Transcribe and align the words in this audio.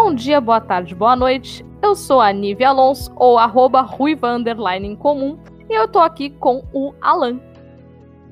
bom 0.00 0.14
dia, 0.14 0.40
boa 0.40 0.60
tarde, 0.60 0.94
boa 0.94 1.16
noite. 1.16 1.66
Eu 1.82 1.96
sou 1.96 2.20
a 2.20 2.32
Nive 2.32 2.62
Alonso, 2.62 3.12
ou 3.16 3.36
arroba 3.36 3.80
Ruiva 3.80 4.30
Underline 4.30 4.86
em 4.86 4.94
comum, 4.94 5.36
e 5.68 5.74
eu 5.74 5.88
tô 5.88 5.98
aqui 5.98 6.30
com 6.30 6.62
o 6.72 6.94
Alan. 7.00 7.40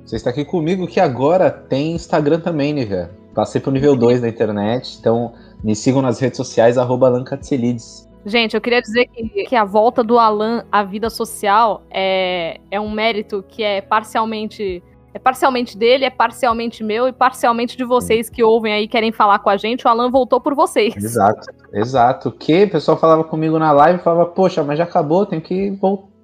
Você 0.04 0.14
está 0.14 0.30
aqui 0.30 0.44
comigo 0.44 0.86
que 0.86 1.00
agora 1.00 1.50
tem 1.50 1.90
Instagram 1.90 2.38
também, 2.38 2.72
Nívia. 2.72 3.10
Passei 3.34 3.60
pro 3.60 3.72
nível 3.72 3.96
2 3.96 4.20
da 4.20 4.28
internet, 4.28 4.96
então 5.00 5.32
me 5.64 5.74
sigam 5.74 6.00
nas 6.00 6.20
redes 6.20 6.36
sociais, 6.36 6.78
arroba 6.78 7.08
Alan 7.08 7.24
Katselides. 7.24 8.08
Gente, 8.24 8.54
eu 8.54 8.60
queria 8.60 8.80
dizer 8.80 9.06
que, 9.08 9.24
que, 9.46 9.56
a 9.56 9.64
volta 9.64 10.04
do 10.04 10.20
Alan 10.20 10.64
à 10.70 10.84
vida 10.84 11.10
social 11.10 11.82
é, 11.90 12.60
é 12.70 12.80
um 12.80 12.92
mérito 12.92 13.44
que 13.48 13.64
é 13.64 13.80
parcialmente 13.80 14.80
é 15.16 15.18
parcialmente 15.18 15.78
dele, 15.78 16.04
é 16.04 16.10
parcialmente 16.10 16.84
meu 16.84 17.08
e 17.08 17.12
parcialmente 17.12 17.74
de 17.74 17.84
vocês 17.84 18.28
que 18.28 18.44
ouvem 18.44 18.74
aí 18.74 18.86
querem 18.86 19.10
falar 19.10 19.38
com 19.38 19.48
a 19.48 19.56
gente. 19.56 19.86
O 19.86 19.88
Alan 19.88 20.10
voltou 20.10 20.38
por 20.38 20.54
vocês. 20.54 20.94
Exato, 20.94 21.48
exato. 21.72 22.30
Que 22.30 22.64
o 22.64 22.70
pessoal 22.70 22.98
falava 22.98 23.24
comigo 23.24 23.58
na 23.58 23.72
live, 23.72 24.02
falava, 24.02 24.26
poxa, 24.26 24.62
mas 24.62 24.76
já 24.76 24.84
acabou, 24.84 25.24
tem 25.24 25.40
que 25.40 25.72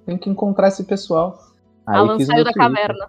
tem 0.05 0.15
que 0.15 0.29
encontrar 0.29 0.67
esse 0.67 0.83
pessoal. 0.83 1.39
Aí 1.87 1.97
Alan 1.97 2.19
saiu 2.19 2.43
da 2.43 2.53
caverna. 2.53 3.07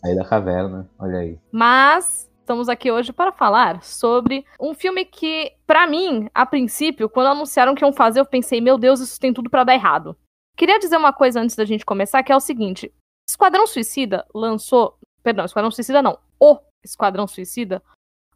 Saiu 0.00 0.16
da 0.16 0.24
caverna, 0.24 0.88
olha 0.98 1.18
aí. 1.18 1.38
Mas 1.52 2.26
estamos 2.40 2.70
aqui 2.70 2.90
hoje 2.90 3.12
para 3.12 3.30
falar 3.30 3.82
sobre 3.82 4.42
um 4.58 4.72
filme 4.72 5.04
que, 5.04 5.52
para 5.66 5.86
mim, 5.86 6.30
a 6.34 6.46
princípio, 6.46 7.10
quando 7.10 7.26
anunciaram 7.26 7.74
que 7.74 7.84
iam 7.84 7.92
fazer, 7.92 8.20
eu 8.20 8.26
pensei, 8.26 8.58
meu 8.58 8.78
Deus, 8.78 9.00
isso 9.00 9.20
tem 9.20 9.34
tudo 9.34 9.50
para 9.50 9.64
dar 9.64 9.74
errado. 9.74 10.16
Queria 10.56 10.78
dizer 10.78 10.96
uma 10.96 11.12
coisa 11.12 11.40
antes 11.42 11.54
da 11.54 11.66
gente 11.66 11.84
começar, 11.84 12.22
que 12.22 12.32
é 12.32 12.36
o 12.36 12.40
seguinte: 12.40 12.90
Esquadrão 13.28 13.66
Suicida 13.66 14.24
lançou 14.32 14.95
Perdão, 15.26 15.44
Esquadrão 15.44 15.72
Suicida 15.72 16.00
não. 16.00 16.20
O 16.38 16.60
Esquadrão 16.84 17.26
Suicida 17.26 17.82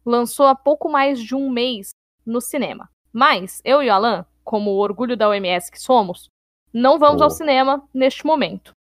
lançou 0.05 0.45
há 0.47 0.53
pouco 0.53 0.89
mais 0.89 1.21
de 1.21 1.33
um 1.33 1.49
mês 1.49 1.91
no 2.25 2.41
cinema. 2.41 2.89
Mas 3.13 3.61
eu 3.63 3.81
e 3.81 3.87
o 3.87 3.93
Alan, 3.93 4.25
como 4.43 4.71
o 4.71 4.77
orgulho 4.77 5.15
da 5.15 5.29
OMS 5.29 5.71
que 5.71 5.79
somos, 5.79 6.27
não 6.73 6.99
vamos 6.99 7.21
oh. 7.21 7.23
ao 7.23 7.29
cinema 7.29 7.81
neste 7.93 8.25
momento. 8.25 8.73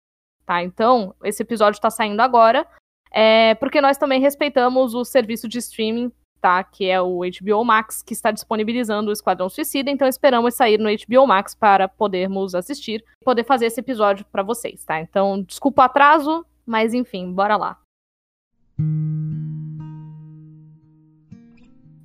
Tá? 0.44 0.60
Então, 0.60 1.14
esse 1.22 1.44
episódio 1.44 1.76
está 1.76 1.88
saindo 1.88 2.18
agora, 2.18 2.66
é, 3.12 3.54
porque 3.54 3.80
nós 3.80 3.96
também 3.96 4.20
respeitamos 4.20 4.92
o 4.92 5.04
serviço 5.04 5.46
de 5.46 5.58
streaming, 5.58 6.10
tá? 6.40 6.64
Que 6.64 6.86
é 6.86 7.00
o 7.00 7.20
HBO 7.20 7.64
Max, 7.64 8.02
que 8.02 8.12
está 8.12 8.32
disponibilizando 8.32 9.10
o 9.10 9.12
Esquadrão 9.12 9.48
Suicida. 9.48 9.88
Então, 9.88 10.08
esperamos 10.08 10.54
sair 10.54 10.78
no 10.78 10.88
HBO 10.90 11.28
Max 11.28 11.54
para 11.54 11.86
podermos 11.86 12.56
assistir, 12.56 13.04
poder 13.24 13.44
fazer 13.44 13.66
esse 13.66 13.78
episódio 13.78 14.26
para 14.32 14.42
vocês, 14.42 14.84
tá? 14.84 15.00
Então, 15.00 15.40
desculpa 15.44 15.82
o 15.82 15.84
atraso, 15.84 16.44
mas 16.66 16.92
enfim, 16.92 17.32
bora 17.32 17.56
lá. 17.56 17.78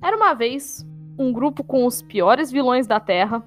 Era 0.02 0.16
uma 0.16 0.34
vez 0.34 0.86
um 1.18 1.32
grupo 1.32 1.64
com 1.64 1.84
os 1.86 2.02
piores 2.02 2.52
vilões 2.52 2.86
da 2.86 3.00
Terra 3.00 3.42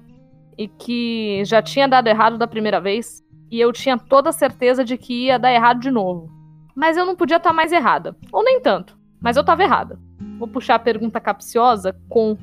e 0.58 0.68
que 0.68 1.42
já 1.44 1.62
tinha 1.62 1.88
dado 1.88 2.08
errado 2.08 2.36
da 2.36 2.46
primeira 2.46 2.80
vez 2.80 3.24
e 3.50 3.58
eu 3.58 3.72
tinha 3.72 3.96
toda 3.98 4.30
a 4.30 4.32
certeza 4.32 4.84
de 4.84 4.96
que 4.96 5.26
ia 5.26 5.38
dar 5.38 5.52
errado 5.52 5.80
de 5.80 5.90
novo. 5.90 6.30
Mas 6.74 6.96
eu 6.96 7.04
não 7.04 7.16
podia 7.16 7.38
estar 7.38 7.52
mais 7.52 7.72
errada, 7.72 8.16
ou 8.32 8.44
nem 8.44 8.60
tanto, 8.60 8.98
mas 9.20 9.36
eu 9.36 9.40
estava 9.40 9.62
errada. 9.62 9.98
Vou 10.38 10.46
puxar 10.46 10.76
a 10.76 10.78
pergunta 10.78 11.20
capciosa 11.20 11.96
com 12.08 12.36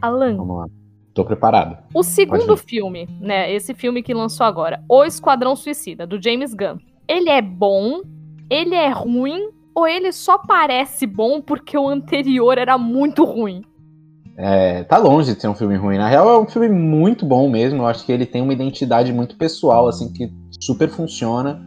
Alan. 0.00 0.36
Vamos 0.36 0.56
lá. 0.56 0.66
Tô 1.12 1.24
preparado. 1.24 1.78
O 1.94 2.02
segundo 2.02 2.56
filme, 2.56 3.08
né, 3.20 3.52
esse 3.52 3.72
filme 3.74 4.02
que 4.02 4.12
lançou 4.12 4.44
agora, 4.46 4.82
O 4.88 5.04
Esquadrão 5.04 5.54
Suicida, 5.54 6.06
do 6.06 6.20
James 6.20 6.54
Gunn. 6.54 6.78
Ele 7.06 7.28
é 7.28 7.40
bom, 7.40 8.02
ele 8.50 8.74
é 8.74 8.88
ruim 8.88 9.50
ou 9.74 9.86
ele 9.86 10.12
só 10.12 10.38
parece 10.38 11.06
bom 11.06 11.40
porque 11.40 11.76
o 11.76 11.88
anterior 11.88 12.56
era 12.58 12.78
muito 12.78 13.24
ruim? 13.24 13.62
É, 14.36 14.82
tá 14.84 14.96
longe 14.96 15.34
de 15.34 15.40
ser 15.40 15.48
um 15.48 15.54
filme 15.54 15.76
ruim. 15.76 15.98
Na 15.98 16.08
real, 16.08 16.28
é 16.28 16.38
um 16.38 16.46
filme 16.46 16.68
muito 16.68 17.24
bom 17.24 17.48
mesmo. 17.48 17.82
Eu 17.82 17.86
acho 17.86 18.04
que 18.04 18.12
ele 18.12 18.26
tem 18.26 18.42
uma 18.42 18.52
identidade 18.52 19.12
muito 19.12 19.36
pessoal, 19.36 19.86
assim, 19.86 20.12
que 20.12 20.32
super 20.60 20.88
funciona. 20.88 21.60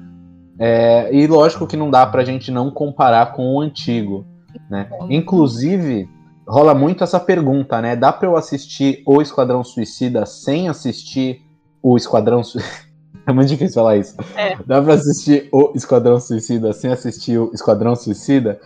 É, 0.60 1.14
e 1.14 1.28
lógico 1.28 1.68
que 1.68 1.78
não 1.78 1.90
dá 1.90 2.06
pra 2.06 2.26
gente 2.26 2.52
não 2.52 2.72
comparar 2.72 3.34
com 3.34 3.56
o 3.56 3.62
antigo. 3.62 4.26
Né? 4.70 4.90
Inclusive, 5.10 6.10
rola 6.48 6.74
muito 6.74 7.04
essa 7.04 7.20
pergunta, 7.20 7.82
né? 7.82 7.96
Dá 7.96 8.12
pra 8.12 8.28
eu 8.28 8.36
assistir 8.36 9.02
o 9.06 9.22
Esquadrão 9.22 9.64
Suicida 9.64 10.26
sem 10.26 10.68
assistir 10.68 11.42
o 11.82 11.96
Esquadrão 11.96 12.44
Suicida? 12.44 12.87
É 13.28 13.34
muito 13.34 13.50
difícil 13.50 13.76
falar 13.76 13.98
isso. 13.98 14.16
É. 14.38 14.56
Dá 14.66 14.82
pra 14.82 14.94
assistir 14.94 15.50
o 15.52 15.74
Esquadrão 15.76 16.18
Suicida 16.18 16.72
sem 16.72 16.92
assistir 16.92 17.38
o 17.38 17.52
Esquadrão 17.54 17.94
Suicida? 17.94 18.60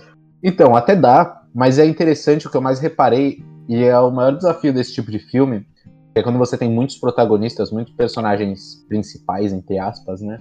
Então, 0.43 0.75
até 0.75 0.95
dá, 0.95 1.41
mas 1.53 1.79
é 1.79 1.85
interessante 1.85 2.45
o 2.45 2.49
que 2.51 2.55
eu 2.55 2.61
mais 2.61 2.79
reparei, 2.79 3.43
e 3.67 3.83
é 3.83 3.97
o 3.99 4.11
maior 4.11 4.35
desafio 4.35 4.71
desse 4.71 4.93
tipo 4.93 5.09
de 5.09 5.17
filme, 5.17 5.65
é 6.13 6.21
quando 6.21 6.37
você 6.37 6.57
tem 6.57 6.69
muitos 6.69 6.97
protagonistas, 6.97 7.71
muitos 7.71 7.93
personagens 7.95 8.85
principais, 8.87 9.51
entre 9.51 9.79
aspas, 9.79 10.21
né? 10.21 10.39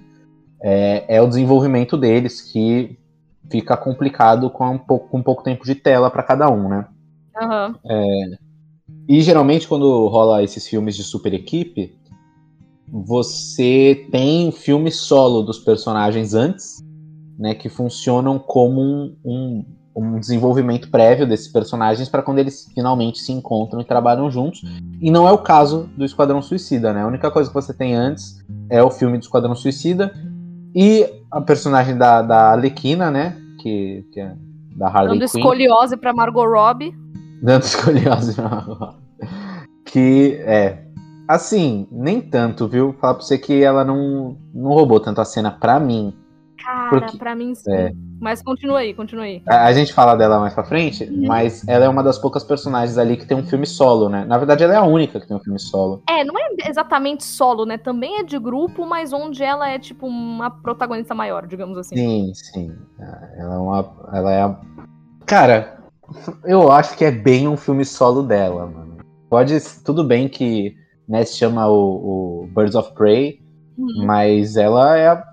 É, 0.63 1.17
é 1.17 1.23
o 1.23 1.27
desenvolvimento 1.27 1.97
deles 1.97 2.43
que 2.43 2.99
fica 3.51 3.77
complicado 3.77 4.51
com 4.51 4.69
um 4.73 4.79
pouco, 4.79 5.09
com 5.09 5.23
pouco 5.23 5.43
tempo 5.43 5.65
de 5.65 5.75
tela 5.75 6.11
para 6.11 6.23
cada 6.23 6.51
um, 6.51 6.69
né? 6.69 6.87
Uhum. 7.41 7.75
É, 7.89 8.39
e 9.09 9.23
geralmente 9.23 9.67
quando 9.67 10.07
rola 10.09 10.43
esses 10.43 10.67
filmes 10.67 10.95
de 10.97 11.05
super 11.05 11.33
equipe, 11.33 11.99
você 12.93 14.07
tem 14.11 14.49
o 14.49 14.53
filme 14.53 14.91
solo 14.91 15.43
dos 15.43 15.59
personagens 15.59 16.35
antes, 16.35 16.83
né, 17.39 17.55
que 17.55 17.69
funcionam 17.69 18.39
como 18.39 18.81
um, 18.81 19.17
um, 19.25 19.65
um 19.95 20.19
desenvolvimento 20.19 20.91
prévio 20.91 21.27
desses 21.27 21.49
personagens 21.49 22.09
para 22.09 22.23
quando 22.23 22.39
eles 22.39 22.71
finalmente 22.75 23.19
se 23.19 23.33
encontram 23.33 23.81
e 23.81 23.85
trabalham 23.85 24.31
juntos. 24.31 24.63
E 25.01 25.11
não 25.11 25.27
é 25.29 25.33
o 25.33 25.39
caso 25.39 25.89
do 25.97 26.05
Esquadrão 26.05 26.43
Suicida, 26.43 26.93
né? 26.93 27.03
A 27.03 27.07
única 27.07 27.31
coisa 27.31 27.49
que 27.49 27.55
você 27.55 27.73
tem 27.73 27.95
antes 27.95 28.45
é 28.69 28.83
o 28.83 28.91
filme 28.91 29.17
do 29.17 29.23
Esquadrão 29.23 29.55
Suicida 29.55 30.13
e 30.75 31.07
a 31.31 31.41
personagem 31.41 31.97
da, 31.97 32.23
da 32.23 32.53
Alequina, 32.53 33.11
né? 33.11 33.37
Que, 33.61 34.05
que 34.13 34.21
é 34.21 34.35
da 34.77 34.89
Harley 34.89 35.19
Dando 35.19 35.31
Quinn. 35.31 35.41
escoliose 35.41 35.97
para 35.97 36.13
Margot 36.13 36.47
Robbie. 36.47 36.95
Dando 37.43 37.63
escoliose 37.65 38.35
pra 38.35 38.49
Margot 38.49 38.75
Robbie. 38.75 39.01
Que 39.85 40.41
é 40.45 40.90
Assim, 41.31 41.87
nem 41.93 42.21
tanto, 42.21 42.67
viu? 42.67 42.93
Falar 43.01 43.15
pra 43.15 43.23
você 43.23 43.39
que 43.39 43.63
ela 43.63 43.85
não, 43.85 44.37
não 44.53 44.73
roubou 44.73 44.99
tanto 44.99 45.21
a 45.21 45.25
cena 45.25 45.49
pra 45.49 45.79
mim. 45.79 46.13
Cara, 46.61 46.91
porque, 46.91 47.19
pra 47.19 47.37
mim 47.37 47.55
sim. 47.55 47.73
É, 47.73 47.93
mas 48.21 48.43
continua 48.43 48.81
aí, 48.81 48.93
continua 48.93 49.23
aí. 49.23 49.41
A, 49.47 49.67
a, 49.67 49.73
gente 49.73 49.93
fala 49.95 50.17
dela 50.17 50.41
mais 50.41 50.55
pra 50.55 50.65
frente, 50.65 51.05
uhum. 51.05 51.29
mas 51.29 51.67
ela 51.69 51.85
é 51.85 51.89
uma 51.89 52.03
das 52.03 52.19
poucas 52.19 52.43
personagens 52.43 52.99
ali 52.99 53.17
que 53.17 53.25
tem 53.25 53.37
um 53.37 53.47
filme 53.47 53.65
solo, 53.65 54.09
né? 54.09 54.25
Na 54.25 54.39
verdade, 54.39 54.65
ela 54.65 54.75
é 54.75 54.77
a 54.77 54.83
única 54.83 55.21
que 55.21 55.29
tem 55.29 55.37
um 55.37 55.41
filme 55.41 55.61
solo. 55.61 56.03
É, 56.09 56.25
não 56.25 56.35
é 56.37 56.69
exatamente 56.69 57.23
solo, 57.23 57.65
né? 57.65 57.79
Também 57.79 58.19
é 58.19 58.25
de 58.25 58.37
grupo, 58.37 58.85
mas 58.85 59.13
onde 59.13 59.45
ela 59.45 59.69
é, 59.69 59.79
tipo, 59.79 60.09
uma 60.09 60.51
protagonista 60.51 61.15
maior, 61.15 61.47
digamos 61.47 61.79
assim. 61.79 61.95
Sim, 61.95 62.33
sim. 62.35 62.77
Ela 63.39 63.55
é 63.55 63.59
uma. 63.59 63.93
Ela 64.13 64.33
é 64.33 64.43
a... 64.43 64.61
Cara, 65.25 65.79
eu 66.45 66.73
acho 66.73 66.97
que 66.97 67.05
é 67.05 67.13
bem 67.13 67.47
um 67.47 67.57
filme 67.57 67.85
solo 67.85 68.25
dela, 68.25 68.67
mano. 68.67 68.97
Pode. 69.31 69.57
Tudo 69.85 70.03
bem 70.03 70.29
que 70.29 70.80
né, 71.11 71.25
se 71.25 71.37
chama 71.37 71.67
o, 71.69 72.45
o 72.45 72.47
Birds 72.55 72.77
of 72.77 72.95
Prey, 72.95 73.41
uhum. 73.77 74.07
mas 74.07 74.57
ela 74.57 74.97
é 74.97 75.09
a 75.09 75.25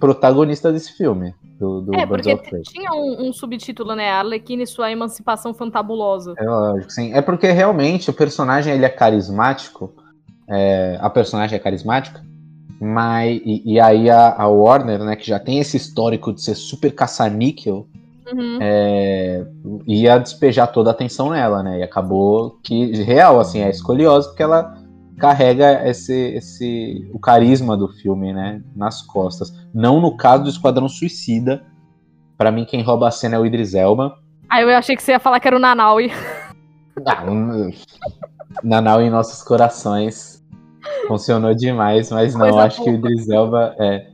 protagonista 0.00 0.72
desse 0.72 0.96
filme. 0.96 1.34
Do, 1.58 1.82
do 1.82 1.94
é, 1.94 2.06
Birds 2.06 2.26
porque 2.26 2.32
of 2.32 2.48
Prey. 2.48 2.62
tinha 2.62 2.90
um, 2.92 3.28
um, 3.28 3.32
subtítulo, 3.34 3.94
né? 3.94 4.10
Arlequina 4.10 4.62
e 4.62 4.66
sua 4.66 4.90
emancipação 4.90 5.52
fantabulosa. 5.52 6.32
É 6.38 6.44
lógico, 6.44 6.90
sim. 6.90 7.12
É 7.12 7.20
porque 7.20 7.50
realmente 7.50 8.08
o 8.08 8.14
personagem 8.14 8.72
ele 8.72 8.86
é 8.86 8.88
carismático. 8.88 9.92
É, 10.48 10.96
a 10.98 11.10
personagem 11.10 11.56
é 11.56 11.58
carismática. 11.58 12.24
Mas, 12.80 13.38
e, 13.44 13.74
e 13.74 13.78
aí 13.78 14.08
a, 14.08 14.34
a, 14.34 14.48
Warner, 14.48 15.00
né, 15.00 15.14
que 15.14 15.26
já 15.26 15.38
tem 15.38 15.58
esse 15.58 15.76
histórico 15.76 16.32
de 16.32 16.40
ser 16.40 16.54
super 16.54 16.94
caça-níquel, 16.94 17.86
uhum. 18.32 18.58
é, 18.60 19.46
ia 19.86 20.18
despejar 20.18 20.70
toda 20.72 20.90
a 20.90 20.92
atenção 20.92 21.30
nela, 21.30 21.62
né? 21.62 21.80
E 21.80 21.82
acabou 21.82 22.58
que, 22.62 23.02
real, 23.02 23.40
assim, 23.40 23.60
é 23.60 23.70
escoliosa 23.70 24.28
porque 24.28 24.42
ela 24.42 24.74
carrega 25.20 25.86
esse, 25.86 26.14
esse 26.14 27.08
o 27.12 27.18
carisma 27.18 27.76
do 27.76 27.88
filme, 27.88 28.32
né, 28.32 28.62
nas 28.74 29.02
costas. 29.02 29.52
Não 29.72 30.00
no 30.00 30.16
caso 30.16 30.44
do 30.44 30.48
Esquadrão 30.48 30.88
Suicida. 30.88 31.62
Para 32.36 32.50
mim, 32.50 32.64
quem 32.64 32.82
rouba 32.82 33.06
a 33.06 33.10
cena 33.10 33.36
é 33.36 33.38
o 33.38 33.44
Idris 33.44 33.74
Elba. 33.74 34.16
Ah, 34.48 34.62
eu 34.62 34.70
achei 34.70 34.96
que 34.96 35.02
você 35.02 35.12
ia 35.12 35.20
falar 35.20 35.38
que 35.38 35.46
era 35.46 35.56
o 35.56 35.60
Nanaui. 35.60 36.10
Não, 37.04 37.70
Nanaui 38.64 39.04
em 39.04 39.10
nossos 39.10 39.42
corações. 39.42 40.42
Funcionou 41.06 41.54
demais, 41.54 42.10
mas 42.10 42.34
não, 42.34 42.40
Coisa 42.40 42.62
acho 42.62 42.78
boa. 42.78 42.84
que 42.84 42.96
o 42.96 42.98
Idris 42.98 43.28
Elba 43.28 43.76
é. 43.78 44.06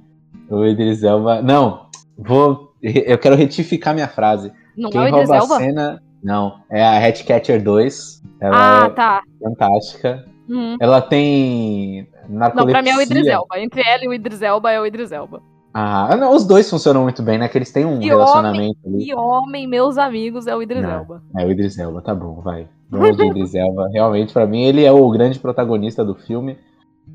O 0.51 0.65
Idris 0.65 1.03
Elba. 1.05 1.41
Não, 1.41 1.87
vou 2.19 2.66
eu 3.07 3.19
quero 3.19 3.37
retificar 3.37 3.95
minha 3.95 4.09
frase. 4.09 4.53
Não 4.77 4.91
Quem 4.91 5.07
é 5.07 5.11
rouba 5.11 5.37
a 5.37 5.41
cena. 5.43 6.03
Não, 6.23 6.61
é 6.71 6.83
a 6.83 7.07
Hatcatcher 7.07 7.63
2. 7.63 8.23
Ela 8.41 8.85
ah, 8.85 8.87
é 8.87 8.91
tá. 8.91 9.23
fantástica. 9.43 10.25
Uhum. 10.49 10.77
Ela 10.81 11.01
tem 11.01 12.09
narcolepsia. 12.29 12.65
Não, 12.65 12.67
pra 12.67 12.83
mim 12.83 12.91
é 12.91 12.97
o 12.97 13.03
Idris 13.03 13.27
Elba. 13.27 13.61
Entre 13.61 13.83
ela 13.87 14.05
e 14.05 14.09
o 14.09 14.15
Idris 14.15 14.43
Elba 14.43 14.71
é 14.71 14.81
o 14.81 14.87
Idris 14.87 15.13
Elba. 15.13 15.43
Ah, 15.73 16.17
não, 16.17 16.35
os 16.35 16.47
dois 16.47 16.71
funcionam 16.71 17.03
muito 17.03 17.23
bem, 17.23 17.37
né? 17.37 17.49
Que 17.49 17.59
eles 17.59 17.71
têm 17.71 17.85
um 17.85 18.01
e 18.01 18.07
relacionamento 18.07 18.79
homem, 18.85 19.01
ali. 19.01 19.11
E 19.11 19.15
homem, 19.15 19.67
meus 19.67 19.99
amigos, 19.99 20.47
é 20.47 20.57
o 20.57 20.63
Idris 20.63 20.83
não, 20.83 20.91
Elba. 20.91 21.23
É 21.37 21.45
o 21.45 21.51
Idris 21.51 21.79
Elba, 21.79 22.01
tá 22.01 22.15
bom, 22.15 22.41
vai. 22.41 22.67
o 22.91 23.05
Idris 23.05 23.53
Elba. 23.55 23.89
Realmente, 23.93 24.33
para 24.33 24.47
mim, 24.47 24.63
ele 24.63 24.85
é 24.85 24.93
o 24.93 25.11
grande 25.11 25.39
protagonista 25.39 26.05
do 26.05 26.15
filme. 26.15 26.57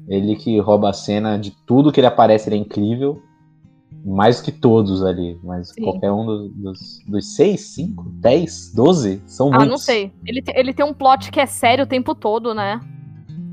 Ele 0.07 0.35
que 0.35 0.59
rouba 0.59 0.89
a 0.89 0.94
cena 0.94 1.38
de 1.38 1.51
tudo 1.65 1.91
que 1.91 2.00
ele 2.00 2.07
aparece, 2.07 2.50
ele 2.50 2.56
é 2.56 2.59
incrível. 2.59 3.21
Mais 4.03 4.42
que 4.42 4.51
todos 4.51 5.03
ali, 5.03 5.38
mas 5.44 5.69
Sim. 5.69 5.83
qualquer 5.83 6.12
um 6.12 6.25
dos, 6.25 6.51
dos, 6.53 6.80
dos, 7.07 7.36
seis, 7.36 7.62
cinco, 7.62 8.09
dez, 8.13 8.71
doze, 8.74 9.21
são 9.27 9.48
ah, 9.48 9.59
muitos. 9.59 9.68
Ah, 9.68 9.69
não 9.69 9.77
sei. 9.77 10.12
Ele, 10.25 10.44
ele 10.56 10.74
tem 10.74 10.86
um 10.86 10.94
plot 10.94 11.31
que 11.31 11.39
é 11.39 11.45
sério 11.45 11.83
o 11.83 11.88
tempo 11.88 12.15
todo, 12.15 12.53
né? 12.53 12.81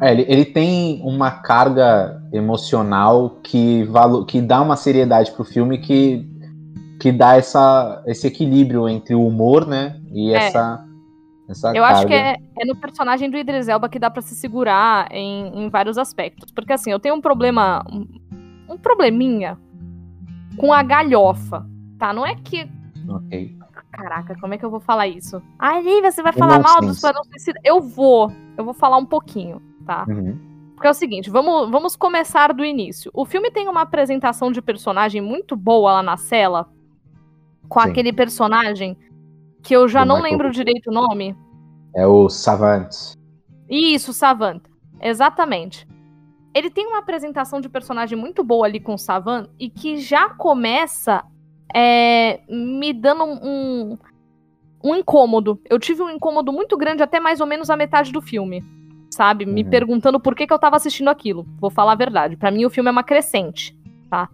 É, 0.00 0.12
ele, 0.12 0.25
ele 0.29 0.45
tem 0.45 1.03
uma 1.03 1.31
carga 1.31 2.23
emocional 2.33 3.39
que, 3.43 3.85
valo, 3.85 4.25
que 4.25 4.41
dá 4.41 4.62
uma 4.62 4.77
seriedade 4.77 5.33
pro 5.33 5.45
filme 5.45 5.79
que, 5.79 6.25
que 7.00 7.11
dá 7.11 7.37
essa, 7.37 8.03
esse 8.06 8.27
equilíbrio 8.27 8.89
entre 8.89 9.15
o 9.15 9.27
humor, 9.27 9.67
né? 9.67 10.00
E 10.12 10.33
é. 10.33 10.37
essa, 10.37 10.85
essa 11.49 11.69
Eu 11.71 11.83
carga. 11.83 11.99
acho 11.99 12.06
que 12.06 12.15
é, 12.15 12.37
é, 12.61 12.65
no 12.65 12.77
personagem 12.77 13.29
do 13.29 13.37
Idris 13.37 13.69
Elba 13.69 13.89
que 13.89 13.99
dá 13.99 14.09
para 14.09 14.23
se 14.23 14.37
segurar 14.37 15.09
em, 15.11 15.65
em 15.65 15.69
vários 15.69 15.99
aspectos. 15.99 16.50
Porque 16.53 16.73
assim, 16.73 16.91
eu 16.91 17.00
tenho 17.00 17.17
um 17.17 17.21
problema. 17.21 17.85
Um 18.71 18.77
probleminha 18.77 19.59
com 20.58 20.72
a 20.72 20.82
galhofa, 20.82 21.66
tá? 21.99 22.12
Não 22.12 22.26
é 22.26 22.34
que. 22.34 22.69
Ok. 23.08 23.56
Caraca, 23.90 24.37
como 24.38 24.55
é 24.55 24.58
que 24.58 24.64
eu 24.64 24.70
vou 24.70 24.81
falar 24.81 25.08
isso? 25.08 25.43
Ai, 25.58 25.82
você 26.02 26.22
vai 26.22 26.32
falar 26.32 26.60
mal 26.60 26.81
dos 26.81 26.96
Esquadrão 26.96 27.25
Suicida? 27.25 27.58
Eu 27.64 27.81
vou. 27.81 28.31
Eu 28.56 28.64
vou 28.64 28.75
falar 28.75 28.96
um 28.99 29.06
pouquinho, 29.06 29.62
tá? 29.87 30.05
Uhum. 30.08 30.38
Porque 30.75 30.87
é 30.87 30.90
o 30.90 30.94
seguinte, 30.94 31.31
vamos, 31.31 31.70
vamos 31.70 31.96
começar 31.96 32.52
do 32.52 32.64
início. 32.64 33.10
O 33.14 33.25
filme 33.25 33.50
tem 33.50 33.66
uma 33.66 33.82
apresentação 33.82 34.52
de 34.52 34.62
personagem 34.62 35.20
muito 35.20 35.56
boa 35.56 35.94
lá 35.94 36.02
na 36.02 36.16
cela, 36.16 36.69
com 37.69 37.81
Sim. 37.81 37.90
aquele 37.90 38.12
personagem 38.12 38.96
que 39.62 39.75
eu 39.75 39.88
já 39.88 40.02
do 40.02 40.08
não 40.08 40.16
Michael 40.16 40.32
lembro 40.32 40.50
direito 40.52 40.90
o 40.90 40.94
nome. 40.94 41.37
É 41.96 42.06
o 42.06 42.28
Savant. 42.28 42.94
Isso, 43.69 44.12
Savant. 44.12 44.62
Exatamente 45.00 45.87
ele 46.55 46.71
tem 46.71 46.87
uma 46.87 46.99
apresentação 46.99 47.61
de 47.61 47.69
personagem 47.69 48.17
muito 48.19 48.43
boa 48.43 48.67
ali 48.67 48.81
com 48.81 48.95
o 48.95 48.99
Savan 48.99 49.49
e 49.59 49.69
que 49.69 49.99
já 49.99 50.31
começa 50.31 51.25
é, 51.75 52.41
me 52.49 52.93
dando 52.93 53.25
um, 53.25 53.99
um 54.83 54.95
incômodo. 54.95 55.61
Eu 55.69 55.79
tive 55.79 56.03
um 56.03 56.11
incômodo 56.11 56.53
muito 56.53 56.77
grande 56.77 57.03
até 57.03 57.21
mais 57.21 57.41
ou 57.41 57.47
menos 57.47 57.71
a 57.71 57.77
metade 57.77 58.12
do 58.12 58.21
filme. 58.21 58.65
Sabe? 59.11 59.47
Me 59.47 59.62
uhum. 59.62 59.71
perguntando 59.71 60.21
por 60.21 60.35
que, 60.35 60.47
que 60.47 60.53
eu 60.53 60.59
tava 60.59 60.77
assistindo 60.77 61.09
aquilo. 61.09 61.47
Vou 61.59 61.71
falar 61.71 61.93
a 61.93 61.97
verdade. 61.97 62.37
para 62.37 62.50
mim, 62.50 62.65
o 62.65 62.71
filme 62.71 62.89
é 62.89 62.93
uma 62.93 63.03
crescente, 63.03 63.77
tá? 64.11 64.29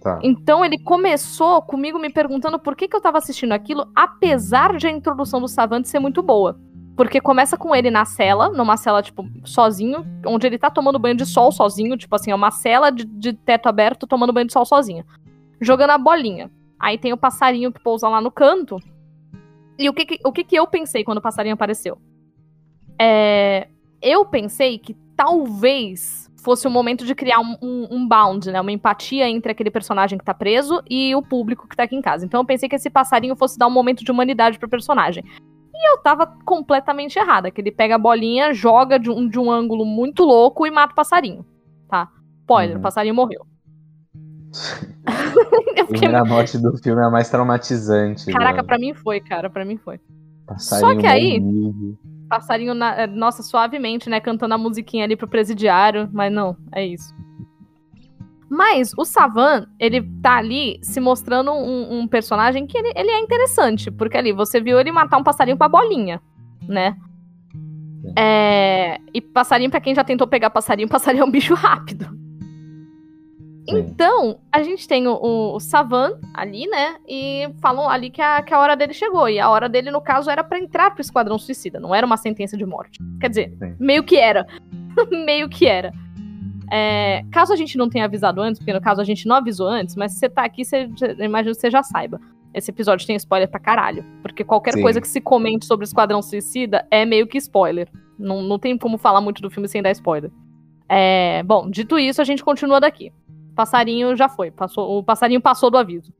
Tá. 0.00 0.18
Então 0.22 0.64
ele 0.64 0.78
começou 0.78 1.60
comigo 1.60 1.98
me 1.98 2.10
perguntando 2.10 2.58
por 2.58 2.74
que, 2.74 2.88
que 2.88 2.96
eu 2.96 3.00
tava 3.00 3.18
assistindo 3.18 3.52
aquilo, 3.52 3.86
apesar 3.94 4.76
de 4.76 4.86
a 4.86 4.90
introdução 4.90 5.40
do 5.40 5.48
Savant 5.48 5.84
ser 5.84 6.00
muito 6.00 6.22
boa. 6.22 6.58
Porque 6.96 7.20
começa 7.20 7.56
com 7.56 7.74
ele 7.74 7.90
na 7.90 8.04
cela, 8.04 8.50
numa 8.50 8.76
cela, 8.76 9.02
tipo, 9.02 9.24
sozinho, 9.44 10.04
onde 10.26 10.46
ele 10.46 10.58
tá 10.58 10.70
tomando 10.70 10.98
banho 10.98 11.16
de 11.16 11.24
sol 11.24 11.50
sozinho, 11.50 11.96
tipo 11.96 12.14
assim, 12.14 12.30
é 12.30 12.34
uma 12.34 12.50
cela 12.50 12.90
de, 12.90 13.04
de 13.04 13.32
teto 13.32 13.68
aberto 13.68 14.06
tomando 14.06 14.32
banho 14.32 14.46
de 14.46 14.52
sol 14.52 14.66
sozinho. 14.66 15.04
Jogando 15.60 15.90
a 15.90 15.98
bolinha. 15.98 16.50
Aí 16.78 16.98
tem 16.98 17.12
o 17.12 17.16
passarinho 17.16 17.72
que 17.72 17.80
pousa 17.80 18.08
lá 18.08 18.20
no 18.20 18.30
canto. 18.30 18.78
E 19.78 19.88
o 19.88 19.94
que, 19.94 20.04
que 20.04 20.18
o 20.24 20.32
que, 20.32 20.44
que 20.44 20.56
eu 20.56 20.66
pensei 20.66 21.04
quando 21.04 21.18
o 21.18 21.22
passarinho 21.22 21.54
apareceu? 21.54 21.98
É, 22.98 23.68
eu 24.02 24.24
pensei 24.24 24.78
que 24.78 24.94
talvez 25.16 26.30
fosse 26.42 26.66
o 26.66 26.70
momento 26.70 27.04
de 27.04 27.14
criar 27.14 27.40
um, 27.40 27.56
um, 27.60 27.88
um, 27.90 28.08
bound, 28.08 28.50
né? 28.50 28.60
Uma 28.60 28.72
empatia 28.72 29.28
entre 29.28 29.52
aquele 29.52 29.70
personagem 29.70 30.18
que 30.18 30.24
tá 30.24 30.34
preso 30.34 30.82
e 30.88 31.14
o 31.14 31.22
público 31.22 31.68
que 31.68 31.76
tá 31.76 31.84
aqui 31.84 31.94
em 31.94 32.00
casa. 32.00 32.24
Então 32.24 32.40
eu 32.40 32.44
pensei 32.44 32.68
que 32.68 32.76
esse 32.76 32.90
passarinho 32.90 33.36
fosse 33.36 33.58
dar 33.58 33.66
um 33.66 33.70
momento 33.70 34.04
de 34.04 34.10
humanidade 34.10 34.58
pro 34.58 34.68
personagem. 34.68 35.24
E 35.80 35.92
eu 35.92 35.98
tava 36.02 36.26
completamente 36.44 37.18
errada, 37.18 37.50
que 37.50 37.58
ele 37.58 37.72
pega 37.72 37.94
a 37.94 37.98
bolinha, 37.98 38.52
joga 38.52 38.98
de 38.98 39.10
um, 39.10 39.26
de 39.26 39.38
um 39.38 39.50
ângulo 39.50 39.86
muito 39.86 40.24
louco 40.24 40.66
e 40.66 40.70
mata 40.70 40.92
o 40.92 40.96
passarinho, 40.96 41.42
tá? 41.88 42.10
Spoiler, 42.40 42.74
uhum. 42.74 42.80
o 42.80 42.82
passarinho 42.82 43.14
morreu. 43.14 43.46
a 45.80 45.84
primeira 45.86 46.22
morte 46.22 46.58
do 46.58 46.76
filme 46.76 47.00
é 47.00 47.06
a 47.06 47.10
mais 47.10 47.30
traumatizante. 47.30 48.30
Caraca, 48.30 48.56
mano. 48.56 48.66
pra 48.66 48.78
mim 48.78 48.92
foi, 48.92 49.20
cara, 49.20 49.48
pra 49.48 49.64
mim 49.64 49.78
foi. 49.78 49.98
Passarinho 50.46 50.94
Só 50.94 51.00
que 51.00 51.06
aí, 51.06 51.40
passarinho, 52.28 52.74
na, 52.74 53.06
nossa, 53.06 53.42
suavemente, 53.42 54.10
né, 54.10 54.20
cantando 54.20 54.52
a 54.52 54.58
musiquinha 54.58 55.04
ali 55.04 55.16
pro 55.16 55.28
presidiário, 55.28 56.10
mas 56.12 56.30
não, 56.30 56.56
é 56.72 56.84
isso. 56.84 57.14
Mas 58.50 58.92
o 58.98 59.04
Savan, 59.04 59.66
ele 59.78 60.02
tá 60.20 60.38
ali 60.38 60.80
se 60.82 60.98
mostrando 60.98 61.52
um, 61.52 62.00
um 62.00 62.08
personagem 62.08 62.66
que 62.66 62.76
ele, 62.76 62.92
ele, 62.96 63.08
é 63.08 63.20
interessante, 63.20 63.92
porque 63.92 64.16
ali 64.16 64.32
você 64.32 64.60
viu 64.60 64.80
ele 64.80 64.90
matar 64.90 65.18
um 65.18 65.22
passarinho 65.22 65.56
com 65.56 65.62
a 65.62 65.68
bolinha, 65.68 66.20
né? 66.66 66.96
É, 68.18 68.98
e 69.14 69.20
passarinho, 69.20 69.70
para 69.70 69.80
quem 69.80 69.94
já 69.94 70.02
tentou 70.02 70.26
pegar 70.26 70.50
passarinho, 70.50 70.88
passarinho 70.90 71.22
é 71.22 71.24
um 71.24 71.30
bicho 71.30 71.54
rápido. 71.54 72.18
Então, 73.68 74.40
a 74.50 74.64
gente 74.64 74.88
tem 74.88 75.06
o, 75.06 75.54
o, 75.54 75.60
Savan 75.60 76.18
ali, 76.34 76.66
né? 76.66 76.96
E 77.08 77.48
falam 77.60 77.88
ali 77.88 78.10
que 78.10 78.20
a, 78.20 78.42
que 78.42 78.52
a 78.52 78.58
hora 78.58 78.74
dele 78.74 78.92
chegou. 78.92 79.28
E 79.28 79.38
a 79.38 79.48
hora 79.48 79.68
dele, 79.68 79.92
no 79.92 80.00
caso, 80.00 80.28
era 80.28 80.42
para 80.42 80.58
entrar 80.58 80.90
pro 80.90 81.00
Esquadrão 81.00 81.38
Suicida. 81.38 81.78
Não 81.78 81.94
era 81.94 82.04
uma 82.04 82.16
sentença 82.16 82.56
de 82.56 82.66
morte. 82.66 82.98
Quer 83.20 83.28
dizer, 83.28 83.56
Sim. 83.58 83.76
meio 83.78 84.02
que 84.02 84.16
era. 84.16 84.44
meio 85.24 85.48
que 85.48 85.66
era. 85.66 85.92
É, 86.70 87.24
caso 87.32 87.52
a 87.52 87.56
gente 87.56 87.76
não 87.76 87.88
tenha 87.88 88.04
avisado 88.04 88.40
antes, 88.40 88.58
porque 88.58 88.72
no 88.72 88.80
caso 88.80 89.00
a 89.00 89.04
gente 89.04 89.26
não 89.26 89.36
avisou 89.36 89.66
antes, 89.66 89.96
mas 89.96 90.12
se 90.12 90.18
você 90.18 90.28
tá 90.28 90.44
aqui, 90.44 90.64
você, 90.64 90.88
imagino 91.18 91.54
que 91.54 91.60
você 91.60 91.70
já 91.70 91.82
saiba. 91.82 92.20
Esse 92.52 92.70
episódio 92.70 93.06
tem 93.06 93.16
spoiler 93.16 93.48
pra 93.48 93.60
caralho. 93.60 94.04
Porque 94.22 94.44
qualquer 94.44 94.74
Sim. 94.74 94.82
coisa 94.82 95.00
que 95.00 95.08
se 95.08 95.20
comente 95.20 95.66
sobre 95.66 95.84
o 95.84 95.86
Esquadrão 95.86 96.20
Suicida 96.20 96.86
é 96.90 97.04
meio 97.04 97.26
que 97.26 97.38
spoiler. 97.38 97.88
Não, 98.18 98.42
não 98.42 98.58
tem 98.58 98.76
como 98.76 98.98
falar 98.98 99.20
muito 99.20 99.40
do 99.40 99.50
filme 99.50 99.68
sem 99.68 99.82
dar 99.82 99.90
spoiler. 99.92 100.30
É, 100.88 101.42
bom, 101.44 101.70
dito 101.70 101.98
isso, 101.98 102.20
a 102.20 102.24
gente 102.24 102.42
continua 102.42 102.80
daqui. 102.80 103.12
Passarinho 103.54 104.16
já 104.16 104.28
foi. 104.28 104.50
Passou, 104.50 104.98
o 104.98 105.04
passarinho 105.04 105.40
passou 105.40 105.70
do 105.70 105.78
aviso. 105.78 106.12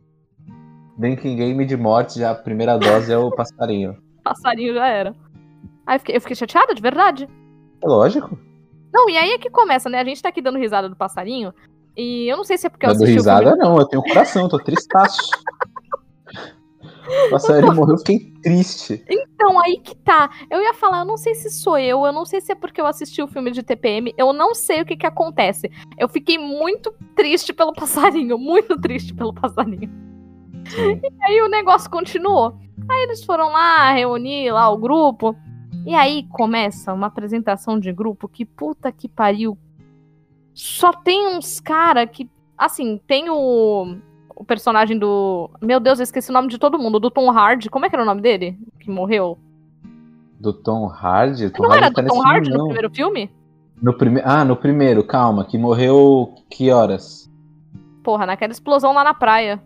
Banking 0.97 1.37
Game 1.37 1.65
de 1.65 1.77
morte, 1.77 2.21
já 2.21 2.31
a 2.31 2.35
primeira 2.35 2.77
dose 2.79 3.13
é 3.13 3.19
o 3.19 3.31
passarinho. 3.31 3.97
passarinho 4.23 4.75
já 4.75 4.87
era. 4.87 5.17
Aí 5.87 5.97
eu 5.97 5.99
fiquei, 5.99 6.17
eu 6.17 6.21
fiquei 6.21 6.37
chateada, 6.37 6.75
de 6.75 6.83
verdade. 6.83 7.29
É 7.83 7.87
lógico. 7.87 8.39
Não, 8.93 9.09
e 9.09 9.17
aí 9.17 9.31
é 9.33 9.39
que 9.39 9.51
começa, 9.51 9.89
né? 9.89 10.01
A 10.01 10.05
gente 10.05 10.23
tá 10.23 10.29
aqui 10.29 10.43
dando 10.43 10.59
risada 10.59 10.89
do 10.89 10.97
passarinho. 10.97 11.55
E 11.97 12.29
eu 12.29 12.37
não 12.37 12.45
sei 12.45 12.57
se 12.57 12.67
é 12.67 12.71
porque 12.71 12.87
eu 12.87 12.91
assisti 12.91 13.13
risada, 13.13 13.41
o 13.41 13.49
filme... 13.51 13.63
não, 13.63 13.79
eu 13.79 13.87
tenho 13.87 14.03
coração, 14.03 14.49
tô 14.49 14.59
tristaço. 14.59 15.31
o 17.27 17.31
passarinho 17.31 17.75
morreu, 17.75 17.95
eu 17.95 17.99
fiquei 17.99 18.33
triste. 18.43 19.05
Então, 19.09 19.61
aí 19.61 19.79
que 19.79 19.95
tá. 19.97 20.31
Eu 20.51 20.63
ia 20.63 20.73
falar, 20.73 21.01
eu 21.01 21.05
não 21.05 21.17
sei 21.17 21.35
se 21.35 21.51
sou 21.51 21.79
eu, 21.79 22.05
eu 22.07 22.13
não 22.13 22.25
sei 22.25 22.41
se 22.41 22.53
é 22.53 22.55
porque 22.55 22.81
eu 22.81 22.87
assisti 22.87 23.23
o 23.23 23.29
filme 23.29 23.51
de 23.51 23.63
TPM, 23.63 24.15
eu 24.17 24.33
não 24.33 24.55
sei 24.55 24.81
o 24.83 24.87
que 24.87 24.97
que 24.97 25.07
acontece. 25.07 25.71
Eu 25.99 26.09
fiquei 26.09 26.39
muito 26.39 26.95
triste 27.15 27.53
pelo 27.53 27.73
passarinho, 27.73 28.39
muito 28.41 28.81
triste 28.81 29.13
pelo 29.13 29.35
passarinho. 29.35 29.91
Sim. 30.69 31.01
E 31.03 31.25
aí 31.25 31.43
o 31.43 31.49
negócio 31.49 31.91
continuou. 31.91 32.57
Aí 32.89 33.03
eles 33.03 33.25
foram 33.25 33.51
lá 33.51 33.93
reunir 33.93 34.53
lá 34.53 34.71
o 34.71 34.79
grupo. 34.79 35.37
E 35.87 35.95
aí 35.95 36.27
começa 36.31 36.93
uma 36.93 37.07
apresentação 37.07 37.79
de 37.79 37.93
grupo 37.93 38.29
que 38.29 38.45
puta 38.45 38.93
que 38.93 39.09
pariu. 39.09 39.59
Só 40.55 40.93
tem 40.93 41.37
uns 41.37 41.61
cara 41.61 42.07
que. 42.07 42.29
Assim, 42.57 43.01
tem 43.07 43.31
o. 43.31 43.97
O 44.35 44.45
personagem 44.45 44.99
do. 44.99 45.51
Meu 45.61 45.81
Deus, 45.81 45.99
eu 45.99 46.05
esqueci 46.05 46.31
o 46.31 46.35
nome 46.35 46.49
de 46.49 46.59
todo 46.59 46.79
mundo. 46.79 46.99
Do 46.99 47.11
Tom 47.11 47.31
Hardy. 47.31 47.69
Como 47.69 47.85
é 47.85 47.89
que 47.91 47.97
era 47.97 48.03
o 48.03 48.07
nome 48.07 48.21
dele? 48.21 48.59
Que 48.79 48.91
morreu? 48.91 49.39
Do 50.39 50.53
Tom 50.53 50.87
Hardy? 50.87 51.51
Tom 51.51 51.65
não 51.65 51.71
Hardy 51.71 51.85
era 51.85 51.95
tá 51.95 52.03
do 52.03 52.09
Tom 52.09 52.23
Hardy 52.23 52.51
no 52.51 52.65
primeiro 52.65 52.91
filme? 52.91 53.31
No 53.83 53.95
prime... 53.95 54.21
Ah, 54.25 54.45
no 54.45 54.57
primeiro, 54.57 55.05
calma. 55.05 55.45
Que 55.45 55.59
morreu 55.59 56.35
que 56.51 56.71
horas? 56.71 57.31
Porra, 58.03 58.27
naquela 58.27 58.53
explosão 58.53 58.95
lá 58.95 59.05
na 59.05 59.15
praia. 59.15 59.63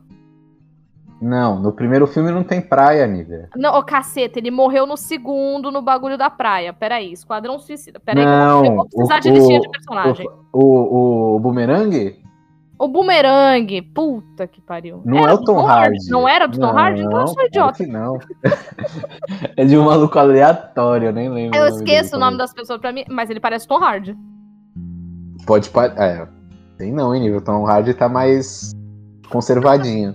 Não, 1.20 1.58
no 1.58 1.72
primeiro 1.72 2.06
filme 2.06 2.30
não 2.30 2.42
tem 2.42 2.60
praia, 2.60 3.06
Nívia. 3.06 3.48
Não, 3.56 3.78
ô 3.78 3.82
caceta, 3.82 4.38
ele 4.38 4.50
morreu 4.50 4.86
no 4.86 4.96
segundo 4.96 5.70
no 5.70 5.80
bagulho 5.80 6.18
da 6.18 6.28
praia. 6.28 6.72
Peraí, 6.72 7.12
Esquadrão 7.12 7.58
Suicida. 7.58 8.00
Peraí, 8.00 8.24
não, 8.24 8.64
eu 8.64 8.74
vou 8.74 8.86
precisar 8.86 9.18
o, 9.18 9.20
de 9.20 9.30
listinha 9.30 9.60
de 9.60 9.70
personagem. 9.70 10.28
O, 10.52 10.64
o, 10.64 11.36
o 11.36 11.40
Boomerang? 11.40 12.24
O 12.78 12.88
Boomerang, 12.88 13.82
puta 13.94 14.46
que 14.48 14.60
pariu. 14.60 15.00
Não 15.04 15.18
era 15.18 15.30
é 15.30 15.34
o 15.34 15.44
Tom 15.44 15.64
Hardy. 15.64 16.10
Não 16.10 16.28
era 16.28 16.46
do 16.46 16.58
Tom 16.58 16.76
Hardy? 16.76 17.02
Então 17.02 17.20
eu 17.20 17.26
sou 17.28 17.42
idiota. 17.44 17.86
Não. 17.86 18.18
é 19.56 19.64
de 19.64 19.78
um 19.78 19.84
maluco 19.84 20.18
aleatório, 20.18 21.08
eu 21.08 21.12
nem 21.12 21.28
lembro. 21.28 21.56
Eu 21.56 21.64
o 21.64 21.68
esqueço 21.68 22.10
dele, 22.10 22.16
o 22.16 22.26
nome 22.26 22.36
das 22.36 22.52
pessoas 22.52 22.80
pra 22.80 22.92
mim, 22.92 23.04
mas 23.08 23.30
ele 23.30 23.38
parece 23.38 23.66
Tom 23.66 23.78
Hardy. 23.78 24.16
Pode. 25.46 25.70
É, 25.96 26.26
tem 26.76 26.92
não, 26.92 27.14
hein, 27.14 27.22
nível. 27.22 27.40
Tom 27.40 27.64
Hardy 27.64 27.94
tá 27.94 28.08
mais 28.08 28.72
conservadinho. 29.30 30.12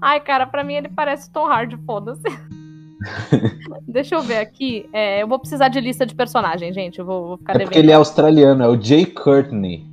Ai, 0.00 0.20
cara, 0.20 0.46
pra 0.46 0.64
mim 0.64 0.74
ele 0.74 0.88
parece 0.88 1.30
Tom 1.30 1.46
Hardy, 1.46 1.76
foda-se. 1.86 2.22
Deixa 3.86 4.14
eu 4.14 4.22
ver 4.22 4.38
aqui. 4.38 4.88
É, 4.92 5.22
eu 5.22 5.28
vou 5.28 5.38
precisar 5.38 5.68
de 5.68 5.80
lista 5.80 6.04
de 6.04 6.14
personagens, 6.14 6.74
gente. 6.74 6.98
Eu 6.98 7.06
vou, 7.06 7.28
vou 7.28 7.38
ficar 7.38 7.52
é 7.52 7.58
devendo. 7.58 7.68
porque 7.68 7.78
ele 7.78 7.92
é 7.92 7.94
australiano, 7.94 8.64
é 8.64 8.68
o 8.68 8.80
Jay 8.80 9.06
Courtney. 9.06 9.86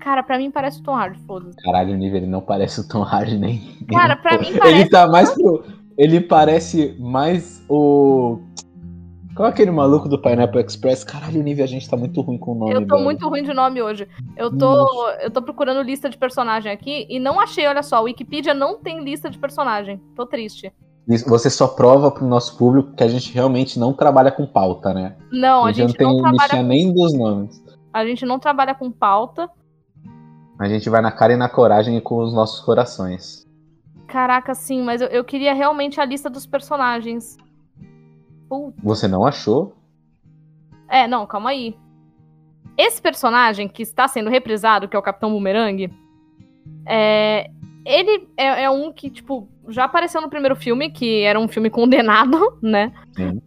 Cara, 0.00 0.22
pra 0.22 0.36
mim 0.36 0.50
parece 0.50 0.80
o 0.80 0.82
Tom 0.82 0.94
Hardy, 0.94 1.18
foda-se. 1.26 1.56
Caralho, 1.62 1.94
o 1.94 1.96
nível 1.96 2.18
ele 2.18 2.26
não 2.26 2.40
parece 2.40 2.80
o 2.80 2.86
Tom 2.86 3.02
Hardy 3.02 3.38
nem. 3.38 3.78
Cara, 3.88 4.16
pra 4.16 4.36
mim 4.38 4.52
parece. 4.56 4.80
Ele 4.80 4.88
tá 4.90 5.06
mais 5.06 5.30
pro. 5.32 5.64
Ele 5.96 6.20
parece 6.20 6.94
mais 6.98 7.64
o. 7.68 8.38
Qual 9.34 9.48
é 9.48 9.50
aquele 9.50 9.70
maluco 9.70 10.08
do 10.08 10.20
Pineapple 10.20 10.60
Express? 10.60 11.02
Caralho, 11.02 11.42
Nívia, 11.42 11.64
a 11.64 11.68
gente 11.68 11.88
tá 11.90 11.96
muito 11.96 12.20
ruim 12.20 12.38
com 12.38 12.52
o 12.52 12.54
nome. 12.54 12.72
Eu 12.72 12.86
tô 12.86 12.94
velho. 12.94 13.04
muito 13.04 13.28
ruim 13.28 13.42
de 13.42 13.52
nome 13.52 13.82
hoje. 13.82 14.08
Eu 14.36 14.56
tô, 14.56 15.10
eu 15.20 15.30
tô 15.30 15.42
procurando 15.42 15.82
lista 15.82 16.08
de 16.08 16.16
personagem 16.16 16.70
aqui 16.70 17.06
e 17.10 17.18
não 17.18 17.40
achei, 17.40 17.66
olha 17.66 17.82
só. 17.82 18.00
O 18.00 18.04
Wikipedia 18.04 18.54
não 18.54 18.78
tem 18.78 19.02
lista 19.02 19.28
de 19.28 19.38
personagem. 19.38 20.00
Tô 20.14 20.24
triste. 20.24 20.72
Você 21.26 21.50
só 21.50 21.66
prova 21.66 22.10
pro 22.10 22.24
nosso 22.24 22.56
público 22.56 22.94
que 22.94 23.02
a 23.02 23.08
gente 23.08 23.32
realmente 23.32 23.78
não 23.78 23.92
trabalha 23.92 24.30
com 24.30 24.46
pauta, 24.46 24.94
né? 24.94 25.16
Não, 25.30 25.66
a 25.66 25.72
gente 25.72 25.80
não 25.80 25.88
gente 25.88 25.98
tem 25.98 26.06
não 26.06 26.22
trabalha, 26.22 26.62
nem 26.62 26.92
dos 26.92 27.12
nomes. 27.12 27.62
a 27.92 28.06
gente 28.06 28.24
não 28.24 28.38
trabalha 28.38 28.74
com 28.74 28.90
pauta. 28.90 29.50
A 30.58 30.68
gente 30.68 30.88
vai 30.88 31.02
na 31.02 31.10
cara 31.10 31.32
e 31.32 31.36
na 31.36 31.48
coragem 31.48 31.96
e 31.96 32.00
com 32.00 32.18
os 32.22 32.32
nossos 32.32 32.60
corações. 32.60 33.44
Caraca, 34.06 34.54
sim, 34.54 34.82
mas 34.82 35.00
eu, 35.00 35.08
eu 35.08 35.24
queria 35.24 35.52
realmente 35.52 36.00
a 36.00 36.04
lista 36.04 36.30
dos 36.30 36.46
personagens. 36.46 37.36
Puta. 38.60 38.80
Você 38.82 39.08
não 39.08 39.26
achou? 39.26 39.74
É, 40.88 41.06
não, 41.08 41.26
calma 41.26 41.50
aí. 41.50 41.76
Esse 42.76 43.00
personagem 43.00 43.68
que 43.68 43.82
está 43.82 44.08
sendo 44.08 44.30
reprisado, 44.30 44.88
que 44.88 44.96
é 44.96 44.98
o 44.98 45.02
Capitão 45.02 45.30
Boomerang, 45.30 45.90
é, 46.86 47.50
ele 47.84 48.28
é, 48.36 48.64
é 48.64 48.70
um 48.70 48.92
que, 48.92 49.10
tipo, 49.10 49.48
já 49.68 49.84
apareceu 49.84 50.20
no 50.20 50.28
primeiro 50.28 50.56
filme, 50.56 50.90
que 50.90 51.22
era 51.22 51.38
um 51.38 51.48
filme 51.48 51.70
condenado, 51.70 52.38
né? 52.62 52.92
Sim. 53.16 53.40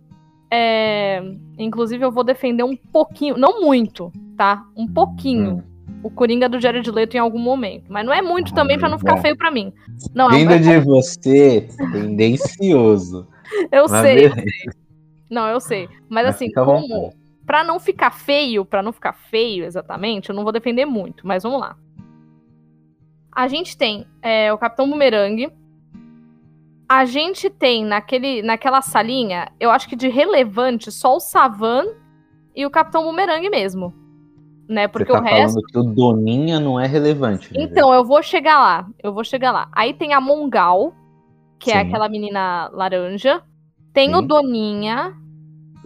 É, 0.51 1.21
inclusive, 1.57 2.03
eu 2.03 2.11
vou 2.11 2.23
defender 2.23 2.63
um 2.63 2.75
pouquinho, 2.75 3.37
não 3.37 3.61
muito, 3.61 4.11
tá? 4.37 4.63
Um 4.75 4.87
pouquinho. 4.87 5.57
Hum. 5.57 5.63
O 6.03 6.11
Coringa 6.11 6.47
do 6.47 6.59
Jared 6.59 6.89
Leto 6.91 7.15
em 7.15 7.19
algum 7.19 7.39
momento. 7.39 7.85
Mas 7.89 8.05
não 8.05 8.13
é 8.13 8.21
muito 8.21 8.53
também 8.53 8.77
pra 8.77 8.87
não 8.87 8.99
ficar 8.99 9.15
bom. 9.15 9.21
feio 9.21 9.35
pra 9.35 9.49
mim. 9.49 9.73
Não, 10.13 10.29
é 10.29 10.35
um 10.35 10.37
Vindo 10.37 10.59
de 10.59 10.79
você, 10.79 11.67
tendencioso. 11.91 13.27
Eu 13.71 13.87
sei, 13.87 14.25
eu 14.25 14.33
sei. 14.33 14.45
Não, 15.29 15.47
eu 15.47 15.59
sei. 15.59 15.89
Mas 16.09 16.25
assim, 16.27 16.49
à 16.55 16.63
como. 16.65 17.13
Pra 17.45 17.63
não 17.63 17.79
ficar 17.79 18.11
feio, 18.11 18.65
pra 18.65 18.83
não 18.83 18.91
ficar 18.91 19.13
feio 19.13 19.63
exatamente, 19.63 20.29
eu 20.29 20.35
não 20.35 20.43
vou 20.43 20.51
defender 20.51 20.85
muito, 20.85 21.25
mas 21.25 21.43
vamos 21.43 21.61
lá. 21.61 21.77
A 23.31 23.47
gente 23.47 23.77
tem 23.77 24.05
é, 24.21 24.51
o 24.51 24.57
Capitão 24.57 24.89
Boomerang. 24.89 25.49
A 26.89 27.05
gente 27.05 27.49
tem 27.49 27.83
naquele, 27.85 28.41
naquela 28.41 28.81
salinha, 28.81 29.49
eu 29.59 29.69
acho 29.69 29.87
que 29.89 29.95
de 29.95 30.07
relevante, 30.07 30.91
só 30.91 31.15
o 31.17 31.19
Savan 31.19 31.85
e 32.55 32.65
o 32.65 32.69
Capitão 32.69 33.03
Boomerang 33.03 33.49
mesmo. 33.49 33.93
Né? 34.67 34.87
Porque 34.87 35.11
tá 35.11 35.19
o 35.19 35.23
resto. 35.23 35.53
falando 35.53 35.67
que 35.67 35.77
o 35.79 35.83
Doninha 35.83 36.59
não 36.59 36.77
é 36.79 36.85
relevante. 36.87 37.53
né, 37.53 37.61
Então, 37.63 37.93
eu 37.93 38.03
vou 38.03 38.21
chegar 38.21 38.57
lá. 38.59 38.87
Eu 39.01 39.13
vou 39.13 39.23
chegar 39.23 39.51
lá. 39.53 39.69
Aí 39.71 39.93
tem 39.93 40.13
a 40.13 40.19
Mongal, 40.19 40.93
que 41.59 41.71
é 41.71 41.81
Sim. 41.81 41.87
aquela 41.87 42.09
menina 42.09 42.69
laranja. 42.73 43.41
Tem 43.97 44.13
o 44.13 44.19
Sim. 44.19 44.27
Doninha. 44.27 44.95
velho? 45.05 45.15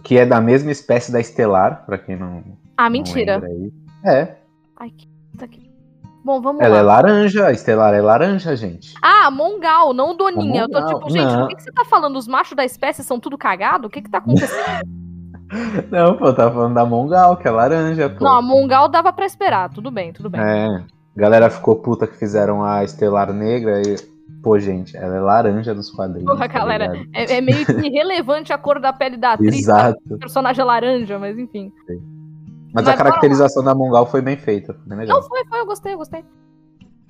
Que 0.04 0.18
é 0.18 0.26
da 0.26 0.38
mesma 0.38 0.70
espécie 0.70 1.10
da 1.10 1.18
Estelar, 1.18 1.86
pra 1.86 1.96
quem 1.96 2.14
não. 2.14 2.42
Ah, 2.76 2.90
mentira. 2.90 3.40
É. 4.04 4.36
Ai, 4.78 4.90
que 4.90 5.08
puta 5.32 5.48
que. 5.48 5.72
Bom, 6.22 6.38
vamos 6.42 6.60
Ela 6.60 6.74
lá. 6.74 6.78
é 6.78 6.82
laranja, 6.82 7.46
a 7.46 7.52
Estelar 7.52 7.94
é 7.94 8.02
laranja, 8.02 8.54
gente. 8.54 8.92
Ah, 9.02 9.30
Mongal, 9.30 9.94
não 9.94 10.14
Doninha. 10.14 10.62
Eu 10.64 10.68
tô 10.68 10.84
tipo, 10.84 11.08
gente, 11.08 11.24
não. 11.24 11.44
o 11.44 11.48
que, 11.48 11.56
que 11.56 11.62
você 11.62 11.72
tá 11.72 11.86
falando? 11.86 12.16
Os 12.16 12.28
machos 12.28 12.54
da 12.54 12.66
espécie 12.66 13.02
são 13.02 13.18
tudo 13.18 13.38
cagado? 13.38 13.86
O 13.86 13.90
que 13.90 14.02
que 14.02 14.10
tá 14.10 14.18
acontecendo? 14.18 14.86
Não, 15.90 16.16
pô, 16.16 16.26
eu 16.28 16.34
tava 16.34 16.54
falando 16.54 16.74
da 16.74 16.84
Mongal, 16.86 17.36
que 17.36 17.46
é 17.46 17.50
laranja, 17.50 18.08
pô. 18.08 18.24
não, 18.24 18.32
a 18.32 18.40
Mongal 18.40 18.88
dava 18.88 19.12
pra 19.12 19.26
esperar. 19.26 19.68
Tudo 19.68 19.90
bem, 19.90 20.10
tudo 20.10 20.30
bem. 20.30 20.40
É. 20.40 20.82
Galera 21.14 21.50
ficou 21.50 21.76
puta 21.76 22.06
que 22.06 22.16
fizeram 22.16 22.64
a 22.64 22.82
Estelar 22.84 23.32
Negra 23.34 23.82
e. 23.82 24.11
Pô, 24.42 24.58
gente, 24.58 24.96
ela 24.96 25.16
é 25.16 25.20
laranja 25.20 25.74
dos 25.74 25.90
quadrinhos. 25.90 26.28
Porra, 26.28 26.48
tá 26.48 26.58
galera? 26.58 26.92
É, 27.12 27.36
é 27.36 27.40
meio 27.40 27.64
que 27.64 27.72
irrelevante 27.86 28.52
a 28.52 28.58
cor 28.58 28.80
da 28.80 28.92
pele 28.92 29.16
da 29.16 29.34
atriz. 29.34 29.54
Exato. 29.54 30.00
O 30.10 30.18
personagem 30.18 30.60
é 30.60 30.64
laranja, 30.64 31.18
mas 31.18 31.38
enfim. 31.38 31.72
Mas, 31.86 32.86
Mas 32.86 32.88
a 32.88 32.96
caracterização 32.96 33.62
da 33.62 33.74
Mongal 33.74 34.06
foi 34.06 34.20
bem 34.20 34.36
feita. 34.36 34.76
Bem 34.84 34.98
legal. 34.98 35.20
Não, 35.20 35.28
foi, 35.28 35.44
foi, 35.46 35.60
eu 35.60 35.66
gostei, 35.66 35.94
eu 35.94 35.98
gostei. 35.98 36.24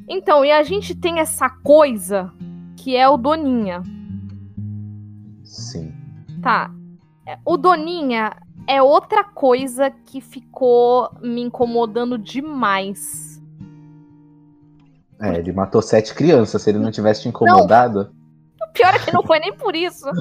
Então, 0.08 0.44
e 0.44 0.52
a 0.52 0.62
gente 0.62 0.94
tem 0.94 1.20
essa 1.20 1.48
coisa 1.48 2.30
que 2.76 2.96
é 2.96 3.08
o 3.08 3.16
Doninha. 3.16 3.82
Sim. 5.44 5.92
Tá. 6.42 6.70
É, 7.26 7.38
O 7.46 7.56
Doninha 7.56 8.36
é 8.66 8.82
outra 8.82 9.24
coisa 9.24 9.90
que 9.90 10.20
ficou 10.20 11.10
me 11.22 11.40
incomodando 11.40 12.18
demais. 12.18 13.31
É, 15.23 15.38
ele 15.38 15.52
matou 15.52 15.81
sete 15.81 16.14
crianças. 16.14 16.62
Se 16.62 16.71
ele 16.71 16.79
não 16.79 16.91
tivesse 16.91 17.23
te 17.23 17.29
incomodado. 17.29 18.11
O 18.69 18.73
pior 18.73 18.95
é 18.95 18.99
que 18.99 19.12
não 19.12 19.23
foi 19.23 19.38
nem 19.38 19.52
por 19.55 19.76
isso. 19.76 20.05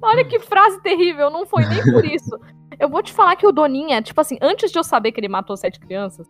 Olha 0.00 0.24
que 0.24 0.38
frase 0.38 0.80
terrível, 0.82 1.30
não 1.30 1.46
foi 1.46 1.64
nem 1.66 1.82
por 1.82 2.04
isso. 2.04 2.38
Eu 2.78 2.88
vou 2.88 3.02
te 3.02 3.12
falar 3.12 3.36
que 3.36 3.46
o 3.46 3.52
Doninha, 3.52 4.00
tipo 4.00 4.20
assim, 4.20 4.38
antes 4.40 4.70
de 4.70 4.78
eu 4.78 4.84
saber 4.84 5.12
que 5.12 5.20
ele 5.20 5.28
matou 5.28 5.56
sete 5.56 5.80
crianças, 5.80 6.26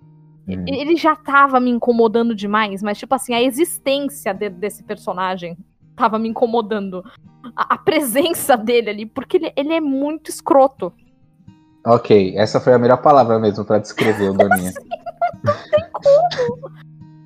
Hum. 0.48 0.64
ele 0.66 0.96
já 0.96 1.14
tava 1.14 1.60
me 1.60 1.70
incomodando 1.70 2.34
demais, 2.34 2.82
mas, 2.82 2.96
tipo 2.96 3.14
assim, 3.14 3.34
a 3.34 3.42
existência 3.42 4.32
de- 4.32 4.48
desse 4.48 4.82
personagem 4.82 5.58
tava 5.94 6.18
me 6.18 6.28
incomodando. 6.28 7.04
A, 7.54 7.74
a 7.74 7.78
presença 7.78 8.56
dele 8.56 8.88
ali, 8.88 9.06
porque 9.06 9.36
ele, 9.36 9.52
ele 9.54 9.74
é 9.74 9.80
muito 9.80 10.30
escroto. 10.30 10.90
Ok, 11.86 12.34
essa 12.36 12.58
foi 12.60 12.72
a 12.72 12.78
melhor 12.78 12.96
palavra 13.02 13.38
mesmo 13.38 13.64
pra 13.64 13.78
descrever 13.78 14.30
o 14.30 14.32
Doninha. 14.32 14.72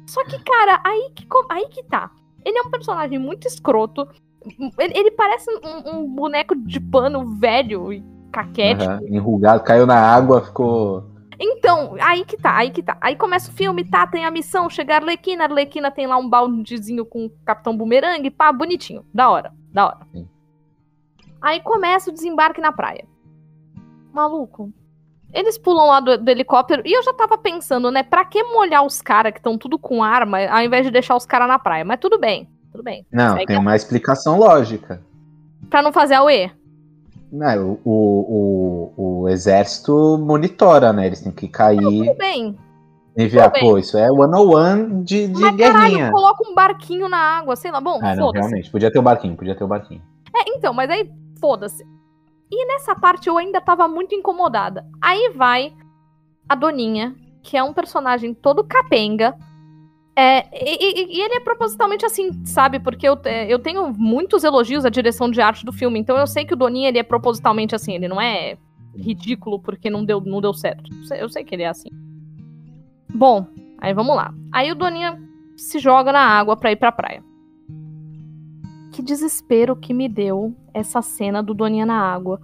Só 0.07 0.25
que, 0.25 0.39
cara, 0.43 0.81
aí 0.85 1.11
que, 1.15 1.27
aí 1.49 1.69
que 1.69 1.83
tá. 1.85 2.11
Ele 2.45 2.59
é 2.59 2.63
um 2.63 2.71
personagem 2.71 3.19
muito 3.19 3.47
escroto. 3.47 4.09
Ele, 4.79 4.99
ele 4.99 5.11
parece 5.13 5.49
um, 5.51 5.97
um 5.97 6.15
boneco 6.15 6.55
de 6.57 6.81
pano 6.81 7.37
velho 7.37 7.93
e 7.93 8.05
caquete. 8.33 8.85
Aham, 8.85 9.01
Enrugado, 9.09 9.63
caiu 9.63 9.87
na 9.87 9.97
água, 9.97 10.43
ficou. 10.43 11.05
Então, 11.39 11.97
aí 12.01 12.25
que 12.25 12.37
tá, 12.37 12.57
aí 12.57 12.71
que 12.71 12.83
tá. 12.83 12.97
Aí 13.01 13.17
começa 13.17 13.51
o 13.51 13.55
filme, 13.55 13.85
tá, 13.85 14.07
tem 14.07 14.25
a 14.25 14.31
missão, 14.31 14.69
chega 14.69 14.95
a 14.95 14.97
Arlequina, 14.99 15.45
a 15.45 15.47
Arlequina 15.47 15.91
tem 15.91 16.07
lá 16.07 16.17
um 16.17 16.29
baldezinho 16.29 17.05
com 17.05 17.27
o 17.27 17.31
Capitão 17.45 17.77
Boomerang, 17.77 18.31
pá, 18.31 18.53
bonitinho. 18.53 19.05
Da 19.13 19.31
hora, 19.31 19.53
da 19.73 19.87
hora. 19.87 20.07
Sim. 20.13 20.29
Aí 21.41 21.61
começa 21.61 22.11
o 22.11 22.13
desembarque 22.13 22.61
na 22.61 22.71
praia. 22.71 23.05
Maluco. 24.13 24.73
Eles 25.33 25.57
pulam 25.57 25.87
lá 25.87 26.01
do, 26.01 26.19
do 26.19 26.29
helicóptero 26.31 26.83
e 26.85 26.93
eu 26.97 27.03
já 27.03 27.13
tava 27.15 27.39
pensando, 27.39 27.91
né, 27.91 28.03
pra 28.03 28.25
que 28.25 28.43
molhar 28.45 28.85
os 28.85 29.01
caras 29.01 29.33
que 29.33 29.39
estão 29.39 29.57
tudo 29.57 29.79
com 29.79 30.03
arma, 30.05 30.39
ao 30.47 30.61
invés 30.63 30.85
de 30.85 30.91
deixar 30.91 31.17
os 31.17 31.25
caras 31.25 31.49
na 31.49 31.59
praia? 31.59 31.85
Mas 31.85 31.99
tudo 32.01 32.19
bem, 32.19 32.49
tudo 32.71 32.85
bem. 32.85 33.07
Não, 33.11 33.37
tem 33.47 33.57
a- 33.57 33.61
uma 33.61 33.75
explicação 33.75 34.39
lógica. 34.39 35.03
Pra 35.71 35.81
não 35.81 35.93
fazer 35.93 36.15
a 36.15 36.23
UE. 36.25 36.51
Não, 37.33 37.79
o, 37.83 37.91
o, 37.91 38.93
o, 38.97 39.21
o 39.23 39.29
exército 39.31 40.19
monitora, 40.19 40.93
né? 40.93 41.07
Eles 41.07 41.23
têm 41.23 41.33
que 41.33 41.49
cair 41.49 41.81
Tudo 41.81 42.15
bem. 42.19 42.59
enviar. 43.17 43.51
tudo 43.51 43.61
bem. 43.63 43.71
Pô, 43.71 43.79
isso 43.79 43.97
é 43.97 44.07
101 44.09 45.03
de, 45.03 45.29
de 45.29 45.41
Mas 45.41 45.57
guerrinha. 45.57 45.73
caralho, 45.73 46.13
coloca 46.13 46.51
um 46.51 46.55
barquinho 46.55 47.09
na 47.09 47.17
água, 47.39 47.57
sei 47.57 47.71
lá. 47.71 47.81
Bom, 47.81 47.99
Ah, 48.03 48.15
não, 48.15 48.27
foda-se. 48.27 48.47
realmente. 48.49 48.71
Podia 48.71 48.93
ter 48.93 48.99
o 48.99 49.03
barquinho, 49.03 49.35
podia 49.35 49.55
ter 49.57 49.65
o 49.65 49.69
barquinho. 49.69 50.03
É, 50.37 50.45
então, 50.57 50.75
mas 50.75 50.91
aí, 50.91 51.11
foda-se. 51.41 51.83
E 52.55 52.67
nessa 52.67 52.95
parte 52.95 53.29
eu 53.29 53.39
ainda 53.39 53.63
tava 53.63 53.89
muito 53.89 54.15
incomodada. 54.15 54.87
Aí 55.01 55.31
vai 55.35 55.73
a 56.47 56.55
Doninha, 56.55 57.17
que 57.43 57.57
é 57.57 57.63
um 57.63 57.73
personagem 57.73 58.35
todo 58.35 58.63
capenga. 58.63 59.35
É, 60.15 60.41
e, 60.53 61.15
e- 61.15 61.17
e 61.17 61.21
ele 61.23 61.37
é 61.37 61.41
propositalmente 61.41 62.05
assim, 62.05 62.45
sabe? 62.45 62.79
Porque 62.79 63.09
eu, 63.09 63.19
é, 63.25 63.51
eu 63.51 63.59
tenho 63.59 63.91
muitos 63.97 64.45
elogios 64.45 64.85
à 64.85 64.91
direção 64.91 65.31
de 65.31 65.41
arte 65.41 65.65
do 65.65 65.73
filme, 65.73 65.99
então 65.99 66.19
eu 66.19 66.27
sei 66.27 66.45
que 66.45 66.53
o 66.53 66.57
Doninha 66.57 66.91
ele 66.91 66.99
é 66.99 67.03
propositalmente 67.03 67.75
assim, 67.75 67.95
ele 67.95 68.07
não 68.09 68.21
é 68.21 68.59
ridículo 68.95 69.59
porque 69.59 69.89
não 69.89 70.05
deu, 70.05 70.21
não 70.21 70.43
deu 70.43 70.53
certo. 70.53 70.91
Eu 70.95 71.05
sei- 71.05 71.23
Eu 71.23 71.29
sei 71.31 71.43
que 71.45 71.55
ele 71.55 71.63
é 71.63 71.69
assim. 71.69 71.89
Bom, 73.09 73.47
aí 73.79 73.95
vamos 73.95 74.15
lá. 74.15 74.35
Aí 74.53 74.71
o 74.71 74.75
Doninha 74.75 75.19
se 75.57 75.79
joga 75.79 76.13
na 76.13 76.21
água 76.21 76.55
pra 76.57 76.71
ir 76.73 76.77
pra 76.77 76.93
praia. 76.93 77.25
Que 79.03 79.07
desespero 79.07 79.75
que 79.75 79.93
me 79.93 80.09
deu 80.09 80.55
essa 80.73 81.03
cena 81.03 81.43
do 81.43 81.53
Doninha 81.53 81.85
na 81.85 82.01
água. 82.01 82.41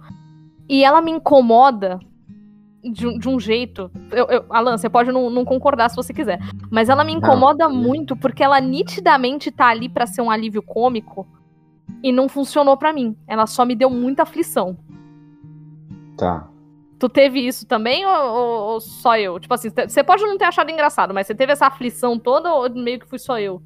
E 0.67 0.83
ela 0.83 1.01
me 1.01 1.09
incomoda 1.09 1.99
de, 2.83 3.07
um- 3.07 3.17
de 3.17 3.29
um 3.29 3.39
jeito. 3.39 3.89
Eu, 4.11 4.25
eu- 4.27 4.45
Alan, 4.49 4.77
você 4.77 4.89
pode 4.89 5.09
não, 5.09 5.29
não 5.29 5.45
concordar 5.45 5.89
se 5.89 5.95
você 5.95 6.13
quiser. 6.13 6.37
Mas 6.69 6.89
ela 6.89 7.05
me 7.05 7.13
incomoda 7.13 7.69
Não. 7.69 7.73
muito 7.75 8.13
porque 8.13 8.43
ela 8.43 8.59
nitidamente 8.59 9.51
tá 9.51 9.67
ali 9.67 9.87
pra 9.87 10.05
ser 10.05 10.21
um 10.21 10.29
alívio 10.29 10.61
cômico. 10.61 11.25
E 12.03 12.11
não 12.11 12.27
funcionou 12.27 12.75
pra 12.75 12.91
mim. 12.91 13.15
Ela 13.25 13.47
só 13.47 13.63
me 13.63 13.73
deu 13.73 13.89
muita 13.89 14.23
aflição. 14.23 14.77
Tá. 16.17 16.45
Tu 16.99 17.07
teve 17.07 17.39
isso 17.39 17.65
também 17.65 18.05
ou, 18.05 18.13
ou- 18.13 18.61
ou 18.73 18.81
só 18.81 19.17
eu? 19.17 19.39
Tipo 19.39 19.53
assim, 19.53 19.69
você 19.69 20.03
pode 20.03 20.23
não 20.23 20.37
ter 20.37 20.43
achado 20.45 20.69
engraçado, 20.69 21.13
mas 21.13 21.25
você 21.25 21.33
teve 21.33 21.53
essa 21.53 21.67
aflição 21.67 22.19
toda 22.19 22.53
ou 22.53 22.69
meio 22.69 22.99
que 22.99 23.07
fui 23.07 23.17
só 23.17 23.39
eu? 23.39 23.61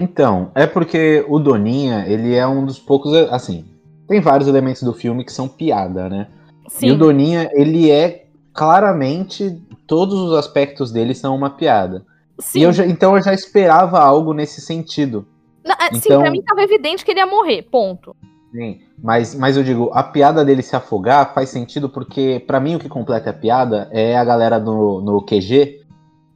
Então, 0.00 0.50
é 0.54 0.66
porque 0.66 1.24
o 1.28 1.38
Doninha, 1.38 2.06
ele 2.08 2.34
é 2.34 2.46
um 2.46 2.64
dos 2.64 2.78
poucos. 2.78 3.12
Assim, 3.30 3.64
tem 4.08 4.20
vários 4.20 4.48
elementos 4.48 4.82
do 4.82 4.94
filme 4.94 5.24
que 5.24 5.32
são 5.32 5.46
piada, 5.46 6.08
né? 6.08 6.26
Sim. 6.68 6.86
E 6.88 6.92
o 6.92 6.96
Doninha, 6.98 7.50
ele 7.52 7.90
é 7.90 8.24
claramente. 8.52 9.60
Todos 9.86 10.14
os 10.18 10.34
aspectos 10.38 10.90
dele 10.92 11.14
são 11.14 11.34
uma 11.36 11.50
piada. 11.50 12.04
Sim. 12.38 12.60
E 12.60 12.62
eu 12.62 12.72
já- 12.72 12.86
então 12.86 13.16
eu 13.16 13.22
já 13.22 13.34
esperava 13.34 13.98
algo 14.00 14.32
nesse 14.32 14.60
sentido. 14.60 15.26
Não, 15.64 15.74
é, 15.74 15.90
Sim, 15.92 15.98
Então- 16.04 16.22
pra 16.22 16.30
mim 16.30 16.40
tava 16.42 16.62
evidente 16.62 17.04
que 17.04 17.10
ele 17.10 17.20
ia 17.20 17.26
morrer, 17.26 17.62
ponto. 17.62 18.14
Sim, 18.52 18.80
mas, 19.02 19.34
mas 19.34 19.56
eu 19.56 19.62
digo, 19.62 19.90
a 19.92 20.02
piada 20.02 20.44
dele 20.44 20.62
se 20.62 20.74
afogar 20.74 21.34
faz 21.34 21.50
sentido 21.50 21.88
porque, 21.88 22.42
para 22.46 22.58
mim, 22.60 22.76
o 22.76 22.78
que 22.78 22.88
completa 22.88 23.30
a 23.30 23.32
piada 23.32 23.88
é 23.92 24.16
a 24.16 24.24
galera 24.24 24.58
no, 24.58 25.00
no 25.00 25.22
QG 25.22 25.79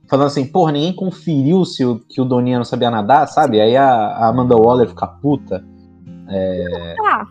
falando 0.08 0.26
assim, 0.26 0.46
porra, 0.46 0.72
ninguém 0.72 0.94
conferiu 0.94 1.64
se 1.64 1.84
o, 1.84 1.98
que 1.98 2.20
o 2.20 2.24
Doninha 2.24 2.58
não 2.58 2.64
sabia 2.64 2.90
nadar, 2.90 3.26
sabe? 3.28 3.60
Aí 3.60 3.76
a, 3.76 3.86
a 3.86 4.28
Amanda 4.28 4.56
Waller 4.56 4.88
fica 4.88 5.06
puta. 5.06 5.64
É... 6.28 6.96
Ah, 7.06 7.26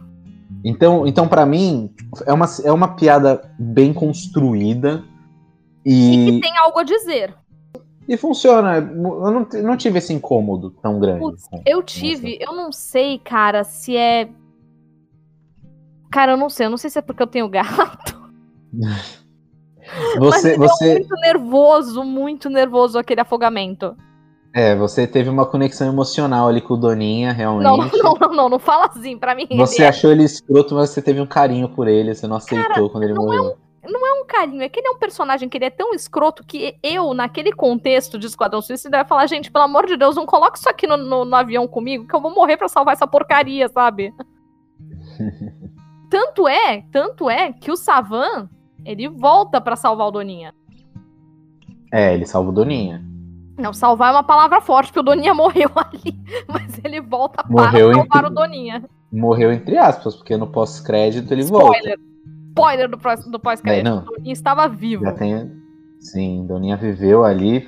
Então, 0.64 1.06
então 1.08 1.28
para 1.28 1.46
mim, 1.46 1.94
é 2.26 2.34
uma, 2.34 2.46
é 2.64 2.72
uma 2.72 2.96
piada 2.96 3.42
bem 3.58 3.94
construída 3.94 5.04
e 5.86 6.30
e, 6.30 6.32
que 6.32 6.40
tem 6.40 6.58
algo 6.58 6.80
a 6.80 6.84
dizer. 6.84 7.36
e 8.08 8.16
funciona. 8.18 8.78
Eu 8.78 9.32
não, 9.32 9.48
não 9.64 9.78
tive 9.78 9.98
esse 9.98 10.14
incômodo 10.14 10.72
tão 10.82 11.00
grande. 11.00 11.20
Putz, 11.20 11.50
Eu 11.66 11.84
tive, 11.84 12.38
eu 12.40 12.54
não 12.56 12.72
sei, 12.72 13.20
cara, 13.20 13.64
se 13.64 13.98
é. 13.98 14.30
Cara, 16.12 16.34
eu 16.34 16.38
não 16.38 16.50
sei, 16.50 16.68
eu 16.68 16.70
não 16.70 16.78
sei 16.78 16.90
se 16.90 17.00
é 17.00 17.02
porque 17.02 17.24
eu 17.24 17.28
tenho 17.28 17.50
gato. 17.50 18.22
Você, 20.18 20.58
mas 20.58 20.72
você, 20.72 20.94
muito 20.94 21.16
nervoso, 21.16 22.04
muito 22.04 22.50
nervoso 22.50 22.98
aquele 22.98 23.22
afogamento. 23.22 23.96
é, 24.54 24.76
você 24.76 25.06
teve 25.08 25.30
uma 25.30 25.46
conexão 25.46 25.88
emocional 25.88 26.48
ali 26.48 26.62
com 26.62 26.74
o 26.76 26.78
Doninha, 26.78 27.32
realmente. 27.32 27.64
Não, 27.64 27.78
não, 28.04 28.14
não, 28.14 28.36
não, 28.36 28.50
não 28.50 28.60
fala 28.60 28.86
assim 28.88 29.18
pra 29.18 29.34
mim. 29.36 29.48
Você 29.52 29.82
ele 29.82 29.86
é 29.86 29.90
achou 29.90 30.12
ele 30.12 30.24
escroto, 30.24 30.76
mas 30.76 30.90
você 30.92 31.02
teve 31.02 31.20
um 31.22 31.26
carinho 31.28 31.70
por 31.70 31.88
ele, 31.88 32.14
você 32.14 32.28
não 32.28 32.38
aceitou 32.38 32.90
quando 32.90 33.04
ele 33.04 33.14
morreu. 33.14 33.56
um 33.86 34.26
carinho, 34.26 34.62
é 34.64 34.70
que 34.70 34.80
ele 34.80 34.88
é 34.88 34.92
um 34.92 34.98
personagem 34.98 35.48
que 35.48 35.58
ele 35.58 35.66
é 35.66 35.70
tão 35.70 35.94
escroto 35.94 36.44
que 36.44 36.76
eu, 36.82 37.14
naquele 37.14 37.52
contexto 37.52 38.18
de 38.18 38.26
Esquadrão 38.28 38.62
Suicida, 38.62 38.98
ia 38.98 39.06
falar, 39.06 39.28
gente, 39.28 39.52
pelo 39.52 39.66
amor 39.66 39.86
de 39.86 39.96
Deus, 39.98 40.16
não 40.16 40.26
coloque 40.26 40.58
isso 40.58 40.70
aqui 40.70 40.88
no, 40.88 40.98
no- 40.98 41.26
no 41.26 41.36
avião 41.36 41.68
comigo, 41.68 42.08
que 42.08 42.16
eu 42.16 42.22
vou 42.22 42.34
morrer 42.34 42.58
pra 42.58 42.68
salvar 42.68 42.94
essa 42.94 43.06
porcaria, 43.06 43.68
sabe? 43.70 44.14
tanto 46.10 46.48
é, 46.48 46.84
tanto 46.92 47.30
é 47.30 47.52
que 47.54 47.72
o 47.72 47.76
Savan, 47.76 48.50
ele 48.86 49.08
volta 49.10 49.60
pra 49.62 49.76
salvar 49.76 50.08
o 50.08 50.12
Doninha. 50.12 50.54
É, 51.92 52.14
ele 52.14 52.26
salva 52.26 52.50
o 52.50 52.54
Doninha. 52.54 53.04
Não, 53.58 53.72
salvar 53.72 54.10
é 54.10 54.16
uma 54.18 54.24
palavra 54.24 54.60
forte, 54.62 54.88
porque 54.88 55.00
o 55.00 55.04
Doninha 55.04 55.34
morreu 55.36 55.70
ali. 55.76 56.16
Mas 56.48 56.80
ele 56.84 57.00
volta 57.02 57.44
Morreu 57.48 57.90
para 57.90 57.98
salvar 58.00 58.24
entre- 58.24 58.32
o 58.32 58.36
Doninha. 58.36 58.84
Morreu 59.12 59.52
entre 59.52 59.78
aspas, 59.78 60.16
porque 60.16 60.36
no 60.36 60.48
pós-crédito 60.48 61.32
ele 61.32 61.44
volta. 61.44 61.78
Spoiler. 61.78 62.00
Spoiler 62.50 62.90
do, 62.90 62.98
pró- 62.98 63.16
do 63.16 63.40
pós-crédito. 63.40 63.88
É, 63.88 63.90
não. 63.90 64.00
o 64.00 64.06
Doninha 64.06 64.34
estava 64.34 64.68
vivo. 64.68 65.04
Já 65.04 65.12
tem. 65.14 65.52
Sim, 66.00 66.46
Doninha 66.48 66.76
viveu 66.76 67.24
ali. 67.24 67.66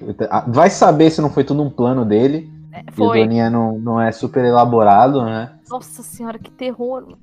Vai 0.48 0.70
saber 0.70 1.10
se 1.12 1.22
não 1.22 1.30
foi 1.30 1.44
tudo 1.44 1.62
um 1.64 1.70
plano 1.70 2.04
dele. 2.04 2.52
É, 2.74 2.80
E 2.82 2.90
o 2.90 2.94
Foi. 2.94 3.20
Doninha 3.20 3.50
não, 3.50 3.78
não 3.80 4.02
é 4.02 4.12
super 4.12 4.44
elaborado, 4.44 5.24
né? 5.24 5.54
Nossa 5.70 6.02
senhora, 6.04 6.38
que 6.40 6.52
terror. 6.52 7.16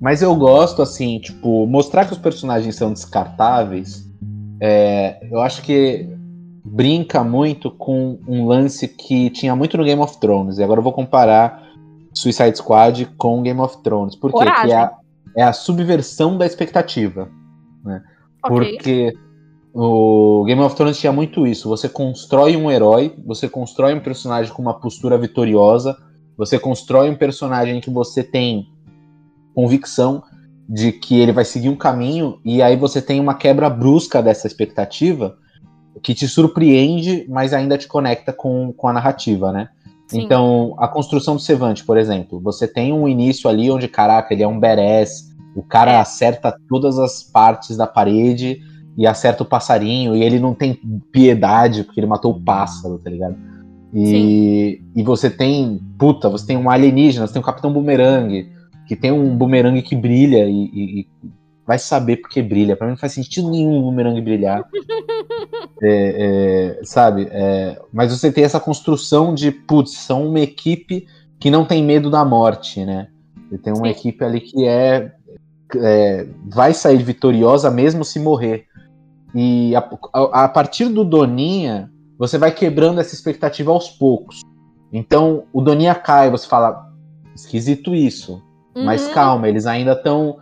Mas 0.00 0.22
eu 0.22 0.34
gosto, 0.34 0.82
assim, 0.82 1.18
tipo, 1.18 1.66
mostrar 1.66 2.06
que 2.06 2.12
os 2.12 2.18
personagens 2.18 2.76
são 2.76 2.92
descartáveis. 2.92 4.08
é, 4.60 5.18
eu 5.30 5.40
acho 5.40 5.62
que 5.62 6.06
brinca 6.64 7.24
muito 7.24 7.70
com 7.70 8.18
um 8.28 8.46
lance 8.46 8.86
que 8.86 9.30
tinha 9.30 9.56
muito 9.56 9.76
no 9.76 9.84
Game 9.84 10.00
of 10.00 10.18
Thrones. 10.18 10.58
E 10.58 10.62
agora 10.62 10.80
eu 10.80 10.84
vou 10.84 10.92
comparar 10.92 11.62
Suicide 12.12 12.56
Squad 12.56 13.06
com 13.16 13.42
Game 13.42 13.60
of 13.60 13.82
Thrones. 13.82 14.14
Por 14.14 14.30
quê? 14.30 14.38
Coragem. 14.38 14.66
Que 14.66 14.72
é 14.72 14.76
a, 14.76 14.92
é 15.36 15.42
a 15.42 15.52
subversão 15.52 16.36
da 16.36 16.46
expectativa. 16.46 17.28
Ok. 18.44 18.72
Porque 18.72 19.14
o 19.72 20.44
Game 20.44 20.60
of 20.60 20.74
Thrones 20.74 20.98
tinha 20.98 21.12
muito 21.12 21.46
isso. 21.46 21.68
Você 21.68 21.88
constrói 21.88 22.56
um 22.56 22.70
herói, 22.70 23.14
você 23.24 23.48
constrói 23.48 23.94
um 23.94 24.00
personagem 24.00 24.52
com 24.52 24.62
uma 24.62 24.78
postura 24.78 25.16
vitoriosa, 25.16 25.96
você 26.36 26.58
constrói 26.58 27.10
um 27.10 27.16
personagem 27.16 27.80
que 27.80 27.90
você 27.90 28.22
tem 28.22 28.68
convicção 29.54 30.22
de 30.68 30.92
que 30.92 31.18
ele 31.18 31.32
vai 31.32 31.44
seguir 31.44 31.68
um 31.68 31.76
caminho, 31.76 32.38
e 32.44 32.62
aí 32.62 32.76
você 32.76 33.02
tem 33.02 33.18
uma 33.18 33.34
quebra 33.34 33.68
brusca 33.68 34.22
dessa 34.22 34.46
expectativa 34.46 35.36
que 36.02 36.14
te 36.14 36.28
surpreende, 36.28 37.26
mas 37.28 37.52
ainda 37.52 37.76
te 37.76 37.88
conecta 37.88 38.32
com, 38.32 38.72
com 38.72 38.86
a 38.86 38.92
narrativa, 38.92 39.52
né? 39.52 39.68
Sim. 40.06 40.22
Então, 40.22 40.74
a 40.78 40.88
construção 40.88 41.34
do 41.34 41.40
Sevante, 41.40 41.84
por 41.84 41.96
exemplo, 41.96 42.40
você 42.40 42.66
tem 42.66 42.92
um 42.92 43.08
início 43.08 43.50
ali 43.50 43.70
onde, 43.70 43.88
caraca, 43.88 44.32
ele 44.32 44.42
é 44.42 44.48
um 44.48 44.58
badass, 44.58 45.28
o 45.56 45.62
cara 45.62 45.92
É. 45.92 45.96
acerta 45.96 46.54
todas 46.68 46.98
as 46.98 47.22
partes 47.22 47.76
da 47.76 47.86
parede 47.86 48.60
e 48.96 49.06
acerta 49.06 49.42
o 49.42 49.46
passarinho, 49.46 50.14
e 50.14 50.22
ele 50.22 50.38
não 50.38 50.54
tem 50.54 50.78
piedade 51.12 51.84
porque 51.84 51.98
ele 51.98 52.06
matou 52.06 52.32
o 52.32 52.40
pássaro, 52.40 52.98
tá 52.98 53.10
ligado? 53.10 53.36
E, 53.92 54.80
e 54.94 55.02
você 55.02 55.28
tem, 55.28 55.80
puta, 55.98 56.28
você 56.28 56.46
tem 56.46 56.56
um 56.56 56.70
alienígena, 56.70 57.26
você 57.26 57.32
tem 57.32 57.42
um 57.42 57.44
Capitão 57.44 57.72
Boomerang, 57.72 58.48
que 58.90 58.96
tem 58.96 59.12
um 59.12 59.36
boomerang 59.36 59.80
que 59.82 59.94
brilha 59.94 60.48
e, 60.48 60.64
e- 60.64 61.00
e 61.02 61.08
vai 61.64 61.78
saber 61.78 62.16
porque 62.16 62.42
brilha. 62.42 62.74
Pra 62.74 62.88
mim 62.88 62.94
não 62.94 62.98
faz 62.98 63.12
sentido 63.12 63.48
nenhum 63.48 63.78
o 63.78 63.82
boomerang 63.82 64.20
brilhar. 64.20 64.64
É, 65.82 66.76
é, 66.80 66.84
sabe? 66.84 67.26
É, 67.30 67.80
mas 67.90 68.10
você 68.12 68.30
tem 68.30 68.44
essa 68.44 68.60
construção 68.60 69.32
de, 69.32 69.50
putz, 69.50 69.92
são 69.96 70.26
uma 70.28 70.40
equipe 70.40 71.06
que 71.38 71.50
não 71.50 71.64
tem 71.64 71.82
medo 71.82 72.10
da 72.10 72.22
morte, 72.22 72.84
né? 72.84 73.08
Você 73.48 73.56
tem 73.56 73.72
uma 73.72 73.86
Sim. 73.86 73.90
equipe 73.92 74.22
ali 74.22 74.40
que 74.42 74.66
é, 74.66 75.10
é, 75.76 76.26
vai 76.50 76.74
sair 76.74 77.02
vitoriosa 77.02 77.70
mesmo 77.70 78.04
se 78.04 78.18
morrer. 78.20 78.66
E 79.34 79.74
a, 79.74 79.88
a- 80.12 80.44
a 80.44 80.48
partir 80.48 80.88
do 80.90 81.02
Doninha, 81.02 81.90
você 82.18 82.36
vai 82.36 82.52
quebrando 82.52 83.00
essa 83.00 83.14
expectativa 83.14 83.70
aos 83.72 83.88
poucos. 83.88 84.42
Então, 84.92 85.44
o 85.52 85.62
Doninha 85.62 85.94
cai, 85.94 86.30
você 86.30 86.46
fala, 86.46 86.92
esquisito 87.34 87.94
isso. 87.94 88.42
Mas 88.74 89.06
Uhum. 89.06 89.14
calma, 89.14 89.48
eles 89.48 89.66
ainda 89.66 89.92
estão 89.92 90.38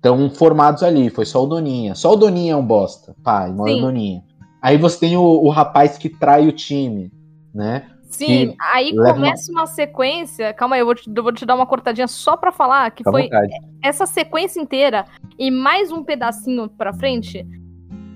tão 0.00 0.30
formados 0.30 0.82
ali. 0.82 1.10
Foi 1.10 1.26
só 1.26 1.42
o 1.42 1.46
Doninha. 1.46 1.94
Só 1.94 2.12
o 2.12 2.16
Doninha 2.16 2.52
é 2.54 2.56
um 2.56 2.64
bosta. 2.64 3.14
Pai, 3.22 3.50
mora 3.52 3.72
o. 3.72 3.80
Doninha. 3.80 4.22
Aí 4.60 4.76
você 4.76 5.00
tem 5.00 5.16
o, 5.16 5.22
o 5.22 5.50
rapaz 5.50 5.98
que 5.98 6.08
trai 6.08 6.48
o 6.48 6.52
time, 6.52 7.12
né? 7.54 7.86
Sim, 8.10 8.56
aí 8.58 8.96
começa 8.96 9.52
uma... 9.52 9.66
sequência. 9.66 10.52
Calma 10.54 10.76
aí, 10.76 10.80
eu 10.80 10.86
vou, 10.86 10.94
te, 10.94 11.10
eu 11.14 11.22
vou 11.22 11.32
te 11.32 11.44
dar 11.44 11.54
uma 11.54 11.66
cortadinha 11.66 12.08
só 12.08 12.36
pra 12.36 12.50
falar 12.50 12.90
que 12.90 12.98
Fica 13.04 13.10
foi 13.10 13.24
vontade. 13.24 13.52
essa 13.82 14.06
sequência 14.06 14.60
inteira 14.60 15.04
e 15.38 15.50
mais 15.50 15.92
um 15.92 16.02
pedacinho 16.02 16.68
pra 16.70 16.92
frente 16.92 17.46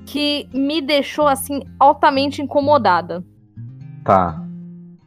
que 0.06 0.48
me 0.52 0.80
deixou 0.80 1.28
assim 1.28 1.62
altamente 1.78 2.40
incomodada. 2.42 3.22
Tá. 4.02 4.42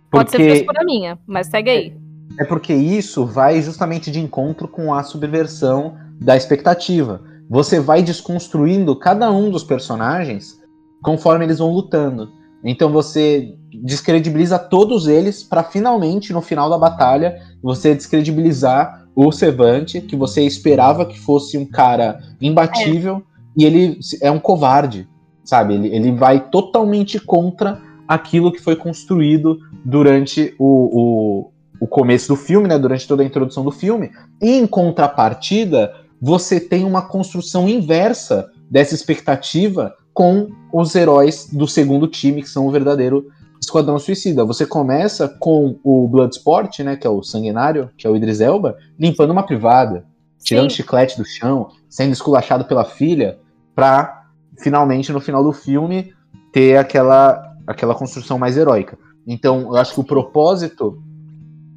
Pode 0.09 0.31
ser 0.31 0.37
Porque, 0.37 0.51
frescura 0.51 0.85
minha, 0.85 1.19
mas 1.25 1.47
segue 1.47 1.69
aí. 1.69 1.97
É 2.39 2.43
porque 2.43 2.73
isso 2.73 3.25
vai 3.25 3.61
justamente 3.61 4.11
de 4.11 4.19
encontro 4.19 4.67
com 4.67 4.93
a 4.93 5.03
subversão 5.03 5.95
da 6.19 6.35
expectativa. 6.35 7.21
Você 7.49 7.79
vai 7.79 8.01
desconstruindo 8.01 8.95
cada 8.95 9.31
um 9.31 9.49
dos 9.49 9.63
personagens 9.63 10.59
conforme 11.01 11.45
eles 11.45 11.59
vão 11.59 11.71
lutando. 11.71 12.29
Então 12.63 12.91
você 12.91 13.53
descredibiliza 13.83 14.57
todos 14.57 15.07
eles 15.07 15.43
para 15.43 15.63
finalmente 15.63 16.33
no 16.33 16.41
final 16.41 16.69
da 16.69 16.77
batalha 16.77 17.39
você 17.61 17.93
descredibilizar 17.93 19.05
o 19.15 19.31
Sevante, 19.31 20.01
que 20.01 20.15
você 20.15 20.41
esperava 20.41 21.05
que 21.05 21.19
fosse 21.19 21.57
um 21.57 21.65
cara 21.65 22.19
imbatível 22.41 23.23
e 23.55 23.63
ele 23.63 23.99
é 24.21 24.29
um 24.29 24.39
covarde, 24.39 25.07
sabe? 25.43 25.75
Ele, 25.75 25.87
ele 25.87 26.11
vai 26.11 26.49
totalmente 26.49 27.19
contra 27.19 27.81
aquilo 28.07 28.51
que 28.51 28.59
foi 28.59 28.75
construído 28.75 29.57
durante 29.85 30.53
o, 30.59 30.65
o, 30.65 31.51
o 31.85 31.87
começo 31.87 32.29
do 32.29 32.35
filme, 32.35 32.67
né? 32.67 32.79
Durante 32.79 33.07
toda 33.07 33.21
a 33.21 33.25
introdução 33.25 33.63
do 33.63 33.71
filme. 33.71 34.11
E 34.41 34.57
em 34.57 34.65
contrapartida, 34.65 35.93
você 36.19 36.59
tem 36.59 36.83
uma 36.83 37.03
construção 37.03 37.69
inversa 37.69 38.49
dessa 38.69 38.95
expectativa 38.95 39.93
com 40.11 40.49
os 40.73 40.95
heróis 40.95 41.47
do 41.51 41.67
segundo 41.67 42.07
time, 42.07 42.41
que 42.41 42.49
são 42.49 42.65
o 42.65 42.71
verdadeiro 42.71 43.27
Esquadrão 43.61 43.99
Suicida. 43.99 44.43
Você 44.43 44.65
começa 44.65 45.27
com 45.27 45.77
o 45.83 46.07
Bloodsport, 46.07 46.79
né, 46.79 46.95
que 46.95 47.05
é 47.05 47.09
o 47.09 47.21
sanguinário, 47.21 47.91
que 47.95 48.07
é 48.07 48.09
o 48.09 48.15
Idris 48.15 48.41
Elba, 48.41 48.75
limpando 48.99 49.29
uma 49.29 49.45
privada, 49.45 50.05
tirando 50.43 50.71
Sim. 50.71 50.77
chiclete 50.77 51.17
do 51.17 51.25
chão, 51.25 51.69
sendo 51.87 52.13
esculachado 52.13 52.65
pela 52.65 52.83
filha, 52.83 53.37
pra 53.75 54.23
finalmente 54.57 55.11
no 55.11 55.19
final 55.19 55.43
do 55.43 55.53
filme 55.53 56.13
ter 56.51 56.77
aquela 56.77 57.53
aquela 57.67 57.93
construção 57.93 58.39
mais 58.39 58.57
heróica. 58.57 58.97
Então, 59.27 59.61
eu 59.61 59.75
acho 59.75 59.93
que 59.93 59.99
o 59.99 60.03
propósito 60.03 61.01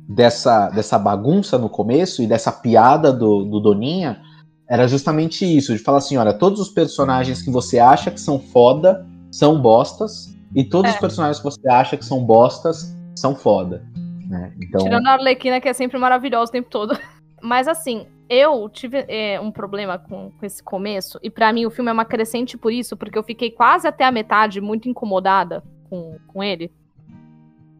dessa, 0.08 0.70
dessa 0.70 0.98
bagunça 0.98 1.58
no 1.58 1.68
começo 1.68 2.22
e 2.22 2.26
dessa 2.26 2.50
piada 2.50 3.12
do, 3.12 3.44
do 3.44 3.60
Doninha 3.60 4.22
era 4.66 4.86
justamente 4.88 5.44
isso, 5.44 5.72
de 5.74 5.78
falar 5.78 5.98
assim, 5.98 6.16
olha, 6.16 6.32
todos 6.32 6.60
os 6.60 6.68
personagens 6.68 7.42
que 7.42 7.50
você 7.50 7.78
acha 7.78 8.10
que 8.10 8.20
são 8.20 8.38
foda 8.38 9.06
são 9.30 9.60
bostas, 9.60 10.34
e 10.54 10.64
todos 10.64 10.90
É. 10.90 10.94
os 10.94 11.00
personagens 11.00 11.38
que 11.38 11.44
você 11.44 11.68
acha 11.68 11.96
que 11.96 12.04
são 12.04 12.24
bostas 12.24 12.94
são 13.14 13.34
foda. 13.34 13.84
Né? 14.26 14.52
Então, 14.62 14.82
Tirando 14.82 15.06
a 15.06 15.12
Arlequina, 15.12 15.60
que 15.60 15.68
é 15.68 15.72
sempre 15.72 15.98
maravilhosa 15.98 16.50
o 16.50 16.52
tempo 16.52 16.68
todo. 16.70 16.98
Mas 17.42 17.68
assim, 17.68 18.06
eu 18.28 18.68
tive 18.68 19.04
é, 19.08 19.40
um 19.40 19.50
problema 19.50 19.98
com, 19.98 20.30
com 20.30 20.46
esse 20.46 20.62
começo, 20.62 21.18
e 21.22 21.30
pra 21.30 21.52
mim 21.52 21.66
o 21.66 21.70
filme 21.70 21.90
é 21.90 21.92
uma 21.92 22.04
crescente 22.04 22.56
por 22.56 22.72
isso, 22.72 22.96
porque 22.96 23.18
eu 23.18 23.22
fiquei 23.22 23.50
quase 23.50 23.86
até 23.86 24.04
a 24.04 24.12
metade 24.12 24.60
muito 24.60 24.88
incomodada 24.88 25.62
com, 25.88 26.16
com 26.26 26.42
ele. 26.42 26.70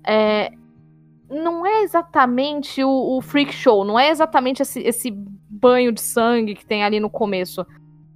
É, 0.06 0.52
não 1.30 1.64
é 1.66 1.82
exatamente 1.82 2.82
o, 2.82 3.16
o 3.16 3.20
freak 3.20 3.52
show, 3.52 3.84
não 3.84 3.98
é 3.98 4.10
exatamente 4.10 4.62
esse, 4.62 4.80
esse 4.80 5.10
banho 5.10 5.92
de 5.92 6.00
sangue 6.00 6.54
que 6.54 6.64
tem 6.64 6.82
ali 6.82 6.98
no 6.98 7.10
começo. 7.10 7.66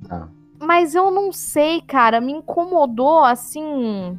Tá. 0.08 0.28
Mas 0.58 0.94
eu 0.94 1.10
não 1.10 1.32
sei, 1.32 1.80
cara, 1.82 2.20
me 2.20 2.32
incomodou 2.32 3.24
assim. 3.24 4.18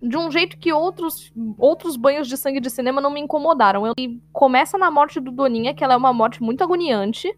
De 0.00 0.16
um 0.16 0.30
jeito 0.30 0.56
que 0.58 0.72
outros, 0.72 1.32
outros 1.58 1.96
banhos 1.96 2.28
de 2.28 2.36
sangue 2.36 2.60
de 2.60 2.70
cinema 2.70 3.00
não 3.00 3.10
me 3.10 3.20
incomodaram. 3.20 3.86
Eu, 3.86 3.94
começa 4.32 4.78
na 4.78 4.90
morte 4.90 5.18
do 5.18 5.32
Doninha, 5.32 5.74
que 5.74 5.82
ela 5.82 5.94
é 5.94 5.96
uma 5.96 6.12
morte 6.12 6.42
muito 6.42 6.62
agoniante. 6.62 7.36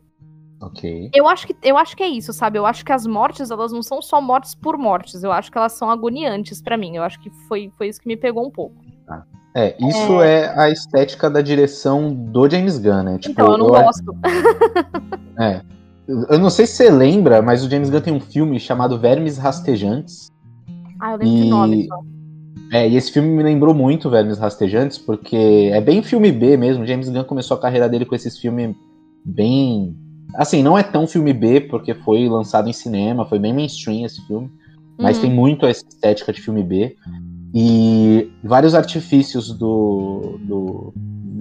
Ok. 0.60 1.10
Eu 1.14 1.28
acho 1.28 1.46
que 1.46 1.56
eu 1.62 1.78
acho 1.78 1.96
que 1.96 2.02
é 2.02 2.08
isso, 2.08 2.32
sabe? 2.32 2.58
Eu 2.58 2.66
acho 2.66 2.84
que 2.84 2.92
as 2.92 3.06
mortes, 3.06 3.50
elas 3.50 3.72
não 3.72 3.82
são 3.82 4.02
só 4.02 4.20
mortes 4.20 4.54
por 4.54 4.76
mortes. 4.76 5.22
Eu 5.22 5.32
acho 5.32 5.50
que 5.50 5.56
elas 5.56 5.72
são 5.72 5.88
agoniantes 5.88 6.60
pra 6.60 6.76
mim. 6.76 6.96
Eu 6.96 7.02
acho 7.04 7.18
que 7.20 7.30
foi, 7.46 7.72
foi 7.78 7.88
isso 7.88 8.00
que 8.00 8.08
me 8.08 8.16
pegou 8.16 8.46
um 8.46 8.50
pouco. 8.50 8.87
É, 9.54 9.76
isso 9.80 10.20
é... 10.22 10.56
a 10.58 10.70
estética 10.70 11.28
da 11.28 11.40
direção 11.40 12.12
do 12.14 12.48
James 12.48 12.78
Gunn, 12.78 13.02
né? 13.02 13.18
Tipo, 13.18 13.32
então, 13.32 13.52
eu 13.52 13.58
não 13.58 13.66
eu- 13.66 13.72
gosto. 13.82 14.14
É. 15.40 15.60
Eu 16.30 16.38
não 16.38 16.50
sei 16.50 16.66
se 16.66 16.72
você 16.74 16.90
lembra, 16.90 17.40
mas 17.42 17.64
o 17.64 17.70
James 17.70 17.90
Gunn 17.90 18.00
tem 18.00 18.12
um 18.12 18.20
filme 18.20 18.58
chamado 18.58 18.98
Vermes 18.98 19.36
Rastejantes. 19.38 20.30
Ah, 21.00 21.12
eu 21.12 21.18
lembro 21.18 21.26
de 21.36 21.46
E- 21.46 21.50
nome 21.50 21.86
só. 21.86 21.98
É, 22.72 22.88
e 22.88 22.96
esse 22.96 23.10
filme 23.12 23.28
me 23.28 23.42
lembrou 23.42 23.72
muito 23.74 24.10
Vermes 24.10 24.38
Rastejantes, 24.38 24.98
porque 24.98 25.70
é 25.72 25.80
bem 25.80 26.02
filme 26.02 26.30
B 26.32 26.56
mesmo. 26.56 26.86
James 26.86 27.08
Gunn 27.08 27.24
começou 27.24 27.56
a 27.56 27.60
carreira 27.60 27.88
dele 27.88 28.04
com 28.04 28.14
esses 28.14 28.38
filmes 28.38 28.74
bem. 29.24 29.96
Assim, 30.34 30.62
não 30.62 30.76
é 30.76 30.82
tão 30.82 31.06
filme 31.06 31.32
B, 31.32 31.60
porque 31.62 31.94
foi 31.94 32.28
lançado 32.28 32.68
em 32.68 32.72
cinema, 32.72 33.24
foi 33.26 33.38
bem 33.38 33.54
mainstream 33.54 34.04
esse 34.04 34.20
filme. 34.26 34.50
Mas 34.98 35.16
Uhum. 35.16 35.22
tem 35.22 35.30
muito 35.32 35.64
essa 35.66 35.84
estética 35.88 36.32
de 36.32 36.40
filme 36.42 36.62
B. 36.62 36.96
E 37.54 38.30
vários 38.44 38.74
artifícios 38.74 39.52
do. 39.52 40.38
do 40.42 40.92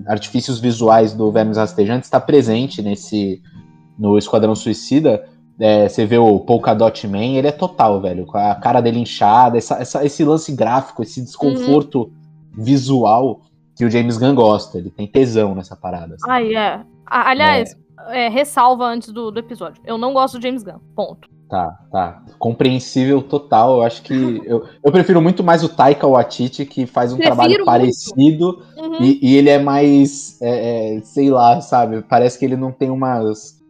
artifícios 0.07 0.59
visuais 0.59 1.13
do 1.13 1.31
Vermes 1.31 1.57
Rastejantes 1.57 2.07
está 2.07 2.19
presente 2.19 2.81
nesse. 2.81 3.41
no 3.99 4.17
Esquadrão 4.17 4.55
Suicida. 4.55 5.27
É, 5.59 5.89
você 5.89 6.05
vê 6.05 6.19
o 6.19 6.39
Polka 6.39 6.75
Dot 6.75 7.07
Man, 7.07 7.17
ele 7.35 7.47
é 7.47 7.51
total, 7.51 7.99
velho. 7.99 8.27
Com 8.27 8.37
a 8.37 8.53
cara 8.55 8.79
dele 8.79 8.99
inchada, 8.99 9.57
essa- 9.57 9.77
essa- 9.81 10.05
esse 10.05 10.23
lance 10.23 10.51
gráfico, 10.55 11.01
esse 11.01 11.19
desconforto 11.19 12.11
visual 12.55 13.41
que 13.75 13.83
o 13.83 13.89
James 13.89 14.17
Gunn 14.17 14.35
gosta. 14.35 14.77
Ele 14.77 14.91
tem 14.91 15.07
tesão 15.07 15.55
nessa 15.55 15.75
parada. 15.75 16.13
assim. 16.15 16.29
Ai, 16.29 16.55
é. 16.55 16.81
A- 17.05 17.29
Aliás, 17.31 17.75
é, 18.09 18.29
ressalva 18.29 18.85
antes 18.85 19.11
do, 19.11 19.31
do 19.31 19.39
episódio. 19.39 19.81
Eu 19.85 19.97
não 19.97 20.13
gosto 20.13 20.37
do 20.37 20.43
James 20.43 20.61
Gunn. 20.63 20.77
Ponto. 20.95 21.27
Tá, 21.49 21.79
tá. 21.91 22.23
Compreensível 22.37 23.21
total. 23.21 23.77
Eu 23.77 23.83
acho 23.83 24.01
que. 24.01 24.13
Eu, 24.45 24.65
eu 24.83 24.91
prefiro 24.91 25.21
muito 25.21 25.43
mais 25.43 25.63
o 25.63 25.69
Taika 25.69 26.05
Waititi, 26.07 26.65
que 26.65 26.85
faz 26.85 27.13
um 27.13 27.15
Prefiro 27.17 27.35
trabalho 27.35 27.53
muito. 27.55 27.65
parecido. 27.65 28.61
Uhum. 28.77 29.01
E, 29.01 29.19
e 29.21 29.35
ele 29.37 29.49
é 29.49 29.57
mais. 29.59 30.37
é, 30.41 30.97
é, 30.97 31.01
sei 31.01 31.29
lá, 31.29 31.61
sabe? 31.61 32.01
Parece 32.01 32.37
que 32.37 32.43
ele 32.45 32.57
não 32.57 32.71
tem 32.71 32.89
umas. 32.89 33.61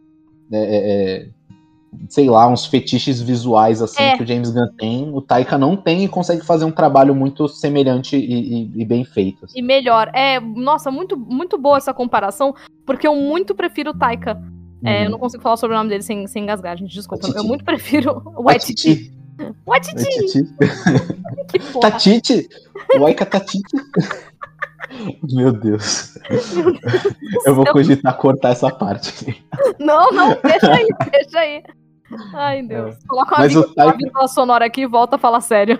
é, 0.52 0.58
é, 0.58 0.78
é, 1.24 1.28
sei 2.08 2.28
lá, 2.28 2.46
uns 2.48 2.66
fetiches 2.66 3.20
visuais 3.20 3.80
assim 3.80 4.02
É. 4.02 4.16
que 4.16 4.22
o 4.22 4.26
James 4.26 4.50
Gunn 4.50 4.68
tem. 4.76 5.08
O 5.14 5.22
Taika 5.22 5.56
não 5.56 5.76
tem 5.76 6.04
e 6.04 6.08
consegue 6.08 6.44
fazer 6.44 6.64
um 6.64 6.70
trabalho 6.72 7.14
muito 7.14 7.48
semelhante 7.48 8.16
e, 8.16 8.64
e- 8.64 8.70
e 8.82 8.84
bem 8.84 9.04
feito. 9.04 9.44
assim. 9.44 9.58
E 9.58 9.62
melhor. 9.62 10.10
É, 10.14 10.38
nossa, 10.40 10.90
muito, 10.90 11.16
muito 11.16 11.56
boa 11.56 11.76
essa 11.78 11.94
comparação, 11.94 12.54
porque 12.84 13.06
eu 13.06 13.14
muito 13.16 13.54
prefiro 13.54 13.90
o 13.90 13.94
Taika. 13.98 14.36
É, 14.84 15.00
eu 15.02 15.04
Uhum. 15.06 15.10
não 15.12 15.18
consigo 15.18 15.42
falar 15.42 15.56
sobre 15.56 15.74
o 15.74 15.78
nome 15.78 15.90
dele 15.90 16.02
sem, 16.02 16.26
sem 16.26 16.42
engasgar, 16.44 16.76
gente. 16.76 16.92
Desculpa. 16.94 17.26
Eu 17.34 17.44
muito 17.44 17.64
prefiro 17.64 18.22
o 18.36 18.44
Waititi. 18.44 19.12
Waititi. 19.66 20.42
Que. 21.48 21.58
Tatiti! 21.80 22.46
O 23.00 23.06
Aika 23.06 23.24
Tatiti. 23.24 23.62
Meu 25.32 25.50
Deus. 25.52 26.14
Eu 27.46 27.54
vou 27.54 27.64
cogitar 27.66 28.16
cortar 28.18 28.50
essa 28.50 28.70
parte. 28.70 29.42
Não, 29.78 30.10
não, 30.12 30.36
deixa 30.42 30.72
aí, 30.72 30.86
deixa 31.10 31.38
aí. 31.38 31.62
Ai, 32.34 32.62
Deus. 32.62 32.96
Coloca 33.06 33.34
uma, 33.36 33.44
É. 33.44 33.48
Vírgula- 33.48 33.66
uma 33.66 33.74
Taika- 33.74 33.96
vírgula 33.96 34.28
sonora 34.28 34.64
aqui 34.66 34.82
e 34.82 34.86
volta 34.86 35.16
a 35.16 35.18
falar 35.18 35.40
sério. 35.40 35.78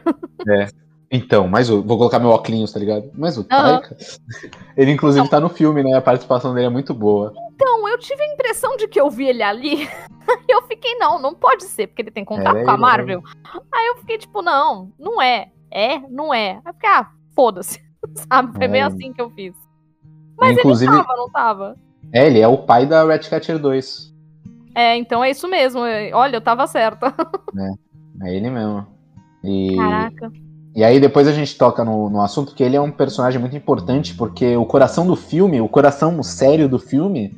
Então, 1.10 1.46
mas 1.48 1.68
o, 1.70 1.82
vou 1.82 1.96
colocar 1.98 2.18
meu 2.18 2.30
óculos, 2.30 2.72
tá 2.72 2.78
ligado? 2.78 3.10
Mas 3.14 3.36
o 3.38 3.46
Aham. 3.50 3.80
Taika, 3.80 3.96
ele 4.76 4.90
inclusive 4.92 5.28
tá 5.28 5.40
no 5.40 5.48
filme, 5.48 5.82
né? 5.82 5.94
A 5.96 6.00
participação 6.02 6.54
dele 6.54 6.66
é 6.66 6.70
muito 6.70 6.94
boa. 6.94 7.32
Então, 7.88 7.92
eu 7.92 7.98
tive 7.98 8.22
a 8.22 8.34
impressão 8.34 8.76
de 8.76 8.86
que 8.86 9.00
eu 9.00 9.08
vi 9.08 9.28
ele 9.28 9.42
ali. 9.42 9.84
E 9.84 9.88
eu 10.52 10.62
fiquei, 10.62 10.96
não, 10.96 11.18
não 11.18 11.34
pode 11.34 11.64
ser, 11.64 11.86
porque 11.86 12.02
ele 12.02 12.10
tem 12.10 12.24
contato 12.24 12.56
Era 12.56 12.64
com 12.64 12.70
a 12.70 12.74
ele, 12.74 12.82
Marvel. 12.82 13.22
Aí 13.72 13.86
eu 13.86 13.96
fiquei, 13.96 14.18
tipo, 14.18 14.42
não, 14.42 14.92
não 14.98 15.22
é. 15.22 15.50
É, 15.70 15.98
não 16.10 16.32
é. 16.34 16.52
Aí 16.52 16.62
eu 16.66 16.74
fiquei, 16.74 16.90
ah, 16.90 17.10
foda-se. 17.34 17.80
Sabe? 18.30 18.52
Foi 18.52 18.68
meio 18.68 18.84
É. 18.84 18.86
assim 18.86 19.12
que 19.12 19.22
eu 19.22 19.30
fiz. 19.30 19.54
Mas 20.38 20.56
inclusive, 20.58 20.92
ele 20.92 21.02
tava, 21.02 21.16
não 21.16 21.30
tava? 21.30 21.76
é, 22.12 22.26
ele 22.26 22.40
é 22.40 22.46
o 22.46 22.58
pai 22.58 22.84
da 22.86 23.04
Ratcatcher 23.04 23.58
2. 23.58 24.14
É, 24.74 24.96
então 24.96 25.24
é 25.24 25.30
isso 25.30 25.48
mesmo. 25.48 25.84
É, 25.84 26.12
Olha, 26.12 26.36
eu 26.36 26.40
tava 26.40 26.66
certa. 26.66 27.14
É 28.20 28.34
ele 28.34 28.50
mesmo. 28.50 28.84
E, 29.44 29.76
Caraca. 29.76 30.32
e 30.74 30.82
aí 30.82 30.98
depois 30.98 31.28
a 31.28 31.32
gente 31.32 31.56
toca 31.56 31.84
no, 31.84 32.10
no 32.10 32.20
assunto 32.20 32.52
que 32.52 32.64
ele 32.64 32.74
é 32.74 32.80
um 32.80 32.90
personagem 32.90 33.40
muito 33.40 33.56
importante, 33.56 34.12
porque 34.12 34.56
o 34.56 34.66
coração 34.66 35.06
do 35.06 35.14
filme, 35.14 35.60
o 35.60 35.68
coração 35.68 36.20
sério 36.20 36.68
do 36.68 36.80
filme, 36.80 37.36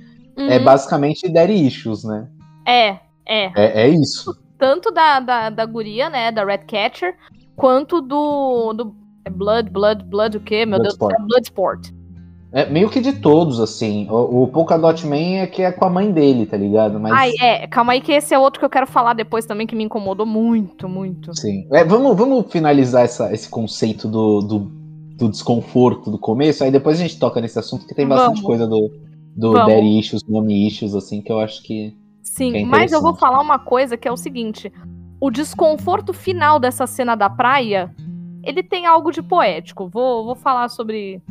é 0.48 0.58
Uhum. 0.58 0.64
basicamente 0.64 1.28
Daddy 1.28 1.66
Issues, 1.66 2.04
né? 2.04 2.28
É, 2.66 2.88
é. 3.26 3.52
É, 3.56 3.82
é 3.82 3.88
isso. 3.88 4.34
Tanto 4.58 4.90
da, 4.90 5.20
da, 5.20 5.50
da 5.50 5.64
guria, 5.64 6.10
né, 6.10 6.30
da 6.30 6.44
Redcatcher, 6.44 7.14
quanto 7.56 8.00
do, 8.00 8.72
do 8.72 8.94
é 9.24 9.30
Blood, 9.30 9.70
Blood, 9.70 10.04
Blood 10.04 10.36
o 10.36 10.40
quê? 10.40 10.66
Meu 10.66 10.80
Deus 10.80 10.96
do 10.96 11.06
céu, 11.06 11.16
Bloodsport. 11.26 11.90
É 12.52 12.68
meio 12.68 12.90
que 12.90 13.00
de 13.00 13.12
todos, 13.12 13.60
assim. 13.60 14.08
O, 14.10 14.42
o 14.42 14.48
Polka 14.48 14.76
Dot 14.76 15.06
Man 15.06 15.38
é 15.38 15.46
que 15.46 15.62
é 15.62 15.70
com 15.70 15.84
a 15.84 15.90
mãe 15.90 16.10
dele, 16.10 16.46
tá 16.46 16.56
ligado? 16.56 16.98
Mas. 16.98 17.12
Ai, 17.12 17.30
é, 17.40 17.66
calma 17.68 17.92
aí 17.92 18.00
que 18.00 18.10
esse 18.10 18.34
é 18.34 18.38
outro 18.38 18.58
que 18.58 18.64
eu 18.64 18.70
quero 18.70 18.88
falar 18.88 19.14
depois 19.14 19.46
também, 19.46 19.68
que 19.68 19.76
me 19.76 19.84
incomodou 19.84 20.26
muito, 20.26 20.88
muito. 20.88 21.32
Sim. 21.38 21.68
É, 21.70 21.84
vamos, 21.84 22.16
vamos 22.16 22.50
finalizar 22.50 23.04
essa, 23.04 23.32
esse 23.32 23.48
conceito 23.48 24.08
do, 24.08 24.40
do, 24.40 24.58
do 25.16 25.28
desconforto 25.28 26.10
do 26.10 26.18
começo, 26.18 26.64
aí 26.64 26.72
depois 26.72 26.98
a 26.98 27.02
gente 27.02 27.20
toca 27.20 27.40
nesse 27.40 27.58
assunto, 27.58 27.86
que 27.86 27.94
tem 27.94 28.06
bastante 28.06 28.40
Vamos. 28.40 28.46
coisa 28.46 28.66
do, 28.66 28.90
do 29.36 29.52
Vamos. 29.52 29.68
Daddy 29.72 29.98
Issues, 29.98 30.22
Mommy 30.24 30.66
Issues, 30.66 30.94
assim, 30.94 31.20
que 31.22 31.30
eu 31.32 31.38
acho 31.40 31.62
que. 31.62 31.96
Sim, 32.22 32.52
Que 32.52 32.58
é 32.58 32.64
mas 32.64 32.92
eu 32.92 33.00
vou 33.02 33.14
falar 33.14 33.40
uma 33.40 33.58
coisa 33.58 33.96
que 33.96 34.06
é 34.06 34.12
o 34.12 34.16
seguinte: 34.16 34.72
o 35.20 35.30
desconforto 35.30 36.12
final 36.12 36.58
dessa 36.58 36.86
cena 36.86 37.14
da 37.14 37.28
praia, 37.30 37.94
ele 38.44 38.62
tem 38.62 38.86
algo 38.86 39.10
de 39.10 39.22
poético. 39.22 39.88
Vou, 39.88 40.24
vou 40.24 40.34
falar 40.34 40.68
sobre. 40.68 41.22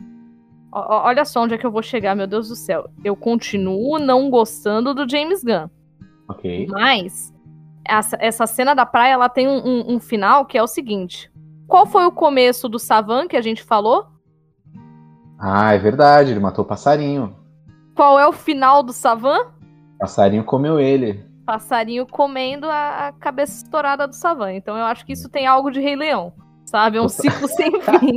Ó, 0.72 1.08
olha 1.08 1.26
só 1.26 1.44
onde 1.44 1.54
é 1.56 1.58
que 1.58 1.66
eu 1.66 1.72
vou 1.72 1.82
chegar, 1.84 2.16
meu 2.16 2.28
Deus 2.28 2.48
do 2.50 2.56
céu. 2.56 2.90
Eu 3.04 3.16
continuo 3.16 3.98
não 4.00 4.30
gostando 4.30 4.94
do 4.94 5.08
James 5.10 5.44
Gunn. 5.44 5.68
Ok. 6.28 6.68
Mas 6.70 7.34
essa, 7.86 8.16
essa 8.20 8.46
cena 8.46 8.76
da 8.76 8.86
praia 8.86 9.14
ela 9.14 9.30
tem 9.30 9.48
um, 9.48 9.58
um- 9.66 9.96
um 9.96 10.00
final 10.00 10.46
que 10.46 10.58
é 10.58 10.64
o 10.64 10.68
seguinte: 10.68 11.32
qual 11.68 11.86
foi 11.88 12.06
o 12.06 12.12
começo 12.12 12.68
do 12.70 12.78
Savan 12.80 13.28
que 13.28 13.36
a 13.38 13.42
gente 13.42 13.64
falou? 13.64 14.06
Ah, 15.40 15.74
é 15.74 15.78
verdade, 15.78 16.32
ele 16.32 16.40
matou 16.40 16.66
o 16.66 16.68
passarinho. 16.68 17.36
Qual 18.00 18.18
é 18.18 18.26
o 18.26 18.32
final 18.32 18.82
do 18.82 18.94
Savan? 18.94 19.48
Passarinho 20.00 20.46
comeu 20.46 20.80
ele. 20.80 21.22
Passarinho 21.46 22.08
comendo 22.08 22.66
a, 22.70 23.14
cabeça 23.20 23.62
estourada 23.62 24.08
do 24.08 24.16
Savan. 24.16 24.54
Então 24.54 24.78
eu 24.78 24.86
acho 24.86 25.06
que 25.06 25.12
isso 25.12 25.28
tem 25.28 25.46
algo 25.46 25.70
de 25.70 25.82
Rei 25.82 25.98
Leão. 25.98 26.32
Sabe? 26.66 26.98
É 26.98 27.02
um 27.02 27.10
ciclo 27.10 27.46
sem 27.50 27.70
fim. 27.84 28.16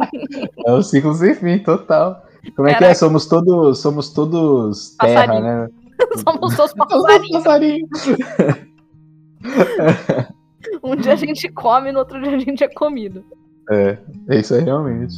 É 0.64 0.72
o 0.72 0.84
ciclo 0.84 1.12
sem 1.14 1.34
fim, 1.34 1.58
total. 1.58 2.22
Como 2.54 2.68
é 2.68 2.74
que 2.74 2.84
é? 2.84 2.94
Somos 2.94 3.26
todos, 3.26 3.80
somos 3.80 4.10
todos 4.10 4.94
terra, 5.00 5.26
Passarinho. 5.26 5.42
né? 5.42 5.68
Somos 6.22 6.56
todos 6.56 6.74
passarinhos. 6.74 7.30
passarinho. 7.32 7.88
Um 10.80 10.94
dia 10.94 11.14
a 11.14 11.16
gente 11.16 11.48
come, 11.48 11.90
no 11.90 11.98
outro 11.98 12.22
dia 12.22 12.36
a 12.36 12.38
gente 12.38 12.62
é 12.62 12.68
comido. 12.68 13.24
É, 13.68 13.98
é 14.28 14.38
isso 14.38 14.54
aí 14.54 14.62
realmente. 14.62 15.16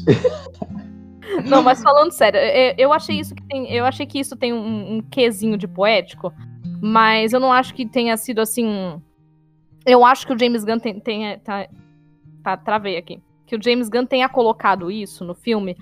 Não, 1.45 1.63
mas 1.63 1.83
falando 1.83 2.13
sério, 2.13 2.39
eu, 2.39 2.75
eu 2.79 2.93
achei 2.93 3.19
isso 3.19 3.35
que 3.35 3.43
tem. 3.43 3.71
Eu 3.73 3.85
achei 3.85 4.07
que 4.07 4.19
isso 4.19 4.37
tem 4.37 4.53
um, 4.53 4.97
um 4.97 5.03
quesinho 5.03 5.57
de 5.57 5.67
poético, 5.67 6.33
mas 6.81 7.33
eu 7.33 7.41
não 7.41 7.53
acho 7.53 7.75
que 7.75 7.87
tenha 7.87 8.17
sido 8.17 8.41
assim. 8.41 9.01
Eu 9.87 10.05
acho 10.05 10.27
que 10.27 10.33
o 10.33 10.39
James 10.39 10.65
Gunn 10.65 10.79
tem. 10.79 11.01
tem 11.01 11.39
tá, 11.41 11.67
tá, 12.43 12.57
travei 12.57 12.97
aqui. 12.97 13.23
Que 13.47 13.57
o 13.57 13.63
James 13.63 13.89
Gunn 13.89 14.07
tenha 14.07 14.29
colocado 14.29 14.91
isso 14.91 15.25
no 15.25 15.35
filme 15.35 15.77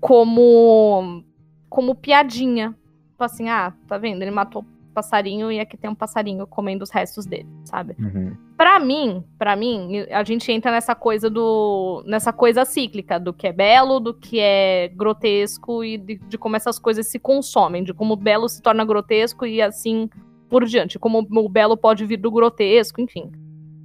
como. 0.00 1.24
como 1.68 1.94
piadinha. 1.94 2.76
Tipo 3.10 3.24
assim, 3.24 3.48
ah, 3.48 3.72
tá 3.86 3.98
vendo? 3.98 4.22
Ele 4.22 4.30
matou 4.30 4.64
passarinho 4.90 5.50
e 5.50 5.58
aqui 5.60 5.76
tem 5.76 5.88
um 5.90 5.94
passarinho 5.94 6.46
comendo 6.46 6.82
os 6.84 6.90
restos 6.90 7.24
dele, 7.26 7.48
sabe? 7.64 7.94
Uhum. 7.98 8.36
Pra 8.56 8.78
mim, 8.78 9.24
para 9.38 9.56
mim, 9.56 10.00
a 10.10 10.22
gente 10.22 10.50
entra 10.52 10.70
nessa 10.70 10.94
coisa 10.94 11.30
do 11.30 12.02
nessa 12.06 12.32
coisa 12.32 12.64
cíclica 12.64 13.18
do 13.18 13.32
que 13.32 13.46
é 13.46 13.52
belo, 13.52 13.98
do 14.00 14.12
que 14.12 14.38
é 14.38 14.88
grotesco 14.88 15.82
e 15.82 15.96
de, 15.96 16.16
de 16.18 16.36
como 16.38 16.56
essas 16.56 16.78
coisas 16.78 17.06
se 17.08 17.18
consomem, 17.18 17.82
de 17.82 17.94
como 17.94 18.14
o 18.14 18.16
belo 18.16 18.48
se 18.48 18.60
torna 18.60 18.84
grotesco 18.84 19.46
e 19.46 19.62
assim 19.62 20.08
por 20.48 20.64
diante, 20.64 20.98
como 20.98 21.18
o 21.30 21.48
belo 21.48 21.76
pode 21.76 22.04
vir 22.04 22.16
do 22.16 22.30
grotesco, 22.30 23.00
enfim. 23.00 23.30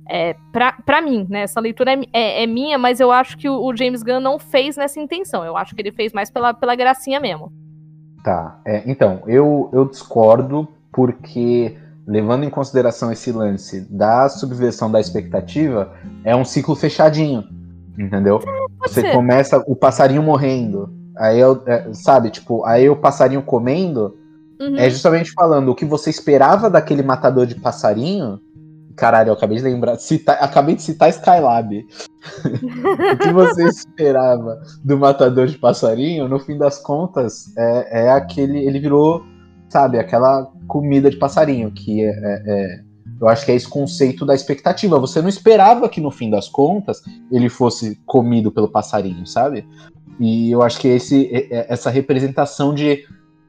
É, 0.08 0.36
pra, 0.52 0.74
pra 0.86 1.02
mim, 1.02 1.26
né, 1.30 1.42
essa 1.42 1.60
leitura 1.60 1.94
é, 1.94 2.00
é- 2.14 2.44
é 2.44 2.48
minha, 2.48 2.78
mas 2.78 3.00
eu 3.00 3.12
acho 3.12 3.38
que 3.38 3.50
o, 3.50 3.64
o 3.64 3.76
James 3.76 4.04
Gunn 4.04 4.20
não 4.20 4.38
fez 4.38 4.76
nessa 4.78 5.00
intenção. 5.00 5.44
Eu 5.44 5.56
acho 5.58 5.76
que 5.76 5.82
ele 5.82 5.92
fez 5.92 6.14
mais 6.14 6.30
pela, 6.30 6.54
pela 6.54 6.76
gracinha 6.76 7.20
mesmo. 7.20 7.52
Tá. 8.24 8.60
É, 8.66 8.84
então, 8.90 9.22
eu, 9.28 9.70
eu 9.74 9.86
discordo 9.86 10.68
porque 10.96 11.78
levando 12.08 12.44
em 12.46 12.50
consideração 12.50 13.12
esse 13.12 13.32
lance 13.32 13.82
da 13.92 14.30
subversão 14.30 14.90
da 14.90 15.00
expectativa, 15.00 15.92
é 16.24 16.36
um 16.36 16.46
ciclo 16.46 16.76
fechadinho, 16.76 17.44
entendeu? 18.00 18.40
Pode 18.40 18.94
Você 18.94 19.12
começa 19.12 19.62
o 19.68 19.76
passarinho 19.76 20.24
morrendo, 20.24 20.90
aí 21.18 21.40
eu, 21.40 21.62
é, 21.66 21.92
sabe, 21.94 22.30
tipo, 22.30 22.64
aí 22.64 22.90
o 22.90 22.96
passarinho 22.96 23.42
comendo, 23.42 24.16
Uhum. 24.58 24.78
é 24.78 24.90
justamente 24.90 25.34
falando 25.34 25.68
o 25.70 25.76
que 25.76 25.84
você 25.84 26.10
esperava 26.10 26.70
daquele 26.70 27.04
matador 27.04 27.46
de 27.46 27.56
passarinho. 27.56 28.40
Caralho, 28.96 29.28
eu 29.30 29.34
acabei 29.34 29.58
de 29.58 29.64
lembrar, 29.64 29.98
citar- 29.98 30.42
acabei 30.42 30.76
de 30.76 30.82
citar 30.82 31.10
Skylab. 31.10 31.84
o 32.46 33.18
que 33.18 33.34
você 33.34 33.66
esperava 33.66 34.58
do 34.82 34.98
matador 34.98 35.48
de 35.48 35.58
passarinho, 35.58 36.30
no 36.30 36.40
fim 36.40 36.58
das 36.58 36.80
contas, 36.80 37.54
é, 37.58 38.06
é 38.06 38.12
aquele. 38.12 38.66
Ele 38.66 38.80
virou, 38.80 39.22
sabe, 39.68 40.00
aquela 40.00 40.50
comida 40.68 41.10
de 41.10 41.18
passarinho, 41.18 41.72
que 41.72 42.04
é, 42.04 42.10
é- 42.10 42.44
é- 42.46 42.84
eu 43.22 43.28
acho 43.28 43.46
que 43.46 43.52
é 43.52 43.56
esse 43.56 43.68
conceito 43.68 44.26
da 44.26 44.36
expectativa. 44.36 45.00
Você 45.00 45.22
não 45.22 45.30
esperava 45.30 45.88
que 45.88 46.02
no 46.02 46.12
fim 46.12 46.30
das 46.30 46.50
contas 46.50 47.02
ele 47.32 47.50
fosse 47.50 47.96
comido 48.06 48.52
pelo 48.52 48.68
passarinho, 48.68 49.26
sabe? 49.26 49.66
E 50.20 50.52
eu 50.52 50.62
acho 50.62 50.80
que 50.80 50.88
esse, 50.88 51.28
é- 51.34 51.54
é- 51.54 51.66
essa 51.70 51.90
representação 51.90 52.74
de, 52.74 53.06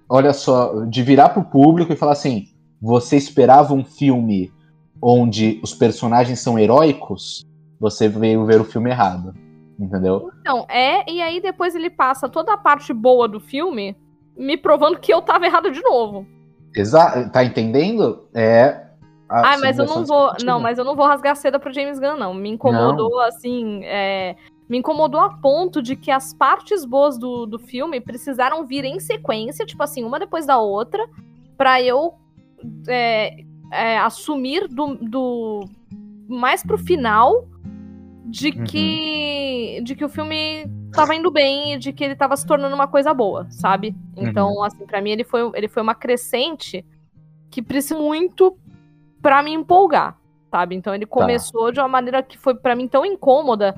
olha 0.08 0.32
só, 0.32 0.84
de 0.84 1.02
virar 1.02 1.30
pro 1.30 1.44
público 1.44 1.92
e 1.92 1.96
falar 1.96 2.12
assim: 2.12 2.46
você 2.80 3.16
esperava 3.16 3.74
um 3.74 3.84
filme 3.84 4.52
onde 5.00 5.60
os 5.62 5.74
personagens 5.74 6.40
são 6.40 6.58
heróicos? 6.58 7.44
Você 7.80 8.08
veio 8.08 8.46
ver 8.46 8.60
o 8.60 8.64
filme 8.64 8.90
errado. 8.90 9.34
Entendeu? 9.78 10.30
Então, 10.40 10.64
é, 10.70 11.10
e 11.10 11.20
aí 11.20 11.40
depois 11.40 11.74
ele 11.74 11.90
passa 11.90 12.28
toda 12.28 12.54
a 12.54 12.56
parte 12.56 12.94
boa 12.94 13.28
do 13.28 13.38
filme 13.38 13.94
me 14.36 14.56
provando 14.56 14.98
que 14.98 15.12
eu 15.12 15.20
tava 15.20 15.46
errado 15.46 15.70
de 15.70 15.82
novo. 15.82 16.26
Exa 16.76 17.28
tá 17.30 17.42
entendendo? 17.44 18.28
É. 18.34 18.84
Ah, 19.28 19.56
mas 19.58 19.78
eu 19.78 19.86
não 19.86 20.04
vou. 20.04 20.32
Não, 20.44 20.60
mas 20.60 20.78
eu 20.78 20.84
não 20.84 20.94
vou 20.94 21.06
rasgar 21.06 21.34
seda 21.34 21.58
pro 21.58 21.72
James 21.72 21.98
Gunn, 21.98 22.16
não. 22.16 22.32
Me 22.32 22.50
incomodou, 22.50 23.18
assim. 23.20 23.80
é, 23.84 24.36
me 24.68 24.78
incomodou 24.78 25.20
a 25.20 25.30
ponto 25.30 25.82
de 25.82 25.96
que 25.96 26.10
as 26.10 26.32
partes 26.34 26.84
boas 26.84 27.18
do, 27.18 27.46
do 27.46 27.58
filme 27.58 28.00
precisaram 28.00 28.66
vir 28.66 28.84
em 28.84 29.00
sequência, 29.00 29.66
tipo 29.66 29.82
assim, 29.82 30.04
uma 30.04 30.18
depois 30.18 30.46
da 30.46 30.58
outra, 30.58 31.04
pra 31.56 31.80
eu 31.82 32.14
é, 32.88 33.44
é, 33.72 33.98
assumir 33.98 34.68
do, 34.68 34.94
do. 34.96 35.64
mais 36.28 36.62
pro 36.62 36.78
final 36.78 37.46
de 38.26 38.48
Uhum. 38.48 38.64
que. 38.64 39.80
de 39.82 39.94
que 39.96 40.04
o 40.04 40.08
filme 40.08 40.66
tava 40.96 41.14
indo 41.14 41.30
bem 41.30 41.74
e 41.74 41.78
de 41.78 41.92
que 41.92 42.02
ele 42.02 42.16
tava 42.16 42.36
se 42.36 42.46
tornando 42.46 42.74
uma 42.74 42.88
coisa 42.88 43.12
boa, 43.12 43.46
sabe? 43.50 43.94
Então, 44.16 44.62
assim, 44.64 44.86
pra 44.86 45.00
mim 45.00 45.10
ele 45.10 45.24
foi, 45.24 45.50
ele 45.54 45.68
foi 45.68 45.82
uma 45.82 45.94
crescente 45.94 46.84
que 47.50 47.62
precisa 47.62 47.98
muito 47.98 48.56
pra 49.20 49.42
me 49.42 49.52
empolgar, 49.52 50.18
sabe? 50.50 50.74
Então 50.74 50.94
ele 50.94 51.06
começou 51.06 51.70
de 51.70 51.80
uma 51.80 51.88
maneira 51.88 52.22
que 52.22 52.38
foi 52.38 52.54
pra 52.54 52.74
mim 52.74 52.88
tão 52.88 53.04
incômoda. 53.04 53.74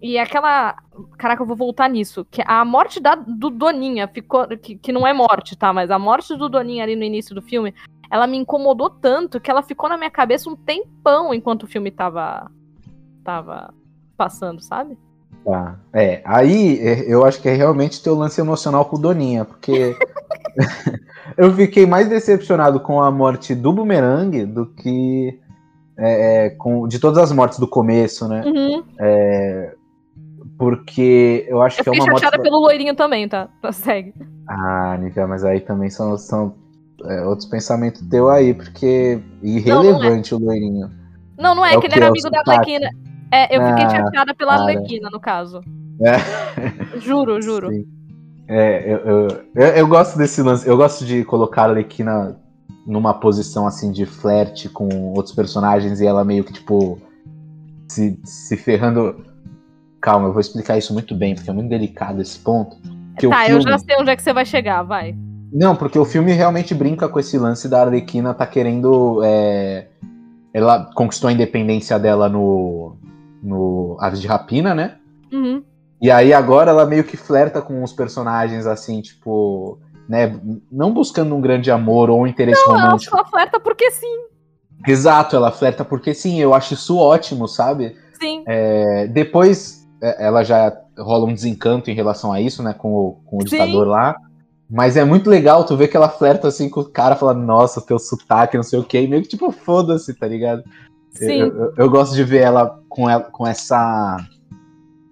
E 0.00 0.16
aquela. 0.16 0.76
Caraca, 1.16 1.42
eu 1.42 1.46
vou 1.46 1.56
voltar 1.56 1.88
nisso. 1.88 2.24
Que 2.30 2.42
a 2.46 2.64
morte 2.64 3.00
da, 3.00 3.16
do 3.16 3.50
Doninha 3.50 4.06
ficou. 4.06 4.46
Que, 4.46 4.76
que 4.76 4.92
não 4.92 5.06
é 5.06 5.12
morte, 5.12 5.56
tá? 5.56 5.72
Mas 5.72 5.90
a 5.90 5.98
morte 5.98 6.36
do 6.36 6.48
Doninha 6.48 6.84
ali 6.84 6.94
no 6.94 7.02
início 7.02 7.34
do 7.34 7.42
filme, 7.42 7.74
ela 8.08 8.26
me 8.26 8.36
incomodou 8.36 8.90
tanto 8.90 9.40
que 9.40 9.50
ela 9.50 9.62
ficou 9.62 9.88
na 9.88 9.96
minha 9.96 10.10
cabeça 10.10 10.48
um 10.48 10.54
tempão 10.54 11.34
enquanto 11.34 11.64
o 11.64 11.66
filme 11.66 11.90
tava. 11.90 12.48
tava 13.24 13.74
passando, 14.16 14.60
sabe? 14.60 14.96
Tá. 15.48 15.78
É, 15.94 16.20
aí 16.26 16.78
é, 16.78 17.10
eu 17.10 17.24
acho 17.24 17.40
que 17.40 17.48
é 17.48 17.54
realmente 17.54 18.02
teu 18.02 18.14
lance 18.14 18.38
emocional 18.38 18.84
com 18.84 18.96
o 18.96 18.98
Doninha, 18.98 19.46
porque 19.46 19.96
eu 21.38 21.54
fiquei 21.54 21.86
mais 21.86 22.06
decepcionado 22.06 22.80
com 22.80 23.00
a 23.00 23.10
morte 23.10 23.54
do 23.54 23.72
Boomerang 23.72 24.44
do 24.44 24.66
que 24.66 25.40
é, 25.96 26.48
é, 26.48 26.50
com, 26.50 26.86
de 26.86 26.98
todas 26.98 27.16
as 27.16 27.32
mortes 27.32 27.58
do 27.58 27.66
começo, 27.66 28.28
né? 28.28 28.44
Uhum. 28.44 28.84
Porque 30.58 31.46
eu 31.48 31.62
acho 31.62 31.80
Eu 31.80 31.84
que 31.84 31.88
é 31.88 31.92
uma 31.92 32.04
morte. 32.04 32.20
chateada 32.20 32.42
pelo 32.42 32.60
loirinho 32.60 32.94
também, 32.94 33.26
tá? 33.26 33.48
Tá, 33.62 33.72
Segue. 33.72 34.12
Ah, 34.46 34.98
Nica, 35.00 35.26
mas 35.26 35.44
aí 35.44 35.60
também 35.60 35.88
são, 35.88 36.18
são 36.18 36.54
é, 37.06 37.24
outros 37.24 37.48
pensamentos 37.48 38.02
teu 38.10 38.28
aí, 38.28 38.52
porque 38.52 39.18
irrelevante 39.42 40.34
o 40.34 40.38
loirinho. 40.38 40.90
Não, 41.38 41.54
não 41.54 41.64
é, 41.64 41.74
É 41.74 41.80
que 41.80 41.86
ele 41.86 41.94
era 41.94 42.04
É 42.04 42.08
amigo 42.08 42.28
da? 42.28 42.40
Arlequina. 42.40 42.90
É, 43.30 43.44
eu 43.56 43.66
fiquei 43.66 43.84
Ah, 43.84 43.90
chateada 43.90 44.34
pela 44.34 44.52
cara. 44.56 44.62
Arlequina, 44.62 45.08
no 45.10 45.20
caso. 45.20 45.60
É. 46.00 46.98
Juro, 47.00 47.40
juro. 47.42 47.70
Sim. 47.70 47.84
É, 48.48 48.92
eu, 48.94 48.98
eu, 48.98 49.28
eu, 49.54 49.66
eu 49.76 49.86
gosto 49.86 50.16
desse 50.16 50.40
lance. 50.42 50.66
Eu 50.66 50.76
gosto 50.76 51.04
de 51.04 51.24
colocar 51.24 51.62
a 51.62 51.68
Arlequina 51.70 52.36
numa 52.86 53.12
posição 53.12 53.66
assim 53.66 53.92
de 53.92 54.06
flerte 54.06 54.68
com 54.68 54.88
outros 55.12 55.34
personagens 55.34 56.00
e 56.00 56.06
ela 56.06 56.24
meio 56.24 56.42
que, 56.44 56.52
tipo, 56.54 56.98
se, 57.88 58.18
se 58.24 58.56
ferrando. 58.56 59.24
Calma, 60.00 60.28
eu 60.28 60.32
vou 60.32 60.40
explicar 60.40 60.78
isso 60.78 60.92
muito 60.94 61.14
bem, 61.14 61.34
porque 61.34 61.50
é 61.50 61.52
muito 61.52 61.68
delicado 61.68 62.22
esse 62.22 62.38
ponto. 62.38 62.76
Que 63.18 63.26
o 63.26 63.30
tá, 63.30 63.42
eu 63.42 63.56
filme- 63.60 63.62
já 63.70 63.78
sei 63.78 63.96
onde 63.98 64.10
é 64.10 64.16
que 64.16 64.22
você 64.22 64.32
vai 64.32 64.46
chegar, 64.46 64.82
vai. 64.84 65.14
Não, 65.52 65.74
porque 65.74 65.98
o 65.98 66.04
filme 66.04 66.32
realmente 66.32 66.74
brinca 66.74 67.08
com 67.08 67.18
esse 67.18 67.36
lance 67.36 67.68
da 67.68 67.82
Arlequina 67.82 68.32
tá 68.32 68.46
querendo. 68.46 69.20
é, 69.24 69.88
Ela 70.54 70.88
conquistou 70.94 71.28
a 71.28 71.32
independência 71.32 71.98
dela 71.98 72.28
no, 72.28 72.96
no 73.42 73.96
Aves 74.00 74.20
de 74.20 74.26
Rapina, 74.26 74.74
né? 74.74 74.96
Uhum. 75.32 75.62
E 76.00 76.10
aí 76.10 76.32
agora 76.32 76.70
ela 76.70 76.86
meio 76.86 77.04
que 77.04 77.16
flerta 77.16 77.60
com 77.60 77.82
os 77.82 77.92
personagens, 77.92 78.66
assim, 78.66 79.00
tipo, 79.00 79.78
né? 80.08 80.40
Não 80.70 80.92
buscando 80.92 81.34
um 81.34 81.40
grande 81.40 81.70
amor 81.70 82.08
ou 82.08 82.22
um 82.22 82.26
interesse 82.26 82.62
Ela 82.66 82.80
romântico. 82.80 83.16
só 83.16 83.24
flerta 83.24 83.58
porque 83.58 83.90
sim. 83.90 84.20
Exato, 84.86 85.34
ela 85.34 85.50
flerta 85.50 85.84
porque 85.84 86.14
sim, 86.14 86.40
eu 86.40 86.54
acho 86.54 86.74
isso 86.74 86.96
ótimo, 86.96 87.48
sabe? 87.48 87.96
Sim. 88.18 88.44
É, 88.46 89.06
depois 89.08 89.86
é, 90.00 90.26
ela 90.26 90.44
já 90.44 90.76
rola 90.96 91.26
um 91.26 91.34
desencanto 91.34 91.90
em 91.90 91.94
relação 91.94 92.32
a 92.32 92.40
isso, 92.40 92.62
né? 92.62 92.72
Com 92.72 92.92
o, 92.94 93.12
com 93.26 93.38
o 93.38 93.42
Sim. 93.42 93.48
ditador 93.48 93.86
lá. 93.86 94.16
Mas 94.70 94.96
é 94.96 95.04
muito 95.04 95.30
legal 95.30 95.64
tu 95.64 95.76
ver 95.76 95.88
que 95.88 95.96
ela 95.96 96.10
flerta 96.10 96.48
assim 96.48 96.68
com 96.68 96.80
o 96.80 96.84
cara, 96.84 97.16
falando, 97.16 97.40
nossa, 97.42 97.80
teu 97.80 97.98
sotaque, 97.98 98.56
não 98.56 98.62
sei 98.62 98.78
o 98.78 98.84
quê, 98.84 99.00
e 99.00 99.08
meio 99.08 99.22
que 99.22 99.28
tipo, 99.28 99.50
foda-se, 99.50 100.12
tá 100.12 100.26
ligado? 100.26 100.62
Sim. 101.26 101.40
Eu, 101.40 101.46
eu- 101.54 101.72
eu 101.76 101.90
gosto 101.90 102.14
de 102.14 102.24
ver 102.24 102.42
ela 102.42 102.80
com, 102.88 103.08
ela 103.08 103.22
com 103.24 103.46
essa. 103.46 104.16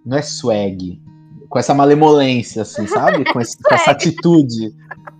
Não 0.05 0.17
é 0.17 0.23
swag. 0.23 1.01
Com 1.49 1.59
essa 1.59 1.73
malemolência, 1.75 2.63
assim, 2.63 2.87
sabe? 2.87 3.25
Com, 3.33 3.41
esse- 3.41 3.57
com 3.63 3.75
essa 3.75 3.91
atitude. 3.93 4.73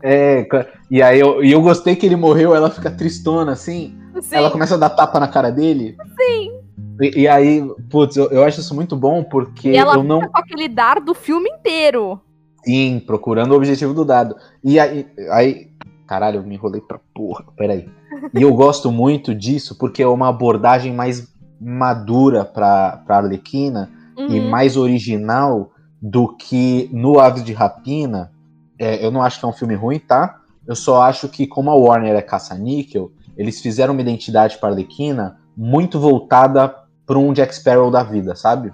É, 0.03 0.47
e 0.91 1.03
aí 1.03 1.19
eu, 1.21 1.43
e 1.45 1.53
eu 1.53 1.61
gostei 1.63 1.95
que 1.97 2.05
ele 2.07 2.17
morreu, 2.17 2.55
ela 2.55 2.71
fica 2.71 2.91
tristona, 2.91 3.53
assim. 3.53 3.97
Sim. 4.21 4.37
Ela 4.37 4.51
começa 4.51 4.75
a 4.75 4.79
dar 4.79 4.91
tapa 4.91 5.21
na 5.21 5.29
cara 5.29 5.51
dele. 5.51 5.97
Sim. 6.21 6.53
E, 7.01 7.23
e 7.23 7.29
aí, 7.29 7.63
putz, 7.91 8.17
eu, 8.17 8.31
eu 8.31 8.43
acho 8.45 8.61
isso 8.61 8.75
muito 8.75 8.97
bom, 8.97 9.23
porque 9.23 9.71
E 9.71 9.77
ela 9.77 9.95
eu 9.95 10.03
não. 10.03 10.21
com 10.21 10.39
aquele 10.39 10.69
dar 10.69 11.01
do 11.01 11.15
filme 11.15 11.49
inteiro. 11.51 12.21
Sim, 12.65 13.01
procurando 13.07 13.53
o 13.53 13.57
objetivo 13.57 13.93
do 13.95 14.05
dado. 14.05 14.35
E 14.65 14.79
aí, 14.81 15.07
aí. 15.31 15.69
Caralho, 16.07 16.39
eu 16.39 16.43
me 16.43 16.55
enrolei 16.55 16.81
pra 16.81 16.99
porra. 17.15 17.45
Peraí. 17.57 17.89
E 18.35 18.43
eu 18.43 18.53
gosto 18.55 18.91
muito 18.91 19.35
disso 19.35 19.77
porque 19.79 20.03
é 20.03 20.07
uma 20.09 20.29
abordagem 20.29 20.93
mais 20.95 21.29
madura 21.61 22.45
pra 22.45 23.03
Arlequina 23.09 23.91
e 24.17 24.41
Uhum. 24.41 24.51
mais 24.51 24.77
original 24.77 25.71
do 26.01 26.29
que 26.37 26.89
no 26.93 27.19
Aves 27.19 27.43
de 27.45 27.53
Rapina. 27.53 28.31
É, 28.79 29.05
eu 29.05 29.11
não 29.11 29.23
acho 29.23 29.39
que 29.41 29.45
é 29.47 29.49
um 29.49 29.53
filme 29.53 29.75
ruim, 29.75 29.99
tá? 29.99 30.37
Eu 30.67 30.75
só 30.77 31.03
acho 31.03 31.29
que, 31.29 31.47
como 31.47 31.71
a 31.71 31.75
Warner 31.75 32.15
é 32.15 32.23
caça-níquel, 32.23 33.11
eles 33.37 33.61
fizeram 33.61 33.93
uma 33.95 34.03
identidade 34.03 34.59
para 34.59 34.69
Arlequina 34.71 35.39
muito 35.57 35.99
voltada 35.99 36.75
para 37.07 37.19
um 37.19 37.33
Jack 37.33 37.55
Sparrow 37.55 37.91
da 37.91 38.03
vida, 38.03 38.35
sabe? 38.35 38.73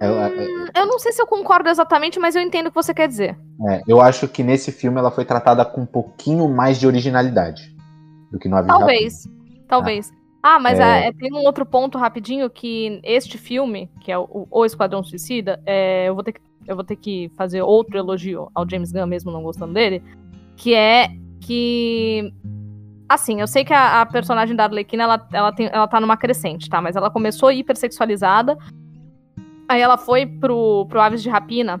Ela- 0.00 0.28
Hum, 0.28 0.66
Eu 0.74 0.86
não 0.86 0.98
sei 0.98 1.12
se 1.12 1.22
eu 1.22 1.26
concordo 1.26 1.68
exatamente, 1.68 2.18
mas 2.18 2.34
eu 2.34 2.42
entendo 2.42 2.66
o 2.66 2.70
que 2.70 2.74
você 2.74 2.92
quer 2.92 3.06
dizer. 3.06 3.38
É, 3.68 3.82
eu 3.86 4.00
acho 4.00 4.26
que 4.26 4.42
nesse 4.42 4.72
filme 4.72 4.98
ela 4.98 5.10
foi 5.10 5.24
tratada 5.24 5.64
com 5.64 5.82
um 5.82 5.86
pouquinho 5.86 6.48
mais 6.48 6.78
de 6.78 6.86
originalidade 6.86 7.74
do 8.32 8.38
que 8.38 8.48
no 8.48 8.60
de 8.60 8.66
Talvez. 8.66 9.28
Talvez. 9.68 10.12
Ah, 10.42 10.58
mas 10.58 10.80
É. 10.80 10.82
ah, 10.82 10.96
é, 10.96 11.12
tem 11.12 11.32
um 11.32 11.44
outro 11.44 11.64
ponto 11.64 11.96
rapidinho 11.96 12.50
que 12.50 13.00
este 13.04 13.38
filme, 13.38 13.88
que 14.00 14.10
é 14.10 14.18
o, 14.18 14.48
o 14.50 14.64
Esquadrão 14.64 15.04
Suicida, 15.04 15.62
é, 15.64 16.08
eu, 16.08 16.14
vou 16.14 16.24
ter 16.24 16.32
que, 16.32 16.40
eu 16.66 16.74
vou 16.74 16.84
ter 16.84 16.96
que 16.96 17.30
fazer 17.36 17.62
outro 17.62 17.96
elogio 17.96 18.50
ao 18.52 18.68
James 18.68 18.90
Gunn, 18.90 19.06
mesmo 19.06 19.30
não 19.30 19.42
gostando 19.42 19.74
dele, 19.74 20.02
que 20.56 20.74
é 20.74 21.08
que. 21.40 22.32
Assim, 23.08 23.40
eu 23.40 23.46
sei 23.46 23.64
que 23.64 23.74
a, 23.74 24.00
a 24.00 24.06
personagem 24.06 24.56
da 24.56 24.64
Arlequina, 24.64 25.02
ela, 25.04 25.28
ela, 25.32 25.52
tem, 25.52 25.68
ela 25.70 25.86
tá 25.86 26.00
numa 26.00 26.16
crescente, 26.16 26.68
tá? 26.68 26.80
Mas 26.80 26.96
ela 26.96 27.10
começou 27.10 27.52
hipersexualizada, 27.52 28.56
aí 29.68 29.80
ela 29.80 29.98
foi 29.98 30.26
pro, 30.26 30.86
pro 30.86 31.00
Aves 31.00 31.22
de 31.22 31.28
Rapina, 31.28 31.80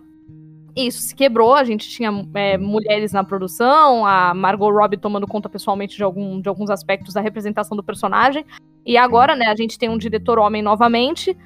isso 0.74 1.00
se 1.02 1.14
quebrou, 1.14 1.54
a 1.54 1.64
gente 1.64 1.88
tinha 1.88 2.10
é, 2.34 2.56
mulheres 2.56 3.12
na 3.12 3.22
produção, 3.22 4.06
a 4.06 4.32
Margot 4.32 4.70
Robbie 4.70 4.96
tomando 4.96 5.26
conta 5.26 5.48
pessoalmente 5.48 5.96
de, 5.96 6.02
algum, 6.02 6.40
de 6.40 6.48
alguns 6.48 6.70
aspectos 6.70 7.14
da 7.14 7.20
representação 7.20 7.76
do 7.76 7.82
personagem. 7.82 8.44
E 8.84 8.96
agora, 8.96 9.36
né, 9.36 9.46
a 9.46 9.56
gente 9.56 9.78
tem 9.78 9.88
um 9.88 9.98
diretor 9.98 10.38
homem 10.38 10.62
novamente. 10.62 11.36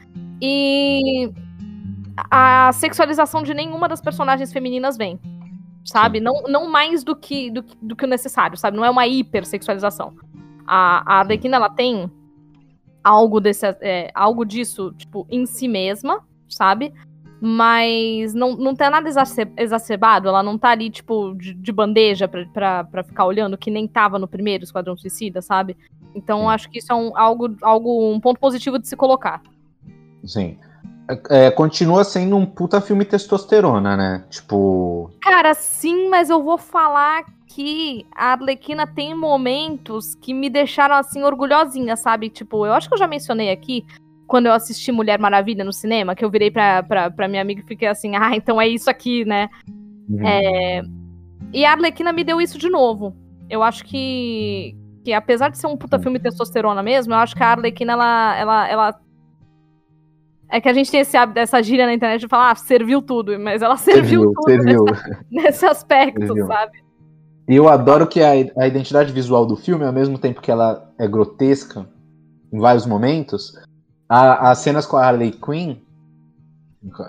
E 0.40 1.30
a 2.30 2.70
sexualização 2.72 3.42
de 3.42 3.52
nenhuma 3.52 3.88
das 3.88 4.00
personagens 4.00 4.52
femininas 4.52 4.96
vem. 4.96 5.18
sabe? 5.84 6.20
Não, 6.20 6.42
não 6.42 6.68
mais 6.68 7.04
do 7.04 7.14
que, 7.14 7.50
do, 7.50 7.64
do 7.80 7.96
que 7.96 8.04
o 8.04 8.08
necessário, 8.08 8.56
sabe? 8.56 8.76
Não 8.76 8.84
é 8.84 8.90
uma 8.90 9.06
hipersexualização. 9.06 10.14
A, 10.66 11.14
a 11.14 11.18
Arlequina, 11.20 11.56
ela 11.56 11.70
tem 11.70 12.10
algo, 13.02 13.40
desse, 13.40 13.66
é, 13.80 14.10
algo 14.14 14.44
disso, 14.44 14.92
tipo, 14.96 15.26
em 15.30 15.46
si 15.46 15.68
mesma, 15.68 16.24
sabe? 16.48 16.92
Mas 17.40 18.32
não, 18.32 18.56
não 18.56 18.74
tem 18.74 18.88
nada 18.88 19.08
exacerbado, 19.56 20.28
ela 20.28 20.42
não 20.42 20.56
tá 20.56 20.70
ali, 20.70 20.88
tipo, 20.88 21.34
de, 21.34 21.52
de 21.52 21.70
bandeja 21.70 22.26
pra, 22.26 22.46
pra, 22.46 22.84
pra, 22.84 23.04
ficar 23.04 23.26
olhando, 23.26 23.58
que 23.58 23.70
nem 23.70 23.86
tava 23.86 24.18
no 24.18 24.26
primeiro 24.26 24.64
Esquadrão 24.64 24.96
Suicida, 24.96 25.42
sabe? 25.42 25.76
Então 26.14 26.48
acho 26.48 26.70
que 26.70 26.78
isso 26.78 26.90
é 26.90 26.94
um, 26.94 27.16
algo, 27.16 27.54
algo, 27.60 28.10
um 28.10 28.18
ponto 28.18 28.40
positivo 28.40 28.78
de 28.78 28.88
se 28.88 28.96
colocar. 28.96 29.42
Sim. 30.24 30.58
É, 31.30 31.50
continua 31.50 32.02
sendo 32.02 32.36
um 32.36 32.44
puta 32.44 32.80
filme 32.80 33.04
testosterona, 33.04 33.96
né? 33.96 34.24
Tipo. 34.28 35.10
Cara, 35.20 35.54
sim, 35.54 36.08
mas 36.08 36.30
eu 36.30 36.42
vou 36.42 36.58
falar 36.58 37.24
que 37.46 38.04
a 38.12 38.32
Arlequina 38.32 38.86
tem 38.86 39.14
momentos 39.14 40.16
que 40.16 40.34
me 40.34 40.50
deixaram 40.50 40.96
assim 40.96 41.22
orgulhosinha, 41.22 41.96
sabe? 41.96 42.28
Tipo, 42.28 42.66
eu 42.66 42.72
acho 42.72 42.88
que 42.88 42.94
eu 42.94 42.98
já 42.98 43.06
mencionei 43.06 43.50
aqui 43.50 43.84
quando 44.26 44.46
eu 44.46 44.52
assisti 44.52 44.90
Mulher 44.90 45.18
Maravilha 45.18 45.64
no 45.64 45.72
cinema, 45.72 46.14
que 46.14 46.24
eu 46.24 46.30
virei 46.30 46.50
pra, 46.50 46.82
pra, 46.82 47.10
pra 47.10 47.28
minha 47.28 47.42
amiga 47.42 47.60
e 47.60 47.66
fiquei 47.66 47.88
assim, 47.88 48.16
ah, 48.16 48.34
então 48.34 48.60
é 48.60 48.68
isso 48.68 48.90
aqui, 48.90 49.24
né? 49.24 49.48
Uhum. 50.08 50.26
É... 50.26 50.82
E 51.52 51.64
a 51.64 51.72
Arlequina 51.72 52.12
me 52.12 52.24
deu 52.24 52.40
isso 52.40 52.58
de 52.58 52.68
novo. 52.68 53.16
Eu 53.48 53.62
acho 53.62 53.84
que, 53.84 54.76
que 55.04 55.12
apesar 55.12 55.48
de 55.48 55.58
ser 55.58 55.68
um 55.68 55.76
puta 55.76 55.98
filme 55.98 56.18
testosterona 56.18 56.82
mesmo, 56.82 57.14
eu 57.14 57.18
acho 57.18 57.36
que 57.36 57.42
a 57.42 57.52
Arlequina, 57.52 57.92
ela, 57.92 58.36
ela, 58.36 58.68
ela 58.68 59.00
é 60.50 60.60
que 60.60 60.68
a 60.68 60.72
gente 60.72 60.90
tem 60.90 61.00
esse, 61.00 61.16
essa 61.36 61.62
gíria 61.62 61.86
na 61.86 61.94
internet 61.94 62.20
de 62.20 62.28
falar, 62.28 62.50
ah, 62.50 62.54
serviu 62.56 63.00
tudo, 63.00 63.38
mas 63.38 63.62
ela 63.62 63.76
serviu, 63.76 64.02
serviu 64.04 64.32
tudo 64.32 64.50
serviu. 64.50 64.84
Nessa, 64.84 65.24
nesse 65.30 65.66
aspecto, 65.66 66.26
serviu. 66.26 66.46
sabe? 66.46 66.84
E 67.48 67.54
eu 67.54 67.68
adoro 67.68 68.08
que 68.08 68.20
a, 68.20 68.30
a 68.58 68.66
identidade 68.66 69.12
visual 69.12 69.46
do 69.46 69.56
filme, 69.56 69.84
ao 69.84 69.92
mesmo 69.92 70.18
tempo 70.18 70.40
que 70.40 70.50
ela 70.50 70.92
é 70.98 71.06
grotesca 71.06 71.88
em 72.52 72.58
vários 72.58 72.86
momentos, 72.86 73.52
a, 74.08 74.50
as 74.50 74.58
cenas 74.58 74.86
com 74.86 74.96
a 74.96 75.06
Harley 75.06 75.32
Quinn, 75.32 75.76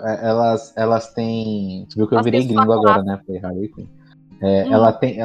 é, 0.04 0.28
elas, 0.28 0.72
elas 0.76 1.12
têm. 1.12 1.86
Você 1.88 1.96
viu 1.96 2.08
que 2.08 2.14
eu 2.14 2.22
virei 2.22 2.44
gringo 2.44 2.72
agora, 2.72 3.02
né? 3.02 3.20
Foi 3.26 3.38
Harley 3.38 3.68
Quinn. 3.68 3.86
É, 4.40 4.64
hum. 4.64 4.72
Ela 4.72 4.92
tem, 4.92 5.18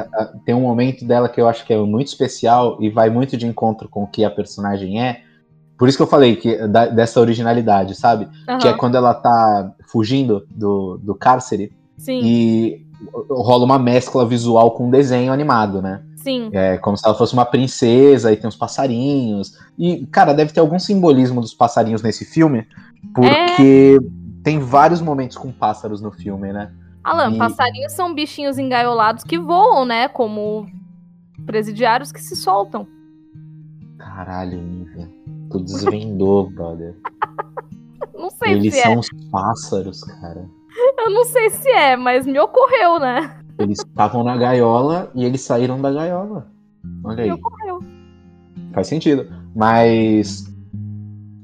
tem 0.44 0.54
um 0.54 0.60
momento 0.60 1.04
dela 1.04 1.28
que 1.28 1.40
eu 1.40 1.48
acho 1.48 1.64
que 1.64 1.72
é 1.72 1.78
muito 1.78 2.08
especial 2.08 2.78
e 2.80 2.90
vai 2.90 3.10
muito 3.10 3.36
de 3.36 3.46
encontro 3.46 3.88
com 3.88 4.02
o 4.02 4.06
que 4.06 4.24
a 4.24 4.30
personagem 4.30 5.00
é, 5.00 5.22
por 5.76 5.88
isso 5.88 5.98
que 5.98 6.02
eu 6.02 6.08
falei 6.08 6.36
que 6.36 6.66
da, 6.68 6.86
dessa 6.86 7.20
originalidade, 7.20 7.94
sabe? 7.94 8.28
Uhum. 8.48 8.58
Que 8.58 8.68
é 8.68 8.72
quando 8.72 8.96
ela 8.96 9.12
tá 9.12 9.74
fugindo 9.86 10.46
do, 10.50 10.98
do 10.98 11.14
cárcere 11.14 11.72
Sim. 11.96 12.20
e 12.22 12.83
rola 13.30 13.64
uma 13.64 13.78
mescla 13.78 14.26
visual 14.26 14.72
com 14.72 14.90
desenho 14.90 15.32
animado, 15.32 15.82
né? 15.82 16.02
Sim. 16.16 16.48
É 16.52 16.78
como 16.78 16.96
se 16.96 17.06
ela 17.06 17.14
fosse 17.14 17.34
uma 17.34 17.44
princesa 17.44 18.32
e 18.32 18.36
tem 18.36 18.48
uns 18.48 18.56
passarinhos. 18.56 19.58
E, 19.78 20.06
cara, 20.06 20.32
deve 20.32 20.52
ter 20.52 20.60
algum 20.60 20.78
simbolismo 20.78 21.40
dos 21.40 21.52
passarinhos 21.52 22.02
nesse 22.02 22.24
filme, 22.24 22.66
porque 23.14 23.98
é... 24.00 24.42
tem 24.42 24.58
vários 24.58 25.02
momentos 25.02 25.36
com 25.36 25.52
pássaros 25.52 26.00
no 26.00 26.10
filme, 26.10 26.52
né? 26.52 26.72
Alan, 27.02 27.32
e... 27.32 27.38
passarinhos 27.38 27.92
são 27.92 28.14
bichinhos 28.14 28.58
engaiolados 28.58 29.22
que 29.22 29.38
voam, 29.38 29.84
né? 29.84 30.08
Como 30.08 30.66
presidiários 31.44 32.10
que 32.10 32.22
se 32.22 32.34
soltam. 32.34 32.86
Caralho, 33.98 34.62
Nívia. 34.62 35.10
Tu 35.50 35.60
desvendou, 35.60 36.50
brother. 36.50 36.96
Não 38.16 38.30
sei 38.30 38.52
Eles 38.52 38.74
se 38.74 38.80
são 38.80 38.92
é. 38.92 38.98
os 38.98 39.08
pássaros, 39.30 40.02
cara. 40.04 40.48
Eu 40.98 41.10
não 41.10 41.24
sei 41.24 41.50
se 41.50 41.68
é, 41.68 41.96
mas 41.96 42.26
me 42.26 42.38
ocorreu, 42.38 42.98
né? 42.98 43.38
Eles 43.58 43.78
estavam 43.78 44.24
na 44.24 44.36
gaiola 44.36 45.10
e 45.14 45.24
eles 45.24 45.40
saíram 45.40 45.80
da 45.80 45.92
gaiola. 45.92 46.48
Olha 47.04 47.24
aí. 47.24 47.30
Me 47.30 47.36
ocorreu. 47.36 47.80
Faz 48.72 48.88
sentido. 48.88 49.26
Mas. 49.54 50.52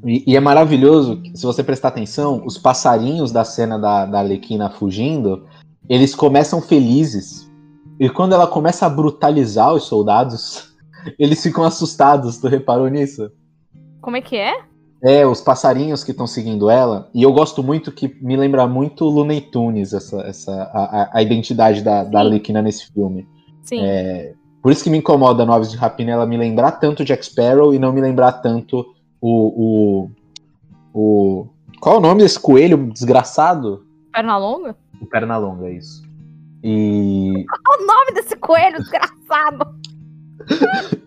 E, 0.05 0.33
e, 0.33 0.37
é 0.37 0.41
maravilhoso, 0.41 1.23
se 1.35 1.45
você 1.45 1.63
prestar 1.63 1.89
atenção, 1.89 2.43
os 2.45 2.57
passarinhos 2.57 3.31
da 3.31 3.45
cena 3.45 3.79
da, 3.79 4.07
da 4.07 4.19
Alequina 4.21 4.71
fugindo, 4.71 5.47
eles 5.89 6.15
começam 6.15 6.61
felizes. 6.61 7.51
E 7.99 8.09
quando 8.09 8.33
ela 8.33 8.47
começa 8.47 8.87
a 8.87 8.91
brutalizar 8.91 9.75
os 9.75 9.85
soldados, 9.85 10.75
eles 11.19 11.43
ficam 11.43 11.65
assustados. 11.65 12.39
Tu 12.39 12.49
reparou 12.49 12.89
nisso? 12.89 13.31
Como 14.01 14.17
é 14.17 14.23
que 14.23 14.37
é? 14.37 14.70
É, 15.03 15.27
os 15.27 15.41
passarinhos 15.41 16.05
que 16.05 16.11
estão 16.11 16.27
seguindo 16.27 16.69
ela. 16.69 17.09
E 17.15 17.23
eu 17.23 17.33
gosto 17.33 17.63
muito 17.63 17.91
que 17.91 18.17
me 18.21 18.37
lembra 18.37 18.67
muito 18.67 19.05
Looney 19.05 19.41
Tunes, 19.41 19.95
essa, 19.95 20.21
essa, 20.23 20.53
a, 20.53 21.19
a 21.19 21.23
identidade 21.23 21.83
da, 21.83 22.05
da 22.05 22.21
Arlequina 22.21 22.61
nesse 22.61 22.93
filme. 22.93 23.27
Sim. 23.63 23.81
É, 23.83 24.35
por 24.63 24.71
isso 24.71 24.85
que 24.85 24.91
me 24.91 24.99
incomoda 24.99 25.45
no 25.45 25.53
Aves 25.53 25.71
de 25.71 25.77
Rapina 25.77 26.13
ela 26.13 26.27
me 26.27 26.37
lembrar 26.37 26.73
tanto 26.73 27.05
Jack 27.05 27.25
Sparrow 27.25 27.73
e 27.73 27.79
não 27.79 27.93
me 27.93 28.01
lembrar 28.01 28.33
tanto 28.33 28.95
o. 29.21 30.05
o, 30.05 30.11
o 30.93 31.49
qual 31.81 31.95
é 31.95 31.99
o 31.99 32.03
nome 32.03 32.23
desse 32.23 32.39
coelho 32.39 32.93
desgraçado? 32.93 33.87
Pernalonga? 34.13 34.77
O 35.01 35.07
Pernalonga, 35.07 35.69
é 35.69 35.73
isso. 35.73 36.03
E. 36.63 37.47
Qual 37.65 37.81
o 37.81 37.87
nome 37.87 38.13
desse 38.13 38.37
coelho 38.37 38.79
desgraçado? 38.79 39.67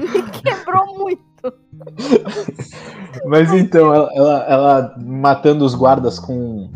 me 0.00 0.22
quebrou 0.40 0.98
muito. 0.98 1.25
Mas 3.26 3.52
então, 3.52 3.94
ela, 3.94 4.10
ela, 4.14 4.44
ela, 4.48 4.94
matando 4.98 5.64
os 5.64 5.74
guardas 5.74 6.18
com, 6.18 6.70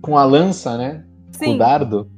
com 0.00 0.16
a 0.16 0.24
lança, 0.24 0.76
né? 0.76 1.04
Sim. 1.32 1.46
Com 1.46 1.54
o 1.54 1.58
dardo. 1.58 2.10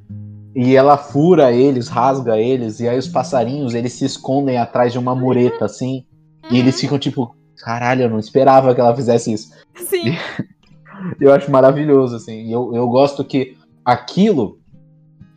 E 0.54 0.76
ela 0.76 0.98
fura 0.98 1.52
eles, 1.52 1.88
rasga 1.88 2.38
eles, 2.38 2.80
e 2.80 2.88
aí 2.88 2.98
os 2.98 3.08
passarinhos, 3.08 3.74
eles 3.74 3.94
se 3.94 4.04
escondem 4.04 4.58
atrás 4.58 4.92
de 4.92 4.98
uma 4.98 5.14
mureta, 5.14 5.64
assim. 5.64 6.04
E 6.50 6.58
eles 6.58 6.78
ficam 6.78 6.98
tipo, 6.98 7.34
caralho, 7.56 8.02
eu 8.02 8.10
não 8.10 8.18
esperava 8.18 8.74
que 8.74 8.80
ela 8.80 8.94
fizesse 8.94 9.32
isso. 9.32 9.52
Sim. 9.76 10.10
E, 10.10 10.18
eu 11.24 11.32
acho 11.32 11.50
maravilhoso, 11.50 12.16
assim. 12.16 12.46
E 12.46 12.52
eu, 12.52 12.74
eu 12.74 12.86
gosto 12.88 13.24
que 13.24 13.56
aquilo, 13.84 14.58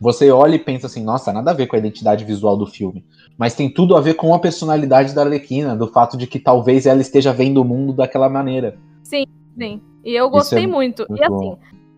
você 0.00 0.30
olha 0.30 0.56
e 0.56 0.58
pensa 0.58 0.86
assim, 0.86 1.02
nossa, 1.02 1.32
nada 1.32 1.50
a 1.50 1.54
ver 1.54 1.66
com 1.66 1.76
a 1.76 1.78
identidade 1.78 2.24
visual 2.24 2.56
do 2.56 2.66
filme 2.66 3.04
mas 3.38 3.54
tem 3.54 3.68
tudo 3.68 3.96
a 3.96 4.00
ver 4.00 4.14
com 4.14 4.34
a 4.34 4.38
personalidade 4.38 5.14
da 5.14 5.22
Arlequina, 5.22 5.76
do 5.76 5.86
fato 5.86 6.16
de 6.16 6.26
que 6.26 6.38
talvez 6.38 6.86
ela 6.86 7.00
esteja 7.00 7.32
vendo 7.32 7.60
o 7.60 7.64
mundo 7.64 7.92
daquela 7.92 8.28
maneira. 8.28 8.78
Sim, 9.02 9.24
sim. 9.58 9.80
E 10.04 10.14
eu 10.14 10.30
gostei 10.30 10.64
é 10.64 10.66
muito. 10.66 11.04
muito. 11.08 11.20
E 11.20 11.24
assim, 11.24 11.56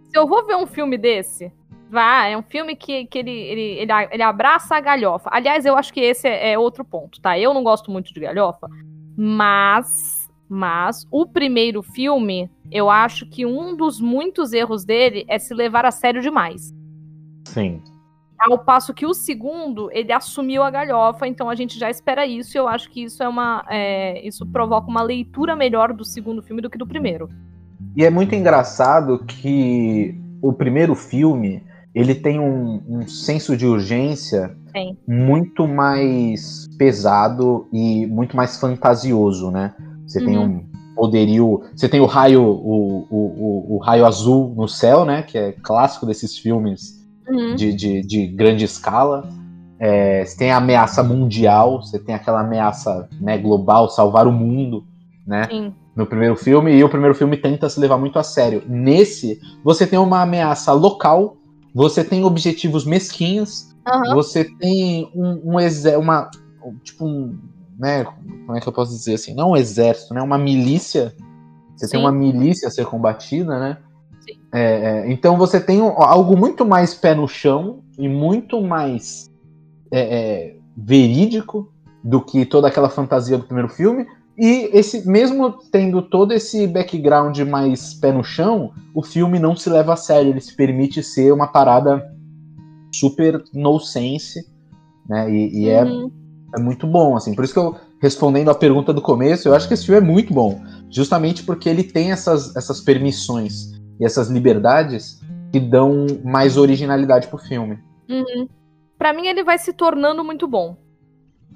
se 0.09 0.19
eu 0.19 0.27
vou 0.27 0.45
ver 0.45 0.57
um 0.57 0.67
filme 0.67 0.99
desse, 0.99 1.53
vá, 1.91 2.25
é 2.27 2.37
um 2.37 2.43
filme 2.43 2.75
que, 2.75 3.07
que 3.07 3.19
ele, 3.19 3.31
ele, 3.31 3.63
ele, 3.79 3.93
ele 4.11 4.23
abraça 4.23 4.75
a 4.75 4.81
galhofa. 4.81 5.31
Aliás, 5.33 5.65
eu 5.65 5.77
acho 5.77 5.93
que 5.93 6.01
esse 6.01 6.27
é, 6.27 6.53
é 6.53 6.59
outro 6.59 6.85
ponto, 6.85 7.21
tá? 7.21 7.39
Eu 7.39 7.55
não 7.55 7.63
gosto 7.63 7.91
muito 7.91 8.13
de 8.13 8.21
galhofa, 8.21 8.69
mas. 9.17 10.17
Mas 10.51 11.07
o 11.11 11.27
primeiro 11.27 11.83
filme, 11.83 12.51
eu 12.73 12.89
acho 12.89 13.27
que 13.27 13.45
um 13.45 13.77
dos 13.77 14.01
muitos 14.01 14.55
erros 14.55 14.83
dele 14.83 15.27
é 15.29 15.39
se 15.39 15.53
levar 15.53 15.85
a 15.85 15.91
sério 15.91 16.23
demais. 16.23 16.75
Sim. 17.49 17.83
Ao 18.39 18.59
passo 18.59 18.95
que 18.95 19.05
o 19.05 19.13
segundo, 19.13 19.91
ele 19.93 20.13
assumiu 20.13 20.63
a 20.63 20.71
galhofa, 20.71 21.27
então 21.27 21.51
a 21.51 21.57
gente 21.57 21.79
já 21.79 21.91
espera 21.91 22.25
isso, 22.25 22.57
e 22.57 22.59
eu 22.59 22.69
acho 22.69 22.89
que 22.91 23.03
isso 23.03 23.23
é 23.23 23.29
uma. 23.29 23.65
É, 23.69 24.27
isso 24.27 24.47
provoca 24.47 24.89
uma 24.89 25.03
leitura 25.03 25.57
melhor 25.57 25.93
do 25.93 26.05
segundo 26.05 26.43
filme 26.43 26.63
do 26.63 26.71
que 26.71 26.79
do 26.79 26.87
primeiro. 26.87 27.29
E 27.97 28.05
é 28.05 28.11
muito 28.11 28.35
engraçado 28.35 29.25
que 29.27 30.15
o 30.41 30.53
primeiro 30.53 30.95
filme 30.95 31.65
ele 31.95 32.15
tem 32.15 32.39
um, 32.39 32.81
um 32.89 33.09
senso 33.09 33.57
de 33.57 33.67
urgência 33.67 34.57
Sim. 34.77 34.97
muito 35.07 35.67
mais 35.67 36.69
pesado 36.79 37.67
e 37.73 38.07
muito 38.07 38.37
mais 38.37 38.57
fantasioso, 38.57 39.51
né? 39.51 39.75
Você 40.07 40.21
uhum. 40.21 40.27
tem 40.27 40.39
um 40.39 40.67
poderio. 40.95 41.63
Você 41.75 41.89
tem 41.89 42.01
o 42.01 42.07
raio, 42.07 42.43
o, 42.43 43.07
o, 43.11 43.17
o, 43.17 43.75
o, 43.75 43.79
raio 43.79 44.07
azul 44.07 44.55
no 44.57 44.69
céu, 44.69 45.05
né? 45.05 45.23
Que 45.23 45.39
é 45.39 45.53
clássico 45.53 46.07
desses 46.07 46.39
filmes 46.39 46.99
uhum. 47.29 47.55
de, 47.55 47.73
de, 47.73 48.03
de, 48.03 48.27
grande 48.27 48.65
escala. 48.65 49.29
É, 49.79 50.25
você 50.25 50.37
tem 50.37 50.51
a 50.51 50.57
ameaça 50.57 51.03
mundial, 51.03 51.83
você 51.83 51.99
tem 51.99 52.15
aquela 52.15 52.41
ameaça 52.41 53.09
né, 53.21 53.39
global, 53.39 53.89
salvar 53.89 54.27
o 54.27 54.33
mundo, 54.33 54.85
né? 55.27 55.47
Sim. 55.49 55.75
No 55.95 56.07
primeiro 56.07 56.37
filme, 56.37 56.73
e 56.73 56.85
o 56.85 56.89
primeiro 56.89 57.15
filme 57.15 57.37
tenta 57.37 57.69
se 57.69 57.81
levar 57.81 57.99
muito 57.99 58.19
a 58.19 58.23
sério. 58.23 58.63
Nesse, 58.69 59.41
você 59.65 59.87
tem 59.87 59.99
uma 59.99 60.23
ameaça 60.23 60.73
local, 60.73 61.37
você 61.75 62.05
tem 62.05 62.25
objetivos 62.25 62.85
mesquinhos, 62.85 63.75
uhum. 63.87 64.15
você 64.15 64.45
tem 64.45 65.11
um, 65.15 65.57
um 65.57 65.99
uma 65.99 66.31
tipo 66.83 67.05
um, 67.05 67.39
né, 67.79 68.05
como 68.05 68.57
é 68.57 68.61
que 68.61 68.69
eu 68.69 68.73
posso 68.73 68.93
dizer 68.93 69.15
assim, 69.15 69.35
não 69.35 69.51
um 69.51 69.57
exército, 69.57 70.13
né, 70.15 70.21
uma 70.21 70.39
milícia. 70.39 71.15
Você 71.77 71.87
Sim. 71.87 71.93
tem 71.93 72.01
uma 72.01 72.13
milícia 72.13 72.67
a 72.67 72.71
ser 72.71 72.87
combatida, 72.87 73.59
né? 73.61 73.79
É, 74.53 74.61
é, 74.61 75.13
então 75.13 75.37
você 75.37 75.61
tem 75.61 75.81
algo 75.81 76.37
muito 76.37 76.65
mais 76.65 76.95
pé 76.95 77.15
no 77.15 77.29
chão 77.29 77.81
e 77.99 78.09
muito 78.09 78.61
mais 78.63 79.31
é, 79.93 80.01
é, 80.01 80.57
verídico 80.77 81.71
do 82.03 82.21
que 82.21 82.47
toda 82.47 82.69
aquela 82.69 82.89
fantasia 82.89 83.37
do 83.37 83.45
primeiro 83.45 83.69
filme. 83.69 84.07
E 84.39 84.71
esse 84.73 85.07
mesmo 85.09 85.53
tendo 85.71 86.01
todo 86.01 86.33
esse 86.33 86.67
background 86.67 87.37
mais 87.41 87.93
pé 87.95 88.13
no 88.13 88.23
chão, 88.23 88.73
o 88.95 89.03
filme 89.03 89.39
não 89.39 89.57
se 89.57 89.69
leva 89.69 89.95
a 89.95 89.97
sério, 89.97 90.31
ele 90.31 90.41
se 90.41 90.55
permite 90.55 91.03
ser 91.03 91.33
uma 91.33 91.49
parada 91.49 92.03
super 92.95 93.43
no 93.53 93.79
sense, 93.81 94.47
né? 95.09 95.31
E, 95.31 95.65
e 95.65 95.69
é, 95.69 95.85
Uhum. 95.85 96.11
é 96.57 96.61
muito 96.61 96.87
bom, 96.87 97.17
assim. 97.17 97.35
Por 97.35 97.45
isso 97.45 97.53
que 97.53 97.59
eu, 97.59 97.75
respondendo 98.01 98.49
a 98.51 98.55
pergunta 98.55 98.93
do 98.95 99.03
começo, 99.03 99.49
eu 99.49 99.55
acho 99.55 99.67
que 99.67 99.75
esse 99.75 99.85
filme 99.85 100.01
é 100.01 100.05
muito 100.05 100.33
bom. 100.33 100.63
Justamente 100.89 101.43
porque 101.43 101.69
ele 101.69 101.83
tem 101.83 102.13
essas, 102.13 102.55
essas 102.57 102.81
permissões 102.81 103.78
e 104.01 104.05
essas 104.05 104.29
liberdades 104.29 105.21
que 105.53 105.61
dão 105.61 106.07
mais 106.25 106.57
originalidade 106.57 107.29
pro 107.29 107.39
filme. 107.39 107.79
Uhum. 108.09 108.49
Pra 108.99 109.13
mim, 109.13 109.27
ele 109.27 109.45
vai 109.45 109.59
se 109.59 109.73
tornando 109.73 110.25
muito 110.25 110.47
bom. 110.47 110.77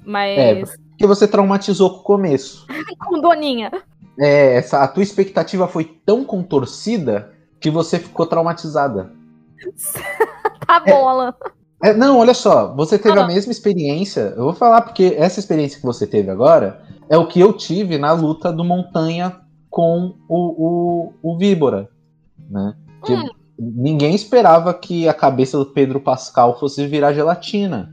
Mas. 0.05 0.38
É, 0.38 0.62
porque 0.90 1.07
você 1.07 1.26
traumatizou 1.26 1.90
com 1.90 2.01
o 2.01 2.03
começo. 2.03 2.66
Com 3.07 3.20
Doninha. 3.20 3.70
É, 4.18 4.57
essa, 4.57 4.82
a 4.82 4.88
tua 4.88 5.03
expectativa 5.03 5.66
foi 5.66 5.84
tão 6.05 6.24
contorcida 6.24 7.32
que 7.61 7.70
você 7.70 7.99
ficou 7.99 8.26
traumatizada. 8.26 9.12
Tá 10.64 10.78
bom, 10.78 11.09
Alan. 11.09 11.34
É, 11.82 11.93
não, 11.93 12.18
olha 12.20 12.32
só, 12.32 12.72
você 12.74 12.97
teve 12.97 13.18
Ah. 13.18 13.24
a 13.24 13.26
mesma 13.26 13.51
experiência. 13.51 14.32
Eu 14.36 14.45
vou 14.45 14.55
falar 14.55 14.80
porque 14.82 15.16
essa 15.18 15.40
experiência 15.40 15.78
que 15.80 15.84
você 15.84 16.07
teve 16.07 16.30
agora 16.30 16.80
é 17.11 17.18
o 17.18 17.26
que 17.26 17.40
eu 17.40 17.53
tive 17.53 17.99
na 17.99 18.12
luta 18.12 18.53
do 18.53 18.64
Montanha 18.64 19.40
com 19.68 20.14
o, 20.28 21.12
o, 21.20 21.32
o 21.34 21.36
Víbora. 21.36 21.88
Né? 22.51 22.74
Hum. 23.09 23.28
Ninguém 23.59 24.14
esperava 24.14 24.72
que 24.74 25.09
a 25.09 25.14
cabeça 25.14 25.57
do 25.59 25.66
Pedro 25.66 26.01
Pascal 26.01 26.59
fosse 26.59 26.86
virar 26.86 27.12
gelatina. 27.12 27.90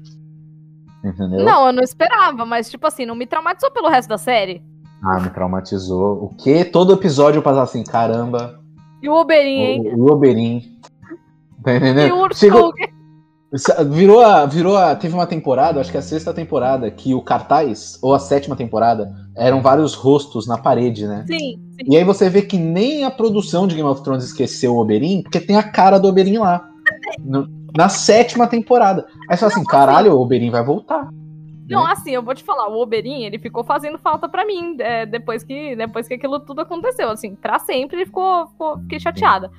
Entendeu? 1.03 1.45
Não, 1.45 1.67
eu 1.67 1.73
não 1.73 1.83
esperava, 1.83 2.45
mas, 2.45 2.69
tipo 2.69 2.85
assim, 2.87 3.05
não 3.05 3.15
me 3.15 3.25
traumatizou 3.25 3.71
pelo 3.71 3.87
resto 3.89 4.09
da 4.09 4.17
série. 4.17 4.63
Ah, 5.03 5.19
me 5.19 5.29
traumatizou. 5.29 6.23
O 6.25 6.29
que? 6.35 6.65
Todo 6.65 6.93
episódio 6.93 7.39
eu 7.39 7.43
passava 7.43 7.63
assim, 7.63 7.83
caramba, 7.83 8.59
E 9.01 9.07
o 9.07 9.13
Oberin, 9.13 9.59
hein? 9.61 9.93
o, 9.95 10.03
o 10.03 10.11
Oberyn. 10.11 10.61
Tá 11.63 11.75
entendendo? 11.75 12.07
E 12.07 12.11
o 12.11 12.21
Urso 12.21 12.39
Chegou- 12.39 12.73
Virou 13.89 14.21
a, 14.21 14.45
virou 14.45 14.77
a. 14.77 14.95
Teve 14.95 15.15
uma 15.15 15.25
temporada, 15.25 15.79
acho 15.79 15.89
que 15.89 15.97
é 15.97 15.99
a 15.99 16.03
sexta 16.03 16.31
temporada, 16.31 16.91
que 16.91 17.15
o 17.15 17.21
cartaz, 17.21 17.97
ou 18.01 18.13
a 18.13 18.19
sétima 18.19 18.55
temporada, 18.55 19.11
eram 19.35 19.59
vários 19.59 19.95
rostos 19.95 20.45
na 20.47 20.55
parede, 20.57 21.07
né? 21.07 21.25
Sim. 21.25 21.59
E 21.87 21.95
aí 21.95 22.03
você 22.03 22.29
vê 22.29 22.41
que 22.41 22.57
nem 22.57 23.03
a 23.05 23.11
produção 23.11 23.67
de 23.67 23.75
Game 23.75 23.87
of 23.87 24.03
Thrones 24.03 24.23
esqueceu 24.25 24.75
o 24.75 24.79
Oberyn, 24.79 25.23
porque 25.23 25.39
tem 25.39 25.55
a 25.55 25.63
cara 25.63 25.97
do 25.97 26.07
Oberyn 26.07 26.37
lá. 26.39 26.67
No- 27.19 27.47
na 27.75 27.87
sétima 27.87 28.47
temporada. 28.47 29.05
Aí 29.29 29.37
você 29.37 29.41
fala 29.41 29.51
assim, 29.51 29.63
caralho, 29.63 30.13
o 30.13 30.21
Oberyn 30.21 30.49
vai 30.49 30.63
voltar. 30.63 31.07
Não, 31.69 31.85
né? 31.85 31.91
assim, 31.91 32.11
eu 32.11 32.23
vou 32.23 32.33
te 32.33 32.43
falar, 32.43 32.67
o 32.67 32.81
Oberin, 32.81 33.23
ele 33.23 33.37
ficou 33.37 33.63
fazendo 33.63 33.99
falta 33.99 34.27
pra 34.27 34.43
mim 34.45 34.75
é, 34.79 35.05
depois, 35.05 35.43
que, 35.43 35.75
depois 35.75 36.07
que 36.07 36.15
aquilo 36.15 36.39
tudo 36.39 36.61
aconteceu. 36.61 37.09
Assim, 37.09 37.35
pra 37.35 37.59
sempre 37.59 37.97
ele 37.97 38.05
ficou, 38.07 38.47
ficou 38.47 38.79
fiquei 38.79 38.99
chateada. 38.99 39.51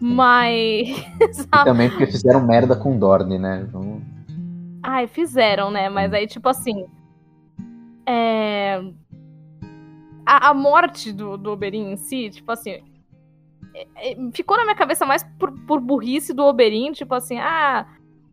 Mas. 0.00 0.88
Também 1.64 1.88
porque 1.88 2.06
fizeram 2.06 2.44
merda 2.44 2.74
com 2.74 2.96
o 2.96 2.98
Dorne, 2.98 3.38
né? 3.38 3.64
Então, 3.68 4.02
Ai, 4.82 5.06
fizeram, 5.06 5.70
né? 5.70 5.88
Mas 5.88 6.12
aí, 6.12 6.26
tipo 6.26 6.48
assim. 6.48 6.84
É. 8.04 8.82
A, 10.32 10.48
a 10.50 10.54
morte 10.54 11.12
do, 11.12 11.36
do 11.36 11.50
Oberyn 11.52 11.92
em 11.92 11.96
si, 11.96 12.30
tipo 12.30 12.50
assim. 12.50 12.70
é- 13.74 13.86
é- 13.96 14.16
ficou 14.32 14.56
na 14.56 14.64
minha 14.64 14.74
cabeça 14.76 15.04
mais 15.04 15.22
por, 15.38 15.52
por 15.66 15.80
burrice 15.80 16.32
do 16.32 16.42
Oberyn, 16.44 16.92
tipo 16.92 17.14
assim, 17.14 17.38
ah. 17.38 17.86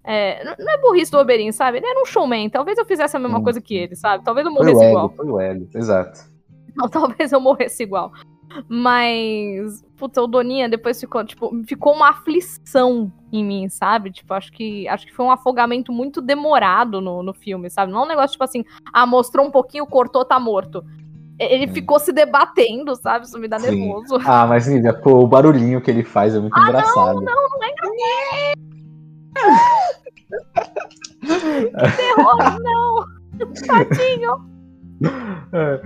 é, 0.03 0.43
não- 0.43 0.69
é 0.69 0.77
burrice 0.81 1.11
do 1.11 1.17
Oberyn, 1.17 1.51
sabe? 1.51 1.77
Ele 1.77 1.87
era 1.87 2.01
um 2.01 2.05
showman. 2.05 2.49
Talvez 2.49 2.77
eu 2.77 2.85
fizesse 2.85 3.15
a 3.17 3.19
mesma 3.19 3.37
Sim. 3.39 3.43
coisa 3.43 3.61
que 3.61 3.75
ele, 3.75 3.95
sabe? 3.95 4.23
Talvez 4.23 4.45
eu 4.47 4.53
morresse 4.53 4.79
Hélio, 4.81 4.89
igual. 4.91 5.09
foi 5.09 5.25
o 5.29 5.39
Hélio, 5.39 5.69
exato. 5.75 6.21
Não, 6.75 6.87
talvez 6.89 7.31
eu 7.31 7.39
morresse 7.41 7.83
igual. 7.83 8.11
Mas, 8.67 9.83
puta, 9.95 10.21
o 10.23 10.27
Doninha 10.27 10.67
depois 10.67 10.99
ficou, 10.99 11.23
tipo, 11.23 11.51
ficou 11.65 11.93
uma 11.93 12.09
aflição 12.09 13.11
em 13.31 13.43
mim, 13.45 13.69
sabe? 13.69 14.11
Tipo, 14.11 14.33
acho 14.33 14.51
que 14.51 14.87
acho 14.87 15.05
que 15.05 15.13
foi 15.13 15.25
um 15.25 15.31
afogamento 15.31 15.91
muito 15.91 16.19
demorado 16.21 16.99
no, 16.99 17.21
no 17.21 17.33
filme, 17.33 17.69
sabe? 17.69 17.91
Não 17.91 17.99
é 18.01 18.05
um 18.05 18.07
negócio, 18.07 18.31
tipo 18.31 18.43
assim, 18.43 18.63
ah, 18.91 19.05
mostrou 19.05 19.45
um 19.45 19.51
pouquinho, 19.51 19.85
cortou, 19.85 20.25
tá 20.25 20.39
morto. 20.39 20.83
Ele 21.39 21.67
Sim. 21.67 21.73
ficou 21.73 21.99
se 21.99 22.11
debatendo, 22.11 22.95
sabe? 22.97 23.25
Isso 23.25 23.39
me 23.39 23.47
dá 23.47 23.57
Sim. 23.59 23.71
nervoso. 23.71 24.19
Ah, 24.25 24.45
mas 24.45 24.67
Nívia, 24.67 24.93
pô, 24.93 25.19
o 25.23 25.27
barulhinho 25.27 25.79
que 25.81 25.89
ele 25.89 26.03
faz 26.03 26.35
é 26.35 26.39
muito 26.39 26.53
Ah, 26.57 26.63
engraçado. 26.67 27.23
Terror, 31.95 32.59
não! 32.61 33.05
Tadinho! 33.67 34.49
É. 35.53 35.81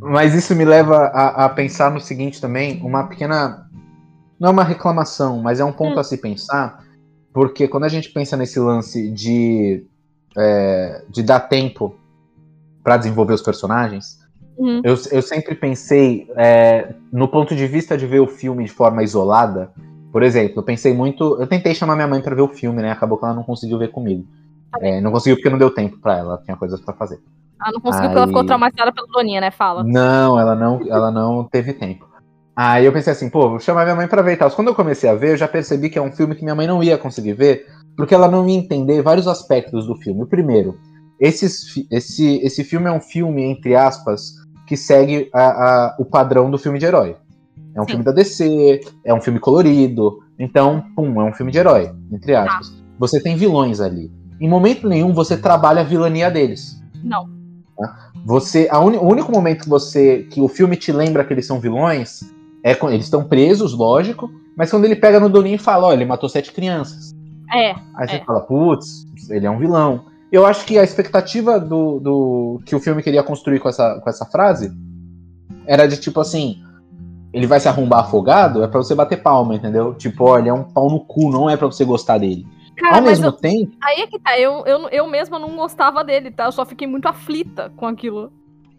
Mas 0.00 0.34
isso 0.34 0.54
me 0.54 0.64
leva 0.64 0.96
a, 0.96 1.46
a 1.46 1.48
pensar 1.48 1.90
no 1.90 2.00
seguinte 2.00 2.40
também, 2.40 2.80
uma 2.82 3.04
pequena. 3.08 3.66
Não 4.38 4.48
é 4.48 4.52
uma 4.52 4.64
reclamação, 4.64 5.40
mas 5.40 5.60
é 5.60 5.64
um 5.64 5.72
ponto 5.72 5.96
Hum. 5.96 6.00
a 6.00 6.04
se 6.04 6.18
pensar, 6.18 6.84
porque 7.32 7.66
quando 7.66 7.84
a 7.84 7.88
gente 7.88 8.10
pensa 8.10 8.36
nesse 8.36 8.58
lance 8.60 9.10
de, 9.10 9.86
é, 10.36 11.04
de 11.08 11.22
dar 11.22 11.40
tempo 11.40 11.94
para 12.82 12.98
desenvolver 12.98 13.32
os 13.32 13.40
personagens, 13.42 14.18
Uhum. 14.56 14.80
eu, 14.84 14.96
eu 15.10 15.22
sempre 15.22 15.54
pensei 15.54 16.28
é, 16.36 16.94
no 17.12 17.26
ponto 17.28 17.54
de 17.56 17.66
vista 17.66 17.96
de 17.96 18.06
ver 18.06 18.20
o 18.20 18.26
filme 18.26 18.64
de 18.64 18.70
forma 18.70 19.02
isolada. 19.02 19.70
Por 20.12 20.22
exemplo, 20.22 20.60
eu 20.60 20.62
pensei 20.62 20.94
muito. 20.94 21.40
Eu 21.40 21.46
tentei 21.46 21.74
chamar 21.74 21.96
minha 21.96 22.06
mãe 22.06 22.20
para 22.20 22.34
ver 22.36 22.42
o 22.42 22.48
filme, 22.48 22.80
né? 22.80 22.92
Acabou 22.92 23.18
que 23.18 23.24
ela 23.24 23.34
não 23.34 23.42
conseguiu 23.42 23.78
ver 23.78 23.90
comigo. 23.90 24.24
Tá 24.70 24.78
É, 24.80 25.00
não 25.00 25.10
conseguiu 25.10 25.36
porque 25.36 25.50
não 25.50 25.58
deu 25.58 25.70
tempo 25.74 25.98
para 25.98 26.18
ela, 26.18 26.28
ela 26.34 26.42
tinha 26.44 26.56
coisas 26.56 26.80
para 26.80 26.94
fazer. 26.94 27.18
Ah, 27.58 27.72
não 27.72 27.80
conseguiu 27.80 28.08
porque 28.10 28.16
ela 28.18 28.26
Aí- 28.26 28.28
ficou 28.28 28.44
traumatizada 28.44 28.92
pelo 28.92 29.06
Doninha, 29.08 29.40
né? 29.40 29.50
Fala. 29.50 29.82
Não, 29.82 30.38
ela 30.38 30.54
não, 30.54 30.80
ela 30.88 31.10
não 31.10 31.44
teve 31.44 31.72
tempo. 31.72 32.06
Aí 32.56 32.84
eu 32.84 32.92
pensei 32.92 33.12
assim, 33.12 33.28
pô, 33.28 33.48
vou 33.50 33.58
chamar 33.58 33.82
minha 33.82 33.96
mãe 33.96 34.06
pra 34.06 34.22
ver 34.22 34.34
e 34.34 34.36
tal. 34.36 34.50
Quando 34.50 34.68
eu 34.68 34.74
comecei 34.74 35.10
a 35.10 35.14
ver, 35.14 35.32
eu 35.32 35.36
já 35.36 35.48
percebi 35.48 35.90
que 35.90 35.98
é 35.98 36.02
um 36.02 36.12
filme 36.12 36.36
que 36.36 36.42
minha 36.44 36.54
mãe 36.54 36.66
não 36.68 36.82
ia 36.82 36.96
conseguir 36.96 37.32
ver, 37.32 37.66
porque 37.96 38.14
ela 38.14 38.28
não 38.28 38.48
ia 38.48 38.56
entender 38.56 39.02
vários 39.02 39.26
aspectos 39.26 39.86
do 39.86 39.96
filme. 39.96 40.22
O 40.22 40.26
primeiro, 40.26 40.78
esses 41.20 41.64
esse, 41.90 42.36
esse 42.42 42.64
filme 42.64 42.86
é 42.88 42.92
um 42.92 43.00
filme, 43.00 43.42
entre 43.44 43.74
aspas, 43.74 44.34
que 44.66 44.76
segue 44.76 45.28
a- 45.34 45.40
a- 45.48 45.96
o 45.98 46.04
padrão 46.04 46.50
do 46.50 46.58
filme 46.58 46.78
de 46.78 46.86
herói. 46.86 47.16
É 47.74 47.80
um 47.80 47.84
Sim. 47.84 47.90
filme 47.90 48.04
da 48.04 48.12
DC, 48.12 48.80
é 49.04 49.12
um 49.12 49.20
filme 49.20 49.38
colorido, 49.40 50.20
então, 50.38 50.84
pum, 50.94 51.20
é 51.20 51.24
um 51.24 51.32
filme 51.32 51.50
de 51.52 51.58
herói, 51.58 51.90
entre 52.12 52.34
aspas. 52.34 52.72
Você 52.98 53.20
tem 53.20 53.36
vilões 53.36 53.80
ali. 53.80 54.10
Em 54.40 54.48
momento 54.48 54.88
nenhum 54.88 55.12
você 55.12 55.36
trabalha 55.36 55.80
a 55.80 55.84
vilania 55.84 56.30
deles. 56.30 56.80
Não. 57.02 57.28
Você, 58.24 58.68
a 58.70 58.80
uni- 58.80 58.96
o 58.96 59.02
único 59.04 59.30
momento 59.30 59.64
que 59.64 59.68
você 59.68 60.22
que 60.30 60.40
o 60.40 60.48
filme 60.48 60.76
te 60.76 60.90
lembra 60.92 61.24
que 61.24 61.32
eles 61.34 61.46
são 61.46 61.60
vilões 61.60 62.20
é 62.62 62.74
quando 62.74 62.94
eles 62.94 63.04
estão 63.06 63.24
presos, 63.24 63.74
lógico, 63.74 64.30
mas 64.56 64.70
quando 64.70 64.84
ele 64.86 64.96
pega 64.96 65.20
no 65.20 65.28
Doninho 65.28 65.56
e 65.56 65.58
fala, 65.58 65.88
ó, 65.88 65.92
ele 65.92 66.06
matou 66.06 66.28
sete 66.28 66.50
crianças. 66.52 67.12
É, 67.52 67.72
Aí 67.96 68.08
você 68.08 68.16
É. 68.16 68.24
fala, 68.24 68.40
putz, 68.40 69.04
ele 69.28 69.44
é 69.46 69.50
um 69.50 69.58
vilão. 69.58 70.06
Eu 70.34 70.44
acho 70.44 70.66
que 70.66 70.76
a 70.76 70.82
expectativa 70.82 71.60
do, 71.60 72.00
do 72.00 72.60
que 72.66 72.74
o 72.74 72.80
filme 72.80 73.04
queria 73.04 73.22
construir 73.22 73.60
com 73.60 73.68
essa, 73.68 74.00
com 74.00 74.10
essa 74.10 74.26
frase 74.26 74.72
era 75.64 75.86
de 75.86 75.96
tipo 75.96 76.18
assim, 76.20 76.60
ele 77.32 77.46
vai 77.46 77.60
se 77.60 77.68
arrombar 77.68 78.00
afogado, 78.00 78.64
é 78.64 78.66
pra 78.66 78.78
você 78.82 78.96
bater 78.96 79.22
palma, 79.22 79.54
entendeu? 79.54 79.94
Tipo, 79.94 80.36
ele 80.36 80.48
é 80.48 80.52
um 80.52 80.64
pau 80.64 80.90
no 80.90 80.98
cu, 80.98 81.30
não 81.30 81.48
é 81.48 81.56
pra 81.56 81.68
você 81.68 81.84
gostar 81.84 82.18
dele. 82.18 82.44
cara, 82.76 82.96
Ao 82.96 83.02
mesmo 83.02 83.26
eu- 83.26 83.32
tempo, 83.32 83.76
aí 83.80 84.00
é 84.00 84.06
que 84.08 84.18
tá. 84.18 84.36
Eu, 84.36 84.66
eu, 84.66 84.88
eu 84.88 85.06
mesma 85.06 85.38
não 85.38 85.54
gostava 85.54 86.02
dele, 86.02 86.32
tá? 86.32 86.46
Eu 86.46 86.52
só 86.52 86.66
fiquei 86.66 86.88
muito 86.88 87.06
aflita 87.06 87.70
com 87.76 87.86
aquilo. 87.86 88.32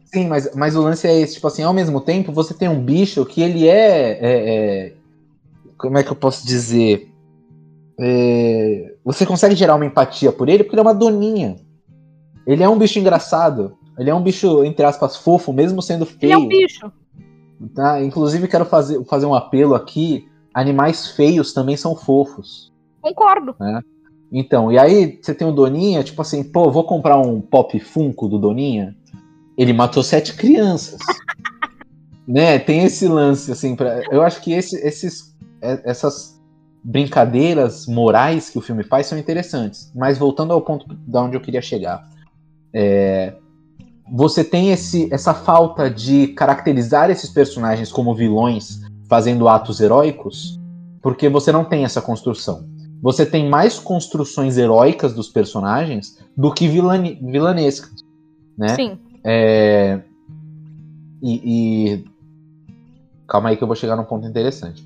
Sim, 0.04 0.28
mas, 0.28 0.54
mas 0.56 0.76
o 0.76 0.82
lance 0.82 1.08
é 1.08 1.18
esse, 1.22 1.36
tipo 1.36 1.48
assim, 1.48 1.64
ao 1.64 1.74
mesmo 1.74 2.02
tempo, 2.02 2.34
você 2.34 2.54
tem 2.54 2.68
um 2.68 2.82
bicho 2.84 3.26
que 3.26 3.42
ele 3.42 3.66
é. 3.66 4.12
é- 4.12 4.20
é- 4.50 4.94
como 5.78 5.98
é 5.98 6.04
que 6.04 6.12
eu 6.12 6.16
posso 6.18 6.46
dizer? 6.46 7.10
É, 8.00 8.94
você 9.04 9.26
consegue 9.26 9.56
gerar 9.56 9.76
uma 9.76 9.86
empatia 9.86 10.32
por 10.32 10.50
ele 10.50 10.64
porque 10.64 10.76
ele 10.76 10.82
é 10.82 10.84
uma 10.84 10.94
doninha. 10.94 11.56
Ele 12.46 12.64
é 12.64 12.70
um 12.70 12.78
bicho 12.78 13.00
engraçado. 13.00 13.78
Ele 13.98 14.10
é 14.10 14.16
um 14.16 14.22
bicho, 14.22 14.64
entre 14.64 14.86
aspas, 14.86 15.16
fofo, 15.16 15.54
mesmo 15.54 15.82
sendo 15.82 16.06
feio. 16.06 16.20
Ele 16.24 16.34
é 16.34 16.38
um 16.38 16.48
bicho. 16.48 16.92
tá? 17.74 18.04
Inclusive, 18.04 18.48
quero 18.48 18.66
fazer, 18.66 19.04
fazer 19.06 19.26
um 19.26 19.34
apelo 19.34 19.74
aqui. 19.74 20.28
Animais 20.54 21.08
feios 21.12 21.54
também 21.54 21.78
são 21.78 21.96
fofos. 21.96 22.74
Concordo. 23.02 23.56
Então, 24.32 24.72
e 24.72 24.78
aí 24.78 25.20
você 25.22 25.34
tem 25.34 25.48
o 25.48 25.52
Doninha, 25.52 26.04
tipo 26.04 26.22
assim, 26.22 26.44
pô, 26.44 26.70
vou 26.72 26.84
comprar 26.84 27.18
um 27.20 27.40
pop 27.40 27.80
Funko 27.80 28.28
do 28.28 28.38
Doninha. 28.40 28.96
Ele 29.58 29.72
matou 29.72 30.04
sete 30.04 30.36
crianças. 30.36 31.00
né? 32.28 32.60
Tem 32.60 32.84
esse 32.84 33.08
lance, 33.08 33.52
assim, 33.52 33.76
pra, 33.76 34.02
eu 34.12 34.22
acho 34.22 34.42
que 34.42 34.52
esse- 34.52 34.78
esses, 34.86 35.36
é- 35.62 35.82
essas 35.90 36.35
brincadeiras 36.86 37.88
morais 37.88 38.50
que 38.50 38.58
o 38.58 38.62
filme 38.62 38.84
faz 38.84 39.08
são 39.08 39.18
interessantes. 39.18 39.92
Mas 39.96 40.18
voltando 40.18 40.54
ao 40.54 40.62
ponto 40.62 40.86
da 41.08 41.24
onde 41.24 41.36
eu 41.36 41.42
queria 41.42 41.62
chegar. 41.62 42.08
é, 42.74 43.34
você 44.12 44.44
tem 44.44 44.72
esse, 44.72 45.12
essa 45.12 45.34
falta 45.34 45.90
de 45.90 46.28
caracterizar 46.28 47.10
esses 47.10 47.30
personagens 47.32 47.92
como 47.92 48.14
vilões 48.14 48.82
fazendo 49.10 49.48
atos 49.48 49.82
heróicos, 49.82 50.60
porque 51.02 51.28
você 51.28 51.52
não 51.52 51.66
tem 51.66 51.84
essa 51.86 52.02
construção 52.02 52.64
você 53.06 53.24
tem 53.24 53.48
mais 53.48 53.78
construções 53.78 54.58
heróicas 54.58 55.14
dos 55.14 55.30
personagens 55.30 56.18
do 56.36 56.52
que 56.52 56.68
vilani 56.68 57.20
vilanescas, 57.22 58.04
né? 58.58 58.70
Sim. 58.70 58.98
É, 59.24 60.02
E, 61.22 61.94
e- 61.94 62.06
calma 63.28 63.50
aí 63.50 63.58
que 63.58 63.64
eu 63.64 63.68
vou 63.68 63.76
chegar 63.76 63.96
num 63.96 64.04
ponto 64.04 64.26
interessante. 64.28 64.84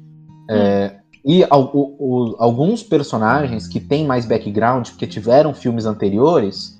É, 0.50 0.99
E 1.26 1.46
al- 1.50 1.72
o- 1.74 2.36
alguns 2.40 2.82
personagens 2.84 3.68
que 3.68 3.80
têm 3.80 4.06
mais 4.06 4.26
background, 4.26 4.90
porque 4.90 5.06
tiveram 5.08 5.54
filmes 5.54 5.86
anteriores, 5.86 6.78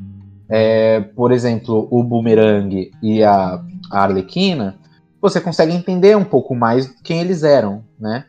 é, 0.50 1.02
por 1.02 1.32
exemplo, 1.32 1.88
o 1.92 2.04
Boomerang 2.04 2.92
e 3.02 3.24
a, 3.24 3.62
a 3.92 4.02
Arlequina, 4.04 4.78
você 5.22 5.42
consegue 5.42 5.74
entender 5.74 6.16
um 6.16 6.24
pouco 6.24 6.56
mais 6.56 6.88
quem 7.04 7.20
eles 7.20 7.44
eram, 7.44 7.84
né? 8.00 8.26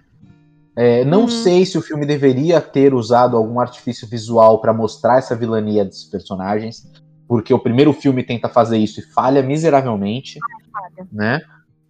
É, 0.77 1.05
não 1.05 1.23
Uhum. 1.23 1.29
sei 1.29 1.67
se 1.67 1.77
o 1.79 1.83
filme 1.83 2.07
deveria 2.07 2.61
ter 2.61 2.95
usado 2.95 3.37
algum 3.37 3.61
artifício 3.61 4.09
visual 4.09 4.61
para 4.61 4.73
mostrar 4.73 5.19
essa 5.19 5.37
vilania 5.37 5.85
desses 5.85 6.05
personagens, 6.05 6.87
porque 7.29 7.53
o 7.55 7.59
primeiro 7.59 7.93
filme 7.93 8.23
tenta 8.25 8.49
fazer 8.49 8.79
isso 8.79 9.01
e 9.01 9.03
falha 9.03 9.43
miseravelmente, 9.43 10.39
falha. 10.73 11.09
né? 11.13 11.41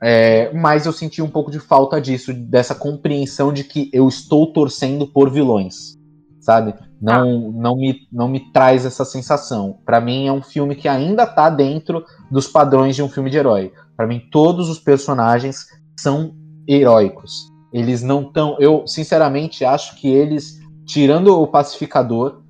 É, 0.03 0.53
mas 0.55 0.87
eu 0.87 0.93
senti 0.93 1.21
um 1.21 1.29
pouco 1.29 1.51
de 1.51 1.61
falta 1.61 2.01
disso, 2.01 2.33
dessa 2.33 2.75
compreensão 2.75 3.53
de 3.53 3.65
que 3.65 3.91
eu 3.93 4.09
estou 4.09 4.51
torcendo 4.53 5.07
por 5.07 5.31
vilões, 5.31 5.99
sabe? 6.41 6.75
Não, 7.01 7.53
não, 7.53 7.77
me, 7.77 7.97
não 8.11 8.29
me 8.29 8.51
traz 8.53 8.87
essa 8.87 9.05
sensação. 9.05 9.79
Pra 9.85 10.01
mim 10.01 10.27
é 10.27 10.33
um 10.33 10.43
filme 10.43 10.75
que 10.75 10.89
ainda 10.89 11.27
tá 11.27 11.51
dentro 11.51 12.05
dos 12.31 12.47
padrões 12.47 12.97
de 12.97 13.03
um 13.03 13.09
filme 13.09 13.31
de 13.31 13.37
herói. 13.37 13.73
Pra 13.97 14.07
mim 14.07 14.23
todos 14.31 14.71
os 14.71 14.79
personagens 14.79 15.67
são 15.99 16.35
heróicos. 16.67 17.51
Eles 17.73 18.03
não 18.03 18.23
estão. 18.23 18.57
Eu 18.59 18.87
sinceramente 18.87 19.65
acho 19.65 19.97
que 19.97 20.09
eles, 20.09 20.59
tirando 20.85 21.41
o 21.41 21.47
pacificador, 21.47 22.41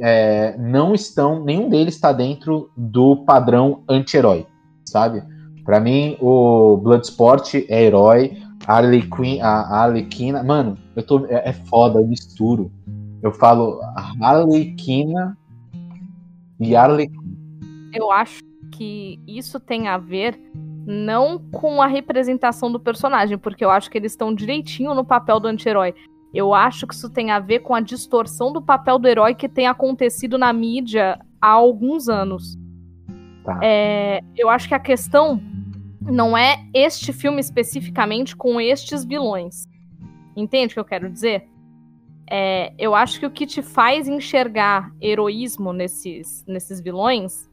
é, 0.00 0.56
não 0.58 0.92
estão. 0.94 1.42
Nenhum 1.42 1.68
deles 1.68 1.94
está 1.94 2.12
dentro 2.12 2.70
do 2.76 3.24
padrão 3.24 3.82
anti-herói, 3.88 4.46
sabe? 4.84 5.22
Pra 5.66 5.80
mim, 5.80 6.16
o 6.20 6.76
Bloodsport 6.76 7.54
é 7.68 7.82
herói. 7.82 8.40
A 8.66 8.78
Arlequin, 8.78 9.40
a 9.40 9.48
a 9.48 9.82
Arlequina. 9.82 10.42
Mano, 10.42 10.78
eu 10.94 11.02
tô, 11.02 11.26
é, 11.26 11.50
é 11.50 11.52
foda, 11.52 12.00
eu 12.00 12.06
misturo. 12.06 12.70
Eu 13.20 13.32
falo 13.32 13.80
Arlequina 14.20 15.36
e 16.60 16.76
Arlequina. 16.76 17.36
Eu 17.92 18.10
acho 18.12 18.42
que 18.72 19.20
isso 19.26 19.58
tem 19.58 19.88
a 19.88 19.98
ver 19.98 20.38
não 20.86 21.38
com 21.50 21.82
a 21.82 21.86
representação 21.86 22.70
do 22.70 22.78
personagem, 22.78 23.36
porque 23.36 23.64
eu 23.64 23.70
acho 23.70 23.90
que 23.90 23.98
eles 23.98 24.12
estão 24.12 24.32
direitinho 24.32 24.94
no 24.94 25.04
papel 25.04 25.40
do 25.40 25.48
anti-herói. 25.48 25.94
Eu 26.32 26.54
acho 26.54 26.86
que 26.86 26.94
isso 26.94 27.10
tem 27.10 27.32
a 27.32 27.40
ver 27.40 27.60
com 27.60 27.74
a 27.74 27.80
distorção 27.80 28.52
do 28.52 28.62
papel 28.62 28.98
do 28.98 29.08
herói 29.08 29.34
que 29.34 29.48
tem 29.48 29.66
acontecido 29.66 30.38
na 30.38 30.52
mídia 30.52 31.18
há 31.40 31.48
alguns 31.48 32.08
anos. 32.08 32.56
Tá. 33.44 33.58
É, 33.62 34.20
eu 34.36 34.48
acho 34.48 34.68
que 34.68 34.74
a 34.74 34.78
questão 34.78 35.40
não 36.00 36.36
é 36.36 36.64
este 36.74 37.12
filme 37.12 37.40
especificamente 37.40 38.36
com 38.36 38.60
estes 38.60 39.04
vilões. 39.04 39.64
Entende 40.36 40.72
o 40.72 40.74
que 40.74 40.80
eu 40.80 40.84
quero 40.84 41.10
dizer? 41.10 41.48
É, 42.28 42.72
eu 42.78 42.94
acho 42.94 43.20
que 43.20 43.26
o 43.26 43.30
que 43.30 43.46
te 43.46 43.62
faz 43.62 44.08
enxergar 44.08 44.92
heroísmo 45.00 45.72
nesses, 45.72 46.44
nesses 46.46 46.80
vilões 46.80 47.48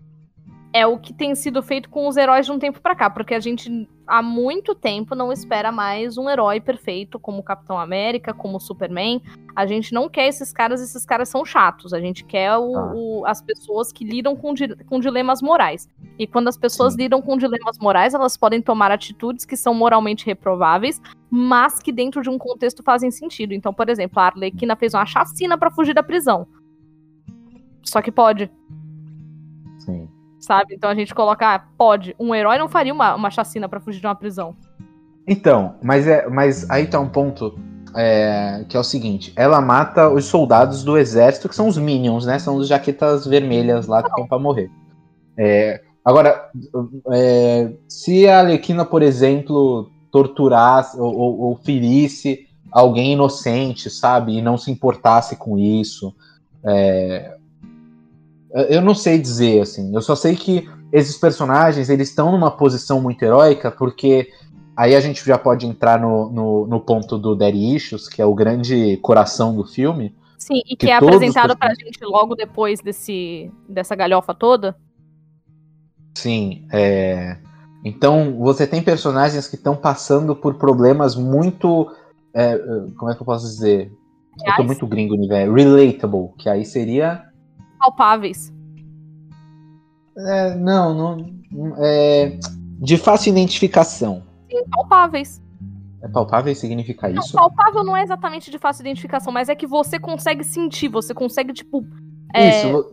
é 0.74 0.88
o 0.88 0.98
que 0.98 1.14
tem 1.14 1.36
sido 1.36 1.62
feito 1.62 1.88
com 1.88 2.08
os 2.08 2.18
heróis 2.18 2.48
de 2.48 2.52
um 2.52 2.58
tempo 2.58 2.82
pra 2.82 2.96
cá, 2.96 3.08
porque 3.08 3.36
a 3.36 3.40
gente 3.40 3.88
há 4.08 4.24
muito 4.24 4.74
tempo 4.74 5.14
não 5.14 5.32
espera 5.32 5.72
mais 5.72 6.18
um 6.18 6.28
herói 6.28 6.60
perfeito 6.60 7.20
como 7.20 7.38
o 7.40 7.44
Capitão 7.44 7.78
América, 7.80 8.34
como 8.34 8.58
o 8.58 8.60
Superman. 8.60 9.22
A 9.56 9.68
gente 9.68 9.94
não 9.94 10.10
quer 10.10 10.28
esses 10.28 10.52
caras, 10.52 10.82
esses 10.82 11.06
caras 11.06 11.30
são 11.30 11.46
chatos. 11.46 11.94
A 11.94 12.00
gente 12.02 12.26
quer 12.26 12.58
o- 12.58 12.76
Ah. 12.76 12.92
o- 12.96 13.24
as 13.28 13.40
pessoas 13.40 13.92
que 13.92 14.04
lidam 14.04 14.36
com, 14.36 14.52
di- 14.54 14.76
com 14.86 15.00
dilemas 15.00 15.42
morais. 15.44 15.88
E 16.18 16.26
quando 16.26 16.48
as 16.48 16.58
pessoas 16.58 16.94
Sim. 16.94 17.04
lidam 17.04 17.22
com 17.22 17.38
dilemas 17.38 17.78
morais, 17.78 18.16
elas 18.16 18.36
podem 18.36 18.62
tomar 18.62 18.90
atitudes 18.92 19.46
que 19.46 19.56
são 19.56 19.76
moralmente 19.76 20.26
reprováveis, 20.26 21.00
mas 21.30 21.80
que 21.80 21.92
dentro 21.92 22.22
de 22.24 22.30
um 22.32 22.38
contexto 22.40 22.82
fazem 22.84 23.12
sentido. 23.12 23.54
Então, 23.54 23.72
por 23.74 23.90
exemplo, 23.90 24.20
a 24.20 24.26
Arlequina 24.26 24.76
fez 24.76 24.96
uma 24.96 25.06
chacina 25.06 25.56
pra 25.58 25.70
fugir 25.70 25.94
da 25.94 26.02
prisão. 26.04 26.48
Só 27.84 28.02
que 28.02 28.12
pode. 28.12 28.50
Sabe? 30.44 30.76
Então 30.76 30.90
a 30.90 30.96
gente 30.96 31.16
coloca, 31.16 31.56
ah, 31.56 31.60
pode. 31.78 32.16
Um 32.20 32.36
herói 32.36 32.58
não 32.58 32.68
faria 32.68 32.94
uma, 32.94 33.16
uma 33.16 33.32
chacina 33.32 33.70
pra 33.70 33.80
fugir 33.80 34.00
de 34.00 34.08
uma 34.08 34.16
prisão. 34.16 34.56
Então, 35.26 35.76
mas, 35.82 36.06
é, 36.06 36.28
mas 36.28 36.70
aí 36.70 36.86
tá 36.86 37.00
um 37.00 37.08
ponto 37.08 37.58
é, 37.96 38.66
que 38.68 38.76
é 38.76 38.80
o 38.80 38.84
seguinte: 38.84 39.32
ela 39.36 39.62
mata 39.62 40.10
os 40.10 40.26
soldados 40.26 40.84
do 40.84 40.98
exército, 40.98 41.48
que 41.48 41.56
são 41.56 41.68
os 41.68 41.78
Minions, 41.78 42.26
né? 42.26 42.38
São 42.40 42.56
os 42.56 42.68
jaquetas 42.68 43.26
vermelhas 43.26 43.88
lá 43.88 44.04
que 44.04 44.10
estão 44.10 44.28
pra 44.28 44.38
morrer. 44.38 44.70
É, 45.38 45.82
agora, 46.04 46.50
é, 47.14 47.72
se 47.88 48.28
a 48.28 48.40
Alequina, 48.40 48.86
por 48.86 49.02
exemplo, 49.02 49.90
torturasse 50.12 51.00
ou, 51.00 51.16
ou, 51.16 51.40
ou 51.40 51.56
ferisse 51.56 52.48
alguém 52.72 53.14
inocente, 53.14 53.90
sabe? 53.90 54.38
E 54.38 54.42
não 54.42 54.58
se 54.58 54.70
importasse 54.70 55.36
com 55.36 55.58
isso. 55.58 56.14
Eu 58.54 58.82
não 58.82 58.94
sei 58.96 59.18
dizer, 59.18 59.62
assim. 59.62 59.94
Eu 59.94 60.02
só 60.02 60.16
sei 60.16 60.36
que 60.36 60.70
esses 60.92 61.18
personagens, 61.18 61.90
eles 61.90 62.10
estão 62.10 62.32
numa 62.32 62.52
posição 62.52 63.02
muito 63.02 63.24
heróica, 63.24 63.72
porque 63.72 64.30
Aí 64.76 64.96
a 64.96 65.00
gente 65.00 65.24
já 65.24 65.38
pode 65.38 65.68
entrar 65.68 66.00
no, 66.00 66.32
no, 66.32 66.68
no 66.68 66.80
ponto 66.80 67.18
do 67.18 67.36
Daddy 67.36 67.76
Issues, 67.76 68.10
que 68.10 68.22
é 68.22 68.26
o 68.26 68.34
grande 68.34 68.98
coração 68.98 69.56
do 69.56 69.64
filme. 69.66 70.16
Sim, 70.38 70.62
e 70.66 70.76
que, 70.76 70.88
Que 70.88 70.92
é 70.92 70.96
apresentado 70.96 71.56
pra 71.56 71.74
gente 71.76 72.04
logo 72.04 72.36
depois 72.36 72.82
desse, 72.82 73.52
dessa 73.70 73.96
galhofa 73.96 74.34
toda. 74.34 74.76
Sim, 76.16 76.68
é... 76.72 77.38
Então 77.86 78.38
você 78.40 78.66
tem 78.66 78.82
personagens 78.82 79.48
que 79.48 79.56
estão 79.56 79.76
passando 79.76 80.36
por 80.36 80.56
problemas 80.56 81.16
muito. 81.16 81.92
é, 82.34 82.58
como 82.98 83.12
é 83.12 83.16
que 83.16 83.22
eu 83.22 83.26
posso 83.26 83.46
dizer? 83.46 83.92
Eu 84.40 84.46
tô 84.46 84.52
Reais. 84.52 84.66
muito 84.66 84.88
gringo, 84.88 85.16
né? 85.18 85.46
Relatable, 85.46 86.30
que 86.38 86.50
aí 86.50 86.66
seria. 86.66 87.24
Palpáveis. 87.84 88.54
é, 90.18 90.56
não, 90.56 90.94
não. 91.52 91.76
é, 91.78 92.38
de 92.80 92.98
fácil 92.98 93.32
identificação. 93.32 94.24
Sim, 94.50 94.64
palpáveis. 94.72 95.42
É 96.02 96.08
palpável 96.08 96.54
significa 96.56 97.10
Não, 97.10 97.22
isso? 97.22 97.34
palpável 97.34 97.84
não 97.84 97.96
é 97.96 98.04
exatamente 98.04 98.50
de 98.52 98.58
fácil 98.58 98.84
identificação, 98.84 99.32
mas 99.34 99.50
é 99.50 99.56
que 99.56 99.66
você 99.68 100.00
consegue 100.00 100.44
sentir, 100.44 100.88
você 100.88 101.14
consegue, 101.14 101.54
tipo. 101.54 101.86
é, 102.34 102.50
Isso, 102.50 102.92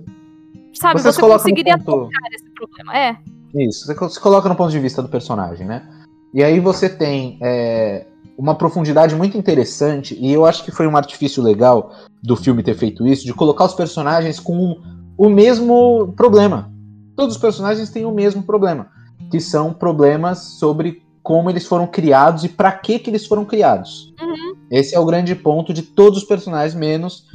sabe, 0.74 1.00
você 1.00 1.20
conseguiria 1.20 1.76
ponto- 1.78 2.04
tocar 2.06 2.28
esse 2.32 2.48
problema. 2.50 2.96
É. 2.96 3.16
Isso, 3.54 3.86
você 3.86 4.08
se 4.10 4.20
coloca 4.20 4.48
no 4.48 4.54
ponto 4.56 4.70
de 4.70 4.78
vista 4.78 5.02
do 5.02 5.08
personagem, 5.08 5.66
né? 5.66 5.88
E 6.32 6.42
aí 6.42 6.60
você 6.60 6.88
tem 6.88 7.38
é, 7.42 8.06
uma 8.40 8.54
profundidade 8.54 9.14
muito 9.14 9.36
interessante, 9.36 10.16
e 10.18 10.32
eu 10.32 10.46
acho 10.46 10.64
que 10.64 10.70
foi 10.70 10.86
um 10.86 10.96
artifício 10.96 11.42
legal 11.42 11.92
do 12.22 12.34
filme 12.34 12.62
ter 12.62 12.74
feito 12.74 13.06
isso, 13.06 13.26
de 13.26 13.34
colocar 13.34 13.66
os 13.66 13.74
personagens 13.74 14.40
com 14.40 14.78
o 15.18 15.28
mesmo 15.28 16.14
problema. 16.16 16.72
Todos 17.14 17.36
os 17.36 17.40
personagens 17.40 17.90
têm 17.90 18.06
o 18.06 18.10
mesmo 18.10 18.42
problema, 18.42 18.88
que 19.30 19.38
são 19.40 19.74
problemas 19.74 20.38
sobre 20.58 21.02
como 21.22 21.50
eles 21.50 21.66
foram 21.66 21.86
criados 21.86 22.42
e 22.42 22.48
para 22.48 22.72
que 22.72 22.98
que 22.98 23.10
eles 23.10 23.26
foram 23.26 23.44
criados. 23.44 24.10
Uhum. 24.18 24.56
Esse 24.70 24.94
é 24.94 24.98
o 24.98 25.04
grande 25.04 25.34
ponto 25.34 25.74
de 25.74 25.82
todos 25.82 26.20
os 26.22 26.24
personagens, 26.24 26.74
menos 26.74 27.26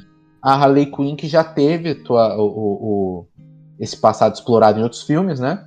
a 0.41 0.55
Harley 0.55 0.87
Quinn, 0.87 1.15
que 1.15 1.27
já 1.27 1.43
teve 1.43 1.93
tua- 1.93 2.35
o- 2.35 2.47
o- 2.47 2.87
o- 3.19 3.27
esse 3.79 3.95
passado 3.95 4.33
explorado 4.33 4.79
em 4.79 4.83
outros 4.83 5.03
filmes, 5.03 5.39
né? 5.39 5.63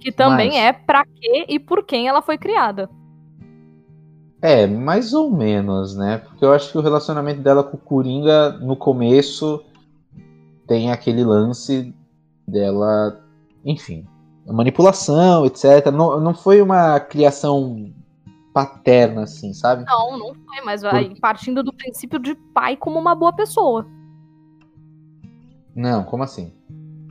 Que 0.00 0.10
também 0.10 0.48
Mas- 0.48 0.58
é 0.58 0.72
pra 0.72 1.04
quê 1.04 1.46
e 1.48 1.60
por 1.60 1.84
quem 1.84 2.08
ela 2.08 2.20
foi 2.22 2.36
criada. 2.36 2.90
É, 4.44 4.66
mais 4.66 5.14
ou 5.14 5.30
menos, 5.30 5.96
né? 5.96 6.18
Porque 6.18 6.44
eu 6.44 6.52
acho 6.52 6.70
que 6.70 6.76
o 6.76 6.82
relacionamento 6.82 7.40
dela 7.40 7.64
com 7.64 7.78
o 7.78 7.80
Coringa, 7.80 8.50
no 8.50 8.76
começo, 8.76 9.64
tem 10.68 10.92
aquele 10.92 11.24
lance 11.24 11.94
dela, 12.46 13.24
enfim, 13.64 14.06
manipulação, 14.46 15.46
etc. 15.46 15.86
Não, 15.90 16.20
não 16.20 16.34
foi 16.34 16.60
uma 16.60 17.00
criação 17.00 17.90
paterna, 18.52 19.22
assim, 19.22 19.54
sabe? 19.54 19.86
Não, 19.86 20.18
não 20.18 20.34
foi, 20.34 20.60
mas 20.62 20.84
aí, 20.84 21.18
partindo 21.18 21.62
do 21.62 21.72
princípio 21.72 22.18
de 22.18 22.34
pai 22.52 22.76
como 22.76 22.98
uma 22.98 23.14
boa 23.14 23.32
pessoa. 23.32 23.86
Não, 25.74 26.04
como 26.04 26.22
assim? 26.22 26.52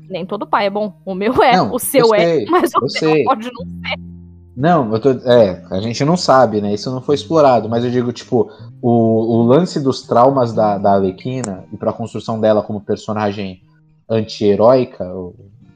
Nem 0.08 0.24
todo 0.24 0.46
pai 0.46 0.68
é 0.68 0.70
bom. 0.70 1.02
O 1.04 1.16
meu 1.16 1.34
é, 1.42 1.58
Não, 1.58 1.74
o 1.74 1.80
seu 1.80 2.10
eu 2.10 2.14
é, 2.14 2.46
mas 2.48 2.70
o 2.76 2.86
eu 3.02 3.12
meu 3.16 3.24
pode 3.24 3.50
não. 3.52 4.13
Não, 4.56 4.94
eu 4.94 5.00
tô. 5.00 5.10
É, 5.10 5.66
a 5.72 5.80
gente 5.80 6.06
não 6.06 6.16
sabe, 6.16 6.62
né? 6.62 6.74
Isso 6.74 6.92
não 6.92 7.02
foi 7.02 7.16
explorado, 7.16 7.68
mas 7.68 7.84
eu 7.84 7.90
digo, 7.90 8.14
tipo, 8.14 8.52
o, 8.82 8.90
o 9.38 9.44
lance 9.44 9.80
dos 9.80 10.04
traumas 10.04 10.54
da, 10.54 10.78
da 10.78 10.94
Alequina 10.94 11.66
e 11.72 11.78
pra 11.78 11.92
construção 11.92 12.40
dela 12.40 12.62
como 12.62 12.80
personagem 12.80 13.64
anti-heróica, 14.08 15.06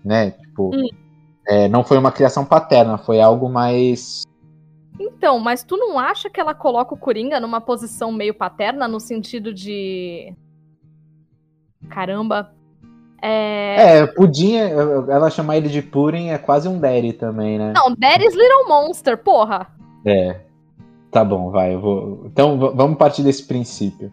né? 0.05 0.31
Tipo, 0.31 0.75
Hum. 0.75 0.87
é, 1.47 1.67
não 1.67 1.83
foi 1.83 1.97
uma 1.97 2.11
criação 2.11 2.45
paterna, 2.45 2.97
foi 2.97 3.19
algo 3.19 3.49
mais. 3.49 4.23
Então, 4.99 5.39
mas 5.39 5.63
tu 5.63 5.75
não 5.75 5.97
acha 5.97 6.29
que 6.29 6.39
ela 6.39 6.53
coloca 6.53 6.93
o 6.93 6.97
Coringa 6.97 7.39
numa 7.39 7.61
posição 7.61 8.11
meio 8.11 8.33
paterna, 8.33 8.87
no 8.87 8.99
sentido 8.99 9.51
de. 9.53 10.35
Caramba. 11.89 12.56
É. 13.21 13.99
É, 13.99 14.07
Pudim, 14.07 14.55
é- 14.55 14.71
ela 14.71 15.29
chamar 15.29 15.57
ele 15.57 15.69
de 15.69 15.81
Purim 15.81 16.29
é 16.29 16.37
quase 16.37 16.67
um 16.67 16.79
daddy 16.79 17.13
também, 17.13 17.57
né? 17.57 17.73
Não, 17.75 17.93
Daddy's 17.95 18.35
Little 18.35 18.67
Monster, 18.67 19.17
porra. 19.17 19.67
É. 20.05 20.41
Tá 21.11 21.23
bom, 21.23 21.49
vai, 21.49 21.73
eu 21.73 21.81
vou. 21.81 22.21
Então 22.25 22.57
vamos 22.75 22.97
partir 22.97 23.23
desse 23.23 23.43
princípio. 23.43 24.11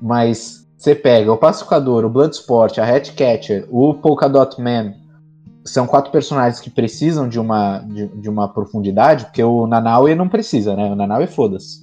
Mas 0.00 0.68
você 0.76 0.94
pega 0.94 1.32
o 1.32 1.36
Pacificador, 1.36 2.04
o 2.04 2.10
Bloodsport, 2.10 2.78
a 2.78 2.84
Hatcatcher, 2.84 3.66
o 3.70 3.94
Polkadot 3.94 4.60
Man. 4.60 4.94
São 5.64 5.86
quatro 5.86 6.10
personagens 6.10 6.60
que 6.60 6.70
precisam 6.70 7.28
de 7.28 7.38
uma, 7.38 7.80
de, 7.80 8.06
de 8.06 8.30
uma 8.30 8.48
profundidade, 8.48 9.26
porque 9.26 9.42
o 9.42 9.66
Nanaue 9.66 10.14
não 10.14 10.28
precisa, 10.28 10.74
né? 10.74 10.90
O 10.90 10.94
Nanaue 10.94 11.26
foda-se. 11.26 11.82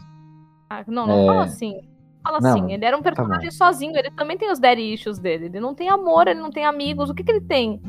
Ah, 0.69 0.83
não, 0.87 1.05
não 1.05 1.19
é... 1.19 1.25
fala 1.27 1.43
assim. 1.43 1.81
Fala 2.25 2.39
não, 2.41 2.49
assim, 2.49 2.73
ele 2.73 2.83
era 2.83 2.97
um 2.97 3.03
personagem 3.03 3.49
tá 3.49 3.55
sozinho, 3.55 3.95
ele 3.95 4.09
também 4.09 4.35
tem 4.35 4.51
os 4.51 4.57
daddy 4.57 4.95
issues 4.95 5.19
dele. 5.19 5.45
Ele 5.45 5.59
não 5.59 5.75
tem 5.75 5.89
amor, 5.89 6.27
ele 6.27 6.39
não 6.39 6.49
tem 6.49 6.65
amigos. 6.65 7.07
O 7.07 7.13
que, 7.13 7.23
que 7.23 7.31
ele 7.31 7.41
tem? 7.41 7.79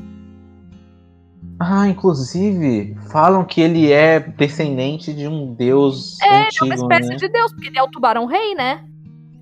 Ah, 1.58 1.88
inclusive, 1.88 2.94
falam 3.10 3.42
que 3.46 3.62
ele 3.62 3.90
é 3.90 4.20
descendente 4.20 5.14
de 5.14 5.26
um 5.26 5.54
deus 5.54 6.20
é, 6.20 6.48
antigo, 6.48 6.66
É, 6.66 6.68
uma 6.68 6.74
espécie 6.74 7.08
né? 7.08 7.16
de 7.16 7.28
deus, 7.28 7.50
porque 7.50 7.68
ele 7.68 7.78
é 7.78 7.82
o 7.82 7.88
tubarão 7.88 8.26
rei, 8.26 8.54
né? 8.54 8.84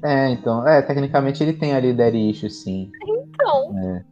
É, 0.01 0.31
então, 0.31 0.67
é, 0.69 0.81
tecnicamente 0.81 1.43
ele 1.43 1.55
tem 1.55 1.75
ali 1.75 1.93
daddy 1.93 2.31
issues, 2.31 2.63
sim. 2.63 2.89
Então. 3.05 3.77
É. 3.77 4.05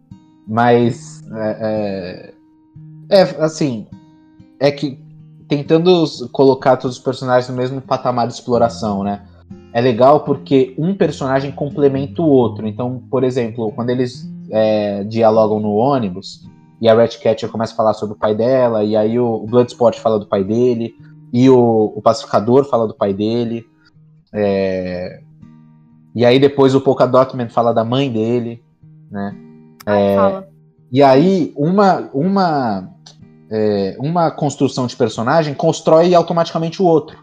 Mas, 0.48 1.22
é, 1.32 2.34
é, 3.08 3.20
é, 3.20 3.22
assim, 3.38 3.86
é 4.58 4.72
que 4.72 4.98
tentando 5.46 6.04
colocar 6.32 6.76
todos 6.76 6.96
os 6.96 7.02
personagens 7.02 7.48
no 7.48 7.56
mesmo 7.56 7.80
patamar 7.80 8.26
de 8.26 8.32
exploração, 8.32 9.04
né? 9.04 9.22
É 9.72 9.80
legal 9.80 10.20
porque 10.20 10.74
um 10.78 10.94
personagem 10.94 11.50
complementa 11.50 12.20
o 12.20 12.28
outro. 12.28 12.66
Então, 12.66 13.02
por 13.10 13.24
exemplo, 13.24 13.72
quando 13.72 13.90
eles 13.90 14.28
é, 14.50 15.04
dialogam 15.04 15.60
no 15.60 15.74
ônibus, 15.74 16.46
e 16.80 16.88
a 16.88 16.94
Ratcatcher 16.94 17.48
começa 17.48 17.72
a 17.72 17.76
falar 17.76 17.94
sobre 17.94 18.14
o 18.14 18.18
pai 18.18 18.34
dela, 18.34 18.84
e 18.84 18.96
aí 18.96 19.18
o, 19.18 19.46
Bloodsport 19.46 19.98
fala 19.98 20.18
do 20.18 20.26
pai 20.26 20.42
dele, 20.42 20.94
e 21.32 21.48
o, 21.48 21.92
o 21.96 22.02
Pacificador 22.02 22.64
fala 22.64 22.86
do 22.86 22.94
pai 22.94 23.14
dele, 23.14 23.64
é, 24.34 25.22
e 26.14 26.24
aí 26.24 26.38
depois 26.38 26.74
o 26.74 26.80
Polkadot 26.80 27.36
Man 27.36 27.48
fala 27.48 27.72
da 27.72 27.84
mãe 27.84 28.10
dele, 28.10 28.62
né? 29.10 29.34
É, 29.86 30.44
e 30.90 31.02
aí 31.02 31.52
uma, 31.56 32.10
uma, 32.12 32.88
é, 33.50 33.96
uma 33.98 34.30
construção 34.30 34.86
de 34.86 34.96
personagem 34.96 35.54
constrói 35.54 36.14
automaticamente 36.14 36.82
o 36.82 36.84
outro. 36.84 37.18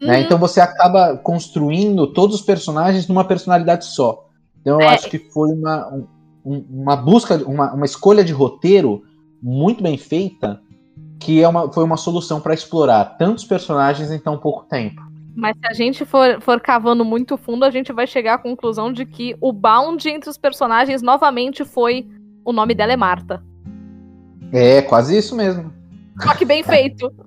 Né? 0.00 0.06
Uhum. 0.06 0.12
Né? 0.12 0.20
Então 0.20 0.38
você 0.38 0.60
acaba 0.60 1.16
construindo 1.16 2.06
todos 2.06 2.36
os 2.36 2.42
personagens 2.42 3.08
numa 3.08 3.24
personalidade 3.24 3.86
só. 3.86 4.26
Então 4.60 4.80
eu 4.80 4.88
é. 4.88 4.94
acho 4.94 5.08
que 5.08 5.18
foi 5.18 5.52
uma, 5.52 6.04
uma 6.44 6.96
busca, 6.96 7.36
uma, 7.46 7.72
uma 7.72 7.86
escolha 7.86 8.24
de 8.24 8.32
roteiro 8.32 9.02
muito 9.42 9.82
bem 9.82 9.96
feita, 9.96 10.60
que 11.20 11.42
é 11.42 11.48
uma, 11.48 11.72
foi 11.72 11.84
uma 11.84 11.96
solução 11.96 12.40
para 12.40 12.54
explorar 12.54 13.16
tantos 13.16 13.44
personagens 13.44 14.10
em 14.10 14.18
tão 14.18 14.38
pouco 14.38 14.64
tempo. 14.64 15.00
Mas 15.34 15.54
se 15.58 15.66
a 15.66 15.72
gente 15.74 16.04
for, 16.04 16.40
for 16.40 16.58
cavando 16.60 17.04
muito 17.04 17.36
fundo, 17.36 17.64
a 17.64 17.70
gente 17.70 17.92
vai 17.92 18.06
chegar 18.06 18.34
à 18.34 18.38
conclusão 18.38 18.90
de 18.90 19.04
que 19.04 19.36
o 19.40 19.52
bound 19.52 20.08
entre 20.08 20.30
os 20.30 20.38
personagens 20.38 21.02
novamente 21.02 21.62
foi 21.62 22.06
o 22.42 22.52
nome 22.52 22.74
dela 22.74 22.92
é 22.92 22.96
Marta. 22.96 23.42
É, 24.52 24.80
quase 24.80 25.18
isso 25.18 25.34
mesmo. 25.34 25.72
Só 26.22 26.34
que 26.34 26.44
bem 26.44 26.62
feito. 26.62 27.12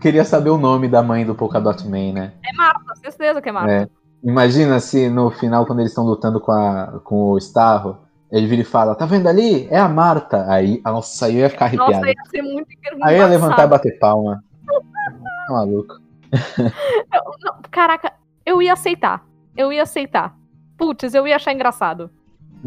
Queria 0.00 0.24
saber 0.24 0.50
o 0.50 0.58
nome 0.58 0.88
da 0.88 1.02
mãe 1.02 1.24
do 1.24 1.34
Polkadot 1.34 1.86
Man, 1.86 2.12
né? 2.12 2.32
É 2.44 2.52
Marta, 2.54 2.94
certeza 2.96 3.40
que 3.40 3.48
é 3.48 3.52
Marta. 3.52 3.72
É. 3.72 3.88
Imagina 4.22 4.80
se 4.80 5.08
no 5.08 5.30
final, 5.30 5.66
quando 5.66 5.80
eles 5.80 5.92
estão 5.92 6.04
lutando 6.04 6.40
com, 6.40 6.52
a, 6.52 7.00
com 7.04 7.30
o 7.30 7.38
Starro, 7.38 7.98
ele 8.30 8.46
vira 8.46 8.62
e 8.62 8.64
fala, 8.64 8.94
tá 8.94 9.06
vendo 9.06 9.28
ali? 9.28 9.68
É 9.70 9.78
a 9.78 9.88
Marta. 9.88 10.50
Aí, 10.50 10.80
nossa, 10.84 11.26
aí 11.26 11.36
eu 11.36 11.40
ia 11.40 11.50
ficar 11.50 11.66
arrepiado. 11.66 11.92
Nossa, 11.92 12.08
ia 12.08 12.14
ser 12.30 12.42
muito 12.42 12.68
Aí 13.02 13.16
eu 13.16 13.20
ia 13.20 13.26
levantar 13.26 13.64
e 13.64 13.68
bater 13.68 13.98
palma. 13.98 14.42
Tá 14.66 15.52
maluco. 15.52 15.94
Eu, 16.32 17.22
não, 17.40 17.60
caraca, 17.70 18.12
eu 18.44 18.60
ia 18.60 18.72
aceitar. 18.72 19.24
Eu 19.56 19.72
ia 19.72 19.84
aceitar. 19.84 20.36
Putz, 20.76 21.14
eu 21.14 21.26
ia 21.26 21.36
achar 21.36 21.52
engraçado. 21.52 22.10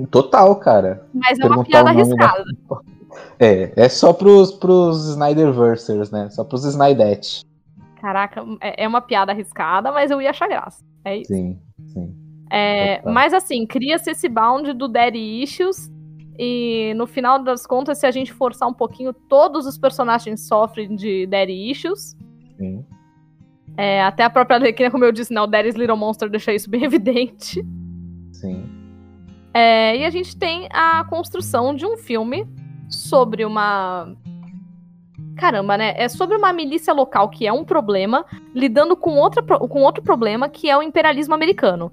Total, 0.10 0.56
cara. 0.56 1.06
Mas 1.14 1.40
é 1.40 1.46
uma 1.46 1.64
piada 1.64 1.90
arriscada. 1.90 2.44
Da... 2.70 2.78
É, 3.40 3.72
é 3.76 3.90
só 3.90 4.14
pros, 4.14 4.52
pros 4.52 5.10
Snyderversers, 5.10 6.12
né? 6.12 6.30
Só 6.30 6.44
pros 6.44 6.66
Snydette. 6.66 7.44
Caraca, 8.00 8.44
é, 8.62 8.84
é 8.84 8.88
uma 8.88 9.02
piada 9.02 9.32
arriscada, 9.32 9.92
mas 9.92 10.12
eu 10.12 10.22
ia 10.22 10.30
achar 10.30 10.48
graça. 10.48 10.84
É 11.04 11.18
isso. 11.18 11.34
Sim, 11.34 11.60
sim. 11.94 12.16
É, 12.52 13.02
mas 13.04 13.34
assim, 13.34 13.66
cria-se 13.66 14.10
esse 14.12 14.28
bound 14.28 14.74
do 14.74 14.88
Daddy 14.88 15.44
Issues. 15.44 15.92
E 16.42 16.94
no 16.96 17.06
final 17.06 17.44
das 17.44 17.68
contas, 17.68 17.98
se 17.98 18.06
a 18.06 18.12
gente 18.12 18.32
forçar 18.32 18.68
um 18.68 18.74
pouquinho, 18.74 19.14
todos 19.14 19.66
os 19.66 19.78
personagens 19.78 20.48
sofrem 20.48 20.96
de 20.96 21.28
Daddy 21.28 21.70
Issues. 21.70 22.16
Sim. 22.58 22.86
É, 23.76 24.02
até 24.02 24.24
a 24.24 24.30
própria 24.30 24.58
Arlequina, 24.58 24.90
como 24.90 25.06
eu 25.06 25.12
disse, 25.12 25.34
né, 25.34 25.42
o 25.42 25.48
Daddy's 25.48 25.76
Little 25.76 25.98
Monster 25.98 26.30
deixa 26.30 26.54
isso 26.54 26.70
bem 26.70 26.84
evidente. 26.86 27.62
Sim. 28.32 28.66
É, 29.54 29.98
e 29.98 30.06
a 30.06 30.10
gente 30.10 30.38
tem 30.38 30.68
a 30.72 31.04
construção 31.06 31.76
de 31.76 31.86
um 31.86 31.98
filme 31.98 32.48
sobre 32.90 33.46
uma. 33.46 34.14
Caramba, 35.38 35.78
né? 35.78 35.94
É 35.96 36.10
sobre 36.10 36.36
uma 36.36 36.52
milícia 36.52 36.94
local 36.94 37.30
que 37.30 37.48
é 37.48 37.54
um 37.54 37.64
problema, 37.64 38.26
lidando 38.54 38.98
com, 38.98 39.12
outra, 39.12 39.42
com 39.42 39.82
outro 39.82 40.04
problema 40.04 40.50
que 40.50 40.70
é 40.70 40.78
o 40.78 40.84
imperialismo 40.84 41.34
americano. 41.34 41.92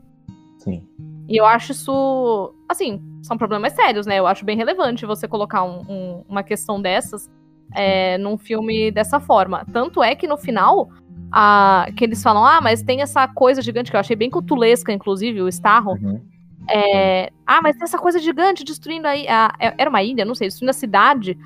Sim. 0.58 0.84
E 1.28 1.36
eu 1.36 1.44
acho 1.44 1.72
isso. 1.72 2.54
Assim, 2.68 3.00
são 3.22 3.38
problemas 3.38 3.72
sérios, 3.72 4.06
né? 4.06 4.18
Eu 4.18 4.26
acho 4.26 4.44
bem 4.44 4.56
relevante 4.56 5.06
você 5.06 5.28
colocar 5.28 5.62
um, 5.62 5.82
um, 5.88 6.24
uma 6.28 6.42
questão 6.42 6.80
dessas 6.80 7.30
é, 7.72 8.18
num 8.18 8.36
filme 8.36 8.90
dessa 8.90 9.20
forma. 9.20 9.64
Tanto 9.72 10.02
é 10.02 10.14
que 10.14 10.26
no 10.26 10.36
final, 10.36 10.88
a, 11.30 11.86
que 11.96 12.04
eles 12.04 12.22
falam, 12.22 12.44
ah, 12.44 12.60
mas 12.60 12.82
tem 12.82 13.02
essa 13.02 13.26
coisa 13.28 13.62
gigante 13.62 13.90
que 13.90 13.96
eu 13.96 14.00
achei 14.00 14.16
bem 14.16 14.30
cutulesca, 14.30 14.92
inclusive, 14.92 15.42
o 15.42 15.48
Starro. 15.48 15.92
Uhum. 15.92 16.20
É, 16.68 17.30
ah, 17.46 17.60
mas 17.62 17.76
tem 17.76 17.84
essa 17.84 17.98
coisa 17.98 18.18
gigante 18.18 18.64
destruindo 18.64 19.06
aí. 19.06 19.26
A, 19.28 19.54
é, 19.60 19.74
era 19.78 19.90
uma 19.90 20.02
ilha, 20.02 20.24
não 20.24 20.34
sei, 20.34 20.48
destruindo 20.48 20.70
a 20.70 20.74
cidade. 20.74 21.38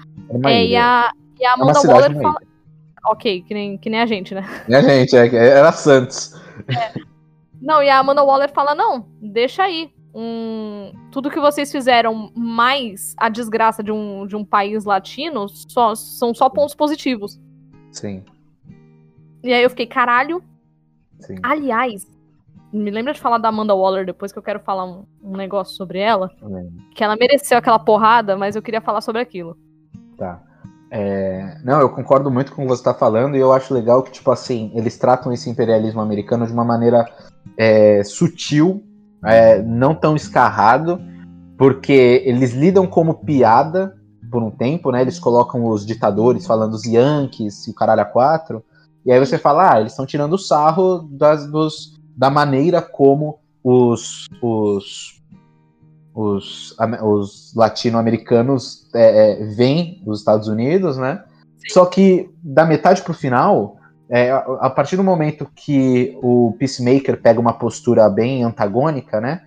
É, 0.44 0.64
e, 0.64 0.76
a, 0.76 1.10
e 1.38 1.44
a 1.44 1.50
é 1.50 1.52
Amanda 1.52 1.80
Waller 1.80 2.14
fala. 2.20 2.40
Ok, 3.06 3.42
que 3.42 3.54
nem, 3.54 3.78
que 3.78 3.88
nem 3.88 4.00
a 4.00 4.06
gente, 4.06 4.34
né? 4.34 4.44
E 4.68 4.74
a 4.74 4.82
gente, 4.82 5.16
é, 5.16 5.34
era 5.34 5.72
Santos. 5.72 6.34
É. 6.68 7.00
Não, 7.60 7.82
e 7.82 7.88
a 7.88 7.98
Amanda 7.98 8.22
Waller 8.22 8.50
fala: 8.52 8.74
não, 8.74 9.06
deixa 9.20 9.64
aí. 9.64 9.92
Um, 10.12 10.92
tudo 11.12 11.30
que 11.30 11.38
vocês 11.38 11.70
fizeram 11.70 12.32
mais 12.34 13.14
a 13.16 13.28
desgraça 13.28 13.80
de 13.80 13.92
um, 13.92 14.26
de 14.26 14.34
um 14.34 14.44
país 14.44 14.84
latino 14.84 15.48
só, 15.48 15.94
são 15.94 16.34
só 16.34 16.48
pontos 16.48 16.74
positivos. 16.74 17.38
Sim. 17.92 18.24
E 19.42 19.52
aí 19.52 19.62
eu 19.62 19.70
fiquei, 19.70 19.86
caralho. 19.86 20.42
Sim. 21.20 21.36
Aliás, 21.42 22.08
me 22.72 22.90
lembra 22.90 23.12
de 23.12 23.20
falar 23.20 23.38
da 23.38 23.48
Amanda 23.48 23.74
Waller 23.74 24.06
depois 24.06 24.32
que 24.32 24.38
eu 24.38 24.42
quero 24.42 24.60
falar 24.60 24.84
um, 24.84 25.04
um 25.22 25.36
negócio 25.36 25.76
sobre 25.76 25.98
ela. 25.98 26.30
Que 26.94 27.02
ela 27.02 27.16
mereceu 27.16 27.58
aquela 27.58 27.78
porrada, 27.78 28.36
mas 28.36 28.56
eu 28.56 28.62
queria 28.62 28.80
falar 28.80 29.00
sobre 29.00 29.20
aquilo. 29.20 29.56
Tá. 30.16 30.40
É, 30.90 31.58
não, 31.64 31.80
eu 31.80 31.88
concordo 31.88 32.30
muito 32.30 32.52
com 32.52 32.62
o 32.62 32.64
que 32.64 32.70
você 32.70 32.80
está 32.80 32.94
falando 32.94 33.36
e 33.36 33.40
eu 33.40 33.52
acho 33.52 33.72
legal 33.72 34.02
que, 34.02 34.10
tipo 34.10 34.30
assim, 34.30 34.72
eles 34.74 34.98
tratam 34.98 35.32
esse 35.32 35.48
imperialismo 35.48 36.00
americano 36.00 36.46
de 36.46 36.52
uma 36.52 36.64
maneira 36.64 37.06
é, 37.56 38.02
sutil, 38.02 38.82
é, 39.24 39.62
não 39.62 39.94
tão 39.94 40.16
escarrado, 40.16 41.00
porque 41.56 42.22
eles 42.24 42.52
lidam 42.52 42.86
como 42.86 43.14
piada 43.14 43.96
por 44.30 44.42
um 44.42 44.50
tempo, 44.50 44.90
né? 44.90 45.02
Eles 45.02 45.18
colocam 45.18 45.64
os 45.66 45.86
ditadores 45.86 46.46
falando 46.46 46.74
os 46.74 46.84
Yankees 46.84 47.66
e 47.66 47.70
o 47.70 47.74
caralho 47.74 48.02
a 48.02 48.04
quatro, 48.04 48.64
e 49.04 49.12
aí 49.12 49.18
você 49.18 49.38
fala, 49.38 49.72
ah, 49.72 49.80
eles 49.80 49.92
estão 49.92 50.04
tirando 50.04 50.34
o 50.34 50.38
sarro 50.38 51.08
das, 51.10 51.46
dos, 51.50 51.99
da 52.20 52.28
maneira 52.28 52.82
como 52.82 53.38
os, 53.64 54.28
os, 54.42 55.22
os, 56.14 56.76
os 57.02 57.54
latino-americanos 57.56 58.86
é, 58.94 59.40
é, 59.40 59.44
veem 59.46 60.02
os 60.04 60.18
Estados 60.18 60.46
Unidos, 60.46 60.98
né? 60.98 61.24
Sim. 61.56 61.72
Só 61.72 61.86
que 61.86 62.28
da 62.42 62.66
metade 62.66 63.00
pro 63.00 63.14
final, 63.14 63.78
é, 64.10 64.30
a 64.32 64.68
partir 64.68 64.98
do 64.98 65.02
momento 65.02 65.50
que 65.56 66.14
o 66.22 66.54
Peacemaker 66.58 67.22
pega 67.22 67.40
uma 67.40 67.54
postura 67.54 68.06
bem 68.10 68.44
antagônica, 68.44 69.18
né? 69.18 69.40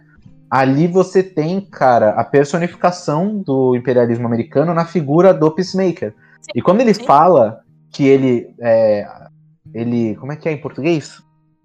Ali 0.50 0.88
você 0.88 1.22
tem, 1.22 1.62
cara, 1.62 2.10
a 2.14 2.24
personificação 2.24 3.38
do 3.38 3.76
imperialismo 3.76 4.26
americano 4.26 4.74
na 4.74 4.86
figura 4.86 5.32
do 5.32 5.52
Peacemaker. 5.52 6.16
Sim, 6.42 6.52
e 6.56 6.62
quando 6.62 6.82
ele 6.82 6.96
sim. 6.96 7.06
fala 7.06 7.62
que 7.92 8.04
ele, 8.04 8.52
é, 8.60 9.08
ele. 9.76 10.16
Como 10.16 10.32
é 10.32 10.36
que 10.36 10.50
é 10.50 10.52
em 10.52 10.62
português? 10.62 11.22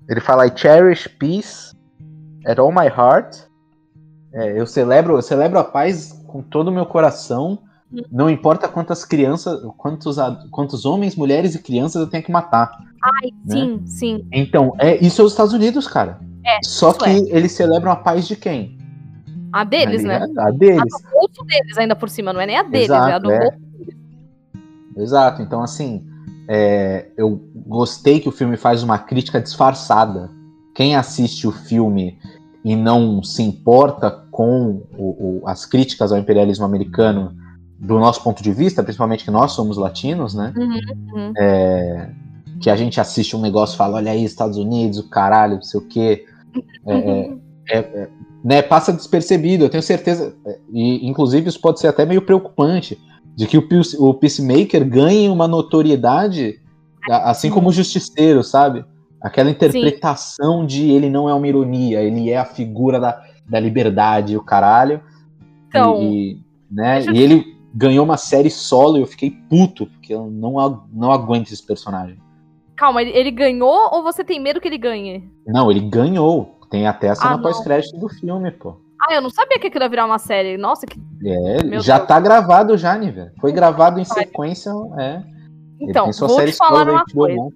Ele 0.09 0.21
fala: 0.21 0.47
I 0.47 0.53
cherish 0.55 1.09
peace 1.19 1.77
at 2.47 2.59
all 2.59 2.73
my 2.73 2.87
heart. 2.87 3.37
É, 4.33 4.61
eu 4.61 4.67
celebro, 4.67 5.17
eu 5.17 5.23
celebro 5.23 5.59
a 5.59 5.65
paz 5.65 6.13
com 6.27 6.43
todo 6.43 6.69
o 6.69 6.73
meu 6.73 6.87
coração. 6.87 7.59
Não 8.13 8.29
importa 8.29 8.69
quantas 8.69 9.05
crianças, 9.05 9.63
quantos, 9.79 10.17
quantos 10.51 10.85
homens, 10.85 11.17
mulheres 11.17 11.55
e 11.55 11.63
crianças 11.63 12.03
eu 12.03 12.07
tenho 12.07 12.23
que 12.23 12.31
matar. 12.31 12.71
Ai, 13.03 13.31
né? 13.47 13.55
sim, 13.55 13.87
sim. 13.87 14.29
Então, 14.31 14.75
é, 14.79 15.03
isso 15.03 15.23
é 15.23 15.25
os 15.25 15.33
Estados 15.33 15.55
Unidos, 15.55 15.87
cara. 15.87 16.21
É, 16.45 16.59
Só 16.63 16.93
que 16.93 17.09
é. 17.09 17.17
eles 17.17 17.53
celebram 17.53 17.91
a 17.91 17.97
paz 17.97 18.29
de 18.29 18.37
quem? 18.37 18.77
A 19.53 19.65
deles, 19.65 20.05
né? 20.05 20.27
A 20.39 20.51
deles. 20.51 20.81
A 20.81 20.85
do 20.85 21.11
bolso 21.11 21.45
deles, 21.45 21.79
ainda 21.79 21.97
por 21.97 22.11
cima, 22.11 22.33
não 22.33 22.41
é 22.41 22.47
nem 22.47 22.59
a 22.59 22.63
deles, 22.63 22.91
Exato, 22.91 23.09
é 23.09 23.13
a 23.15 23.19
do 23.19 23.33
é. 23.33 23.59
Exato, 24.99 25.43
então 25.43 25.63
assim, 25.63 26.07
é, 26.49 27.11
eu 27.17 27.39
gostei 27.67 28.21
que 28.21 28.29
o 28.29 28.33
filme 28.33 28.57
faz 28.57 28.83
uma 28.83 28.99
crítica 28.99 29.41
disfarçada. 29.41 30.31
Quem 30.75 30.97
assiste 30.97 31.47
o 31.47 31.53
filme 31.53 32.19
e 32.65 32.75
não 32.75 33.23
se 33.23 33.43
importa 33.43 34.11
com 34.31 34.83
o, 34.97 35.41
o, 35.41 35.43
as 35.47 35.67
críticas 35.67 36.11
ao 36.11 36.19
imperialismo 36.19 36.65
americano 36.65 37.37
do 37.79 37.99
nosso 37.99 38.23
ponto 38.23 38.43
de 38.43 38.53
vista, 38.53 38.83
principalmente 38.83 39.25
que 39.25 39.31
nós 39.31 39.53
somos 39.53 39.77
latinos, 39.77 40.35
né? 40.35 40.53
Uhum, 40.57 40.81
uhum. 41.15 41.33
É, 41.37 42.11
que 42.61 42.71
a 42.71 42.77
gente 42.77 43.01
assiste 43.01 43.37
um 43.37 43.41
negócio 43.41 43.75
e 43.75 43.79
fala, 43.79 43.97
olha 43.97 44.11
aí, 44.11 44.25
Estados 44.25 44.57
Unidos, 44.57 44.99
o 44.99 45.09
caralho, 45.09 45.57
não 45.57 45.63
sei 45.63 45.81
o 45.81 45.87
quê. 45.87 46.25
É, 46.87 46.95
Uhum. 46.95 47.41
é, 47.69 47.79
é, 47.79 48.09
né, 48.43 48.63
passa 48.63 48.93
despercebido, 48.93 49.65
eu 49.65 49.69
tenho 49.69 49.83
certeza, 49.83 50.35
e 50.73 51.07
inclusive 51.07 51.49
isso 51.49 51.61
pode 51.61 51.79
ser 51.79 51.89
até 51.89 52.07
meio 52.07 52.23
preocupante, 52.23 52.99
de 53.39 53.47
que 53.47 53.57
o, 53.57 53.69
Peace- 53.69 53.97
o 53.97 54.13
Peacemaker 54.13 54.85
ganhe 54.85 55.29
uma 55.29 55.47
notoriedade, 55.47 56.61
assim 57.09 57.51
como 57.51 57.69
o 57.69 57.73
Justiceiro, 57.73 58.43
sabe? 58.43 58.85
Aquela 59.23 59.49
interpretação 59.49 60.67
de 60.67 60.91
ele 60.91 61.09
não 61.09 61.29
é 61.29 61.33
uma 61.35 61.47
ironia, 61.47 62.03
ele 62.03 62.31
é 62.31 62.37
a 62.37 62.45
figura 62.45 62.99
da, 62.99 63.23
da 63.49 63.61
liberdade, 63.61 64.37
o 64.37 64.43
caralho. 64.43 65.01
Então, 65.69 66.03
e, 66.03 66.41
né, 66.69 67.01
eu 67.07 67.13
e 67.15 67.23
ele 67.23 67.45
ganhou 67.73 68.05
uma 68.05 68.17
série 68.17 68.51
solo 68.51 68.97
e 68.99 69.03
eu 69.03 69.07
fiquei 69.07 69.31
puto, 69.31 69.87
porque 69.87 70.13
eu 70.13 70.29
não, 70.29 70.83
não 70.93 71.13
aguento 71.13 71.53
esse 71.53 71.65
personagem. 71.65 72.17
calma, 72.75 73.03
ele, 73.03 73.13
ele 73.17 73.31
ganhou 73.31 73.89
ou 73.93 74.03
você 74.03 74.25
tem 74.25 74.41
medo 74.41 74.61
que 74.61 74.67
ele 74.67 74.79
ganhe? 74.79 75.31
Não, 75.47 75.71
ele 75.71 75.81
ganhou. 75.81 76.59
Tem 76.71 76.89
até 76.89 77.09
a 77.11 77.15
cena 77.15 77.35
Ah, 77.35 77.39
pós-crédito 77.39 77.97
do 77.99 78.09
filme, 78.09 78.51
pô. 78.51 78.75
Ah, 79.01 79.15
eu 79.15 79.23
não 79.23 79.31
sabia 79.31 79.59
que 79.59 79.69
aquilo 79.69 79.85
ia 79.85 79.89
virar 79.89 80.07
uma 80.07 80.19
série. 80.19 80.57
Nossa, 80.57 80.87
que. 80.87 80.99
É, 81.25 81.65
Meu 81.65 81.81
já 81.81 81.97
Deus. 81.97 82.09
tá 82.09 82.21
gravado 82.21 82.77
já, 82.77 82.97
Niver. 82.97 83.33
Foi 83.41 83.53
gravado 83.53 84.01
em 84.01 84.05
sequência, 84.05 84.71
é. 84.99 85.23
Então, 85.81 86.11
vou 86.13 86.45
te 86.45 86.53
falar 86.53 86.89
uma 86.89 87.05
coisa. 87.05 87.49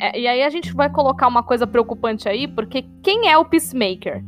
É, 0.00 0.20
e 0.20 0.26
aí 0.26 0.42
a 0.42 0.50
gente 0.50 0.72
vai 0.72 0.90
colocar 0.90 1.26
uma 1.26 1.42
coisa 1.42 1.66
preocupante 1.66 2.28
aí, 2.28 2.46
porque 2.46 2.84
quem 3.02 3.28
é 3.28 3.36
o 3.36 3.44
Peacemaker? 3.44 4.24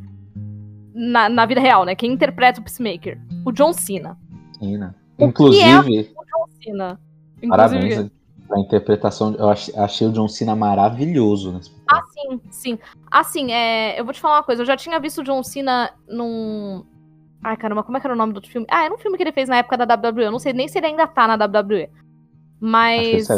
Na, 0.92 1.28
na 1.28 1.46
vida 1.46 1.60
real, 1.60 1.84
né? 1.84 1.94
Quem 1.94 2.12
interpreta 2.12 2.60
o 2.60 2.64
Peacemaker? 2.64 3.18
O 3.44 3.52
John 3.52 3.72
Cena. 3.72 4.18
Sim, 4.58 4.78
né? 4.78 4.92
O 5.14 5.18
que 5.18 5.24
Inclusive, 5.24 6.10
O 6.16 6.24
John 6.24 6.46
Cena. 6.62 7.00
Inclusive, 7.42 7.48
parabéns 7.50 8.10
pra 8.50 8.60
interpretação. 8.60 9.34
Eu 9.38 9.48
ach- 9.48 9.70
achei 9.76 10.06
o 10.06 10.12
John 10.12 10.28
Cena 10.28 10.54
maravilhoso 10.54 11.52
nesse 11.52 11.70
papel. 11.70 11.86
Ah, 11.90 12.02
sim, 12.12 12.40
sim. 12.50 12.78
Assim, 13.10 13.52
é, 13.52 13.98
eu 13.98 14.04
vou 14.04 14.12
te 14.12 14.20
falar 14.20 14.36
uma 14.38 14.42
coisa. 14.42 14.62
Eu 14.62 14.66
já 14.66 14.76
tinha 14.76 14.98
visto 15.00 15.20
o 15.20 15.24
John 15.24 15.42
Cena 15.42 15.90
num. 16.08 16.84
Ai, 17.42 17.56
caramba, 17.56 17.82
como 17.82 17.96
é 17.96 18.00
que 18.00 18.06
era 18.06 18.14
o 18.14 18.18
nome 18.18 18.32
do 18.34 18.36
outro 18.36 18.50
filme? 18.50 18.66
Ah, 18.70 18.84
era 18.84 18.92
um 18.92 18.98
filme 18.98 19.16
que 19.16 19.22
ele 19.22 19.32
fez 19.32 19.48
na 19.48 19.56
época 19.56 19.76
da 19.78 19.84
WWE. 19.96 20.24
Eu 20.24 20.32
não 20.32 20.38
sei 20.38 20.52
nem 20.52 20.68
se 20.68 20.76
ele 20.78 20.88
ainda 20.88 21.06
tá 21.06 21.26
na 21.26 21.36
WWE. 21.46 21.88
Mas. 22.60 23.30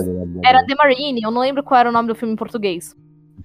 Era 0.45 0.67
The 0.67 0.75
Marine, 0.75 1.21
eu 1.23 1.31
não 1.31 1.43
lembro 1.43 1.63
qual 1.63 1.79
era 1.79 1.89
o 1.89 1.93
nome 1.93 2.09
do 2.09 2.15
filme 2.15 2.35
em 2.35 2.37
português. 2.37 2.97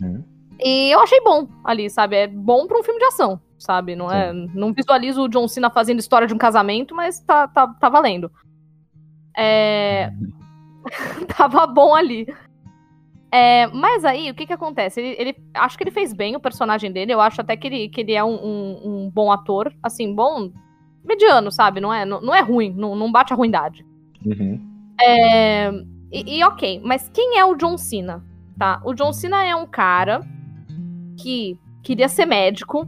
Uhum. 0.01 0.24
E 0.59 0.89
eu 0.91 0.99
achei 1.01 1.22
bom 1.22 1.47
ali, 1.63 1.88
sabe? 1.89 2.15
É 2.15 2.28
bom 2.28 2.65
pra 2.65 2.80
um 2.80 2.84
filme 2.84 2.99
de 2.99 3.05
ação, 3.05 3.39
sabe? 3.59 3.95
Não 3.95 4.11
é, 4.11 4.34
não 4.34 4.74
visualizo 4.74 5.22
o 5.22 5.28
John 5.30 5.47
Cena 5.47 5.70
fazendo 5.70 5.99
história 5.99 6.28
de 6.28 6.34
um 6.34 6.38
casamento, 6.39 6.95
mas 6.95 7.20
tá, 7.20 7.47
tá, 7.47 7.68
tá 7.68 7.89
valendo. 7.89 8.32
É, 9.38 10.11
tava 11.38 11.65
bom 11.67 11.93
ali. 11.95 12.27
É, 13.31 13.67
mas 13.67 14.05
aí, 14.05 14.31
o 14.31 14.33
que 14.35 14.45
que 14.47 14.53
acontece? 14.53 15.01
Ele, 15.01 15.15
ele- 15.19 15.35
acho 15.53 15.77
que 15.77 15.83
ele 15.83 15.91
fez 15.91 16.13
bem 16.13 16.35
o 16.35 16.39
personagem 16.39 16.91
dele. 16.91 17.13
Eu 17.13 17.19
acho 17.21 17.41
até 17.41 17.57
que 17.57 17.67
ele, 17.67 17.89
que 17.89 18.01
ele 18.01 18.13
é 18.13 18.23
um, 18.23 18.33
um- 18.35 18.79
um 19.05 19.09
bom 19.13 19.31
ator. 19.31 19.73
Assim, 19.83 20.13
bom. 20.13 20.49
Mediano, 21.03 21.51
sabe? 21.51 21.79
Não 21.79 21.93
é, 21.93 22.05
não, 22.05 22.21
não 22.21 22.33
é 22.35 22.41
ruim, 22.41 22.73
não, 22.75 22.95
não 22.95 23.11
bate 23.11 23.31
a 23.33 23.35
ruindade. 23.35 23.85
Uhum. 24.25 24.59
É, 24.99 25.69
e, 26.11 26.38
e 26.39 26.43
ok, 26.43 26.81
mas 26.83 27.09
quem 27.13 27.38
é 27.38 27.45
o 27.45 27.55
John 27.55 27.77
Cena? 27.77 28.23
Tá? 28.57 28.81
O 28.83 28.93
John 28.93 29.13
Cena 29.13 29.43
é 29.45 29.55
um 29.55 29.65
cara 29.67 30.21
que 31.17 31.57
queria 31.83 32.09
ser 32.09 32.25
médico, 32.25 32.85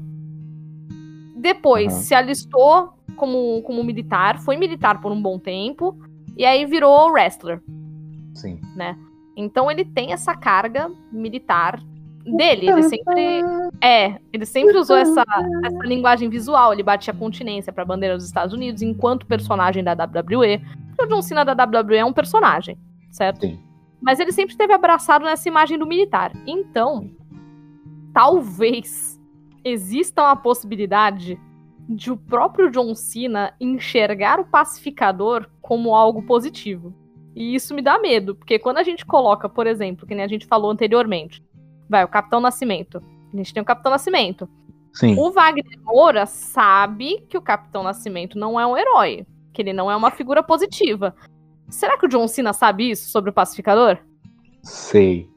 depois 1.35 1.93
Aham. 1.93 2.01
se 2.01 2.13
alistou 2.15 2.93
como, 3.15 3.61
como 3.63 3.83
militar, 3.83 4.39
foi 4.39 4.57
militar 4.57 4.99
por 4.99 5.11
um 5.11 5.21
bom 5.21 5.39
tempo, 5.39 5.97
e 6.35 6.45
aí 6.45 6.65
virou 6.65 7.11
wrestler. 7.11 7.61
Sim. 8.39 8.59
Então 9.35 9.69
ele 9.69 9.85
tem 9.85 10.11
essa 10.11 10.35
carga 10.35 10.91
militar 11.11 11.81
dele. 12.25 12.69
Ele 12.69 12.83
sempre. 12.83 13.41
É, 13.81 14.19
ele 14.31 14.45
sempre 14.45 14.77
usou 14.77 14.97
essa, 14.97 15.23
essa 15.63 15.85
linguagem 15.85 16.29
visual. 16.29 16.73
Ele 16.73 16.83
batia 16.83 17.13
continência 17.13 17.71
pra 17.71 17.85
bandeira 17.85 18.15
dos 18.15 18.25
Estados 18.25 18.53
Unidos 18.53 18.81
enquanto 18.81 19.25
personagem 19.25 19.83
da 19.83 19.93
WWE. 19.93 20.61
O 20.99 21.05
John 21.07 21.21
Cena 21.21 21.45
da 21.45 21.53
WWE 21.53 21.97
é 21.97 22.05
um 22.05 22.13
personagem, 22.13 22.77
certo? 23.11 23.41
Sim. 23.41 23.59
Mas 24.01 24.19
ele 24.19 24.31
sempre 24.31 24.51
esteve 24.51 24.73
abraçado 24.73 25.25
nessa 25.25 25.47
imagem 25.47 25.77
do 25.77 25.85
militar. 25.85 26.31
Então, 26.45 27.09
talvez 28.13 29.19
exista 29.63 30.21
uma 30.21 30.35
possibilidade 30.35 31.39
de 31.87 32.11
o 32.11 32.17
próprio 32.17 32.69
John 32.69 32.93
Cena 32.95 33.53
enxergar 33.59 34.39
o 34.39 34.45
pacificador 34.45 35.49
como 35.61 35.95
algo 35.95 36.21
positivo. 36.21 36.93
E 37.39 37.55
isso 37.55 37.73
me 37.73 37.81
dá 37.81 37.97
medo, 37.97 38.35
porque 38.35 38.59
quando 38.59 38.79
a 38.79 38.83
gente 38.83 39.05
coloca, 39.05 39.47
por 39.47 39.65
exemplo, 39.65 40.05
que 40.05 40.13
nem 40.13 40.25
a 40.25 40.27
gente 40.27 40.45
falou 40.45 40.69
anteriormente, 40.69 41.41
vai, 41.89 42.03
o 42.03 42.07
Capitão 42.09 42.41
Nascimento. 42.41 43.01
A 43.33 43.37
gente 43.37 43.53
tem 43.53 43.63
o 43.63 43.65
Capitão 43.65 43.93
Nascimento. 43.93 44.49
Sim. 44.93 45.15
O 45.17 45.31
Wagner 45.31 45.79
Moura 45.81 46.25
sabe 46.25 47.25
que 47.29 47.37
o 47.37 47.41
Capitão 47.41 47.81
Nascimento 47.81 48.37
não 48.37 48.59
é 48.59 48.67
um 48.67 48.77
herói, 48.77 49.25
que 49.53 49.61
ele 49.61 49.71
não 49.71 49.89
é 49.89 49.95
uma 49.95 50.11
figura 50.11 50.43
positiva. 50.43 51.15
Será 51.69 51.97
que 51.97 52.07
o 52.07 52.09
John 52.09 52.27
Cena 52.27 52.51
sabe 52.51 52.89
isso 52.89 53.09
sobre 53.09 53.29
o 53.29 53.33
pacificador? 53.33 53.97
Sei. 54.61 55.29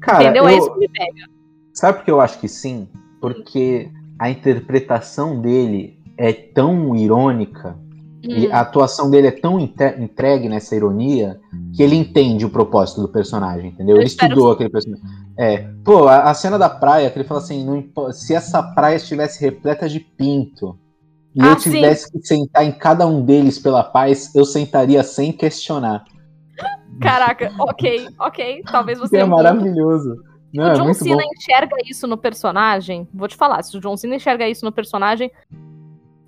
Cara, 0.00 0.24
Entendeu? 0.24 0.42
eu... 0.42 0.48
É 0.48 0.56
isso 0.56 0.72
que 0.72 0.80
me 0.80 0.88
pega. 0.88 1.28
Sabe 1.72 1.98
por 1.98 2.04
que 2.04 2.10
eu 2.10 2.20
acho 2.20 2.40
que 2.40 2.48
sim? 2.48 2.88
Porque 3.20 3.88
a 4.18 4.28
interpretação 4.28 5.40
dele 5.40 6.02
é 6.16 6.32
tão 6.32 6.96
irônica 6.96 7.78
Hum, 8.26 8.48
a 8.50 8.60
atuação 8.60 9.10
dele 9.10 9.26
é 9.26 9.30
tão 9.30 9.60
entregue 9.60 10.48
nessa 10.48 10.74
ironia 10.74 11.38
que 11.74 11.82
ele 11.82 11.94
entende 11.94 12.46
o 12.46 12.50
propósito 12.50 13.02
do 13.02 13.08
personagem, 13.08 13.70
entendeu? 13.70 13.96
Eu 13.96 14.00
Ele 14.00 14.06
estudou 14.08 14.52
aquele 14.52 14.70
personagem. 14.70 15.04
É, 15.36 15.68
pô, 15.84 16.08
a, 16.08 16.30
a 16.30 16.34
cena 16.34 16.58
da 16.58 16.70
praia, 16.70 17.10
que 17.10 17.18
ele 17.18 17.28
fala 17.28 17.40
assim, 17.40 17.64
não 17.64 18.12
se 18.12 18.34
essa 18.34 18.62
praia 18.62 18.96
estivesse 18.96 19.40
repleta 19.40 19.88
de 19.88 20.00
pinto 20.00 20.78
e 21.34 21.42
Ah, 21.42 21.48
eu 21.48 21.58
sim. 21.58 21.72
tivesse 21.72 22.10
que 22.12 22.24
sentar 22.24 22.64
em 22.64 22.72
cada 22.72 23.06
um 23.06 23.24
deles 23.24 23.58
pela 23.58 23.82
paz, 23.82 24.32
eu 24.34 24.44
sentaria 24.44 25.02
sem 25.02 25.32
questionar. 25.32 26.04
Caraca, 27.00 27.52
ok, 27.58 28.08
ok. 28.18 28.62
Talvez 28.70 28.98
você. 29.00 29.16
é 29.16 29.24
maravilhoso. 29.24 30.16
Não, 30.52 30.64
o 30.64 30.68
é 30.68 30.74
John 30.74 30.84
muito 30.84 31.02
Cena 31.02 31.16
bom. 31.16 31.30
enxerga 31.36 31.76
isso 31.84 32.06
no 32.06 32.16
personagem. 32.16 33.08
Vou 33.12 33.26
te 33.26 33.34
falar, 33.34 33.60
se 33.64 33.76
o 33.76 33.80
John 33.80 33.96
Cena 33.96 34.14
enxerga 34.14 34.48
isso 34.48 34.64
no 34.64 34.70
personagem, 34.70 35.28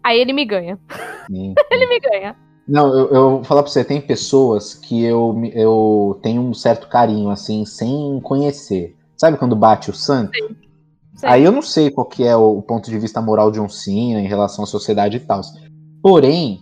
aí 0.07 0.21
ele 0.21 0.33
me 0.33 0.45
ganha. 0.45 0.79
Sim. 1.27 1.55
Ele 1.71 1.87
me 1.87 1.99
ganha. 2.01 2.37
Não, 2.69 2.89
eu, 2.97 3.09
eu 3.11 3.31
vou 3.31 3.45
falar 3.45 3.63
pra 3.63 3.71
você, 3.71 3.85
tem 3.85 4.01
pessoas 4.01 4.75
que 4.75 5.05
eu, 5.05 5.35
eu 5.53 6.19
tenho 6.23 6.43
um 6.43 6.53
certo 6.55 6.89
carinho, 6.89 7.31
assim, 7.31 7.65
sem 7.65 8.21
conhecer. 8.23 8.97
Sabe 9.17 9.37
quando 9.39 9.55
bate 9.57 9.91
o 9.91 9.95
santo? 9.95 10.33
Sei. 11.15 11.29
Aí 11.29 11.45
eu 11.45 11.53
não 11.53 11.63
sei 11.63 11.91
qual 11.91 12.07
que 12.07 12.25
é 12.25 12.35
o 12.37 12.61
ponto 12.63 12.91
de 12.91 12.99
vista 12.99 13.21
moral 13.23 13.51
de 13.51 13.59
John 13.59 13.69
Cena 13.69 14.21
em 14.21 14.27
relação 14.27 14.65
à 14.65 14.67
sociedade 14.67 15.17
e 15.17 15.21
tal. 15.21 15.41
Porém, 16.03 16.61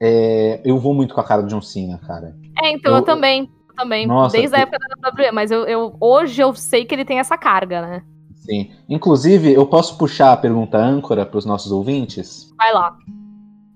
é, 0.00 0.60
eu 0.64 0.78
vou 0.78 0.92
muito 0.94 1.14
com 1.14 1.20
a 1.20 1.24
cara 1.24 1.42
do 1.42 1.48
John 1.48 1.62
Cena, 1.62 1.98
cara. 1.98 2.34
É, 2.62 2.70
então 2.72 2.92
eu, 2.92 2.98
eu- 2.98 3.02
também. 3.04 3.48
eu 3.68 3.74
Também. 3.74 4.06
Nossa, 4.06 4.36
Desde 4.36 4.54
a 4.54 4.58
que- 4.58 4.62
época 4.74 4.78
da 5.00 5.08
WWE, 5.10 5.32
mas 5.32 5.50
eu, 5.50 5.64
eu- 5.66 5.96
hoje 6.00 6.40
eu 6.42 6.54
sei 6.54 6.84
que 6.84 6.94
ele 6.94 7.04
tem 7.04 7.18
essa 7.18 7.36
carga, 7.38 7.80
né? 7.82 8.02
Sim. 8.44 8.70
Inclusive, 8.88 9.52
eu 9.52 9.66
posso 9.66 9.96
puxar 9.96 10.32
a 10.32 10.36
pergunta 10.36 10.76
âncora 10.76 11.24
para 11.24 11.38
os 11.38 11.46
nossos 11.46 11.72
ouvintes? 11.72 12.52
Vai 12.58 12.72
lá. 12.72 12.94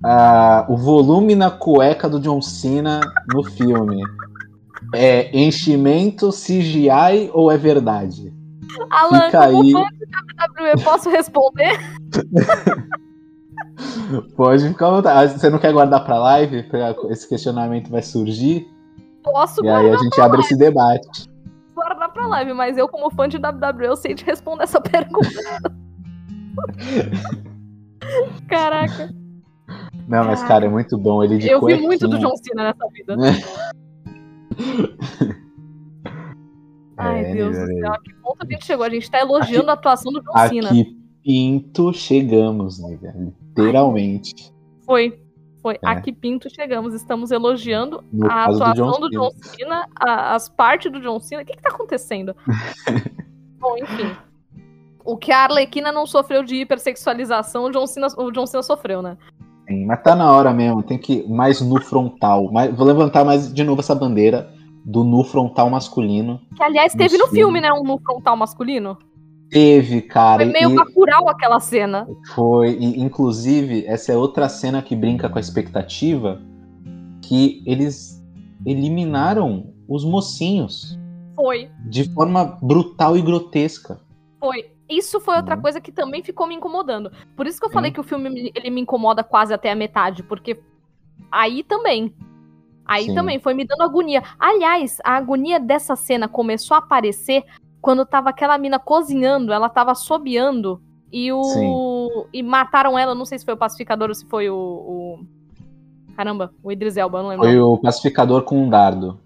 Ah, 0.05 0.67
o 0.69 0.77
volume 0.77 1.35
na 1.35 1.51
cueca 1.51 2.09
do 2.09 2.21
John 2.21 2.41
Cena 2.43 3.01
no 3.33 3.43
filme 3.43 4.01
é 4.95 5.37
enchimento, 5.37 6.31
CGI 6.31 7.31
ou 7.33 7.51
é 7.51 7.57
verdade? 7.57 8.33
Alan, 8.91 9.23
Fica 9.23 9.51
como 9.51 9.63
aí. 9.63 9.73
WWE, 9.73 10.85
posso 10.85 11.11
responder? 11.11 11.79
Pode 14.37 14.69
ficar 14.69 14.89
à 14.89 14.91
vontade. 14.91 15.33
Ah, 15.35 15.39
Você 15.39 15.51
não 15.51 15.59
quer 15.59 15.73
guardar 15.73 16.05
pra 16.05 16.19
live? 16.19 16.65
Esse 17.09 17.29
questionamento 17.29 17.91
vai 17.91 18.03
surgir? 18.03 18.67
Posso 19.23 19.65
E 19.65 19.69
aí 19.69 19.91
a 19.91 19.97
gente 19.97 20.21
abre 20.21 20.41
esse 20.41 20.57
debate. 20.57 21.29
Live, 22.29 22.53
mas 22.53 22.77
eu, 22.79 22.89
como 22.89 23.11
fã 23.11 23.29
de 23.29 23.37
WWE, 23.39 23.87
eu 23.87 23.97
sei 23.97 24.15
te 24.15 24.25
responder 24.25 24.65
essa 24.65 24.81
pergunta. 24.81 25.29
Caraca, 28.49 29.11
Não, 30.09 30.25
mas 30.25 30.43
cara, 30.45 30.67
é 30.67 30.69
muito 30.69 30.97
bom. 30.99 31.23
Ele 31.23 31.39
de 31.39 31.49
eu 31.49 31.59
vi 31.59 31.61
cuequinha. 31.61 31.87
muito 31.87 32.09
do 32.09 32.19
John 32.19 32.37
Cena 32.37 32.65
nessa 32.65 32.87
vida. 32.93 33.17
Ai, 36.97 37.25
É, 37.27 37.35
Deus 37.35 37.57
do 37.57 37.67
céu, 37.67 37.93
a 37.93 37.99
que 38.01 38.13
ponto 38.15 38.45
a 38.45 38.51
gente 38.51 38.65
chegou? 38.65 38.85
A 38.85 38.91
gente 38.91 39.09
tá 39.11 39.21
elogiando 39.21 39.71
a 39.71 39.75
atuação 39.75 40.13
do 40.13 40.21
John 40.21 40.49
Cena. 40.49 40.69
Aqui 40.69 40.97
pinto 41.23 41.93
chegamos, 41.93 42.79
né, 42.81 42.97
velho? 43.01 43.35
Literalmente. 43.57 44.53
Foi. 44.85 45.21
Foi 45.63 45.75
É. 45.75 45.79
a 45.89 46.01
que 46.01 46.13
pinto 46.13 46.49
chegamos. 46.49 46.95
Estamos 46.95 47.31
elogiando 47.31 48.03
No 48.13 48.27
a 48.31 48.47
do 48.49 48.63
atuação 48.63 48.91
John 48.93 49.01
do 49.01 49.11
John 49.11 49.31
Cena, 49.43 49.87
a- 49.99 50.35
as 50.35 50.49
partes 50.49 50.91
do 50.91 51.01
John 51.01 51.19
Cena. 51.21 51.43
O 51.43 51.45
que, 51.45 51.55
que 51.57 51.63
tá 51.63 51.71
acontecendo? 51.71 52.35
Bom, 53.59 53.77
enfim. 53.79 54.11
O 55.05 55.17
que 55.17 55.33
a 55.33 55.45
Arlequina 55.45 55.91
não 55.91 56.07
sofreu 56.07 56.43
de 56.45 56.57
hipersexualização, 56.57 57.65
o 57.65 57.71
John 57.71 57.87
Cena, 57.87 58.07
o 58.17 58.31
John 58.31 58.47
Cena 58.47 58.63
sofreu, 58.63 59.01
né? 59.03 59.17
Sim, 59.69 59.85
mas 59.87 60.03
tá 60.03 60.15
na 60.15 60.31
hora 60.33 60.53
mesmo, 60.53 60.83
tem 60.83 60.99
que 60.99 61.15
ir 61.15 61.29
mais 61.29 61.61
no 61.61 61.81
frontal. 61.81 62.51
Mais, 62.53 62.75
vou 62.75 62.87
levantar 62.87 63.25
mais 63.25 63.53
de 63.53 63.65
novo 63.65 63.81
essa 63.81 63.95
bandeira 63.95 64.51
do 64.85 65.05
nu 65.05 65.23
frontal 65.25 65.69
masculino. 65.69 66.41
Que, 66.57 66.63
aliás, 66.63 66.95
teve 66.95 67.19
no 67.19 67.27
Sim. 67.27 67.35
filme, 67.37 67.61
né? 67.61 67.71
Um 67.73 67.83
no 67.83 67.99
frontal 67.99 68.37
masculino. 68.37 68.97
Teve, 69.51 70.03
cara. 70.03 70.43
Foi 70.45 70.53
meio 70.53 70.71
e- 70.75 71.31
aquela 71.31 71.59
cena. 71.61 72.07
Foi, 72.35 72.71
e, 72.79 73.01
inclusive, 73.01 73.85
essa 73.87 74.13
é 74.13 74.17
outra 74.17 74.49
cena 74.49 74.83
que 74.83 74.95
brinca 74.95 75.29
com 75.29 75.39
a 75.39 75.41
expectativa, 75.41 76.41
que 77.23 77.63
eles 77.67 78.23
eliminaram 78.67 79.73
os 79.89 80.05
mocinhos 80.05 80.99
Foi, 81.35 81.71
de 81.89 82.05
forma 82.13 82.59
brutal 82.63 83.17
e 83.17 83.23
grotesca. 83.23 84.01
foi. 84.41 84.71
Isso 84.91 85.21
foi 85.21 85.37
outra 85.37 85.55
Uhum. 85.55 85.61
coisa 85.61 85.83
que 85.83 85.93
também 85.93 86.23
ficou 86.23 86.47
me 86.47 86.55
incomodando. 86.55 87.13
Por 87.37 87.47
isso 87.47 87.59
que 87.61 87.67
eu 87.67 87.69
Sim. 87.69 87.75
falei 87.75 87.91
que 87.91 88.01
o 88.01 88.03
filme 88.03 88.31
me- 88.31 88.51
ele 88.55 88.71
me 88.71 88.81
incomoda 88.81 89.23
quase 89.23 89.53
até 89.53 89.71
a 89.71 89.75
metade, 89.77 90.23
porque 90.23 90.59
aí 91.31 91.63
também. 91.63 92.15
Aí 92.87 93.05
Sim. 93.05 93.15
também 93.15 93.39
foi 93.39 93.53
me 93.53 93.67
dando 93.67 93.83
agonia. 93.83 94.23
Aliás, 94.41 94.97
a 95.05 95.17
agonia 95.19 95.61
dessa 95.61 95.95
cena 95.95 96.27
começou 96.27 96.75
a 96.75 96.79
aparecer 96.79 97.45
quando 97.81 98.05
tava 98.05 98.31
aquela 98.31 98.59
mina 98.59 98.79
cozinhando, 98.79 99.53
ela 99.53 99.69
tava 99.69 99.93
assobiando 99.93 100.83
e 101.13 101.33
o 101.33 102.27
e 102.33 102.43
mataram 102.43 102.99
ela, 102.99 103.15
não 103.15 103.25
sei 103.25 103.39
se 103.39 103.45
foi 103.45 103.55
o 103.55 103.59
pacificador 103.59 104.09
ou 104.09 104.15
se 104.15 104.27
foi 104.27 104.51
o, 104.51 104.57
o... 104.57 105.19
Caramba, 106.17 106.53
o 106.63 106.73
Idris 106.73 106.97
Elba, 106.97 107.23
não 107.23 107.29
lembro. 107.31 107.47
Foi 107.47 107.59
o 107.59 107.79
pacificador 107.79 108.43
com 108.43 108.65
um 108.65 108.69
dardo. 108.69 109.21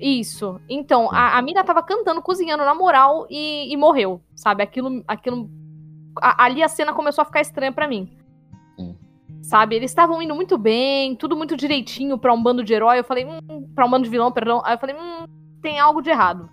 Isso. 0.00 0.60
Então, 0.68 1.08
a, 1.12 1.36
a 1.36 1.42
mina 1.42 1.62
tava 1.64 1.82
cantando, 1.82 2.22
cozinhando 2.22 2.64
na 2.64 2.74
moral 2.74 3.26
e, 3.28 3.72
e 3.72 3.76
morreu, 3.76 4.20
sabe? 4.34 4.62
Aquilo. 4.62 5.02
aquilo 5.06 5.50
a- 6.20 6.44
ali 6.44 6.62
a 6.62 6.68
cena 6.68 6.92
começou 6.94 7.22
a 7.22 7.24
ficar 7.26 7.40
estranha 7.40 7.72
pra 7.72 7.86
mim. 7.88 8.08
Sim. 8.76 8.96
Sabe? 9.42 9.76
Eles 9.76 9.90
estavam 9.90 10.22
indo 10.22 10.34
muito 10.34 10.56
bem, 10.56 11.14
tudo 11.16 11.36
muito 11.36 11.56
direitinho 11.56 12.16
pra 12.16 12.32
um 12.32 12.42
bando 12.42 12.64
de 12.64 12.72
herói. 12.72 12.98
Eu 13.00 13.04
falei, 13.04 13.26
hum, 13.26 13.68
pra 13.74 13.84
um 13.84 13.90
bando 13.90 14.04
de 14.04 14.10
vilão, 14.10 14.32
perdão. 14.32 14.62
Aí 14.64 14.74
eu 14.74 14.78
falei, 14.78 14.96
hum, 14.96 15.26
tem 15.60 15.78
algo 15.78 16.00
de 16.00 16.10
errado. 16.10 16.48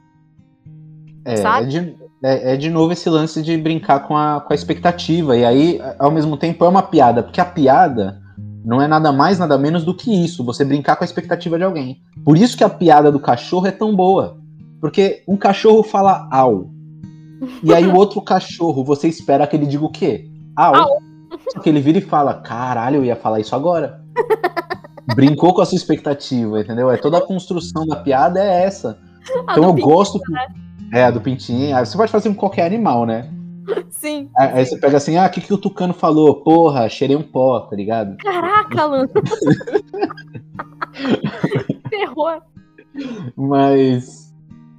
É, 1.25 1.37
Sabe? 1.37 1.65
é 1.65 1.67
de, 1.67 1.95
é, 2.23 2.53
é 2.53 2.57
de 2.57 2.69
novo 2.69 2.93
esse 2.93 3.09
lance 3.09 3.41
de 3.41 3.57
brincar 3.57 4.01
com 4.01 4.15
a, 4.15 4.39
com 4.39 4.53
a 4.53 4.55
expectativa. 4.55 5.35
E 5.35 5.43
aí, 5.43 5.81
ao 5.97 6.11
mesmo 6.11 6.37
tempo, 6.37 6.63
é 6.63 6.69
uma 6.69 6.83
piada, 6.83 7.23
porque 7.23 7.41
a 7.41 7.45
piada 7.45 8.21
não 8.63 8.81
é 8.81 8.87
nada 8.87 9.11
mais, 9.11 9.39
nada 9.39 9.57
menos 9.57 9.83
do 9.83 9.93
que 9.93 10.11
isso, 10.11 10.43
você 10.43 10.63
brincar 10.63 10.95
com 10.95 11.03
a 11.03 11.05
expectativa 11.05 11.57
de 11.57 11.63
alguém. 11.63 11.97
Por 12.23 12.37
isso 12.37 12.55
que 12.55 12.63
a 12.63 12.69
piada 12.69 13.11
do 13.11 13.19
cachorro 13.19 13.67
é 13.67 13.71
tão 13.71 13.95
boa. 13.95 14.37
Porque 14.79 15.23
um 15.27 15.35
cachorro 15.35 15.83
fala 15.83 16.27
au. 16.31 16.69
E 17.63 17.73
aí 17.73 17.87
o 17.87 17.93
outro 17.97 18.21
cachorro, 18.21 18.83
você 18.83 19.07
espera 19.07 19.47
que 19.47 19.55
ele 19.55 19.65
diga 19.65 19.83
o 19.83 19.91
quê? 19.91 20.29
Au. 20.55 20.75
Au. 20.75 20.97
Só 21.51 21.59
que 21.59 21.69
ele 21.69 21.81
vira 21.81 21.97
e 21.97 22.01
fala, 22.01 22.35
caralho, 22.35 22.97
eu 22.97 23.05
ia 23.05 23.15
falar 23.15 23.39
isso 23.39 23.55
agora. 23.55 23.99
Brincou 25.15 25.53
com 25.53 25.61
a 25.61 25.65
sua 25.65 25.75
expectativa, 25.75 26.59
entendeu? 26.59 26.89
É 26.89 26.97
toda 26.97 27.17
a 27.17 27.21
construção 27.21 27.85
da 27.85 27.97
piada 27.97 28.43
é 28.43 28.63
essa. 28.63 28.97
Ah, 29.47 29.53
Então 29.53 29.63
eu 29.63 29.73
gosto. 29.73 30.19
É, 30.93 31.03
a 31.05 31.11
do 31.11 31.21
pintinho. 31.21 31.75
Aí 31.75 31.85
Você 31.85 31.97
pode 31.97 32.11
fazer 32.11 32.29
com 32.29 32.35
qualquer 32.35 32.65
animal, 32.65 33.05
né? 33.05 33.29
Sim. 33.89 34.29
Aí 34.37 34.59
aí 34.59 34.65
você 34.65 34.77
pega 34.77 34.97
assim, 34.97 35.17
ah, 35.17 35.25
o 35.25 35.29
que, 35.29 35.41
que 35.41 35.53
o 35.53 35.57
tucano 35.57 35.93
falou? 35.93 36.35
Porra, 36.43 36.87
cheirei 36.87 37.15
um 37.15 37.23
pó, 37.23 37.59
tá 37.61 37.75
ligado? 37.75 38.15
Caraca, 38.17 38.81
Alan. 38.81 39.07
Terror. 41.89 42.41
Mas 43.35 44.33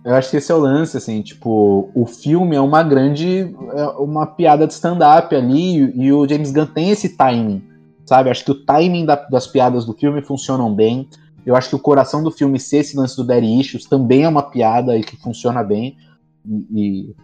eu 0.05 0.15
acho 0.15 0.31
que 0.31 0.37
esse 0.37 0.53
é 0.53 0.55
o 0.55 0.59
lance, 0.59 0.97
assim, 0.97 1.21
tipo, 1.23 1.91
o 1.95 2.07
filme 2.07 2.57
é 2.57 2.61
uma 2.61 2.83
grande. 2.83 3.55
é 3.75 3.85
uma 3.99 4.27
piada 4.27 4.67
de 4.67 4.73
stand-up 4.73 5.35
ali, 5.35 5.93
e 6.01 6.13
o 6.13 6.27
James 6.29 6.53
Gunn 6.53 6.67
tem 6.67 6.91
esse 6.91 7.17
timing, 7.17 7.63
sabe? 8.05 8.31
Acho 8.31 8.45
que 8.45 8.51
o 8.53 8.65
timing 8.65 9.05
da- 9.05 9.17
das 9.29 9.47
piadas 9.47 9.85
do 9.85 9.93
filme 9.95 10.23
funcionam 10.23 10.73
bem. 10.73 11.09
Eu 11.47 11.55
acho 11.55 11.69
que 11.71 11.77
o 11.77 11.81
coração 11.81 12.23
do 12.23 12.31
filme 12.33 12.59
ser 12.59 12.79
esse 12.79 12.97
lance 12.97 13.17
do 13.17 13.25
Daddy 13.25 13.61
Issues 13.61 13.85
também 13.87 14.25
é 14.25 14.29
uma 14.29 14.43
piada 14.43 14.97
e 14.97 15.03
que 15.05 15.17
funciona 15.17 15.63
bem. 15.63 15.97
E. 16.45 16.67
e, 16.75 17.15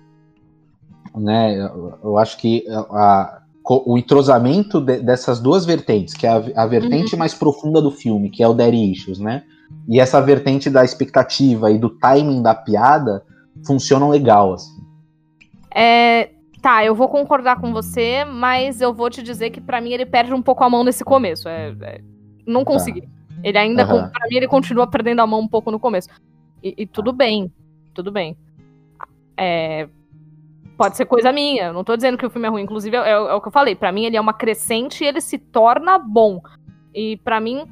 né, 1.21 1.59
eu, 2.03 2.17
acho 2.17 2.39
que 2.39 2.65
a- 2.71 3.43
o 3.65 3.99
entrosamento 3.99 4.81
de- 4.81 5.01
dessas 5.01 5.39
duas 5.41 5.65
vertentes, 5.67 6.15
que 6.15 6.27
é 6.27 6.31
a, 6.31 6.63
a 6.63 6.67
vertente 6.67 7.17
mais 7.17 7.35
profunda 7.35 7.83
do 7.83 7.91
filme, 7.91 8.31
que 8.31 8.43
é 8.43 8.49
o 8.49 8.55
Daddy 8.55 8.93
Issues, 8.93 9.19
né? 9.19 9.43
E 9.89 10.01
essa 10.01 10.21
vertente 10.21 10.71
da 10.71 10.85
expectativa 10.85 11.71
e 11.71 11.79
do 11.79 11.91
timing 11.91 12.43
da 12.43 12.55
piada 12.55 13.25
funcionam 13.67 14.09
legal, 14.09 14.55
assim. 14.55 14.81
É, 15.75 16.31
tá, 16.61 16.85
eu 16.85 16.95
vou 16.95 17.09
concordar 17.09 17.61
com 17.61 17.73
você, 17.73 18.25
mas 18.25 18.81
eu 18.81 18.93
vou 18.93 19.09
te 19.11 19.23
dizer 19.23 19.51
que 19.51 19.61
pra 19.61 19.81
mim 19.81 19.93
ele 19.93 20.07
perde 20.07 20.33
um 20.33 20.43
pouco 20.43 20.63
a 20.65 20.71
mão 20.71 20.85
nesse 20.85 21.05
começo. 21.05 21.49
É, 21.49 21.75
é, 21.83 22.01
não 22.47 22.65
consegui. 22.65 23.03
Ele 23.43 23.59
ainda, 23.59 23.87
com- 23.87 24.09
pra 24.11 24.29
mim, 24.29 24.37
ele 24.37 24.49
continua 24.49 24.87
perdendo 24.87 25.21
a 25.21 25.27
mão 25.27 25.41
um 25.41 25.49
pouco 25.49 25.71
no 25.71 25.79
começo. 25.81 26.09
E, 26.63 26.75
e 26.79 26.87
tudo 26.87 27.13
bem, 27.13 27.53
tudo 27.95 28.11
bem. 28.13 28.37
É, 29.37 29.89
pode 30.77 30.97
ser 30.97 31.07
coisa 31.07 31.33
minha. 31.33 31.67
eu 31.67 31.73
Não 31.73 31.85
tô 31.85 31.97
dizendo 31.97 32.17
que 32.19 32.27
o 32.27 32.31
filme 32.31 32.47
é 32.47 32.51
ruim. 32.51 32.63
Inclusive, 32.63 32.97
é, 32.97 33.11
é 33.11 33.19
o 33.35 33.41
que 33.41 33.49
eu 33.49 33.53
falei. 33.53 33.75
Pra 33.75 33.93
mim, 33.93 34.05
ele 34.05 34.17
é 34.17 34.21
uma 34.21 34.33
crescente 34.33 35.03
e 35.03 35.07
ele 35.07 35.21
se 35.21 35.39
torna 35.39 35.99
bom. 35.99 36.41
E 36.95 37.17
pra 37.19 37.41
mim, 37.41 37.67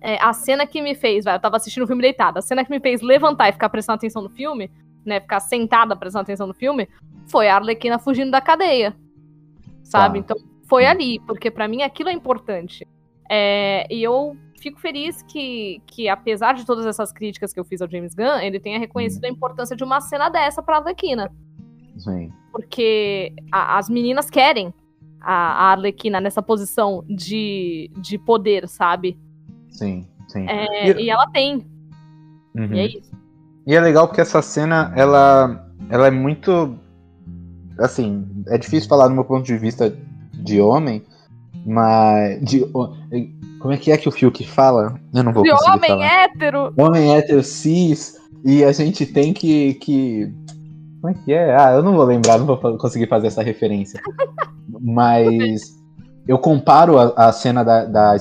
é, 0.00 0.18
a 0.22 0.32
cena 0.32 0.66
que 0.66 0.80
me 0.82 0.94
fez, 0.94 1.24
vai, 1.24 1.34
eu 1.36 1.40
tava 1.40 1.56
assistindo 1.56 1.84
o 1.84 1.86
filme 1.86 2.02
deitada, 2.02 2.38
a 2.38 2.42
cena 2.42 2.64
que 2.64 2.70
me 2.70 2.80
fez 2.80 3.00
levantar 3.00 3.48
e 3.48 3.52
ficar 3.52 3.68
prestando 3.68 3.96
atenção 3.96 4.22
no 4.22 4.28
filme, 4.28 4.70
né, 5.06 5.20
ficar 5.20 5.40
sentada 5.40 5.96
prestando 5.96 6.22
atenção 6.22 6.46
no 6.46 6.54
filme, 6.54 6.88
foi 7.26 7.48
a 7.48 7.56
Arlequina 7.56 7.98
fugindo 7.98 8.30
da 8.30 8.40
cadeia. 8.40 8.94
Sabe? 9.82 10.22
Tá. 10.22 10.34
Então, 10.34 10.36
foi 10.68 10.84
ali, 10.86 11.18
porque 11.20 11.50
pra 11.50 11.66
mim 11.68 11.82
aquilo 11.82 12.08
é 12.08 12.12
importante. 12.12 12.86
É, 13.30 13.86
e 13.90 14.02
eu 14.02 14.36
fico 14.62 14.80
feliz 14.80 15.22
que, 15.22 15.82
que, 15.86 16.08
apesar 16.08 16.54
de 16.54 16.64
todas 16.64 16.86
essas 16.86 17.12
críticas 17.12 17.52
que 17.52 17.58
eu 17.60 17.64
fiz 17.64 17.82
ao 17.82 17.90
James 17.90 18.14
Gunn, 18.14 18.38
ele 18.40 18.60
tenha 18.60 18.78
reconhecido 18.78 19.24
a 19.24 19.28
importância 19.28 19.74
de 19.76 19.82
uma 19.84 20.00
cena 20.00 20.28
dessa 20.28 20.62
pra 20.62 20.76
Arlequina. 20.78 21.30
Sim. 21.98 22.32
Porque 22.52 23.32
a- 23.50 23.78
as 23.78 23.88
meninas 23.88 24.30
querem 24.30 24.72
a, 25.20 25.32
a 25.32 25.64
Arlequina 25.72 26.20
nessa 26.20 26.40
posição 26.42 27.04
de, 27.08 27.90
de 27.98 28.16
poder, 28.18 28.68
sabe? 28.68 29.18
Sim, 29.68 30.06
sim. 30.28 30.46
É, 30.48 30.88
E- 30.90 31.02
e 31.04 31.10
ela 31.10 31.26
tem. 31.30 31.66
Uhum. 32.54 32.72
E 32.74 32.78
é 32.80 32.86
isso. 32.86 33.12
E 33.66 33.74
é 33.74 33.80
legal 33.80 34.06
porque 34.06 34.20
essa 34.20 34.40
cena, 34.42 34.92
ela, 34.96 35.68
ela 35.90 36.06
é 36.06 36.10
muito. 36.10 36.76
Assim, 37.78 38.26
é 38.48 38.58
difícil 38.58 38.88
falar 38.88 39.08
do 39.08 39.14
meu 39.14 39.24
ponto 39.24 39.44
de 39.44 39.56
vista 39.56 39.96
de 40.34 40.60
homem, 40.60 41.02
mas. 41.64 42.40
De, 42.42 42.60
como 43.58 43.72
é 43.72 43.76
que 43.76 43.92
é 43.92 43.96
que 43.96 44.08
o 44.08 44.12
Fiuk 44.12 44.44
fala? 44.46 45.00
Eu 45.14 45.22
não 45.22 45.32
vou 45.32 45.42
De 45.42 45.50
conseguir 45.50 45.70
homem 45.76 45.80
falar. 45.82 46.06
hétero. 46.24 46.72
Homem 46.76 47.14
hétero 47.14 47.42
cis, 47.42 48.16
e 48.44 48.64
a 48.64 48.72
gente 48.72 49.06
tem 49.06 49.32
que, 49.32 49.74
que. 49.74 50.32
Como 51.00 51.12
é 51.12 51.18
que 51.24 51.32
é? 51.32 51.56
Ah, 51.56 51.72
eu 51.72 51.82
não 51.82 51.94
vou 51.94 52.04
lembrar, 52.04 52.38
não 52.38 52.46
vou 52.46 52.56
conseguir 52.78 53.08
fazer 53.08 53.28
essa 53.28 53.42
referência. 53.42 54.00
Mas 54.80 55.76
eu 56.26 56.38
comparo 56.38 56.98
a, 56.98 57.28
a 57.28 57.32
cena 57.32 57.64
da, 57.64 57.84
da, 57.84 58.16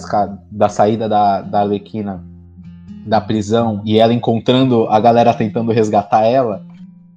da 0.51 0.69
saída 0.69 1.07
da, 1.09 1.41
da 1.41 1.61
Arlequina 1.61 2.23
da 3.05 3.19
prisão 3.19 3.81
e 3.85 3.97
ela 3.97 4.13
encontrando 4.13 4.87
a 4.87 4.99
galera 4.99 5.33
tentando 5.33 5.71
resgatar 5.71 6.23
ela, 6.25 6.63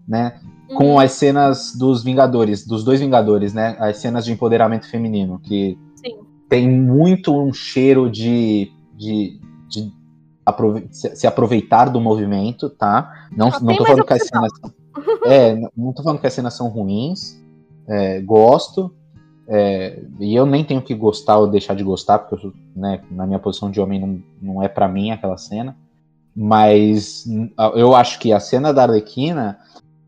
né? 0.09 0.41
Com 0.72 0.99
Hum, 0.99 0.99
as 0.99 1.12
cenas 1.12 1.75
dos 1.77 2.03
Vingadores, 2.03 2.66
dos 2.66 2.83
dois 2.85 3.01
Vingadores, 3.01 3.53
né? 3.55 3.77
As 3.79 3.99
cenas 3.99 4.25
de 4.25 4.33
empoderamento 4.33 4.89
feminino, 4.89 5.39
que. 5.43 5.79
Tem 6.49 6.68
muito 6.68 7.34
um 7.34 7.53
cheiro 7.53 8.11
de, 8.11 8.70
de, 8.95 9.40
de 9.68 9.92
aprove- 10.45 10.88
se 10.90 11.26
aproveitar 11.26 11.86
do 11.86 12.01
movimento, 12.01 12.68
tá? 12.68 13.28
Não, 13.36 13.51
Só 13.51 13.61
não 13.61 13.76
tô 13.76 13.84
falando 13.84 14.05
que 14.05 14.12
as 14.12 14.26
cenas 14.26 14.53
é, 15.26 15.57
não 15.76 15.92
tô 15.92 16.03
falando 16.03 16.20
que 16.20 16.26
as 16.26 16.32
cenas 16.32 16.55
são 16.55 16.68
ruins, 16.68 17.42
é, 17.86 18.20
gosto, 18.20 18.95
é, 19.49 20.03
e 20.20 20.34
eu 20.34 20.47
nem 20.47 20.64
tenho 20.64 20.80
que 20.80 20.95
gostar 20.95 21.38
ou 21.38 21.47
deixar 21.47 21.74
de 21.74 21.84
gostar, 21.84 22.18
porque 22.20 22.47
eu, 22.47 22.53
né, 22.74 23.03
na 23.11 23.26
minha 23.26 23.38
posição 23.38 23.70
de 23.70 23.80
homem 23.80 24.01
não, 24.01 24.22
não 24.40 24.62
é 24.62 24.68
pra 24.68 24.88
mim 24.88 25.11
aquela 25.11 25.36
cena, 25.36 25.76
mas 26.34 27.26
eu 27.76 27.95
acho 27.95 28.18
que 28.18 28.32
a 28.32 28.40
cena 28.40 28.72
da 28.72 28.82
Arlequina 28.82 29.59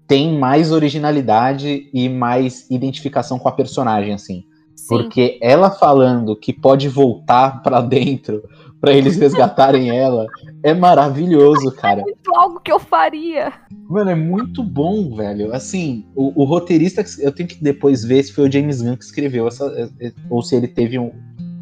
tem 0.07 0.39
mais 0.39 0.73
originalidade 0.73 1.89
e 1.93 2.09
mais 2.09 2.69
identificação 2.71 3.39
com 3.39 3.49
a 3.49 3.53
personagem, 3.53 4.13
assim. 4.13 4.45
Sim. 4.87 4.99
Porque 4.99 5.37
ela 5.43 5.69
falando 5.69 6.37
que 6.37 6.53
pode 6.53 6.89
voltar 6.89 7.61
pra 7.61 7.81
dentro 7.81 8.49
pra 8.81 8.93
eles 8.93 9.17
resgatarem 9.19 9.91
ela 9.91 10.27
é 10.63 10.73
maravilhoso, 10.73 11.73
cara. 11.73 12.03
Muito 12.03 12.33
algo 12.33 12.61
que 12.61 12.71
eu 12.71 12.79
faria. 12.79 13.53
Mano, 13.89 14.11
é 14.11 14.15
muito 14.15 14.63
bom, 14.63 15.13
velho. 15.17 15.53
Assim, 15.53 16.07
o, 16.15 16.41
o 16.41 16.45
roteirista, 16.45 17.05
eu 17.19 17.33
tenho 17.33 17.49
que 17.49 17.61
depois 17.61 18.05
ver 18.05 18.23
se 18.23 18.33
foi 18.33 18.49
o 18.49 18.53
James 18.53 18.81
Gunn 18.81 18.97
que 18.97 19.05
escreveu 19.05 19.49
essa, 19.49 19.67
é, 20.01 20.07
é, 20.07 20.13
ou 20.31 20.41
se 20.41 20.55
ele 20.55 20.69
teve 20.69 21.01
um, 21.01 21.11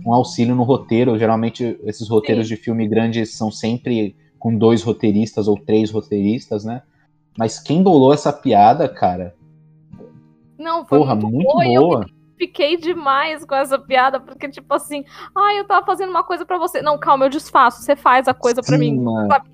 um 0.06 0.12
auxílio 0.12 0.54
no 0.54 0.62
roteiro. 0.62 1.18
Geralmente, 1.18 1.78
esses 1.84 2.06
roteiros 2.06 2.46
Sim. 2.46 2.54
de 2.54 2.60
filme 2.60 2.86
grande 2.86 3.24
são 3.24 3.50
sempre 3.50 4.14
com 4.38 4.54
dois 4.54 4.82
roteiristas 4.82 5.48
ou 5.48 5.58
três 5.58 5.90
roteiristas, 5.90 6.62
né? 6.62 6.82
Mas 7.38 7.58
quem 7.58 7.82
bolou 7.82 8.12
essa 8.12 8.30
piada, 8.30 8.86
cara? 8.86 9.34
Não, 10.58 10.84
foi 10.84 10.98
Porra, 10.98 11.14
muito, 11.14 11.30
muito 11.30 11.48
boa. 11.48 11.80
boa. 11.80 12.06
Fiquei 12.37 12.76
demais 12.76 13.45
com 13.45 13.55
essa 13.55 13.78
piada, 13.78 14.20
porque, 14.20 14.49
tipo 14.49 14.72
assim, 14.74 15.05
ai, 15.35 15.57
ah, 15.57 15.59
eu 15.59 15.64
tava 15.64 15.85
fazendo 15.87 16.11
uma 16.11 16.22
coisa 16.22 16.45
para 16.45 16.59
você. 16.59 16.82
Não, 16.82 16.99
calma, 16.99 17.24
eu 17.24 17.30
desfaço, 17.30 17.82
você 17.82 17.97
faz 17.97 18.28
a 18.28 18.35
coisa 18.35 18.62
para 18.62 18.78
mim. 18.78 19.03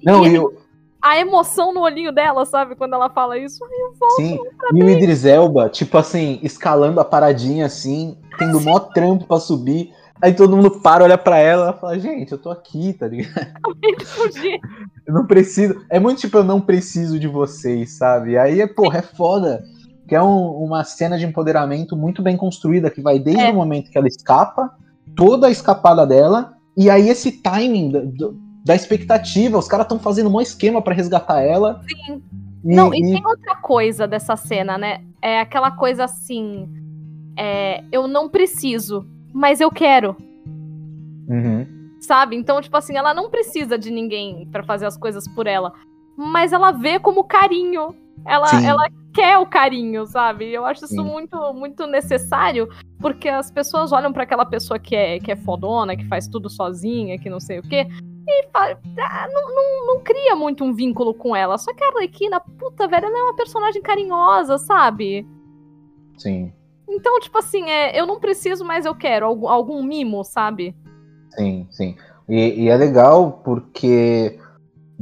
Não, 0.02 0.26
e 0.26 0.34
eu... 0.34 0.54
A 1.02 1.18
emoção 1.18 1.72
no 1.72 1.80
olhinho 1.80 2.12
dela, 2.12 2.44
sabe? 2.44 2.76
Quando 2.76 2.94
ela 2.94 3.08
fala 3.08 3.38
isso, 3.38 3.64
eu 3.64 3.94
volto. 3.98 4.16
Sim, 4.16 4.38
e 4.74 4.82
o 4.82 4.90
Idris 4.90 5.24
Elba, 5.24 5.70
tipo 5.70 5.96
assim, 5.96 6.38
escalando 6.42 7.00
a 7.00 7.04
paradinha 7.04 7.64
assim, 7.64 8.18
tendo 8.38 8.60
mó 8.60 8.78
trampo 8.78 9.26
pra 9.26 9.40
subir. 9.40 9.94
Aí 10.22 10.34
todo 10.34 10.54
mundo 10.54 10.70
para, 10.70 11.02
olha 11.02 11.16
pra 11.16 11.38
ela 11.38 11.74
e 11.74 11.80
fala, 11.80 11.98
gente, 11.98 12.32
eu 12.32 12.36
tô 12.36 12.50
aqui, 12.50 12.92
tá 12.92 13.08
ligado? 13.08 13.50
eu 15.06 15.14
não 15.14 15.26
preciso. 15.26 15.82
É 15.88 15.98
muito 15.98 16.20
tipo, 16.20 16.36
eu 16.36 16.44
não 16.44 16.60
preciso 16.60 17.18
de 17.18 17.26
vocês, 17.26 17.92
sabe? 17.92 18.36
Aí, 18.36 18.66
porra, 18.66 18.98
é 18.98 19.02
foda. 19.02 19.64
Que 20.10 20.16
é 20.16 20.22
um, 20.22 20.64
uma 20.64 20.84
cena 20.84 21.16
de 21.16 21.24
empoderamento 21.24 21.96
muito 21.96 22.20
bem 22.20 22.36
construída, 22.36 22.90
que 22.90 23.00
vai 23.00 23.18
desde 23.18 23.44
é. 23.44 23.50
o 23.50 23.54
momento 23.54 23.90
que 23.90 23.96
ela 23.96 24.08
escapa, 24.08 24.76
toda 25.16 25.46
a 25.46 25.50
escapada 25.50 26.04
dela, 26.04 26.52
e 26.76 26.90
aí 26.90 27.08
esse 27.08 27.32
timing 27.32 27.92
da, 27.92 28.28
da 28.66 28.74
expectativa. 28.74 29.56
Os 29.56 29.68
caras 29.68 29.84
estão 29.84 29.98
fazendo 29.98 30.28
um 30.28 30.40
esquema 30.40 30.82
para 30.82 30.92
resgatar 30.92 31.40
ela. 31.40 31.80
Sim. 31.88 32.22
E, 32.64 32.74
não, 32.74 32.92
e, 32.92 32.98
e 32.98 33.12
tem 33.12 33.24
outra 33.24 33.56
coisa 33.56 34.06
dessa 34.06 34.36
cena, 34.36 34.76
né? 34.76 35.00
É 35.22 35.40
aquela 35.40 35.70
coisa 35.70 36.04
assim. 36.04 36.68
É, 37.38 37.82
eu 37.90 38.06
não 38.06 38.28
preciso 38.28 39.06
mas 39.32 39.60
eu 39.60 39.70
quero. 39.70 40.16
Uhum. 41.28 41.66
Sabe? 42.00 42.36
Então, 42.36 42.60
tipo 42.60 42.76
assim, 42.76 42.96
ela 42.96 43.14
não 43.14 43.30
precisa 43.30 43.78
de 43.78 43.90
ninguém 43.90 44.48
para 44.50 44.62
fazer 44.62 44.86
as 44.86 44.96
coisas 44.96 45.26
por 45.28 45.46
ela. 45.46 45.72
Mas 46.16 46.52
ela 46.52 46.72
vê 46.72 46.98
como 46.98 47.24
carinho. 47.24 47.94
Ela, 48.26 48.48
ela 48.64 48.88
quer 49.12 49.38
o 49.38 49.46
carinho, 49.46 50.06
sabe? 50.06 50.52
Eu 50.52 50.64
acho 50.64 50.84
isso 50.84 51.02
muito, 51.04 51.36
muito 51.52 51.86
necessário, 51.86 52.68
porque 52.98 53.28
as 53.28 53.50
pessoas 53.50 53.92
olham 53.92 54.12
para 54.12 54.22
aquela 54.22 54.44
pessoa 54.44 54.78
que 54.78 54.94
é, 54.94 55.18
que 55.18 55.32
é 55.32 55.36
fodona, 55.36 55.96
que 55.96 56.06
faz 56.06 56.28
tudo 56.28 56.48
sozinha, 56.48 57.18
que 57.18 57.30
não 57.30 57.40
sei 57.40 57.58
o 57.58 57.62
quê, 57.62 57.86
e 58.26 58.48
ah, 58.54 59.28
não, 59.32 59.54
não, 59.54 59.86
não, 59.86 60.00
cria 60.00 60.36
muito 60.36 60.64
um 60.64 60.72
vínculo 60.72 61.12
com 61.14 61.34
ela. 61.34 61.58
Só 61.58 61.74
que 61.74 61.82
a 61.82 61.88
Arlequina, 61.88 62.40
puta, 62.40 62.86
velho, 62.86 63.06
ela 63.06 63.18
é 63.18 63.22
uma 63.22 63.36
personagem 63.36 63.82
carinhosa, 63.82 64.58
sabe? 64.58 65.26
Sim. 66.16 66.52
Então, 66.88 67.18
tipo 67.20 67.38
assim, 67.38 67.68
é, 67.68 67.98
eu 67.98 68.06
não 68.06 68.20
preciso, 68.20 68.64
mas 68.64 68.84
eu 68.84 68.94
quero 68.94 69.26
algum, 69.26 69.48
algum 69.48 69.82
mimo, 69.82 70.24
sabe? 70.24 70.76
Sim, 71.30 71.66
sim. 71.70 71.96
E, 72.28 72.64
e, 72.64 72.68
é 72.68 72.76
legal 72.76 73.40
porque 73.44 74.38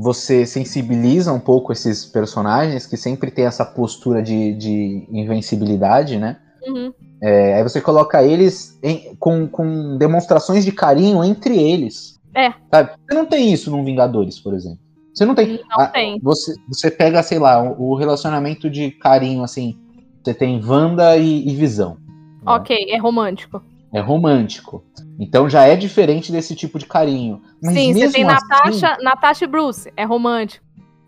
você 0.01 0.46
sensibiliza 0.46 1.32
um 1.32 1.40
pouco 1.40 1.72
esses 1.72 2.07
personagens 2.07 2.86
que 2.86 2.96
sempre 2.96 3.32
tem 3.32 3.46
essa 3.46 3.64
postura 3.64 4.22
de, 4.22 4.55
de 4.55 5.05
invencibilidade, 5.11 6.16
né? 6.16 6.36
Uhum. 6.64 6.94
É, 7.20 7.55
aí 7.55 7.62
você 7.64 7.80
coloca 7.80 8.22
eles 8.22 8.78
em, 8.80 9.16
com, 9.16 9.49
com 9.49 9.99
demonstrações 9.99 10.64
de 10.64 10.70
carinho 10.70 11.24
entre 11.24 11.59
eles. 11.59 12.16
É. 12.32 12.53
Sabe? 12.72 12.92
Você 12.92 13.18
não 13.18 13.26
tem 13.26 13.53
isso 13.53 13.72
no 13.72 13.84
Vingadores, 13.84 14.38
por 14.38 14.55
exemplo. 14.55 14.78
Você 15.12 15.24
não 15.24 15.34
tem. 15.34 15.59
Não 15.68 15.80
a, 15.80 15.86
tem. 15.88 16.20
Você, 16.22 16.55
você 16.68 16.92
pega, 16.92 17.20
sei 17.24 17.40
lá, 17.40 17.61
o, 17.61 17.90
o 17.90 17.96
relacionamento 17.96 18.70
de 18.70 18.92
carinho, 18.92 19.42
assim, 19.42 19.76
você 20.22 20.32
tem 20.32 20.64
Wanda 20.64 21.16
e, 21.16 21.49
e 21.49 21.57
Visão. 21.57 21.94
Né? 21.94 22.42
Ok, 22.46 22.86
é 22.88 22.99
romântico. 22.99 23.61
É 23.93 24.01
romântico. 24.01 24.84
Então 25.18 25.49
já 25.49 25.64
é 25.64 25.74
diferente 25.74 26.30
desse 26.30 26.55
tipo 26.55 26.78
de 26.78 26.86
carinho. 26.86 27.41
Mas 27.62 27.74
Sim, 27.74 27.95
você 27.95 28.11
tem 28.11 28.24
Natasha, 28.24 28.93
assim, 28.93 29.03
Natasha 29.03 29.45
e 29.45 29.49
Bruce, 29.49 29.93
é 29.97 30.05
romântico. 30.05 30.64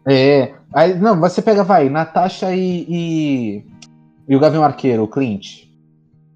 É. 0.09 0.55
Aí, 0.73 0.95
não, 0.99 1.19
você 1.21 1.43
pega, 1.43 1.63
vai, 1.63 1.89
Natasha 1.89 2.55
e, 2.55 2.87
e, 2.89 3.65
e 4.29 4.37
o 4.37 4.41
Gavião 4.41 4.65
Arqueiro, 4.65 5.03
o 5.03 5.09
Clint. 5.09 5.69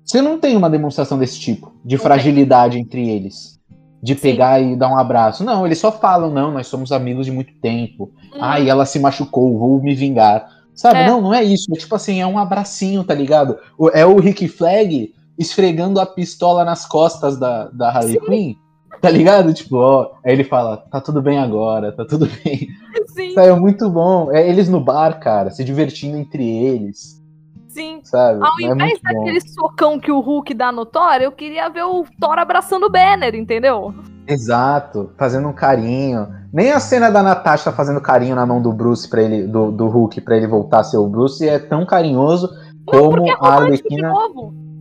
Você 0.05 0.21
não 0.21 0.39
tem 0.39 0.57
uma 0.57 0.69
demonstração 0.69 1.19
desse 1.19 1.41
tipo, 1.41 1.73
de 1.85 1.97
fragilidade 1.97 2.79
entre 2.79 3.09
eles. 3.09 3.59
De 4.03 4.15
pegar 4.15 4.61
Sim. 4.61 4.73
e 4.73 4.77
dar 4.77 4.91
um 4.91 4.99
abraço. 4.99 5.43
Não, 5.43 5.65
eles 5.65 5.79
só 5.79 5.91
falam, 5.91 6.31
não, 6.31 6.53
nós 6.53 6.67
somos 6.67 6.93
amigos 6.93 7.25
de 7.25 7.33
muito 7.33 7.55
tempo. 7.55 8.13
Hum. 8.35 8.39
Ai, 8.39 8.69
ela 8.69 8.85
se 8.85 8.99
machucou, 8.99 9.59
vou 9.59 9.81
me 9.83 9.95
vingar. 9.95 10.47
Sabe? 10.75 10.99
É. 10.99 11.07
Não, 11.07 11.23
não 11.23 11.33
é 11.33 11.43
isso. 11.43 11.73
É 11.75 11.79
tipo 11.79 11.95
assim, 11.95 12.21
é 12.21 12.27
um 12.27 12.39
abracinho, 12.39 13.03
tá 13.03 13.15
ligado? 13.15 13.57
É 13.95 14.05
o 14.05 14.19
Rick 14.21 14.47
Flag 14.47 15.15
esfregando 15.39 16.01
a 16.01 16.07
pistola 16.07 16.65
nas 16.65 16.87
costas 16.87 17.39
da, 17.39 17.69
da 17.69 17.91
Harley. 17.91 18.21
Quinn. 18.21 18.55
Tá 19.01 19.11
ligado? 19.11 19.53
Tipo, 19.53 19.77
ó. 19.77 20.13
Aí 20.25 20.33
ele 20.33 20.45
fala, 20.45 20.77
tá 20.77 21.01
tudo 21.01 21.21
bem 21.21 21.39
agora, 21.39 21.93
tá 21.93 22.05
tudo 22.05 22.29
bem. 22.45 22.69
Sim. 23.09 23.39
É 23.39 23.53
muito 23.55 23.89
bom. 23.91 24.33
É 24.33 24.49
eles 24.49 24.69
no 24.69 24.81
bar, 24.81 25.21
cara, 25.21 25.51
se 25.51 25.65
divertindo 25.65 26.17
entre 26.17 26.45
eles. 26.45 27.23
Sim. 27.69 28.01
Sabe? 28.05 28.41
Ao 28.41 28.53
é 28.61 28.73
invés 28.73 29.01
daquele 29.03 29.41
socão 29.41 29.99
que 29.99 30.13
o 30.13 30.21
Hulk 30.21 30.55
dá 30.55 30.71
no 30.71 30.87
Thor, 30.87 31.17
eu 31.21 31.33
queria 31.33 31.69
ver 31.69 31.83
o 31.83 32.05
Thor 32.21 32.39
abraçando 32.39 32.87
o 32.87 32.91
Banner, 32.91 33.35
entendeu? 33.35 33.93
Exato, 34.29 35.11
fazendo 35.19 35.49
um 35.49 35.53
carinho. 35.53 36.29
Nem 36.53 36.71
a 36.71 36.79
cena 36.79 37.11
da 37.11 37.21
Natasha 37.21 37.73
fazendo 37.73 38.01
carinho 38.01 38.37
na 38.37 38.47
mão 38.47 38.63
do 38.63 38.73
Bruce 38.73 39.09
para 39.09 39.23
ele, 39.23 39.47
do, 39.49 39.73
do 39.73 39.89
Hulk 39.89 40.21
para 40.21 40.37
ele 40.37 40.47
voltar 40.47 40.81
a 40.81 40.85
ser 40.85 40.99
o 40.99 41.09
Bruce 41.09 41.47
é 41.47 41.59
tão 41.59 41.85
carinhoso 41.85 42.49
como 42.87 43.29
é 43.29 43.33
a 43.41 43.55
Arlequina. 43.55 44.13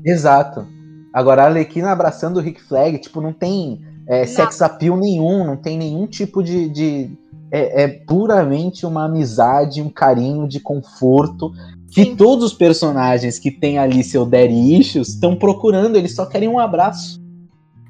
Exato. 0.03 0.65
Agora 1.13 1.43
a 1.43 1.45
Arlequina 1.45 1.91
abraçando 1.91 2.37
o 2.37 2.41
Rick 2.41 2.61
Flag, 2.61 2.97
tipo, 2.97 3.21
não 3.21 3.31
tem 3.31 3.81
é, 4.07 4.25
sex 4.25 4.61
appeal 4.61 4.97
nenhum, 4.97 5.45
não 5.45 5.57
tem 5.57 5.77
nenhum 5.77 6.07
tipo 6.07 6.43
de. 6.43 6.69
de 6.69 7.11
é, 7.51 7.83
é, 7.83 7.87
puramente 7.87 8.83
uma 8.83 9.05
amizade, 9.05 9.81
um 9.81 9.89
carinho 9.89 10.47
de 10.47 10.59
conforto 10.59 11.51
que 11.93 12.05
Sim. 12.05 12.15
todos 12.15 12.45
os 12.45 12.53
personagens 12.53 13.37
que 13.37 13.51
tem 13.51 13.77
ali 13.77 14.03
seu 14.03 14.25
daddy 14.25 14.79
issues 14.79 15.09
estão 15.09 15.35
procurando, 15.35 15.95
eles 15.95 16.15
só 16.15 16.25
querem 16.25 16.49
um 16.49 16.57
abraço. 16.57 17.21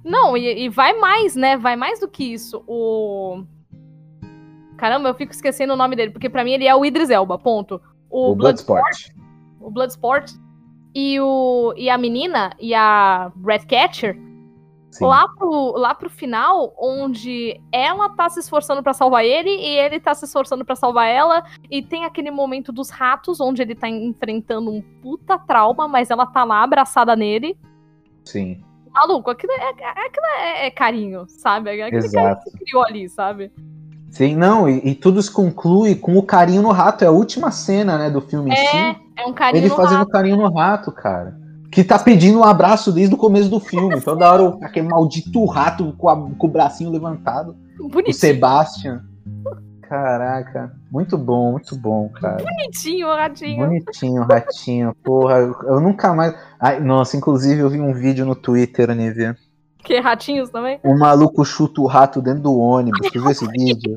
Não, 0.04 0.36
e, 0.36 0.66
e, 0.66 0.70
vai 0.70 1.00
mais, 1.00 1.34
né? 1.34 1.58
Vai 1.58 1.78
mais 1.78 2.02
do 2.02 2.10
que 2.10 2.26
isso. 2.26 2.62
O. 2.68 3.44
Caramba, 4.76 5.08
eu 5.08 5.16
fico 5.16 5.32
esquecendo 5.32 5.72
o 5.72 5.78
nome 5.78 5.96
dele, 5.96 6.12
porque 6.12 6.30
para 6.30 6.44
mim 6.44 6.52
ele 6.52 6.68
é 6.68 6.76
o 6.76 6.84
Idris 6.84 7.10
Elba, 7.10 7.40
ponto. 7.40 7.80
O, 8.10 8.32
o 8.32 8.36
Bloodsport. 8.36 8.82
Bloodsport. 8.82 9.16
O 9.62 9.72
Bloodsport. 9.72 10.34
E, 10.96 11.20
o, 11.20 11.74
e 11.76 11.90
a 11.90 11.98
menina, 11.98 12.52
e 12.60 12.74
a 12.74 13.32
Redcatcher, 13.46 14.18
lá 15.02 15.28
pro, 15.28 15.74
lá 15.76 15.96
pro 15.96 16.10
final, 16.10 16.76
onde 16.78 17.60
ela 17.72 18.10
tá 18.10 18.30
se 18.30 18.40
esforçando 18.40 18.84
para 18.84 18.94
salvar 18.94 19.26
ele 19.26 19.50
e 19.50 19.78
ele 19.78 20.00
tá 20.00 20.14
se 20.14 20.26
esforçando 20.26 20.64
para 20.64 20.76
salvar 20.76 21.08
ela, 21.08 21.44
e 21.70 21.82
tem 21.82 22.06
aquele 22.06 22.30
momento 22.30 22.72
dos 22.72 22.90
ratos, 22.90 23.42
onde 23.42 23.62
ele 23.62 23.74
tá 23.74 23.90
enfrentando 23.90 24.72
um 24.72 24.82
puta 25.02 25.38
trauma, 25.40 25.88
mas 25.88 26.12
ela 26.12 26.28
tá 26.28 26.44
lá 26.44 26.64
abraçada 26.64 27.16
nele. 27.16 27.58
Sim 28.24 28.64
maluco, 28.94 29.32
aquilo 29.32 29.52
é, 29.54 29.70
aquilo 29.70 30.26
é, 30.38 30.68
é 30.68 30.72
carinho, 30.72 31.26
sabe? 31.28 31.72
Aquele 31.82 31.98
Exato. 31.98 32.14
carinho 32.14 32.44
que 32.44 32.50
você 32.52 32.58
criou 32.58 32.86
ali, 32.86 33.10
sabe? 33.10 33.52
Sim, 34.14 34.36
não, 34.36 34.70
e, 34.70 34.92
e, 34.92 34.94
tudo 34.94 35.20
se 35.24 35.32
conclui 35.32 35.96
com 35.96 36.16
o 36.16 36.22
carinho 36.22 36.62
no 36.62 36.72
rato. 36.72 37.04
É 37.04 37.08
a 37.08 37.12
última 37.12 37.50
cena, 37.50 37.98
né, 37.98 38.12
do 38.12 38.22
filme 38.22 38.52
é, 38.52 38.54
em 38.54 38.68
si. 38.68 39.02
É 39.18 39.26
um 39.26 39.34
carinho 39.34 39.64
Ele 39.64 39.70
no 39.70 39.76
fazendo 39.76 39.98
rato. 39.98 40.12
carinho 40.12 40.38
no 40.38 40.54
rato, 40.54 40.92
cara. 40.92 41.36
Que 41.72 41.84
tá 41.84 41.98
pedindo 41.98 42.38
um 42.38 42.44
abraço 42.44 42.92
desde 42.92 43.16
o 43.16 43.18
começo 43.18 43.50
do 43.50 43.60
filme. 43.60 44.00
Toda 44.02 44.32
hora 44.32 44.56
aquele 44.62 44.88
maldito 44.88 45.44
rato 45.46 45.96
com, 45.98 46.10
a, 46.10 46.16
com 46.16 46.46
o 46.46 46.50
bracinho 46.50 46.92
levantado. 46.92 47.56
Bonitinho. 47.80 48.10
O 48.10 48.14
Sebastian. 48.14 49.02
Caraca, 49.82 50.72
muito 50.92 51.18
bom, 51.18 51.54
muito 51.54 51.76
bom, 51.76 52.08
cara. 52.10 52.38
Bonitinho 52.38 53.08
o 53.08 53.16
ratinho. 53.16 53.66
Bonitinho 53.66 54.22
o 54.22 54.26
ratinho, 54.26 54.96
porra. 55.04 55.38
Eu 55.38 55.80
nunca 55.80 56.14
mais. 56.14 56.36
Ai, 56.60 56.80
nossa, 56.80 57.18
inclusive 57.18 57.62
eu 57.62 57.70
vi 57.70 57.82
um 57.82 57.94
vídeo 57.96 58.28
no 58.28 58.36
Twitter, 58.36 58.96
Nívia. 58.96 59.36
Que 59.84 60.00
ratinhos 60.00 60.50
também? 60.50 60.80
O 60.84 60.98
maluco 60.98 61.44
chuta 61.44 61.82
o 61.82 61.86
rato 61.86 62.22
dentro 62.22 62.44
do 62.44 62.58
ônibus. 62.58 63.10
Tu 63.12 63.22
viu 63.22 63.30
esse 63.30 63.48
vídeo? 63.48 63.96